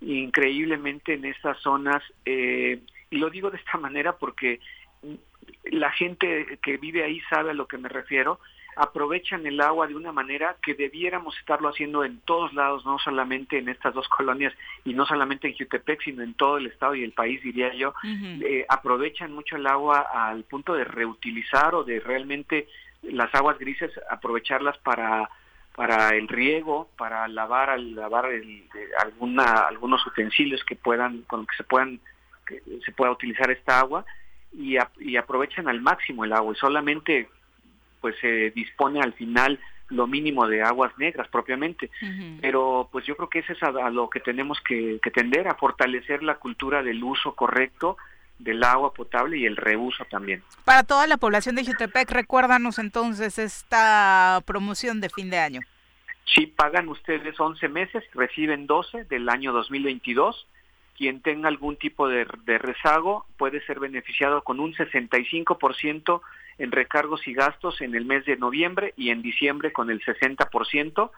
Increíblemente 0.00 1.14
en 1.14 1.24
estas 1.24 1.58
zonas, 1.60 2.02
eh, 2.24 2.80
y 3.10 3.18
lo 3.18 3.30
digo 3.30 3.50
de 3.50 3.58
esta 3.58 3.78
manera 3.78 4.16
porque 4.16 4.60
la 5.64 5.90
gente 5.92 6.58
que 6.62 6.76
vive 6.76 7.04
ahí 7.04 7.20
sabe 7.28 7.50
a 7.50 7.54
lo 7.54 7.66
que 7.66 7.78
me 7.78 7.88
refiero, 7.88 8.40
aprovechan 8.80 9.46
el 9.46 9.60
agua 9.60 9.86
de 9.86 9.94
una 9.94 10.10
manera 10.10 10.56
que 10.62 10.74
debiéramos 10.74 11.36
estarlo 11.38 11.68
haciendo 11.68 12.02
en 12.02 12.20
todos 12.20 12.54
lados, 12.54 12.86
no 12.86 12.98
solamente 12.98 13.58
en 13.58 13.68
estas 13.68 13.92
dos 13.92 14.08
colonias 14.08 14.54
y 14.84 14.94
no 14.94 15.04
solamente 15.04 15.48
en 15.48 15.54
Jutepec, 15.54 16.02
sino 16.02 16.22
en 16.22 16.32
todo 16.32 16.56
el 16.56 16.66
estado 16.66 16.94
y 16.94 17.04
el 17.04 17.12
país, 17.12 17.42
diría 17.42 17.74
yo. 17.74 17.92
Eh, 18.02 18.64
aprovechan 18.68 19.32
mucho 19.32 19.56
el 19.56 19.66
agua 19.66 20.00
al 20.00 20.44
punto 20.44 20.72
de 20.72 20.84
reutilizar 20.84 21.74
o 21.74 21.84
de 21.84 22.00
realmente 22.00 22.68
las 23.02 23.34
aguas 23.34 23.58
grises 23.58 23.92
aprovecharlas 24.08 24.78
para 24.78 25.28
para 25.76 26.10
el 26.10 26.26
riego, 26.28 26.90
para 26.98 27.28
lavar, 27.28 27.78
lavar 27.78 28.26
alguna, 28.98 29.44
algunos 29.68 30.04
utensilios 30.04 30.62
que 30.64 30.74
puedan, 30.74 31.22
con 31.22 31.46
que 31.46 31.56
se 31.56 31.64
puedan, 31.64 32.00
que 32.44 32.60
se 32.84 32.92
pueda 32.92 33.12
utilizar 33.12 33.50
esta 33.50 33.78
agua 33.78 34.04
y, 34.52 34.76
y 34.98 35.16
aprovechan 35.16 35.68
al 35.68 35.80
máximo 35.80 36.24
el 36.24 36.32
agua 36.32 36.52
y 36.52 36.58
solamente 36.58 37.28
pues 38.00 38.16
se 38.20 38.50
dispone 38.50 39.00
al 39.00 39.12
final 39.12 39.58
lo 39.90 40.06
mínimo 40.06 40.46
de 40.46 40.62
aguas 40.62 40.96
negras 40.98 41.28
propiamente. 41.28 41.90
Pero 42.40 42.88
pues 42.90 43.04
yo 43.06 43.16
creo 43.16 43.28
que 43.28 43.40
eso 43.40 43.52
es 43.52 43.62
a, 43.62 43.90
lo 43.90 44.08
que 44.08 44.20
tenemos 44.20 44.60
que, 44.60 45.00
tender, 45.12 45.48
a 45.48 45.56
fortalecer 45.56 46.22
la 46.22 46.36
cultura 46.36 46.82
del 46.82 47.02
uso 47.02 47.34
correcto 47.34 47.96
del 48.38 48.64
agua 48.64 48.94
potable 48.94 49.36
y 49.36 49.44
el 49.44 49.56
reuso 49.56 50.04
también. 50.06 50.42
Para 50.64 50.82
toda 50.82 51.06
la 51.06 51.18
población 51.18 51.56
de 51.56 51.64
Jutepec, 51.64 52.10
recuérdanos 52.10 52.78
entonces 52.78 53.38
esta 53.38 54.40
promoción 54.46 55.00
de 55.00 55.10
fin 55.10 55.28
de 55.28 55.38
año. 55.38 55.60
Si 56.24 56.46
pagan 56.46 56.88
ustedes 56.88 57.38
11 57.38 57.68
meses, 57.68 58.04
reciben 58.14 58.66
12 58.66 59.04
del 59.04 59.28
año 59.28 59.52
2022. 59.52 60.46
Quien 61.00 61.22
tenga 61.22 61.48
algún 61.48 61.76
tipo 61.76 62.10
de, 62.10 62.26
de 62.44 62.58
rezago 62.58 63.24
puede 63.38 63.64
ser 63.64 63.80
beneficiado 63.80 64.44
con 64.44 64.60
un 64.60 64.74
65% 64.74 66.20
en 66.58 66.72
recargos 66.72 67.26
y 67.26 67.32
gastos 67.32 67.80
en 67.80 67.94
el 67.94 68.04
mes 68.04 68.26
de 68.26 68.36
noviembre 68.36 68.92
y 68.98 69.08
en 69.08 69.22
diciembre 69.22 69.72
con 69.72 69.90
el 69.90 70.02
60%. 70.02 71.10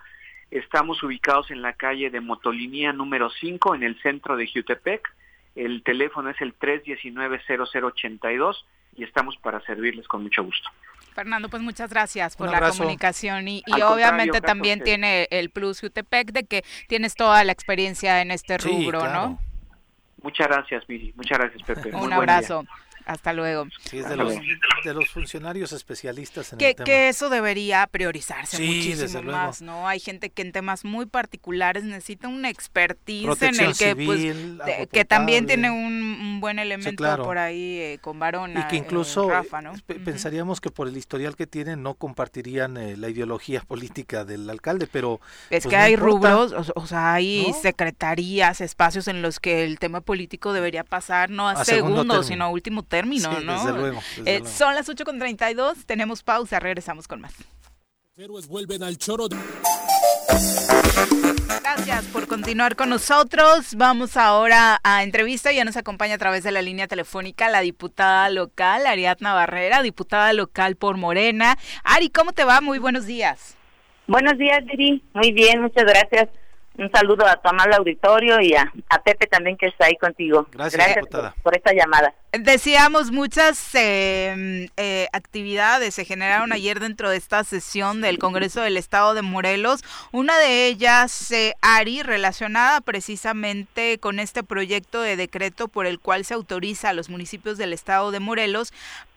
Estamos 0.52 1.02
ubicados 1.02 1.50
en 1.50 1.62
la 1.62 1.72
calle 1.72 2.10
de 2.10 2.20
Motolinía 2.20 2.92
número 2.92 3.28
5 3.28 3.74
en 3.74 3.82
el 3.82 4.00
centro 4.02 4.36
de 4.36 4.46
Jutepec. 4.46 5.12
El 5.56 5.82
teléfono 5.82 6.30
es 6.30 6.40
el 6.40 6.56
319-0082 6.56 8.64
y 8.94 9.02
estamos 9.02 9.36
para 9.38 9.60
servirles 9.62 10.06
con 10.06 10.22
mucho 10.22 10.44
gusto. 10.44 10.70
Fernando, 11.12 11.48
pues 11.48 11.60
muchas 11.60 11.90
gracias 11.90 12.36
por 12.36 12.52
la 12.52 12.70
comunicación 12.70 13.48
y, 13.48 13.64
obviamente 13.82 14.40
también 14.40 14.84
tiene 14.84 15.26
el 15.32 15.50
plus 15.50 15.80
Jutepec 15.80 16.30
de 16.30 16.44
que 16.44 16.62
tienes 16.86 17.16
toda 17.16 17.42
la 17.42 17.50
experiencia 17.50 18.22
en 18.22 18.30
este 18.30 18.58
rubro, 18.58 19.08
¿no? 19.08 19.40
Muchas 20.22 20.48
gracias, 20.48 20.88
Miri. 20.88 21.12
Muchas 21.16 21.38
gracias, 21.38 21.62
Pepe. 21.62 21.94
Un 21.94 22.12
abrazo. 22.12 22.64
Hasta 23.06 23.32
luego. 23.32 23.66
Sí, 23.84 23.98
es 23.98 24.08
de 24.08 24.16
los, 24.16 24.34
de 24.84 24.94
los 24.94 25.08
funcionarios 25.10 25.72
especialistas 25.72 26.52
en 26.52 26.58
que, 26.58 26.70
el 26.70 26.74
tema. 26.76 26.84
Que 26.84 27.08
eso 27.08 27.28
debería 27.30 27.86
priorizarse 27.90 28.56
Sí, 28.56 28.66
muchísimo 28.66 28.96
desde 29.02 29.22
luego. 29.22 29.38
más, 29.38 29.62
¿no? 29.62 29.88
Hay 29.88 30.00
gente 30.00 30.30
que 30.30 30.42
en 30.42 30.52
temas 30.52 30.84
muy 30.84 31.06
particulares 31.06 31.84
necesita 31.84 32.28
una 32.28 32.48
expertise 32.50 33.24
Protección 33.26 33.64
en 33.64 33.70
el 33.70 33.76
que, 33.76 33.96
pues, 34.06 34.20
de- 34.22 34.88
que 34.90 35.04
también 35.04 35.46
tiene 35.46 35.70
un, 35.70 35.92
un 35.92 36.40
buen 36.40 36.58
elemento 36.58 36.96
claro. 36.96 37.24
por 37.24 37.38
ahí 37.38 37.78
eh, 37.78 37.98
con 38.00 38.18
Varona. 38.18 38.60
Y 38.60 38.68
que 38.68 38.76
eh, 38.76 38.78
incluso 38.78 39.28
pensaríamos 40.04 40.60
que 40.60 40.70
por 40.70 40.88
el 40.88 40.96
historial 40.96 41.36
que 41.36 41.46
tienen 41.46 41.82
no 41.82 41.94
compartirían 41.94 42.76
eh, 42.76 42.96
la 42.96 43.08
ideología 43.08 43.60
política 43.66 44.24
del 44.24 44.48
alcalde, 44.48 44.86
pero 44.90 45.20
Es 45.50 45.64
pues, 45.64 45.66
que 45.70 45.76
no 45.76 45.82
hay 45.82 45.94
importa. 45.94 46.30
rubros, 46.34 46.70
o, 46.74 46.80
o 46.80 46.86
sea, 46.86 47.14
hay 47.14 47.46
¿No? 47.48 47.54
secretarías, 47.60 48.60
espacios 48.60 49.08
en 49.08 49.22
los 49.22 49.40
que 49.40 49.64
el 49.64 49.78
tema 49.78 50.00
político 50.00 50.52
debería 50.52 50.84
pasar 50.84 51.30
no 51.30 51.48
a, 51.48 51.52
A 51.52 51.64
segundo 51.64 52.02
segundo, 52.02 52.22
sino 52.22 52.44
a 52.44 52.48
último 52.48 52.82
término, 52.92 53.34
Sí, 53.38 53.44
¿no? 53.46 53.52
desde 53.64 53.72
luego, 53.80 54.02
desde 54.18 54.30
Eh, 54.36 54.38
luego. 54.40 54.54
son 54.54 54.74
las 54.74 54.86
8.32, 54.88 55.86
tenemos 55.86 56.22
pausa, 56.22 56.60
regresamos 56.60 57.08
con 57.08 57.20
más. 57.22 57.32
Héroes 58.16 58.46
vuelven 58.46 58.82
al 58.82 58.98
choro. 58.98 59.28
de- 59.28 59.36
Gracias 61.62 62.04
por 62.06 62.26
continuar 62.26 62.76
con 62.76 62.90
nosotros. 62.90 63.74
Vamos 63.76 64.16
ahora 64.18 64.78
a 64.84 65.02
entrevista. 65.02 65.52
Ya 65.52 65.64
nos 65.64 65.76
acompaña 65.78 66.16
a 66.16 66.18
través 66.18 66.44
de 66.44 66.52
la 66.52 66.60
línea 66.60 66.86
telefónica 66.86 67.48
la 67.48 67.60
diputada 67.60 68.28
local, 68.28 68.86
Ariadna 68.86 69.32
Barrera, 69.32 69.82
diputada 69.82 70.32
local 70.34 70.76
por 70.76 70.96
Morena. 70.98 71.56
Ari, 71.82 72.10
¿cómo 72.10 72.32
te 72.32 72.44
va? 72.44 72.60
Muy 72.60 72.78
buenos 72.78 73.06
días. 73.06 73.56
Buenos 74.06 74.36
días, 74.36 74.62
Viri. 74.66 75.02
Muy 75.14 75.32
bien, 75.32 75.62
muchas 75.62 75.84
gracias. 75.84 76.28
Un 76.78 76.90
saludo 76.90 77.26
a 77.26 77.36
tu 77.36 77.48
amable 77.48 77.74
auditorio 77.76 78.40
y 78.40 78.54
a, 78.54 78.72
a 78.88 79.02
Pepe 79.02 79.26
también 79.26 79.56
que 79.56 79.66
está 79.66 79.86
ahí 79.86 79.96
contigo. 79.96 80.46
Gracias, 80.52 80.94
diputada. 80.96 81.32
por, 81.32 81.42
por 81.42 81.56
esta 81.56 81.72
llamada. 81.72 82.14
Decíamos, 82.32 83.10
muchas 83.10 83.74
eh, 83.74 84.70
eh, 84.78 85.06
actividades 85.12 85.94
se 85.94 86.06
generaron 86.06 86.50
ayer 86.52 86.80
dentro 86.80 87.10
de 87.10 87.18
esta 87.18 87.44
sesión 87.44 88.00
del 88.00 88.18
Congreso 88.18 88.62
del 88.62 88.78
Estado 88.78 89.12
de 89.12 89.20
Morelos. 89.20 89.84
Una 90.12 90.38
de 90.38 90.66
ellas, 90.66 91.30
eh, 91.30 91.54
Ari, 91.60 92.02
relacionada 92.02 92.80
precisamente 92.80 93.98
con 93.98 94.18
este 94.18 94.42
proyecto 94.42 95.02
de 95.02 95.16
decreto 95.16 95.68
por 95.68 95.84
el 95.84 96.00
cual 96.00 96.24
se 96.24 96.32
autoriza 96.32 96.88
a 96.88 96.94
los 96.94 97.10
municipios 97.10 97.58
del 97.58 97.74
Estado 97.74 98.10
de 98.10 98.20
Morelos 98.20 98.72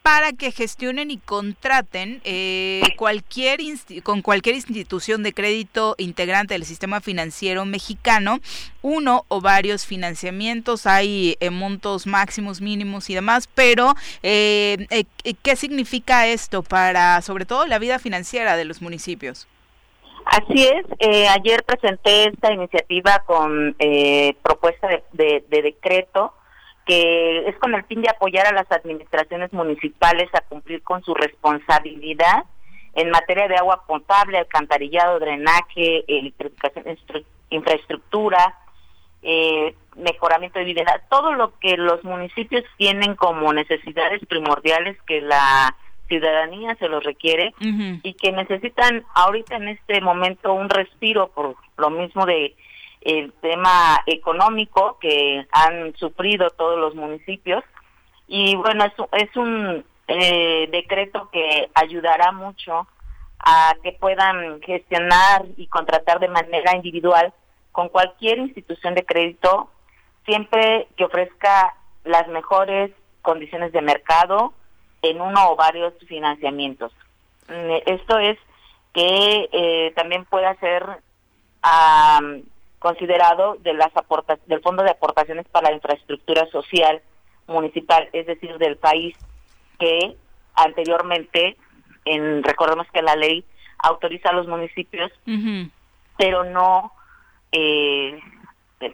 para 0.06 0.34
que 0.34 0.52
gestionen 0.52 1.10
y 1.10 1.18
contraten 1.18 2.22
eh, 2.26 2.84
cualquier 2.96 3.60
con 4.04 4.22
cualquier 4.22 4.54
institución 4.54 5.24
de 5.24 5.34
crédito 5.34 5.96
integrante 5.98 6.54
del 6.54 6.64
sistema 6.64 7.02
financiero 7.02 7.66
mexicano 7.66 8.38
uno 8.84 9.26
o 9.30 9.42
varios 9.42 9.88
financiamientos, 9.88 10.86
hay 10.86 11.38
eh, 11.40 11.50
montos 11.50 12.06
máximos, 12.06 12.62
mínimos 12.62 13.10
y 13.10 13.16
demás, 13.16 13.50
pero 13.56 13.96
eh, 14.22 14.86
eh, 14.92 15.34
¿qué 15.42 15.56
significa 15.56 16.28
esto 16.28 16.62
para 16.62 17.20
sobre 17.24 17.46
todo 17.46 17.66
la 17.66 17.80
vida 17.80 17.98
financiera 17.98 18.58
de 18.58 18.66
los 18.66 18.84
municipios? 18.84 19.48
Así 20.26 20.66
es, 20.68 20.86
eh, 21.00 21.28
ayer 21.30 21.64
presenté 21.64 22.26
esta 22.28 22.54
iniciativa 22.54 23.24
con 23.26 23.76
eh, 23.80 24.36
propuesta 24.44 24.88
de, 24.88 25.04
de- 25.14 25.44
de 25.50 25.62
decreto 25.64 26.32
que 26.86 27.48
es 27.48 27.58
con 27.58 27.74
el 27.74 27.84
fin 27.86 28.02
de 28.02 28.10
apoyar 28.10 28.48
a 28.48 28.54
las 28.54 28.72
administraciones 28.72 29.52
municipales 29.54 30.30
a 30.34 30.42
cumplir 30.42 30.84
con 30.84 31.04
su 31.04 31.14
responsabilidad 31.14 32.44
en 32.94 33.10
materia 33.10 33.48
de 33.48 33.58
agua 33.58 33.84
potable, 33.86 34.38
alcantarillado, 34.38 35.20
drenaje, 35.20 36.06
electrificación, 36.08 36.98
infraestructura, 37.50 38.58
eh, 39.22 39.76
mejoramiento 39.96 40.60
de 40.60 40.66
vivienda, 40.66 41.02
todo 41.10 41.34
lo 41.34 41.58
que 41.60 41.78
los 41.78 42.04
municipios 42.04 42.64
tienen 42.78 43.16
como 43.16 43.52
necesidades 43.52 44.24
primordiales 44.28 44.98
que 45.08 45.22
la 45.22 45.76
ciudadanía 46.08 46.76
se 46.76 46.88
los 46.88 47.04
requiere 47.04 47.54
y 47.60 48.14
que 48.14 48.32
necesitan 48.32 49.04
ahorita 49.16 49.56
en 49.56 49.70
este 49.70 50.00
momento 50.02 50.54
un 50.54 50.70
respiro 50.70 51.30
por 51.30 51.56
lo 51.78 51.90
mismo 51.90 52.28
de 52.28 52.56
el 53.06 53.32
tema 53.34 54.02
económico 54.08 54.98
que 55.00 55.46
han 55.52 55.96
sufrido 55.96 56.50
todos 56.50 56.78
los 56.80 56.96
municipios 56.96 57.64
y 58.28 58.56
bueno 58.56 58.84
es, 58.84 58.94
es 59.14 59.36
un 59.38 59.86
eh, 60.08 60.68
decreto 60.72 61.30
que 61.32 61.70
ayudará 61.76 62.32
mucho 62.32 62.88
a 63.40 63.76
que 63.84 63.92
puedan 63.92 64.60
gestionar 64.62 65.46
y 65.56 65.68
contratar 65.68 66.20
de 66.20 66.30
manera 66.30 66.76
individual 66.76 67.32
con 67.72 67.90
cualquier 67.90 68.40
institución 68.40 68.96
de 68.96 69.06
crédito 69.06 69.70
siempre 70.26 70.88
que 70.98 71.06
ofrezca 71.06 71.76
las 72.04 72.28
mejores 72.28 72.92
condiciones 73.22 73.72
de 73.72 73.82
mercado 73.82 74.54
en 75.04 75.22
uno 75.22 75.52
o 75.52 75.56
varios 75.56 75.94
financiamientos. 76.08 76.92
Mm, 77.48 77.82
Esto 77.86 78.18
es 78.18 78.40
que 78.94 79.50
eh, 79.52 79.94
también 79.96 80.26
pueda 80.26 80.56
ser 80.56 80.84
am, 81.62 82.44
considerado 82.80 83.56
de 83.62 83.74
las 83.74 83.96
aporta 83.96 84.38
del 84.46 84.62
Fondo 84.62 84.84
de 84.84 84.92
Aportaciones 84.92 85.48
para 85.50 85.70
la 85.70 85.76
Infraestructura 85.76 86.46
Social 86.52 87.02
Municipal, 87.48 88.10
es 88.14 88.26
decir, 88.26 88.58
del 88.58 88.78
país 88.78 89.16
que 89.80 90.16
anteriormente, 90.56 91.58
en, 92.06 92.44
recordemos 92.44 92.88
que 92.94 93.02
la 93.02 93.16
ley 93.16 93.44
autoriza 93.80 94.30
a 94.30 94.34
los 94.34 94.48
municipios, 94.48 95.12
pero 96.18 96.44
no, 96.44 96.92
eh, 97.52 98.20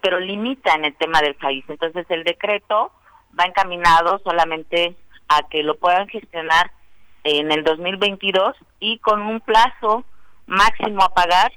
pero 0.02 0.20
limita 0.20 0.74
en 0.74 0.86
el 0.86 0.96
tema 0.96 1.22
del 1.22 1.36
país. 1.36 1.64
Entonces 1.68 2.06
el 2.10 2.24
decreto 2.24 2.92
va 3.40 3.46
encaminado 3.46 4.20
solamente 4.24 4.96
a 5.28 5.48
que 5.50 5.64
lo 5.64 5.78
puedan 5.78 6.08
gestionar 6.08 6.72
en 7.24 7.52
el 7.52 7.64
2022 7.64 8.56
y 8.80 8.98
con 9.00 9.22
un 9.22 9.40
plazo 9.40 10.04
máximo 10.48 11.04
a 11.04 11.14
pagar 11.14 11.52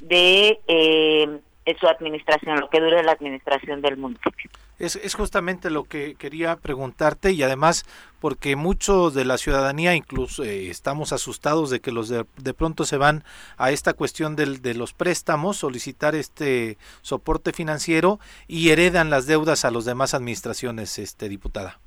de 0.00 0.60
eh, 0.68 1.40
su 1.78 1.86
administración, 1.88 2.60
lo 2.60 2.70
que 2.70 2.80
dure 2.80 3.02
la 3.02 3.12
administración 3.12 3.80
del 3.82 3.96
municipio. 3.96 4.50
Es, 4.78 4.96
es 4.96 5.14
justamente 5.14 5.68
lo 5.70 5.84
que 5.84 6.14
quería 6.14 6.56
preguntarte 6.56 7.32
y 7.32 7.42
además 7.42 7.84
porque 8.20 8.56
muchos 8.56 9.14
de 9.14 9.24
la 9.24 9.36
ciudadanía 9.36 9.94
incluso 9.94 10.42
eh, 10.42 10.70
estamos 10.70 11.12
asustados 11.12 11.70
de 11.70 11.80
que 11.80 11.92
los 11.92 12.08
de, 12.08 12.24
de 12.36 12.54
pronto 12.54 12.84
se 12.84 12.96
van 12.96 13.22
a 13.58 13.70
esta 13.70 13.92
cuestión 13.92 14.36
del, 14.36 14.62
de 14.62 14.74
los 14.74 14.94
préstamos, 14.94 15.58
solicitar 15.58 16.14
este 16.14 16.78
soporte 17.02 17.52
financiero 17.52 18.20
y 18.48 18.70
heredan 18.70 19.10
las 19.10 19.26
deudas 19.26 19.64
a 19.64 19.70
las 19.70 19.84
demás 19.84 20.14
administraciones, 20.14 20.98
este 20.98 21.28
diputada. 21.28 21.78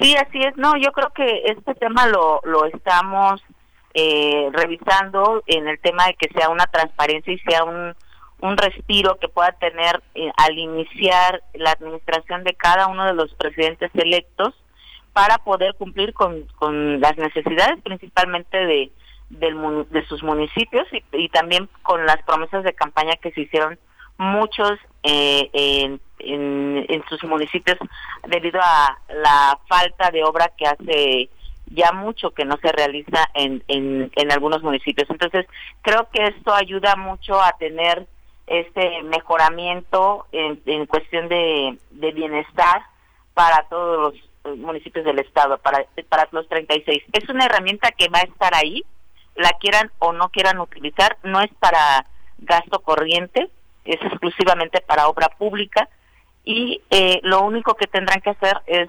Sí, 0.00 0.16
así 0.16 0.38
es. 0.38 0.56
No, 0.56 0.76
yo 0.76 0.92
creo 0.92 1.10
que 1.10 1.42
este 1.44 1.74
tema 1.74 2.06
lo, 2.06 2.40
lo 2.44 2.64
estamos 2.64 3.42
eh, 3.92 4.48
revisando 4.52 5.42
en 5.46 5.68
el 5.68 5.78
tema 5.80 6.06
de 6.06 6.14
que 6.14 6.28
sea 6.32 6.48
una 6.48 6.66
transparencia 6.66 7.32
y 7.32 7.38
sea 7.40 7.64
un, 7.64 7.94
un 8.42 8.56
respiro 8.56 9.18
que 9.18 9.28
pueda 9.28 9.52
tener 9.52 10.02
eh, 10.14 10.30
al 10.36 10.58
iniciar 10.58 11.42
la 11.54 11.72
administración 11.72 12.44
de 12.44 12.54
cada 12.54 12.86
uno 12.86 13.04
de 13.06 13.14
los 13.14 13.32
presidentes 13.34 13.90
electos 13.94 14.54
para 15.12 15.38
poder 15.38 15.74
cumplir 15.74 16.12
con, 16.14 16.44
con 16.56 17.00
las 17.00 17.16
necesidades 17.16 17.80
principalmente 17.82 18.56
de, 18.56 18.92
del 19.28 19.86
de 19.90 20.06
sus 20.06 20.22
municipios 20.22 20.86
y, 21.12 21.28
también 21.28 21.68
con 21.82 22.06
las 22.06 22.22
promesas 22.22 22.64
de 22.64 22.72
campaña 22.72 23.16
que 23.16 23.32
se 23.32 23.42
hicieron 23.42 23.78
muchos 24.16 24.72
eh, 25.02 25.50
en, 25.52 26.00
en, 26.18 27.04
sus 27.08 27.22
municipios 27.24 27.78
debido 28.28 28.60
a 28.62 28.98
la 29.08 29.58
falta 29.66 30.10
de 30.10 30.22
obra 30.24 30.52
que 30.56 30.66
hace 30.66 31.30
ya 31.72 31.92
mucho 31.92 32.30
que 32.32 32.44
no 32.44 32.56
se 32.60 32.72
realiza 32.72 33.30
en, 33.34 33.62
en 33.68 34.32
algunos 34.32 34.62
municipios. 34.62 35.08
Entonces, 35.08 35.46
creo 35.82 36.08
que 36.12 36.24
esto 36.24 36.52
ayuda 36.52 36.96
mucho 36.96 37.40
a 37.40 37.52
tener 37.52 38.06
este 38.50 39.02
mejoramiento 39.04 40.26
en, 40.32 40.60
en 40.66 40.86
cuestión 40.86 41.28
de, 41.28 41.78
de 41.92 42.12
bienestar 42.12 42.82
para 43.32 43.66
todos 43.68 44.12
los 44.12 44.14
eh, 44.44 44.56
municipios 44.56 45.04
del 45.04 45.20
estado, 45.20 45.56
para, 45.58 45.86
para 46.08 46.28
los 46.32 46.48
36. 46.48 47.04
Es 47.12 47.28
una 47.28 47.46
herramienta 47.46 47.92
que 47.92 48.08
va 48.08 48.18
a 48.18 48.22
estar 48.22 48.52
ahí, 48.54 48.84
la 49.36 49.52
quieran 49.60 49.92
o 50.00 50.12
no 50.12 50.30
quieran 50.30 50.58
utilizar, 50.58 51.16
no 51.22 51.40
es 51.40 51.50
para 51.60 52.06
gasto 52.38 52.80
corriente, 52.80 53.48
es 53.84 54.02
exclusivamente 54.02 54.80
para 54.80 55.06
obra 55.06 55.28
pública 55.28 55.88
y 56.44 56.82
eh, 56.90 57.20
lo 57.22 57.42
único 57.42 57.74
que 57.74 57.86
tendrán 57.86 58.20
que 58.20 58.30
hacer 58.30 58.60
es 58.66 58.88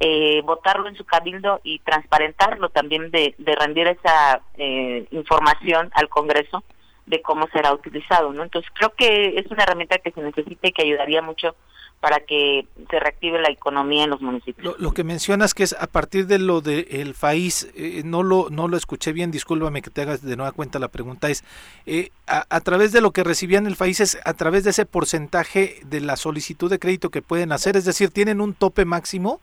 eh, 0.00 0.42
votarlo 0.42 0.86
en 0.86 0.96
su 0.96 1.04
cabildo 1.06 1.60
y 1.64 1.78
transparentarlo 1.78 2.68
también 2.68 3.10
de, 3.10 3.34
de 3.38 3.56
rendir 3.56 3.86
esa 3.88 4.42
eh, 4.58 5.06
información 5.12 5.90
al 5.94 6.08
Congreso 6.10 6.62
de 7.08 7.22
cómo 7.22 7.48
será 7.52 7.72
utilizado, 7.72 8.32
¿no? 8.32 8.42
Entonces 8.42 8.70
creo 8.74 8.92
que 8.94 9.38
es 9.38 9.46
una 9.50 9.62
herramienta 9.62 9.98
que 9.98 10.12
se 10.12 10.20
necesita 10.20 10.68
y 10.68 10.72
que 10.72 10.82
ayudaría 10.82 11.22
mucho 11.22 11.56
para 12.00 12.20
que 12.20 12.64
se 12.88 13.00
reactive 13.00 13.40
la 13.40 13.50
economía 13.50 14.04
en 14.04 14.10
los 14.10 14.20
municipios. 14.20 14.64
Lo, 14.64 14.78
lo 14.78 14.92
que 14.92 15.02
mencionas 15.02 15.52
que 15.52 15.64
es 15.64 15.72
a 15.72 15.88
partir 15.88 16.28
de 16.28 16.38
lo 16.38 16.60
del 16.60 17.14
país, 17.14 17.72
eh, 17.74 18.02
no 18.04 18.22
lo 18.22 18.50
no 18.50 18.68
lo 18.68 18.76
escuché 18.76 19.12
bien, 19.12 19.32
discúlpame 19.32 19.82
que 19.82 19.90
te 19.90 20.02
hagas 20.02 20.22
de 20.22 20.36
nueva 20.36 20.52
cuenta 20.52 20.78
la 20.78 20.88
pregunta 20.88 21.28
es 21.28 21.44
eh, 21.86 22.10
a, 22.28 22.44
a, 22.50 22.60
través 22.60 22.92
de 22.92 23.00
lo 23.00 23.10
que 23.10 23.24
recibían 23.24 23.66
el 23.66 23.74
país 23.74 23.98
es 24.00 24.20
a 24.24 24.34
través 24.34 24.62
de 24.62 24.70
ese 24.70 24.86
porcentaje 24.86 25.80
de 25.86 26.00
la 26.00 26.16
solicitud 26.16 26.70
de 26.70 26.78
crédito 26.78 27.10
que 27.10 27.22
pueden 27.22 27.50
hacer, 27.50 27.76
es 27.76 27.84
decir, 27.84 28.10
tienen 28.10 28.40
un 28.40 28.54
tope 28.54 28.84
máximo. 28.84 29.40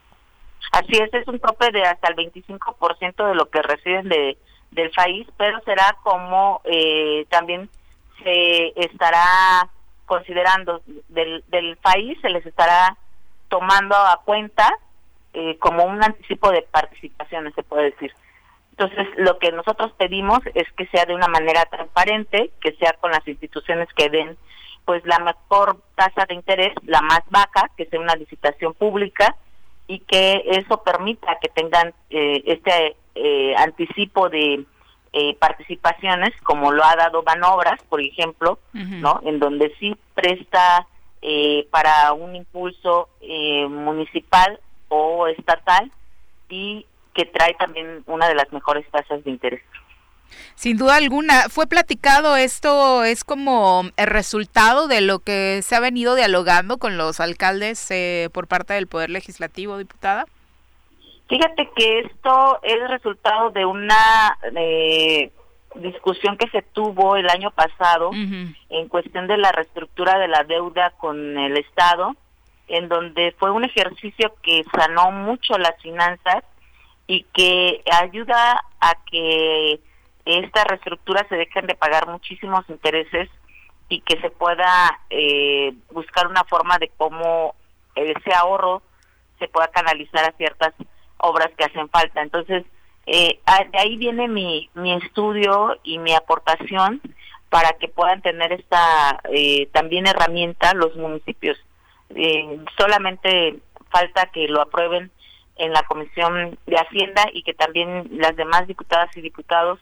Así 0.72 0.94
es, 0.94 1.14
es 1.14 1.28
un 1.28 1.40
tope 1.40 1.72
de 1.72 1.84
hasta 1.84 2.08
el 2.08 2.16
25% 2.16 3.28
de 3.28 3.36
lo 3.36 3.50
que 3.50 3.62
reciben 3.62 4.08
de, 4.10 4.38
del 4.76 4.92
país, 4.92 5.28
pero 5.38 5.60
será 5.62 5.98
como 6.04 6.62
eh, 6.66 7.26
también 7.30 7.70
se 8.24 8.74
estará 8.76 9.70
considerando 10.06 10.82
del, 11.08 11.44
del 11.48 11.78
país, 11.78 12.18
se 12.22 12.30
les 12.30 12.46
estará 12.46 12.98
tomando 13.48 13.96
a 13.96 14.22
cuenta 14.24 14.70
eh, 15.34 15.58
como 15.60 15.86
un 15.86 16.04
anticipo 16.04 16.52
de 16.52 16.62
participaciones, 16.62 17.54
se 17.56 17.64
puede 17.64 17.92
decir. 17.92 18.14
Entonces, 18.72 19.08
lo 19.18 19.40
que 19.40 19.52
nosotros 19.52 19.94
pedimos 19.98 20.40
es 20.54 20.70
que 20.74 20.86
sea 20.88 21.06
de 21.06 21.16
una 21.16 21.28
manera 21.28 21.66
transparente, 21.66 22.52
que 22.60 22.74
sea 22.74 22.94
con 23.00 23.12
las 23.12 23.26
instituciones 23.28 23.88
que 23.96 24.10
den 24.10 24.38
pues 24.84 25.04
la 25.06 25.18
mejor 25.20 25.82
tasa 25.96 26.26
de 26.28 26.36
interés, 26.36 26.74
la 26.84 27.02
más 27.02 27.22
baja, 27.30 27.72
que 27.76 27.86
sea 27.86 28.00
una 28.00 28.16
licitación 28.16 28.74
pública 28.76 29.36
y 29.88 29.99
que 29.99 30.44
eso 30.48 30.84
permita 30.84 31.38
que 31.41 31.49
tengan 31.49 31.94
eh, 32.10 32.44
este 32.45 32.95
eh, 33.16 33.56
anticipo 33.57 34.30
de 34.30 34.66
eh, 35.14 35.36
participaciones, 35.40 36.34
como 36.44 36.72
lo 36.72 36.84
ha 36.84 36.95
dado 36.95 37.24
Banobras, 37.24 37.82
por 37.84 38.02
ejemplo, 38.02 38.60
¿no? 38.74 39.22
En 39.24 39.40
donde 39.40 39.74
sí 39.80 39.95
presta 40.14 40.88
para 41.72 42.14
un 42.14 42.36
impulso 42.36 43.10
municipal 43.70 44.60
o 44.90 45.26
estatal 45.28 45.91
y 46.49 46.86
que 47.16 47.26
trae 47.26 47.56
también 47.56 48.03
una 48.06 48.28
de 48.28 48.36
las 48.36 48.52
mejores 48.53 48.86
tasas 48.91 49.24
de 49.24 49.32
interés. 49.32 49.64
Sin 50.56 50.78
duda 50.78 50.96
alguna, 50.96 51.50
fue 51.50 51.68
platicado 51.68 52.36
esto, 52.38 53.04
es 53.04 53.24
como 53.24 53.84
el 53.98 54.08
resultado 54.08 54.88
de 54.88 55.02
lo 55.02 55.20
que 55.20 55.62
se 55.64 55.76
ha 55.76 55.80
venido 55.80 56.16
dialogando 56.16 56.78
con 56.78 56.98
los 56.98 57.20
alcaldes 57.20 57.92
eh, 57.92 58.30
por 58.34 58.48
parte 58.48 58.74
del 58.74 58.88
Poder 58.88 59.10
Legislativo, 59.10 59.78
diputada. 59.78 60.26
Fíjate 61.28 61.70
que 61.76 62.00
esto 62.00 62.60
es 62.62 62.88
resultado 62.88 63.50
de 63.50 63.66
una 63.66 64.38
eh, 64.56 65.32
discusión 65.76 66.38
que 66.38 66.50
se 66.50 66.62
tuvo 66.62 67.16
el 67.16 67.30
año 67.30 67.52
pasado 67.52 68.12
en 68.14 68.88
cuestión 68.88 69.28
de 69.28 69.38
la 69.38 69.52
reestructura 69.52 70.20
de 70.20 70.28
la 70.28 70.44
deuda 70.44 70.92
con 70.92 71.38
el 71.38 71.58
Estado, 71.58 72.16
en 72.68 72.88
donde 72.88 73.36
fue 73.40 73.52
un 73.52 73.64
ejercicio 73.64 74.34
que 74.42 74.64
sanó 74.76 75.12
mucho 75.12 75.58
las 75.58 75.80
finanzas 75.82 76.44
y 77.08 77.24
que 77.34 77.84
ayuda 77.92 78.64
a 78.80 78.94
que 79.10 79.80
esta 80.26 80.64
reestructura 80.64 81.26
se 81.30 81.36
dejen 81.36 81.68
de 81.68 81.76
pagar 81.76 82.08
muchísimos 82.08 82.68
intereses 82.70 83.30
y 83.90 84.02
que 84.02 84.20
se 84.20 84.32
pueda 84.32 85.00
eh, 85.10 85.74
buscar 85.92 86.28
una 86.28 86.44
forma 86.46 86.78
de 86.80 86.92
cómo 86.98 87.56
ese 87.96 88.34
ahorro 88.34 88.82
se 89.40 89.48
pueda 89.48 89.68
canalizar 89.68 90.26
a 90.26 90.36
ciertas 90.38 90.74
obras 91.18 91.52
que 91.58 91.66
hacen 91.66 91.90
falta. 91.90 92.22
Entonces, 92.22 92.66
eh, 93.06 93.40
de 93.72 93.80
ahí 93.80 93.98
viene 93.98 94.28
mi, 94.28 94.70
mi 94.74 94.94
estudio 94.94 95.78
y 95.84 96.00
mi 96.00 96.14
aportación 96.14 97.02
para 97.50 97.74
que 97.74 97.88
puedan 97.88 98.22
tener 98.22 98.52
esta 98.52 99.22
eh, 99.32 99.68
también 99.72 100.08
herramienta 100.08 100.74
los 100.74 100.96
municipios. 100.96 101.58
Eh, 102.10 102.60
solamente 102.78 103.60
falta 103.90 104.26
que 104.28 104.48
lo 104.48 104.62
aprueben 104.62 105.12
en 105.58 105.72
la 105.72 105.84
Comisión 105.84 106.58
de 106.66 106.76
Hacienda 106.76 107.24
y 107.32 107.44
que 107.44 107.54
también 107.54 108.10
las 108.12 108.36
demás 108.36 108.68
diputadas 108.68 109.16
y 109.16 109.22
diputados 109.22 109.80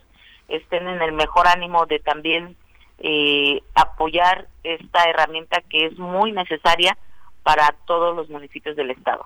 estén 0.47 0.87
en 0.87 1.01
el 1.01 1.13
mejor 1.13 1.47
ánimo 1.47 1.85
de 1.85 1.99
también 1.99 2.55
eh, 2.99 3.61
apoyar 3.75 4.47
esta 4.63 5.03
herramienta 5.09 5.61
que 5.69 5.87
es 5.87 5.97
muy 5.97 6.31
necesaria 6.31 6.97
para 7.43 7.75
todos 7.85 8.15
los 8.15 8.29
municipios 8.29 8.75
del 8.75 8.91
estado. 8.91 9.25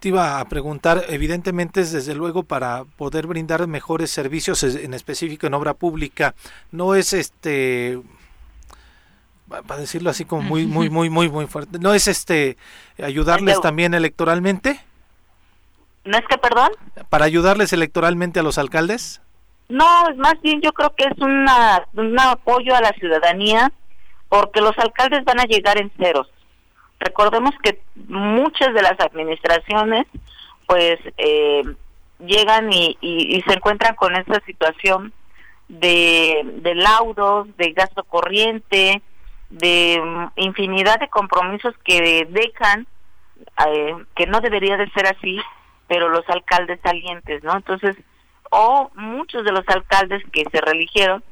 Te 0.00 0.08
iba 0.08 0.40
a 0.40 0.44
preguntar, 0.44 1.04
evidentemente 1.08 1.80
es 1.80 1.92
desde 1.92 2.14
luego 2.14 2.42
para 2.42 2.84
poder 2.96 3.26
brindar 3.26 3.66
mejores 3.66 4.10
servicios, 4.10 4.62
en 4.62 4.94
específico 4.94 5.46
en 5.46 5.54
obra 5.54 5.74
pública, 5.74 6.34
no 6.70 6.94
es 6.94 7.12
este 7.12 7.98
para 9.48 9.80
decirlo 9.80 10.10
así 10.10 10.24
como 10.24 10.42
muy 10.42 10.66
muy 10.66 10.90
muy 10.90 11.08
muy 11.08 11.28
muy 11.28 11.46
fuerte, 11.46 11.78
no 11.78 11.94
es 11.94 12.08
este 12.08 12.56
ayudarles 13.02 13.60
también 13.60 13.94
electoralmente? 13.94 14.80
¿No 16.04 16.18
es 16.18 16.24
que 16.26 16.38
perdón? 16.38 16.70
Para 17.08 17.24
ayudarles 17.24 17.72
electoralmente 17.72 18.40
a 18.40 18.42
los 18.42 18.58
alcaldes? 18.58 19.20
No, 19.68 20.08
es 20.08 20.16
más 20.16 20.40
bien 20.42 20.60
yo 20.60 20.72
creo 20.72 20.94
que 20.94 21.04
es 21.04 21.18
una, 21.18 21.86
un 21.94 22.18
apoyo 22.18 22.74
a 22.74 22.80
la 22.80 22.92
ciudadanía 22.92 23.72
porque 24.28 24.60
los 24.60 24.78
alcaldes 24.78 25.24
van 25.24 25.40
a 25.40 25.44
llegar 25.44 25.78
en 25.78 25.90
ceros. 25.98 26.28
Recordemos 26.98 27.52
que 27.62 27.80
muchas 28.08 28.72
de 28.74 28.82
las 28.82 28.98
administraciones 29.00 30.06
pues 30.66 30.98
eh, 31.18 31.62
llegan 32.18 32.72
y, 32.72 32.96
y, 33.00 33.42
se 33.42 33.54
encuentran 33.54 33.94
con 33.94 34.16
esta 34.16 34.40
situación 34.46 35.12
de, 35.68 36.42
de 36.44 36.74
laudos, 36.74 37.48
de 37.56 37.72
gasto 37.72 38.02
corriente, 38.04 39.02
de 39.50 40.00
mm, 40.02 40.40
infinidad 40.40 40.98
de 40.98 41.08
compromisos 41.08 41.74
que 41.84 42.26
dejan, 42.30 42.86
eh, 43.66 43.94
que 44.14 44.26
no 44.26 44.40
debería 44.40 44.76
de 44.76 44.90
ser 44.90 45.06
así, 45.06 45.38
pero 45.86 46.08
los 46.08 46.28
alcaldes 46.28 46.80
salientes, 46.82 47.44
¿no? 47.44 47.54
Entonces, 47.56 47.96
o 48.50 48.90
muchos 48.94 49.44
de 49.44 49.52
los 49.52 49.64
alcaldes 49.68 50.22
que 50.32 50.44
se 50.50 50.60
religieron, 50.60 51.22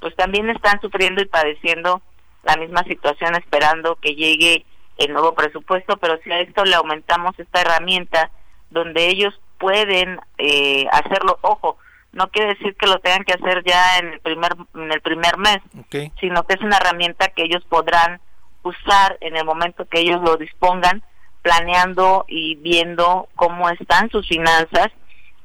pues 0.00 0.14
también 0.16 0.50
están 0.50 0.80
sufriendo 0.80 1.22
y 1.22 1.26
padeciendo 1.26 2.02
la 2.42 2.56
misma 2.56 2.84
situación 2.84 3.34
esperando 3.36 3.96
que 3.96 4.14
llegue 4.14 4.64
el 4.98 5.12
nuevo 5.12 5.34
presupuesto, 5.34 5.96
pero 5.96 6.18
si 6.22 6.30
a 6.30 6.40
esto 6.40 6.64
le 6.64 6.76
aumentamos 6.76 7.38
esta 7.38 7.62
herramienta 7.62 8.30
donde 8.70 9.08
ellos 9.08 9.34
pueden 9.58 10.20
eh, 10.38 10.86
hacerlo, 10.92 11.38
ojo, 11.40 11.78
no 12.12 12.28
quiere 12.30 12.54
decir 12.54 12.76
que 12.76 12.86
lo 12.86 13.00
tengan 13.00 13.24
que 13.24 13.32
hacer 13.32 13.64
ya 13.64 13.98
en 13.98 14.12
el 14.12 14.20
primer 14.20 14.52
en 14.74 14.92
el 14.92 15.00
primer 15.00 15.36
mes, 15.36 15.58
sino 16.20 16.44
que 16.44 16.54
es 16.54 16.60
una 16.60 16.76
herramienta 16.76 17.28
que 17.28 17.42
ellos 17.42 17.64
podrán 17.68 18.20
usar 18.62 19.18
en 19.20 19.36
el 19.36 19.44
momento 19.44 19.86
que 19.86 20.00
ellos 20.00 20.20
lo 20.22 20.36
dispongan, 20.36 21.02
planeando 21.42 22.24
y 22.28 22.54
viendo 22.56 23.28
cómo 23.34 23.68
están 23.68 24.10
sus 24.10 24.28
finanzas 24.28 24.88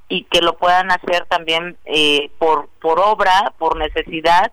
y 0.10 0.24
que 0.24 0.42
lo 0.42 0.58
puedan 0.58 0.92
hacer 0.92 1.26
también 1.28 1.78
eh, 1.86 2.32
por, 2.40 2.68
por 2.82 3.00
obra, 3.00 3.54
por 3.58 3.78
necesidad 3.78 4.52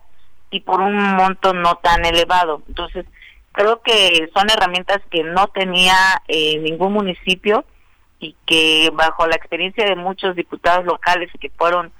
y 0.51 0.61
por 0.61 0.79
un 0.79 0.95
monto 1.15 1.53
no 1.53 1.75
tan 1.75 2.05
elevado. 2.05 2.61
Entonces, 2.67 3.05
creo 3.51 3.81
que 3.81 4.29
son 4.35 4.49
herramientas 4.49 5.01
que 5.09 5.23
no 5.23 5.47
tenía 5.47 5.95
eh, 6.27 6.59
ningún 6.59 6.93
municipio 6.93 7.65
y 8.19 8.35
que 8.45 8.91
bajo 8.93 9.25
la 9.27 9.35
experiencia 9.35 9.83
de 9.85 9.95
muchos 9.95 10.35
diputados 10.35 10.85
locales 10.85 11.29
que 11.39 11.49
fueron 11.49 11.91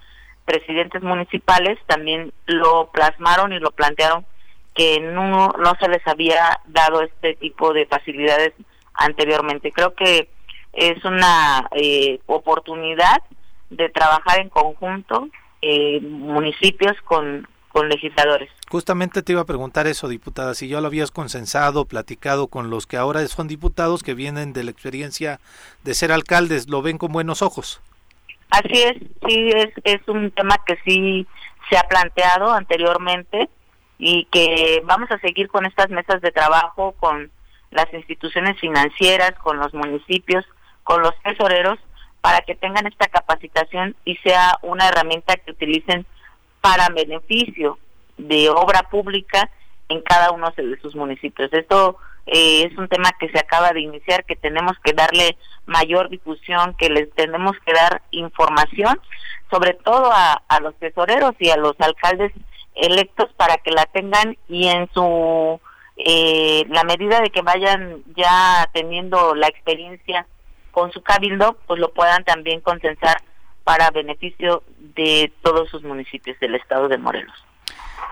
presidentes 0.45 1.01
municipales 1.01 1.77
también 1.87 2.31
lo 2.45 2.89
plasmaron 2.91 3.51
y 3.53 3.59
lo 3.59 3.71
plantearon 3.71 4.25
que 4.73 4.99
no, 4.99 5.49
no 5.49 5.73
se 5.79 5.89
les 5.89 6.05
había 6.07 6.61
dado 6.67 7.01
este 7.01 7.33
tipo 7.35 7.73
de 7.73 7.87
facilidades 7.87 8.53
anteriormente. 8.93 9.71
Creo 9.71 9.95
que 9.95 10.29
es 10.73 11.03
una 11.03 11.67
eh, 11.71 12.19
oportunidad 12.27 13.23
de 13.69 13.89
trabajar 13.89 14.39
en 14.39 14.49
conjunto 14.49 15.29
eh, 15.61 15.99
municipios 16.01 16.95
con, 17.03 17.47
con 17.69 17.89
legisladores. 17.89 18.49
Justamente 18.69 19.21
te 19.21 19.31
iba 19.33 19.41
a 19.41 19.45
preguntar 19.45 19.87
eso, 19.87 20.07
diputada, 20.07 20.53
si 20.53 20.67
ya 20.67 20.81
lo 20.81 20.87
habías 20.87 21.11
consensado, 21.11 21.85
platicado 21.85 22.47
con 22.47 22.69
los 22.69 22.85
que 22.87 22.97
ahora 22.97 23.25
son 23.27 23.47
diputados 23.47 24.03
que 24.03 24.13
vienen 24.13 24.53
de 24.53 24.63
la 24.63 24.71
experiencia 24.71 25.39
de 25.83 25.93
ser 25.93 26.11
alcaldes, 26.11 26.69
¿lo 26.69 26.81
ven 26.81 26.97
con 26.97 27.11
buenos 27.11 27.41
ojos? 27.41 27.81
Así 28.49 28.81
es, 28.81 28.95
sí, 29.27 29.49
es, 29.49 29.69
es 29.83 30.07
un 30.07 30.31
tema 30.31 30.55
que 30.65 30.77
sí 30.85 31.27
se 31.69 31.77
ha 31.77 31.83
planteado 31.83 32.51
anteriormente 32.51 33.49
y 33.99 34.25
que 34.25 34.81
vamos 34.85 35.11
a 35.11 35.19
seguir 35.19 35.49
con 35.49 35.65
estas 35.65 35.89
mesas 35.89 36.21
de 36.21 36.31
trabajo 36.31 36.93
con 36.93 37.31
las 37.71 37.91
instituciones 37.93 38.59
financieras, 38.59 39.33
con 39.43 39.57
los 39.57 39.73
municipios, 39.73 40.45
con 40.83 41.01
los 41.01 41.13
tesoreros, 41.23 41.79
para 42.27 42.41
que 42.41 42.55
tengan 42.55 42.85
esta 42.87 43.07
capacitación 43.07 43.95
y 44.03 44.17
sea 44.17 44.59
una 44.61 44.89
herramienta 44.89 45.37
que 45.37 45.51
utilicen 45.51 46.05
para 46.59 46.89
beneficio 46.89 47.79
de 48.17 48.49
obra 48.49 48.83
pública 48.91 49.49
en 49.87 50.01
cada 50.01 50.31
uno 50.31 50.51
de 50.57 50.77
sus 50.81 50.93
municipios. 50.93 51.47
Esto 51.53 51.95
eh, 52.25 52.67
es 52.69 52.77
un 52.77 52.89
tema 52.89 53.11
que 53.17 53.29
se 53.29 53.39
acaba 53.39 53.71
de 53.71 53.79
iniciar, 53.79 54.25
que 54.25 54.35
tenemos 54.35 54.73
que 54.83 54.91
darle 54.91 55.37
mayor 55.67 56.09
difusión, 56.09 56.75
que 56.77 56.89
les 56.89 57.09
tenemos 57.13 57.55
que 57.65 57.71
dar 57.71 58.01
información, 58.11 58.99
sobre 59.49 59.75
todo 59.75 60.11
a, 60.11 60.59
los 60.61 60.75
tesoreros 60.79 61.33
y 61.39 61.49
a 61.49 61.55
los 61.55 61.79
alcaldes 61.79 62.33
electos 62.75 63.29
para 63.37 63.55
que 63.55 63.71
la 63.71 63.85
tengan 63.85 64.35
y 64.49 64.67
en 64.67 64.89
su 64.93 65.61
eh, 65.95 66.65
la 66.67 66.83
medida 66.83 67.21
de 67.21 67.29
que 67.29 67.41
vayan 67.41 68.03
ya 68.17 68.69
teniendo 68.73 69.33
la 69.33 69.47
experiencia 69.47 70.27
con 70.77 70.91
su 70.91 71.01
cabildo, 71.01 71.57
pues 71.65 71.79
lo 71.79 71.91
puedan 71.91 72.23
también 72.23 72.61
consensar 72.61 73.23
para 73.63 73.89
beneficio 73.89 74.61
de 74.77 75.33
todos 75.41 75.67
sus 75.71 75.81
municipios 75.81 76.39
del 76.39 76.53
estado 76.53 76.87
de 76.87 76.99
Morelos. 76.99 77.33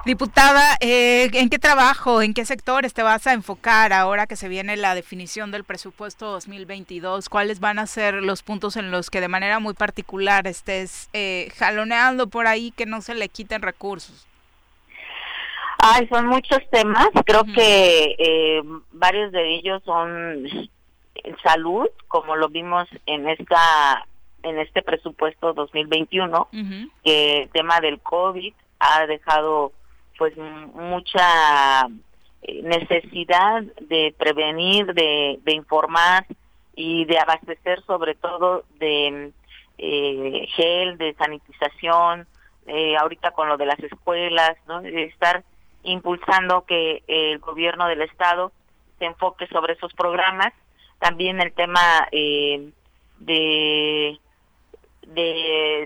Diputada, 0.03 0.75
eh, 0.79 1.29
¿en 1.33 1.51
qué 1.51 1.59
trabajo, 1.59 2.23
en 2.23 2.33
qué 2.33 2.43
sectores 2.43 2.95
te 2.95 3.03
vas 3.03 3.27
a 3.27 3.33
enfocar 3.33 3.93
ahora 3.93 4.25
que 4.25 4.35
se 4.35 4.49
viene 4.49 4.77
la 4.77 4.95
definición 4.95 5.51
del 5.51 5.63
presupuesto 5.63 6.31
2022? 6.31 7.29
¿Cuáles 7.29 7.59
van 7.59 7.77
a 7.77 7.85
ser 7.85 8.15
los 8.15 8.41
puntos 8.41 8.77
en 8.77 8.89
los 8.89 9.11
que 9.11 9.21
de 9.21 9.27
manera 9.27 9.59
muy 9.59 9.75
particular 9.75 10.47
estés 10.47 11.11
eh, 11.13 11.51
jaloneando 11.57 12.25
por 12.25 12.47
ahí 12.47 12.71
que 12.71 12.87
no 12.87 13.01
se 13.01 13.13
le 13.13 13.29
quiten 13.29 13.61
recursos? 13.61 14.27
Ay, 15.77 16.07
son 16.07 16.25
muchos 16.25 16.67
temas. 16.71 17.09
Creo 17.27 17.43
que 17.43 18.15
eh, 18.17 18.63
varios 18.91 19.31
de 19.31 19.53
ellos 19.53 19.83
son 19.85 20.47
salud, 21.43 21.87
como 22.07 22.35
lo 22.35 22.49
vimos 22.49 22.87
en 23.05 23.27
esta 23.29 24.05
en 24.43 24.59
este 24.59 24.83
presupuesto 24.83 25.53
2021, 25.53 26.49
que 27.03 27.41
el 27.41 27.49
tema 27.49 27.79
del 27.81 27.99
COVID 27.99 28.53
ha 28.79 29.07
dejado 29.07 29.71
pues 30.17 30.35
mucha 30.37 31.87
eh, 32.43 32.61
necesidad 32.63 33.63
de 33.81 34.13
prevenir, 34.17 34.93
de, 34.93 35.39
informar 35.47 36.25
y 36.75 37.05
de 37.05 37.17
abastecer 37.17 37.81
sobre 37.85 38.15
todo 38.15 38.63
de 38.79 39.31
eh, 39.77 40.47
gel, 40.55 40.97
de 40.97 41.15
sanitización, 41.15 42.27
eh, 42.67 42.95
ahorita 42.97 43.31
con 43.31 43.49
lo 43.49 43.57
de 43.57 43.65
las 43.65 43.79
escuelas, 43.79 44.57
¿no? 44.67 44.81
de 44.81 45.05
estar 45.05 45.43
impulsando 45.83 46.65
que 46.65 47.03
el 47.07 47.39
gobierno 47.39 47.87
del 47.87 48.01
estado 48.01 48.51
se 48.99 49.05
enfoque 49.05 49.47
sobre 49.47 49.73
esos 49.73 49.93
programas. 49.93 50.53
También 51.05 51.39
el 51.39 51.53
tema 51.53 52.07
de 52.11 52.71
de 53.19 54.17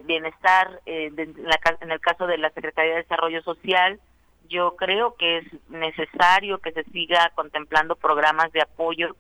bienestar 0.06 0.80
en 0.86 1.92
el 1.92 2.00
caso 2.00 2.26
de 2.26 2.38
la 2.38 2.52
Secretaría 2.52 2.94
de 2.94 3.02
Desarrollo 3.02 3.42
Social 3.42 4.00
yo 4.48 4.78
creo 4.78 5.16
que 5.16 5.40
es 5.40 5.46
necesario 5.68 6.60
que 6.60 6.72
se 6.72 6.86
siga 6.86 7.34
contemplando 7.36 7.98
programas 7.98 8.54
de 8.54 8.62
apoyo 8.62 9.18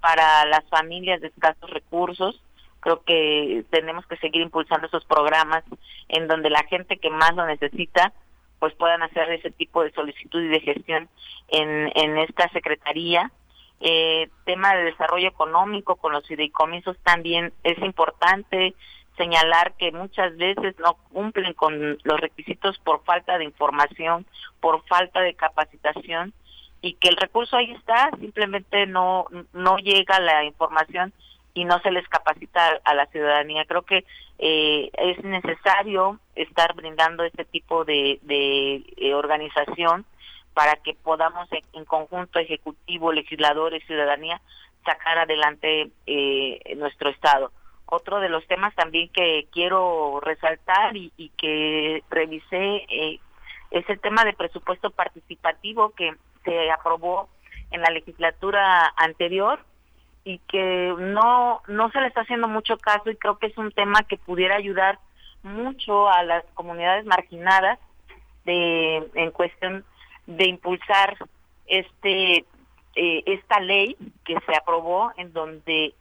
para 0.00 0.44
las 0.46 0.68
familias 0.70 1.20
de 1.20 1.28
escasos 1.28 1.70
recursos. 1.70 2.42
Creo 2.80 3.04
que 3.04 3.64
tenemos 3.70 4.04
que 4.06 4.16
seguir 4.16 4.42
impulsando 4.42 4.88
esos 4.88 5.04
programas 5.04 5.62
en 6.08 6.26
donde 6.26 6.50
la 6.50 6.64
gente 6.64 6.98
que 6.98 7.10
más 7.10 7.36
lo 7.36 7.46
necesita 7.46 8.12
pues 8.58 8.74
puedan 8.74 9.04
hacer 9.04 9.30
ese 9.30 9.52
tipo 9.52 9.84
de 9.84 9.92
solicitud 9.92 10.42
y 10.42 10.48
de 10.48 10.60
gestión 10.60 11.08
en, 11.46 11.92
en 11.94 12.18
esta 12.18 12.48
secretaría. 12.48 13.30
Eh, 13.80 14.28
tema 14.44 14.74
de 14.74 14.84
desarrollo 14.84 15.28
económico 15.28 15.96
con 15.96 16.12
los 16.12 16.26
fideicomisos 16.26 16.96
también 17.04 17.52
es 17.62 17.78
importante 17.78 18.74
señalar 19.16 19.74
que 19.76 19.92
muchas 19.92 20.36
veces 20.36 20.74
no 20.80 20.94
cumplen 21.12 21.52
con 21.52 21.98
los 22.02 22.20
requisitos 22.20 22.78
por 22.78 23.04
falta 23.04 23.38
de 23.38 23.44
información, 23.44 24.26
por 24.60 24.84
falta 24.86 25.20
de 25.20 25.34
capacitación 25.34 26.32
y 26.80 26.94
que 26.94 27.08
el 27.08 27.16
recurso 27.16 27.56
ahí 27.56 27.70
está, 27.72 28.10
simplemente 28.18 28.86
no 28.86 29.26
no 29.52 29.78
llega 29.78 30.18
la 30.20 30.44
información 30.44 31.12
y 31.54 31.64
no 31.64 31.80
se 31.80 31.90
les 31.90 32.08
capacita 32.08 32.80
a 32.84 32.94
la 32.94 33.06
ciudadanía. 33.06 33.64
Creo 33.64 33.82
que 33.82 34.04
eh, 34.38 34.90
es 34.92 35.22
necesario 35.24 36.20
estar 36.36 36.74
brindando 36.74 37.24
este 37.24 37.44
tipo 37.44 37.84
de, 37.84 38.20
de 38.22 38.84
eh, 38.96 39.14
organización 39.14 40.04
para 40.54 40.76
que 40.76 40.94
podamos 40.94 41.48
en, 41.72 41.84
conjunto 41.84 42.38
ejecutivo, 42.38 43.12
legisladores, 43.12 43.84
ciudadanía 43.86 44.40
sacar 44.84 45.18
adelante 45.18 45.90
eh, 46.06 46.74
nuestro 46.76 47.10
estado. 47.10 47.52
Otro 47.86 48.20
de 48.20 48.28
los 48.28 48.46
temas 48.46 48.74
también 48.74 49.08
que 49.08 49.48
quiero 49.52 50.20
resaltar 50.20 50.94
y, 50.96 51.32
que 51.38 52.02
revisé 52.10 52.84
eh, 52.88 53.20
es 53.70 53.88
el 53.88 54.00
tema 54.00 54.24
de 54.24 54.34
presupuesto 54.34 54.90
participativo 54.90 55.90
que 55.90 56.14
se 56.44 56.70
aprobó 56.70 57.28
en 57.70 57.80
la 57.80 57.90
legislatura 57.90 58.92
anterior 58.96 59.60
y 60.24 60.38
que 60.40 60.94
no 60.98 61.62
no 61.66 61.90
se 61.90 62.00
le 62.00 62.08
está 62.08 62.22
haciendo 62.22 62.48
mucho 62.48 62.76
caso 62.76 63.10
y 63.10 63.16
creo 63.16 63.38
que 63.38 63.46
es 63.46 63.56
un 63.56 63.72
tema 63.72 64.02
que 64.02 64.18
pudiera 64.18 64.56
ayudar 64.56 64.98
mucho 65.42 66.08
a 66.08 66.22
las 66.22 66.44
comunidades 66.54 67.06
marginadas 67.06 67.78
de 68.44 69.08
en 69.14 69.30
cuestión 69.30 69.84
de 70.28 70.46
impulsar 70.46 71.16
este 71.66 72.44
eh, 72.94 73.22
esta 73.26 73.60
ley 73.60 73.96
que 74.24 74.36
se 74.46 74.56
aprobó 74.56 75.12
en 75.16 75.32
donde 75.32 75.94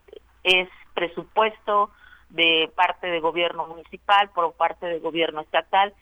es 0.43 0.69
presupuesto 0.93 1.89
de 2.29 2.69
parte 2.75 3.07
de 3.07 3.19
gobierno 3.19 3.67
municipal, 3.67 4.29
por 4.29 4.53
parte 4.53 4.85
de 4.85 4.99
gobierno 4.99 5.41
estatal 5.41 5.93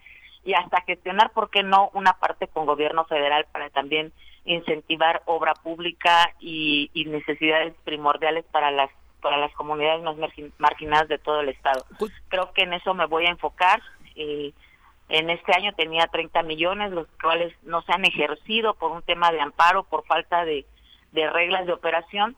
y 0.43 0.53
hasta 0.53 0.81
gestionar, 0.81 1.31
¿por 1.31 1.49
qué 1.49 1.64
no?, 1.64 1.91
una 1.93 2.14
parte 2.14 2.47
con 2.47 2.65
gobierno 2.65 3.06
federal 3.06 3.45
para 3.52 3.69
también 3.69 4.11
incentivar 4.45 5.22
obra 5.26 5.53
pública 5.53 6.34
y, 6.39 6.89
necesidades 7.07 7.73
primordiales 7.84 8.45
para 8.52 8.72
las 8.72 8.89
para 9.22 9.38
las 9.38 9.52
comunidades 9.53 10.03
más 10.03 10.15
marginadas 10.60 11.07
de 11.07 11.18
todo 11.18 11.41
el 11.41 11.49
estado. 11.49 11.84
Pues 11.97 12.11
Creo 12.27 12.53
que 12.53 12.61
en 12.61 12.73
eso 12.73 12.93
me 12.93 13.07
voy 13.07 13.26
a 13.26 13.31
enfocar. 13.31 13.81
Eh, 14.15 14.53
en 15.10 15.30
este 15.30 15.56
año 15.56 15.73
tenía 15.73 16.07
30 16.07 16.44
millones, 16.44 16.91
los 16.91 17.07
cuales 17.22 17.53
no 17.64 17.82
se 17.84 17.94
han 17.94 18.06
ejercido 18.06 18.73
por 18.73 18.91
un 18.91 19.03
tema 19.03 19.32
de 19.32 19.41
amparo, 19.41 19.84
por 19.84 20.06
falta 20.06 20.45
de, 20.45 20.65
de 21.11 21.30
reglas 21.30 21.65
de 21.65 21.73
operación. 21.73 22.36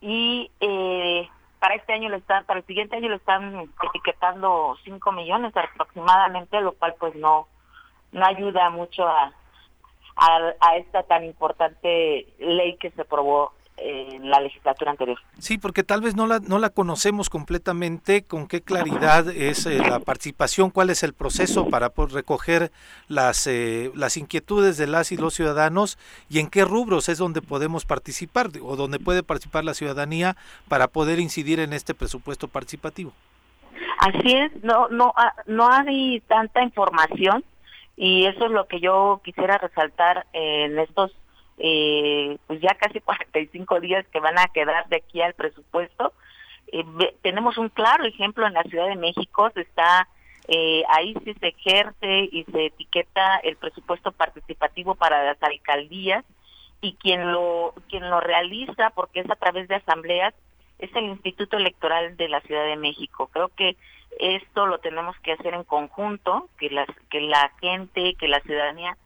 Y 0.00 0.50
eh, 0.60 1.28
para 1.58 1.74
este 1.74 1.92
año 1.92 2.08
le 2.08 2.18
están, 2.18 2.44
para 2.44 2.60
el 2.60 2.66
siguiente 2.66 2.96
año 2.96 3.08
le 3.08 3.16
están 3.16 3.70
etiquetando 3.82 4.76
5 4.84 5.12
millones 5.12 5.52
aproximadamente, 5.56 6.60
lo 6.60 6.72
cual 6.72 6.94
pues 6.98 7.14
no, 7.14 7.48
no 8.12 8.24
ayuda 8.24 8.70
mucho 8.70 9.06
a, 9.06 9.32
a, 10.60 10.76
esta 10.76 11.02
tan 11.04 11.24
importante 11.24 12.26
ley 12.38 12.76
que 12.76 12.90
se 12.90 13.02
aprobó 13.02 13.52
en 13.80 14.30
la 14.30 14.40
legislatura 14.40 14.90
anterior. 14.90 15.18
Sí, 15.38 15.58
porque 15.58 15.82
tal 15.82 16.00
vez 16.00 16.16
no 16.16 16.26
la, 16.26 16.40
no 16.40 16.58
la 16.58 16.70
conocemos 16.70 17.30
completamente, 17.30 18.22
con 18.22 18.48
qué 18.48 18.62
claridad 18.62 19.28
es 19.28 19.66
eh, 19.66 19.78
la 19.78 20.00
participación, 20.00 20.70
cuál 20.70 20.90
es 20.90 21.02
el 21.02 21.14
proceso 21.14 21.68
para 21.68 21.92
recoger 21.96 22.70
las, 23.08 23.46
eh, 23.46 23.90
las 23.94 24.16
inquietudes 24.16 24.76
de 24.76 24.86
las 24.86 25.12
y 25.12 25.16
los 25.16 25.34
ciudadanos 25.34 25.98
y 26.28 26.40
en 26.40 26.48
qué 26.48 26.64
rubros 26.64 27.08
es 27.08 27.18
donde 27.18 27.42
podemos 27.42 27.84
participar 27.84 28.48
o 28.62 28.76
donde 28.76 28.98
puede 28.98 29.22
participar 29.22 29.64
la 29.64 29.74
ciudadanía 29.74 30.36
para 30.68 30.88
poder 30.88 31.18
incidir 31.20 31.60
en 31.60 31.72
este 31.72 31.94
presupuesto 31.94 32.48
participativo. 32.48 33.12
Así 33.98 34.32
es, 34.32 34.52
no, 34.62 34.88
no, 34.88 35.12
ah, 35.16 35.34
no 35.46 35.68
hay 35.70 36.20
tanta 36.20 36.62
información 36.62 37.44
y 37.96 38.26
eso 38.26 38.46
es 38.46 38.52
lo 38.52 38.66
que 38.66 38.80
yo 38.80 39.20
quisiera 39.24 39.58
resaltar 39.58 40.26
en 40.32 40.78
estos 40.78 41.10
eh, 41.58 42.38
pues 42.46 42.60
ya 42.60 42.74
casi 42.74 43.00
45 43.00 43.80
días 43.80 44.06
que 44.12 44.20
van 44.20 44.38
a 44.38 44.48
quedar 44.48 44.88
de 44.88 44.96
aquí 44.96 45.20
al 45.20 45.34
presupuesto. 45.34 46.12
Eh, 46.72 46.84
tenemos 47.22 47.58
un 47.58 47.68
claro 47.68 48.04
ejemplo 48.04 48.46
en 48.46 48.54
la 48.54 48.62
Ciudad 48.64 48.88
de 48.88 48.96
México, 48.96 49.50
se 49.54 49.62
está 49.62 50.08
eh, 50.50 50.82
ahí 50.88 51.14
sí 51.24 51.34
se 51.40 51.48
ejerce 51.48 52.28
y 52.32 52.44
se 52.44 52.66
etiqueta 52.66 53.36
el 53.36 53.56
presupuesto 53.56 54.12
participativo 54.12 54.94
para 54.94 55.22
las 55.22 55.42
alcaldías 55.42 56.24
y 56.80 56.94
quien 56.94 57.32
lo 57.32 57.74
quien 57.90 58.08
lo 58.08 58.18
realiza 58.20 58.88
porque 58.90 59.20
es 59.20 59.30
a 59.30 59.36
través 59.36 59.68
de 59.68 59.74
asambleas 59.74 60.32
es 60.78 60.94
el 60.94 61.04
Instituto 61.04 61.58
Electoral 61.58 62.16
de 62.16 62.28
la 62.28 62.40
Ciudad 62.40 62.64
de 62.64 62.76
México. 62.76 63.28
Creo 63.32 63.48
que 63.48 63.76
esto 64.18 64.66
lo 64.66 64.78
tenemos 64.78 65.18
que 65.20 65.32
hacer 65.32 65.52
en 65.52 65.64
conjunto, 65.64 66.48
que 66.58 66.70
las 66.70 66.88
que 67.10 67.20
la 67.20 67.52
gente, 67.60 68.14
que 68.14 68.28
la 68.28 68.40
ciudadanía 68.40 68.96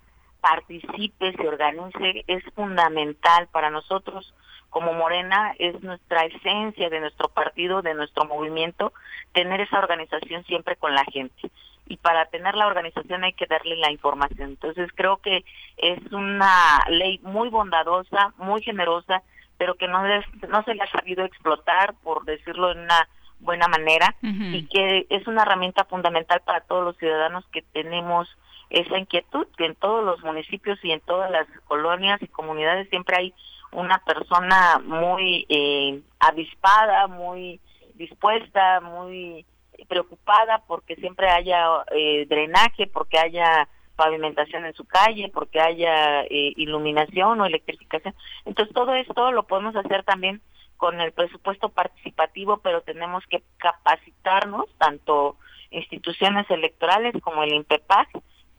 participe, 0.42 1.32
se 1.32 1.48
organice, 1.48 2.24
es 2.26 2.44
fundamental 2.54 3.48
para 3.52 3.70
nosotros 3.70 4.34
como 4.68 4.92
Morena, 4.92 5.54
es 5.58 5.82
nuestra 5.82 6.24
esencia 6.24 6.90
de 6.90 7.00
nuestro 7.00 7.28
partido, 7.28 7.82
de 7.82 7.94
nuestro 7.94 8.24
movimiento, 8.24 8.92
tener 9.32 9.60
esa 9.60 9.78
organización 9.78 10.44
siempre 10.44 10.76
con 10.76 10.94
la 10.94 11.04
gente. 11.04 11.50
Y 11.86 11.98
para 11.98 12.26
tener 12.26 12.54
la 12.54 12.66
organización 12.66 13.22
hay 13.22 13.34
que 13.34 13.46
darle 13.46 13.76
la 13.76 13.92
información. 13.92 14.50
Entonces 14.50 14.90
creo 14.94 15.18
que 15.18 15.44
es 15.76 16.00
una 16.10 16.82
ley 16.88 17.20
muy 17.22 17.50
bondadosa, 17.50 18.32
muy 18.38 18.62
generosa, 18.62 19.22
pero 19.58 19.74
que 19.74 19.88
no, 19.88 20.02
no 20.02 20.62
se 20.64 20.74
le 20.74 20.82
ha 20.82 20.90
sabido 20.90 21.24
explotar, 21.24 21.94
por 22.02 22.24
decirlo 22.24 22.74
de 22.74 22.82
una 22.82 23.08
buena 23.40 23.68
manera, 23.68 24.14
y 24.22 24.66
que 24.68 25.06
es 25.10 25.26
una 25.26 25.42
herramienta 25.42 25.84
fundamental 25.84 26.40
para 26.46 26.60
todos 26.60 26.84
los 26.84 26.96
ciudadanos 26.96 27.44
que 27.52 27.60
tenemos 27.60 28.28
esa 28.72 28.98
inquietud 28.98 29.46
que 29.56 29.66
en 29.66 29.74
todos 29.74 30.02
los 30.02 30.22
municipios 30.24 30.78
y 30.82 30.92
en 30.92 31.00
todas 31.00 31.30
las 31.30 31.46
colonias 31.66 32.20
y 32.22 32.26
comunidades 32.26 32.88
siempre 32.88 33.16
hay 33.18 33.34
una 33.70 33.98
persona 33.98 34.80
muy 34.82 35.46
eh, 35.48 36.00
avispada, 36.18 37.06
muy 37.06 37.60
dispuesta, 37.94 38.80
muy 38.80 39.44
preocupada 39.88 40.62
porque 40.66 40.96
siempre 40.96 41.28
haya 41.28 41.84
eh, 41.90 42.24
drenaje, 42.28 42.86
porque 42.86 43.18
haya 43.18 43.68
pavimentación 43.96 44.64
en 44.64 44.74
su 44.74 44.86
calle, 44.86 45.30
porque 45.32 45.60
haya 45.60 46.22
eh, 46.22 46.54
iluminación 46.56 47.40
o 47.40 47.46
electrificación. 47.46 48.14
Entonces 48.46 48.74
todo 48.74 48.94
esto 48.94 49.32
lo 49.32 49.42
podemos 49.42 49.76
hacer 49.76 50.02
también 50.04 50.40
con 50.78 50.98
el 51.00 51.12
presupuesto 51.12 51.68
participativo, 51.68 52.56
pero 52.58 52.80
tenemos 52.80 53.22
que 53.26 53.42
capacitarnos, 53.58 54.64
tanto 54.78 55.36
instituciones 55.70 56.50
electorales 56.50 57.14
como 57.22 57.42
el 57.42 57.52
INPEPAC, 57.52 58.08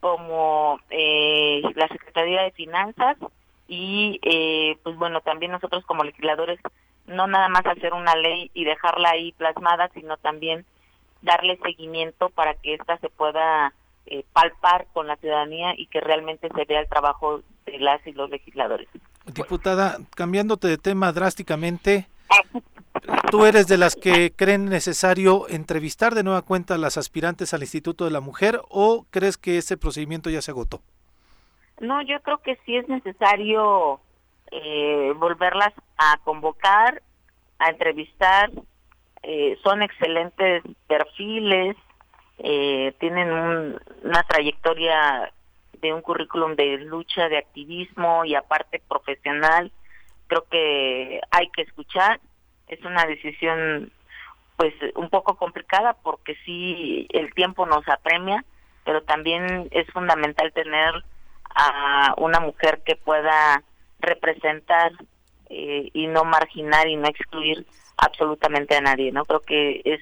como 0.03 0.81
eh, 0.89 1.61
la 1.75 1.87
Secretaría 1.87 2.41
de 2.41 2.51
Finanzas 2.51 3.15
y 3.69 4.19
eh, 4.21 4.77
pues 4.83 4.97
bueno, 4.97 5.21
también 5.21 5.53
nosotros 5.53 5.85
como 5.85 6.03
legisladores 6.03 6.59
no 7.07 7.25
nada 7.25 7.47
más 7.47 7.65
hacer 7.65 7.93
una 7.93 8.13
ley 8.17 8.51
y 8.53 8.65
dejarla 8.65 9.11
ahí 9.11 9.31
plasmada, 9.31 9.89
sino 9.93 10.17
también 10.17 10.65
darle 11.21 11.57
seguimiento 11.63 12.27
para 12.31 12.53
que 12.55 12.73
ésta 12.73 12.97
se 12.97 13.07
pueda 13.07 13.73
eh, 14.05 14.25
palpar 14.33 14.87
con 14.91 15.07
la 15.07 15.15
ciudadanía 15.15 15.73
y 15.77 15.85
que 15.85 16.01
realmente 16.01 16.49
se 16.53 16.65
vea 16.65 16.81
el 16.81 16.89
trabajo 16.89 17.41
de 17.65 17.79
las 17.79 18.05
y 18.05 18.11
los 18.11 18.29
legisladores. 18.29 18.89
Diputada, 19.25 19.99
cambiándote 20.17 20.67
de 20.67 20.77
tema 20.77 21.13
drásticamente, 21.13 22.07
¿tú 23.31 23.45
eres 23.45 23.67
de 23.67 23.77
las 23.77 23.95
que 23.95 24.33
creen 24.35 24.65
necesario 24.65 25.47
entrevistar 25.49 26.15
de 26.15 26.23
nueva 26.23 26.41
cuenta 26.41 26.75
a 26.75 26.77
las 26.77 26.97
aspirantes 26.97 27.53
al 27.53 27.61
Instituto 27.61 28.05
de 28.05 28.11
la 28.11 28.21
Mujer 28.21 28.61
o 28.69 29.05
crees 29.09 29.37
que 29.37 29.57
ese 29.57 29.77
procedimiento 29.77 30.29
ya 30.29 30.41
se 30.41 30.51
agotó? 30.51 30.81
No, 31.79 32.01
yo 32.01 32.21
creo 32.21 32.37
que 32.39 32.57
sí 32.65 32.77
es 32.77 32.87
necesario 32.87 33.99
eh, 34.51 35.13
volverlas 35.17 35.73
a 35.97 36.17
convocar, 36.23 37.01
a 37.59 37.69
entrevistar. 37.69 38.51
Eh, 39.23 39.57
son 39.63 39.81
excelentes 39.81 40.63
perfiles, 40.87 41.75
eh, 42.39 42.93
tienen 42.99 43.77
una 44.03 44.23
trayectoria 44.23 45.31
de 45.81 45.93
un 45.93 46.01
currículum 46.01 46.55
de 46.55 46.77
lucha, 46.77 47.29
de 47.29 47.37
activismo 47.37 48.25
y 48.25 48.35
aparte 48.35 48.81
profesional. 48.87 49.71
Creo 50.27 50.45
que 50.49 51.21
hay 51.31 51.49
que 51.49 51.63
escuchar. 51.63 52.19
Es 52.67 52.83
una 52.85 53.05
decisión 53.05 53.91
pues 54.55 54.73
un 54.95 55.09
poco 55.09 55.35
complicada 55.35 55.93
porque 55.93 56.35
sí 56.45 57.07
el 57.09 57.33
tiempo 57.33 57.65
nos 57.65 57.87
apremia, 57.87 58.45
pero 58.85 59.01
también 59.01 59.67
es 59.71 59.87
fundamental 59.87 60.53
tener 60.53 60.93
a 61.55 62.13
una 62.17 62.39
mujer 62.39 62.81
que 62.85 62.95
pueda 62.95 63.63
representar 63.99 64.91
eh, 65.49 65.89
y 65.93 66.07
no 66.07 66.23
marginar 66.23 66.87
y 66.87 66.95
no 66.95 67.07
excluir 67.07 67.65
absolutamente 67.97 68.75
a 68.75 68.81
nadie, 68.81 69.11
¿no? 69.11 69.25
Creo 69.25 69.41
que 69.41 69.81
es 69.85 70.01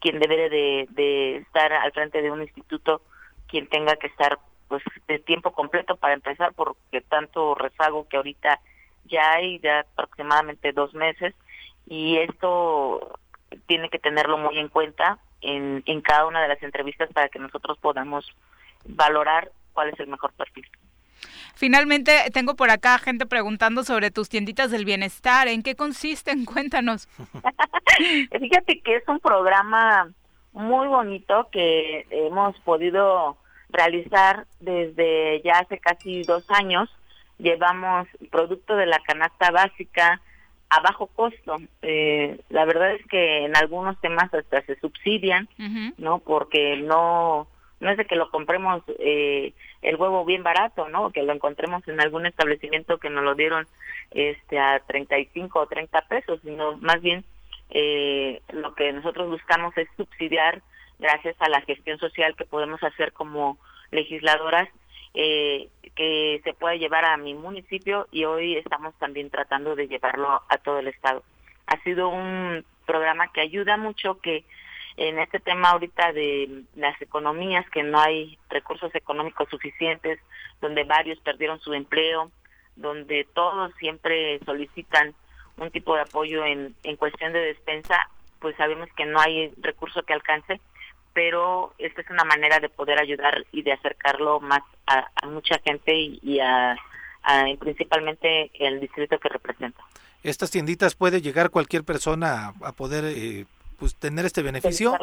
quien 0.00 0.18
debe 0.20 0.48
de, 0.48 1.36
estar 1.36 1.72
al 1.72 1.92
frente 1.92 2.22
de 2.22 2.30
un 2.30 2.42
instituto 2.42 3.02
quien 3.48 3.68
tenga 3.68 3.96
que 3.96 4.06
estar 4.08 4.38
pues 4.68 4.82
de 5.06 5.18
tiempo 5.20 5.52
completo 5.52 5.96
para 5.96 6.14
empezar 6.14 6.52
porque 6.54 7.00
tanto 7.00 7.54
rezago 7.54 8.08
que 8.08 8.16
ahorita 8.16 8.60
ya 9.08 9.32
hay 9.32 9.58
de 9.58 9.70
aproximadamente 9.70 10.72
dos 10.72 10.94
meses 10.94 11.34
y 11.86 12.18
esto 12.18 13.18
tiene 13.66 13.88
que 13.88 13.98
tenerlo 13.98 14.38
muy 14.38 14.58
en 14.58 14.68
cuenta 14.68 15.18
en, 15.40 15.82
en 15.86 16.00
cada 16.00 16.26
una 16.26 16.42
de 16.42 16.48
las 16.48 16.62
entrevistas 16.62 17.10
para 17.12 17.28
que 17.28 17.38
nosotros 17.38 17.78
podamos 17.78 18.26
valorar 18.84 19.50
cuál 19.72 19.90
es 19.90 20.00
el 20.00 20.08
mejor 20.08 20.32
perfil. 20.32 20.66
Finalmente, 21.54 22.12
tengo 22.32 22.54
por 22.54 22.70
acá 22.70 22.98
gente 22.98 23.24
preguntando 23.24 23.82
sobre 23.82 24.10
tus 24.10 24.28
tienditas 24.28 24.70
del 24.70 24.84
bienestar. 24.84 25.48
¿En 25.48 25.62
qué 25.62 25.74
consisten? 25.74 26.44
Cuéntanos. 26.52 27.08
Fíjate 28.38 28.80
que 28.80 28.96
es 28.96 29.08
un 29.08 29.20
programa 29.20 30.12
muy 30.52 30.86
bonito 30.88 31.48
que 31.50 32.06
hemos 32.10 32.58
podido 32.60 33.36
realizar 33.70 34.46
desde 34.60 35.42
ya 35.42 35.60
hace 35.60 35.78
casi 35.78 36.22
dos 36.22 36.44
años. 36.50 36.90
Llevamos 37.38 38.08
producto 38.30 38.76
de 38.76 38.86
la 38.86 38.98
canasta 39.00 39.50
básica 39.50 40.20
a 40.68 40.80
bajo 40.80 41.06
costo. 41.08 41.58
Eh, 41.82 42.40
la 42.48 42.64
verdad 42.64 42.92
es 42.92 43.06
que 43.06 43.44
en 43.44 43.56
algunos 43.56 44.00
temas 44.00 44.32
hasta 44.32 44.62
se 44.62 44.78
subsidian, 44.80 45.48
¿no? 45.98 46.18
Porque 46.18 46.76
no 46.76 47.46
no 47.78 47.90
es 47.90 47.98
de 47.98 48.06
que 48.06 48.16
lo 48.16 48.30
compremos 48.30 48.82
eh, 48.98 49.52
el 49.82 49.96
huevo 49.96 50.24
bien 50.24 50.42
barato, 50.42 50.88
¿no? 50.88 51.10
Que 51.10 51.22
lo 51.22 51.32
encontremos 51.32 51.86
en 51.88 52.00
algún 52.00 52.26
establecimiento 52.26 52.98
que 52.98 53.10
nos 53.10 53.22
lo 53.22 53.34
dieron 53.34 53.66
este 54.12 54.58
a 54.58 54.80
35 54.80 55.58
o 55.58 55.66
30 55.66 56.00
pesos, 56.08 56.40
sino 56.42 56.76
más 56.78 57.02
bien 57.02 57.24
eh, 57.70 58.40
lo 58.52 58.74
que 58.74 58.92
nosotros 58.92 59.28
buscamos 59.28 59.76
es 59.76 59.88
subsidiar 59.96 60.62
gracias 60.98 61.36
a 61.40 61.48
la 61.48 61.60
gestión 61.62 61.98
social 61.98 62.34
que 62.36 62.46
podemos 62.46 62.82
hacer 62.82 63.12
como 63.12 63.58
legisladoras 63.90 64.68
eh, 65.16 65.70
que 65.94 66.42
se 66.44 66.52
pueda 66.52 66.76
llevar 66.76 67.06
a 67.06 67.16
mi 67.16 67.32
municipio 67.32 68.06
y 68.12 68.24
hoy 68.24 68.56
estamos 68.56 68.94
también 68.98 69.30
tratando 69.30 69.74
de 69.74 69.88
llevarlo 69.88 70.42
a 70.46 70.58
todo 70.58 70.78
el 70.78 70.88
estado. 70.88 71.22
Ha 71.66 71.82
sido 71.82 72.10
un 72.10 72.64
programa 72.84 73.32
que 73.32 73.40
ayuda 73.40 73.78
mucho, 73.78 74.20
que 74.20 74.44
en 74.98 75.18
este 75.18 75.40
tema 75.40 75.70
ahorita 75.70 76.12
de 76.12 76.64
las 76.74 77.00
economías, 77.00 77.68
que 77.70 77.82
no 77.82 77.98
hay 77.98 78.38
recursos 78.50 78.94
económicos 78.94 79.48
suficientes, 79.48 80.20
donde 80.60 80.84
varios 80.84 81.18
perdieron 81.20 81.60
su 81.60 81.72
empleo, 81.72 82.30
donde 82.76 83.26
todos 83.34 83.72
siempre 83.78 84.38
solicitan 84.44 85.14
un 85.56 85.70
tipo 85.70 85.94
de 85.94 86.02
apoyo 86.02 86.44
en, 86.44 86.74
en 86.82 86.96
cuestión 86.96 87.32
de 87.32 87.40
despensa, 87.40 88.10
pues 88.38 88.54
sabemos 88.56 88.90
que 88.94 89.06
no 89.06 89.18
hay 89.18 89.50
recurso 89.62 90.02
que 90.02 90.12
alcance, 90.12 90.60
pero 91.16 91.72
esta 91.78 92.02
es 92.02 92.10
una 92.10 92.24
manera 92.24 92.60
de 92.60 92.68
poder 92.68 93.00
ayudar 93.00 93.46
y 93.50 93.62
de 93.62 93.72
acercarlo 93.72 94.38
más 94.38 94.60
a, 94.86 95.08
mucha 95.26 95.58
gente 95.64 95.94
y, 95.94 96.40
a, 96.40 96.76
principalmente 97.58 98.50
el 98.52 98.80
distrito 98.80 99.18
que 99.18 99.30
representa. 99.30 99.82
¿Estas 100.22 100.50
tienditas 100.50 100.94
puede 100.94 101.22
llegar 101.22 101.48
cualquier 101.48 101.84
persona 101.84 102.52
a, 102.62 102.72
poder 102.72 103.04
eh, 103.06 103.46
pues 103.78 103.94
tener 103.94 104.26
este 104.26 104.42
beneficio? 104.42 104.94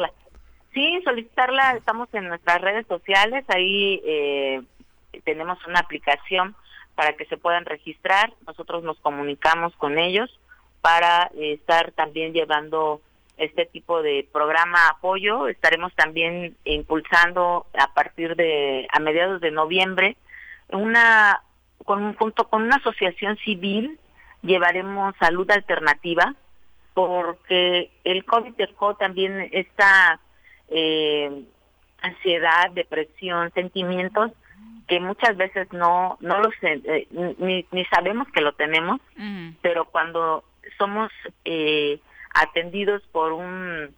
Sí, 0.72 1.00
solicitarla, 1.02 1.74
estamos 1.74 2.08
en 2.12 2.28
nuestras 2.28 2.60
redes 2.60 2.86
sociales, 2.86 3.44
ahí 3.48 4.00
eh, 4.04 4.62
tenemos 5.24 5.58
una 5.66 5.80
aplicación 5.80 6.54
para 6.94 7.14
que 7.14 7.24
se 7.24 7.38
puedan 7.38 7.64
registrar, 7.64 8.32
nosotros 8.46 8.84
nos 8.84 9.00
comunicamos 9.00 9.74
con 9.78 9.98
ellos 9.98 10.30
para 10.80 11.32
estar 11.34 11.90
también 11.90 12.32
llevando 12.32 13.00
este 13.36 13.66
tipo 13.66 14.02
de 14.02 14.28
programa 14.32 14.88
apoyo, 14.88 15.48
estaremos 15.48 15.92
también 15.94 16.56
impulsando 16.64 17.66
a 17.76 17.92
partir 17.92 18.36
de 18.36 18.86
a 18.92 19.00
mediados 19.00 19.40
de 19.40 19.50
noviembre 19.50 20.16
una 20.68 21.42
con 21.84 22.14
junto 22.14 22.48
con 22.48 22.62
una 22.62 22.76
asociación 22.76 23.36
civil 23.38 23.98
llevaremos 24.42 25.14
salud 25.18 25.50
alternativa 25.50 26.34
porque 26.94 27.90
el 28.04 28.24
COVID 28.24 28.54
dejó 28.54 28.94
también 28.94 29.48
esta 29.52 30.20
eh, 30.68 31.44
ansiedad, 32.00 32.70
depresión, 32.72 33.50
sentimientos 33.52 34.30
que 34.86 35.00
muchas 35.00 35.36
veces 35.36 35.72
no 35.72 36.18
no 36.20 36.40
los 36.40 36.54
eh, 36.62 37.08
ni, 37.38 37.66
ni 37.72 37.84
sabemos 37.86 38.28
que 38.28 38.42
lo 38.42 38.52
tenemos, 38.52 39.00
pero 39.60 39.86
cuando 39.86 40.44
somos 40.78 41.10
eh, 41.44 41.98
atendidos 42.34 43.02
por 43.12 43.32
un 43.32 43.94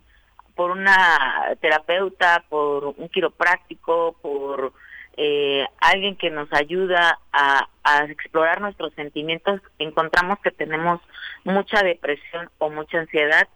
por 0.54 0.70
una 0.70 1.54
terapeuta, 1.60 2.44
por 2.48 2.86
un 2.96 3.08
quiropráctico, 3.10 4.16
por 4.22 4.72
eh, 5.18 5.66
alguien 5.80 6.16
que 6.16 6.30
nos 6.30 6.50
ayuda 6.52 7.18
a, 7.32 7.68
explorar 8.08 8.60
nuestros 8.60 8.92
sentimientos, 8.94 9.60
encontramos 9.78 10.40
que 10.40 10.50
tenemos 10.50 11.00
mucha 11.44 11.82
depresión 11.82 12.50
o 12.58 12.68
mucha 12.68 12.98
ansiedad 12.98 13.48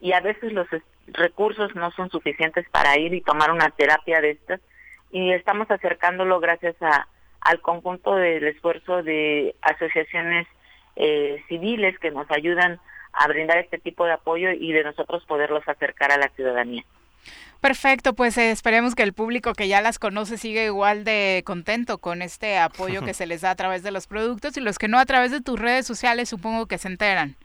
y 0.00 0.12
a 0.12 0.20
veces 0.20 0.52
los 0.52 0.66
recursos 1.08 1.74
no 1.74 1.90
son 1.92 2.10
suficientes 2.10 2.66
para 2.70 2.98
ir 2.98 3.12
y 3.12 3.20
tomar 3.20 3.50
una 3.50 3.68
terapia 3.70 4.20
de 4.20 4.30
estas 4.30 4.60
y 5.12 5.32
estamos 5.32 5.70
acercándolo 5.70 6.40
gracias 6.40 6.74
a, 6.80 7.06
al 7.42 7.60
conjunto 7.60 8.14
del 8.14 8.44
esfuerzo 8.44 9.02
de 9.02 9.54
asociaciones 9.60 10.46
eh, 10.96 11.44
civiles 11.48 11.98
que 11.98 12.10
nos 12.10 12.28
ayudan 12.30 12.80
a 13.16 13.28
brindar 13.28 13.58
este 13.58 13.78
tipo 13.78 14.04
de 14.04 14.12
apoyo 14.12 14.50
y 14.50 14.72
de 14.72 14.84
nosotros 14.84 15.24
poderlos 15.26 15.66
acercar 15.66 16.12
a 16.12 16.18
la 16.18 16.28
ciudadanía. 16.30 16.84
Perfecto, 17.60 18.12
pues 18.12 18.36
eh, 18.36 18.50
esperemos 18.50 18.94
que 18.94 19.02
el 19.02 19.14
público 19.14 19.54
que 19.54 19.68
ya 19.68 19.80
las 19.80 19.98
conoce 19.98 20.36
siga 20.36 20.62
igual 20.62 21.02
de 21.04 21.42
contento 21.46 21.96
con 21.96 22.20
este 22.20 22.58
apoyo 22.58 23.02
que 23.02 23.14
se 23.14 23.26
les 23.26 23.40
da 23.40 23.52
a 23.52 23.54
través 23.54 23.82
de 23.82 23.90
los 23.90 24.06
productos 24.06 24.56
y 24.58 24.60
los 24.60 24.78
que 24.78 24.86
no 24.86 24.98
a 24.98 25.06
través 25.06 25.30
de 25.30 25.40
tus 25.40 25.58
redes 25.58 25.86
sociales 25.86 26.28
supongo 26.28 26.66
que 26.66 26.76
se 26.76 26.88
enteran. 26.88 27.36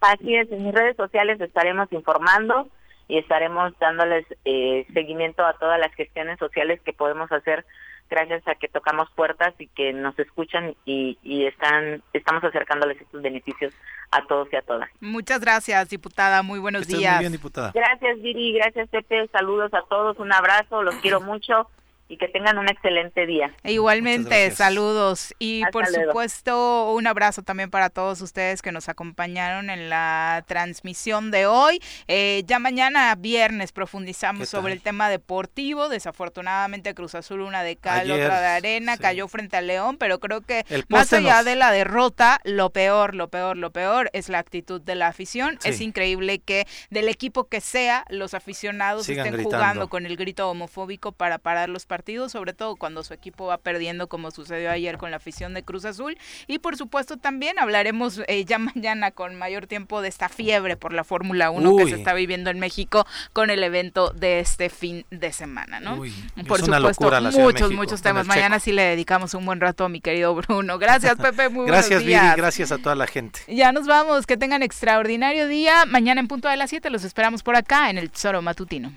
Así 0.00 0.36
es, 0.36 0.48
en 0.52 0.64
mis 0.64 0.74
redes 0.74 0.96
sociales 0.96 1.40
estaremos 1.40 1.90
informando 1.92 2.68
y 3.08 3.18
estaremos 3.18 3.76
dándoles 3.80 4.24
eh, 4.44 4.86
seguimiento 4.94 5.44
a 5.44 5.58
todas 5.58 5.80
las 5.80 5.92
gestiones 5.94 6.38
sociales 6.38 6.80
que 6.82 6.92
podemos 6.92 7.32
hacer 7.32 7.64
gracias 8.08 8.46
a 8.46 8.54
que 8.54 8.68
tocamos 8.68 9.10
puertas 9.16 9.54
y 9.58 9.66
que 9.66 9.92
nos 9.92 10.16
escuchan 10.20 10.76
y, 10.84 11.18
y 11.22 11.46
están 11.46 12.02
estamos 12.12 12.44
acercándoles 12.44 13.00
estos 13.00 13.22
beneficios 13.22 13.74
a 14.14 14.26
todos 14.26 14.48
y 14.52 14.56
a 14.56 14.62
todas. 14.62 14.88
Muchas 15.00 15.40
gracias, 15.40 15.88
diputada. 15.88 16.42
Muy 16.42 16.58
buenos 16.58 16.86
días. 16.86 17.14
Muy 17.14 17.20
bien, 17.20 17.32
diputada. 17.32 17.72
Gracias, 17.74 18.20
Viri. 18.22 18.52
Gracias, 18.52 18.88
Pepe. 18.88 19.28
Saludos 19.32 19.74
a 19.74 19.82
todos. 19.88 20.18
Un 20.18 20.32
abrazo. 20.32 20.82
Los 20.82 20.94
quiero 20.96 21.20
mucho 21.20 21.68
y 22.08 22.18
que 22.18 22.28
tengan 22.28 22.58
un 22.58 22.68
excelente 22.68 23.26
día. 23.26 23.54
E 23.62 23.72
igualmente, 23.72 24.50
saludos 24.50 25.34
y 25.38 25.64
por 25.72 25.86
supuesto 25.86 26.92
un 26.92 27.06
abrazo 27.06 27.42
también 27.42 27.70
para 27.70 27.88
todos 27.88 28.20
ustedes 28.20 28.60
que 28.60 28.72
nos 28.72 28.88
acompañaron 28.88 29.70
en 29.70 29.88
la 29.88 30.44
transmisión 30.46 31.30
de 31.30 31.46
hoy. 31.46 31.80
Eh, 32.06 32.42
ya 32.46 32.58
mañana 32.58 33.14
viernes 33.14 33.72
profundizamos 33.72 34.48
sobre 34.48 34.74
el 34.74 34.82
tema 34.82 35.08
deportivo. 35.08 35.88
Desafortunadamente 35.88 36.94
Cruz 36.94 37.14
Azul 37.14 37.40
una 37.40 37.62
de 37.62 37.76
cal, 37.76 38.10
otra 38.10 38.40
de 38.40 38.46
arena, 38.46 38.98
cayó 38.98 39.26
frente 39.28 39.56
al 39.56 39.66
León, 39.66 39.96
pero 39.96 40.20
creo 40.20 40.42
que 40.42 40.64
más 40.88 41.12
allá 41.12 41.42
de 41.42 41.56
la 41.56 41.70
derrota, 41.70 42.40
lo 42.44 42.70
peor, 42.70 43.14
lo 43.14 43.28
peor, 43.28 43.56
lo 43.56 43.70
peor 43.70 44.10
es 44.12 44.28
la 44.28 44.38
actitud 44.38 44.80
de 44.80 44.94
la 44.94 45.08
afición. 45.08 45.58
Es 45.64 45.80
increíble 45.80 46.38
que 46.38 46.66
del 46.90 47.08
equipo 47.08 47.48
que 47.48 47.60
sea, 47.60 48.04
los 48.10 48.34
aficionados 48.34 49.08
estén 49.08 49.42
jugando 49.42 49.88
con 49.88 50.04
el 50.04 50.16
grito 50.16 50.50
homofóbico 50.50 51.12
para 51.12 51.38
parar 51.38 51.68
los 51.68 51.86
partidos, 51.86 51.93
sobre 52.28 52.52
todo 52.52 52.76
cuando 52.76 53.02
su 53.02 53.14
equipo 53.14 53.46
va 53.46 53.58
perdiendo, 53.58 54.08
como 54.08 54.30
sucedió 54.30 54.70
ayer 54.70 54.98
con 54.98 55.10
la 55.10 55.18
afición 55.18 55.54
de 55.54 55.62
Cruz 55.62 55.84
Azul. 55.84 56.18
Y 56.46 56.58
por 56.58 56.76
supuesto 56.76 57.16
también 57.16 57.58
hablaremos 57.58 58.20
eh, 58.26 58.44
ya 58.44 58.58
mañana 58.74 59.10
con 59.10 59.36
mayor 59.36 59.66
tiempo 59.66 60.02
de 60.02 60.08
esta 60.08 60.28
fiebre 60.28 60.76
por 60.76 60.92
la 60.92 61.04
Fórmula 61.04 61.50
1 61.50 61.76
que 61.76 61.86
se 61.88 61.94
está 61.94 62.14
viviendo 62.14 62.50
en 62.50 62.58
México 62.58 63.06
con 63.32 63.50
el 63.50 63.62
evento 63.62 64.10
de 64.10 64.40
este 64.40 64.70
fin 64.70 65.06
de 65.10 65.32
semana, 65.32 65.80
¿no? 65.80 66.02
por 66.46 66.60
supuesto, 66.60 67.10
muchos, 67.32 67.72
muchos 67.72 68.02
temas. 68.02 68.26
Mañana 68.26 68.60
sí 68.60 68.72
le 68.72 68.82
dedicamos 68.82 69.34
un 69.34 69.44
buen 69.46 69.60
rato 69.60 69.84
a 69.84 69.88
mi 69.88 70.00
querido 70.00 70.34
Bruno. 70.34 70.78
Gracias, 70.78 71.16
Pepe. 71.16 71.48
Muy 71.48 71.66
gracias, 71.66 72.02
buenos 72.02 72.06
días. 72.06 72.36
gracias 72.36 72.72
a 72.72 72.78
toda 72.78 72.94
la 72.94 73.06
gente. 73.06 73.40
Ya 73.48 73.72
nos 73.72 73.86
vamos. 73.86 74.26
Que 74.26 74.36
tengan 74.36 74.62
extraordinario 74.62 75.48
día. 75.48 75.84
Mañana 75.86 76.20
en 76.20 76.28
punto 76.28 76.48
de 76.48 76.56
las 76.56 76.70
7 76.70 76.90
los 76.90 77.04
esperamos 77.04 77.42
por 77.42 77.56
acá 77.56 77.90
en 77.90 77.98
el 77.98 78.10
Tesoro 78.10 78.42
Matutino. 78.42 78.92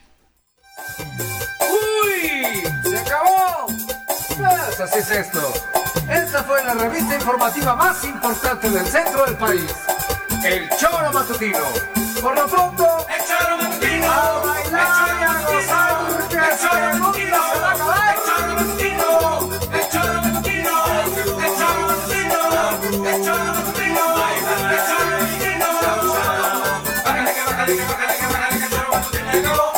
¡Uy! 1.59 2.76
¡Se 2.97 3.03
acabó! 3.03 3.67
Pues 4.07 4.79
así 4.79 4.99
es 4.99 5.11
esto. 5.11 5.53
Esta 6.09 6.43
fue 6.43 6.63
la 6.63 6.73
revista 6.73 7.13
informativa 7.15 7.75
más 7.75 8.03
importante 8.03 8.69
del 8.71 8.87
centro 8.87 9.25
del 9.25 9.37
país. 9.37 9.71
El 10.43 10.67
Choro 10.77 11.11
Matutino. 11.13 11.59
Por 12.21 12.35
lo 12.35 12.47
pronto, 12.47 13.05
el 13.07 13.23
Choro 13.23 13.57
Matutino. 13.57 14.11
A 14.11 14.39
bailar 14.39 15.15
y 15.19 15.23
a 15.23 15.41
gozar, 15.45 16.27
que 16.27 16.37
el 16.37 16.99
mundo 16.99 17.13
se 17.13 17.29
va 17.29 17.37
a 17.37 17.73
acabar. 17.73 18.15
El 18.15 18.21
Choro 18.25 18.53
Matutino. 18.55 19.49
El 19.73 19.89
Choro 19.89 20.13
Matutino. 20.21 20.73
El 20.97 21.51
Choro 21.57 21.81
Matutino. 21.87 22.39
El 23.05 23.23
Choro 23.23 23.43
Matutino. 23.45 24.05
El 24.17 24.81
Choro 24.87 25.05
Matutino. 25.13 25.67
Bájale 27.05 27.31
que 27.33 27.43
bájale 27.43 27.75
que 27.75 27.83
bájale 27.83 28.17
que 28.17 28.25
bájale 28.25 28.57
que 28.57 28.65
el 28.65 28.71
Choro 28.71 28.89
Matutino 28.91 29.31
llegó. 29.33 29.76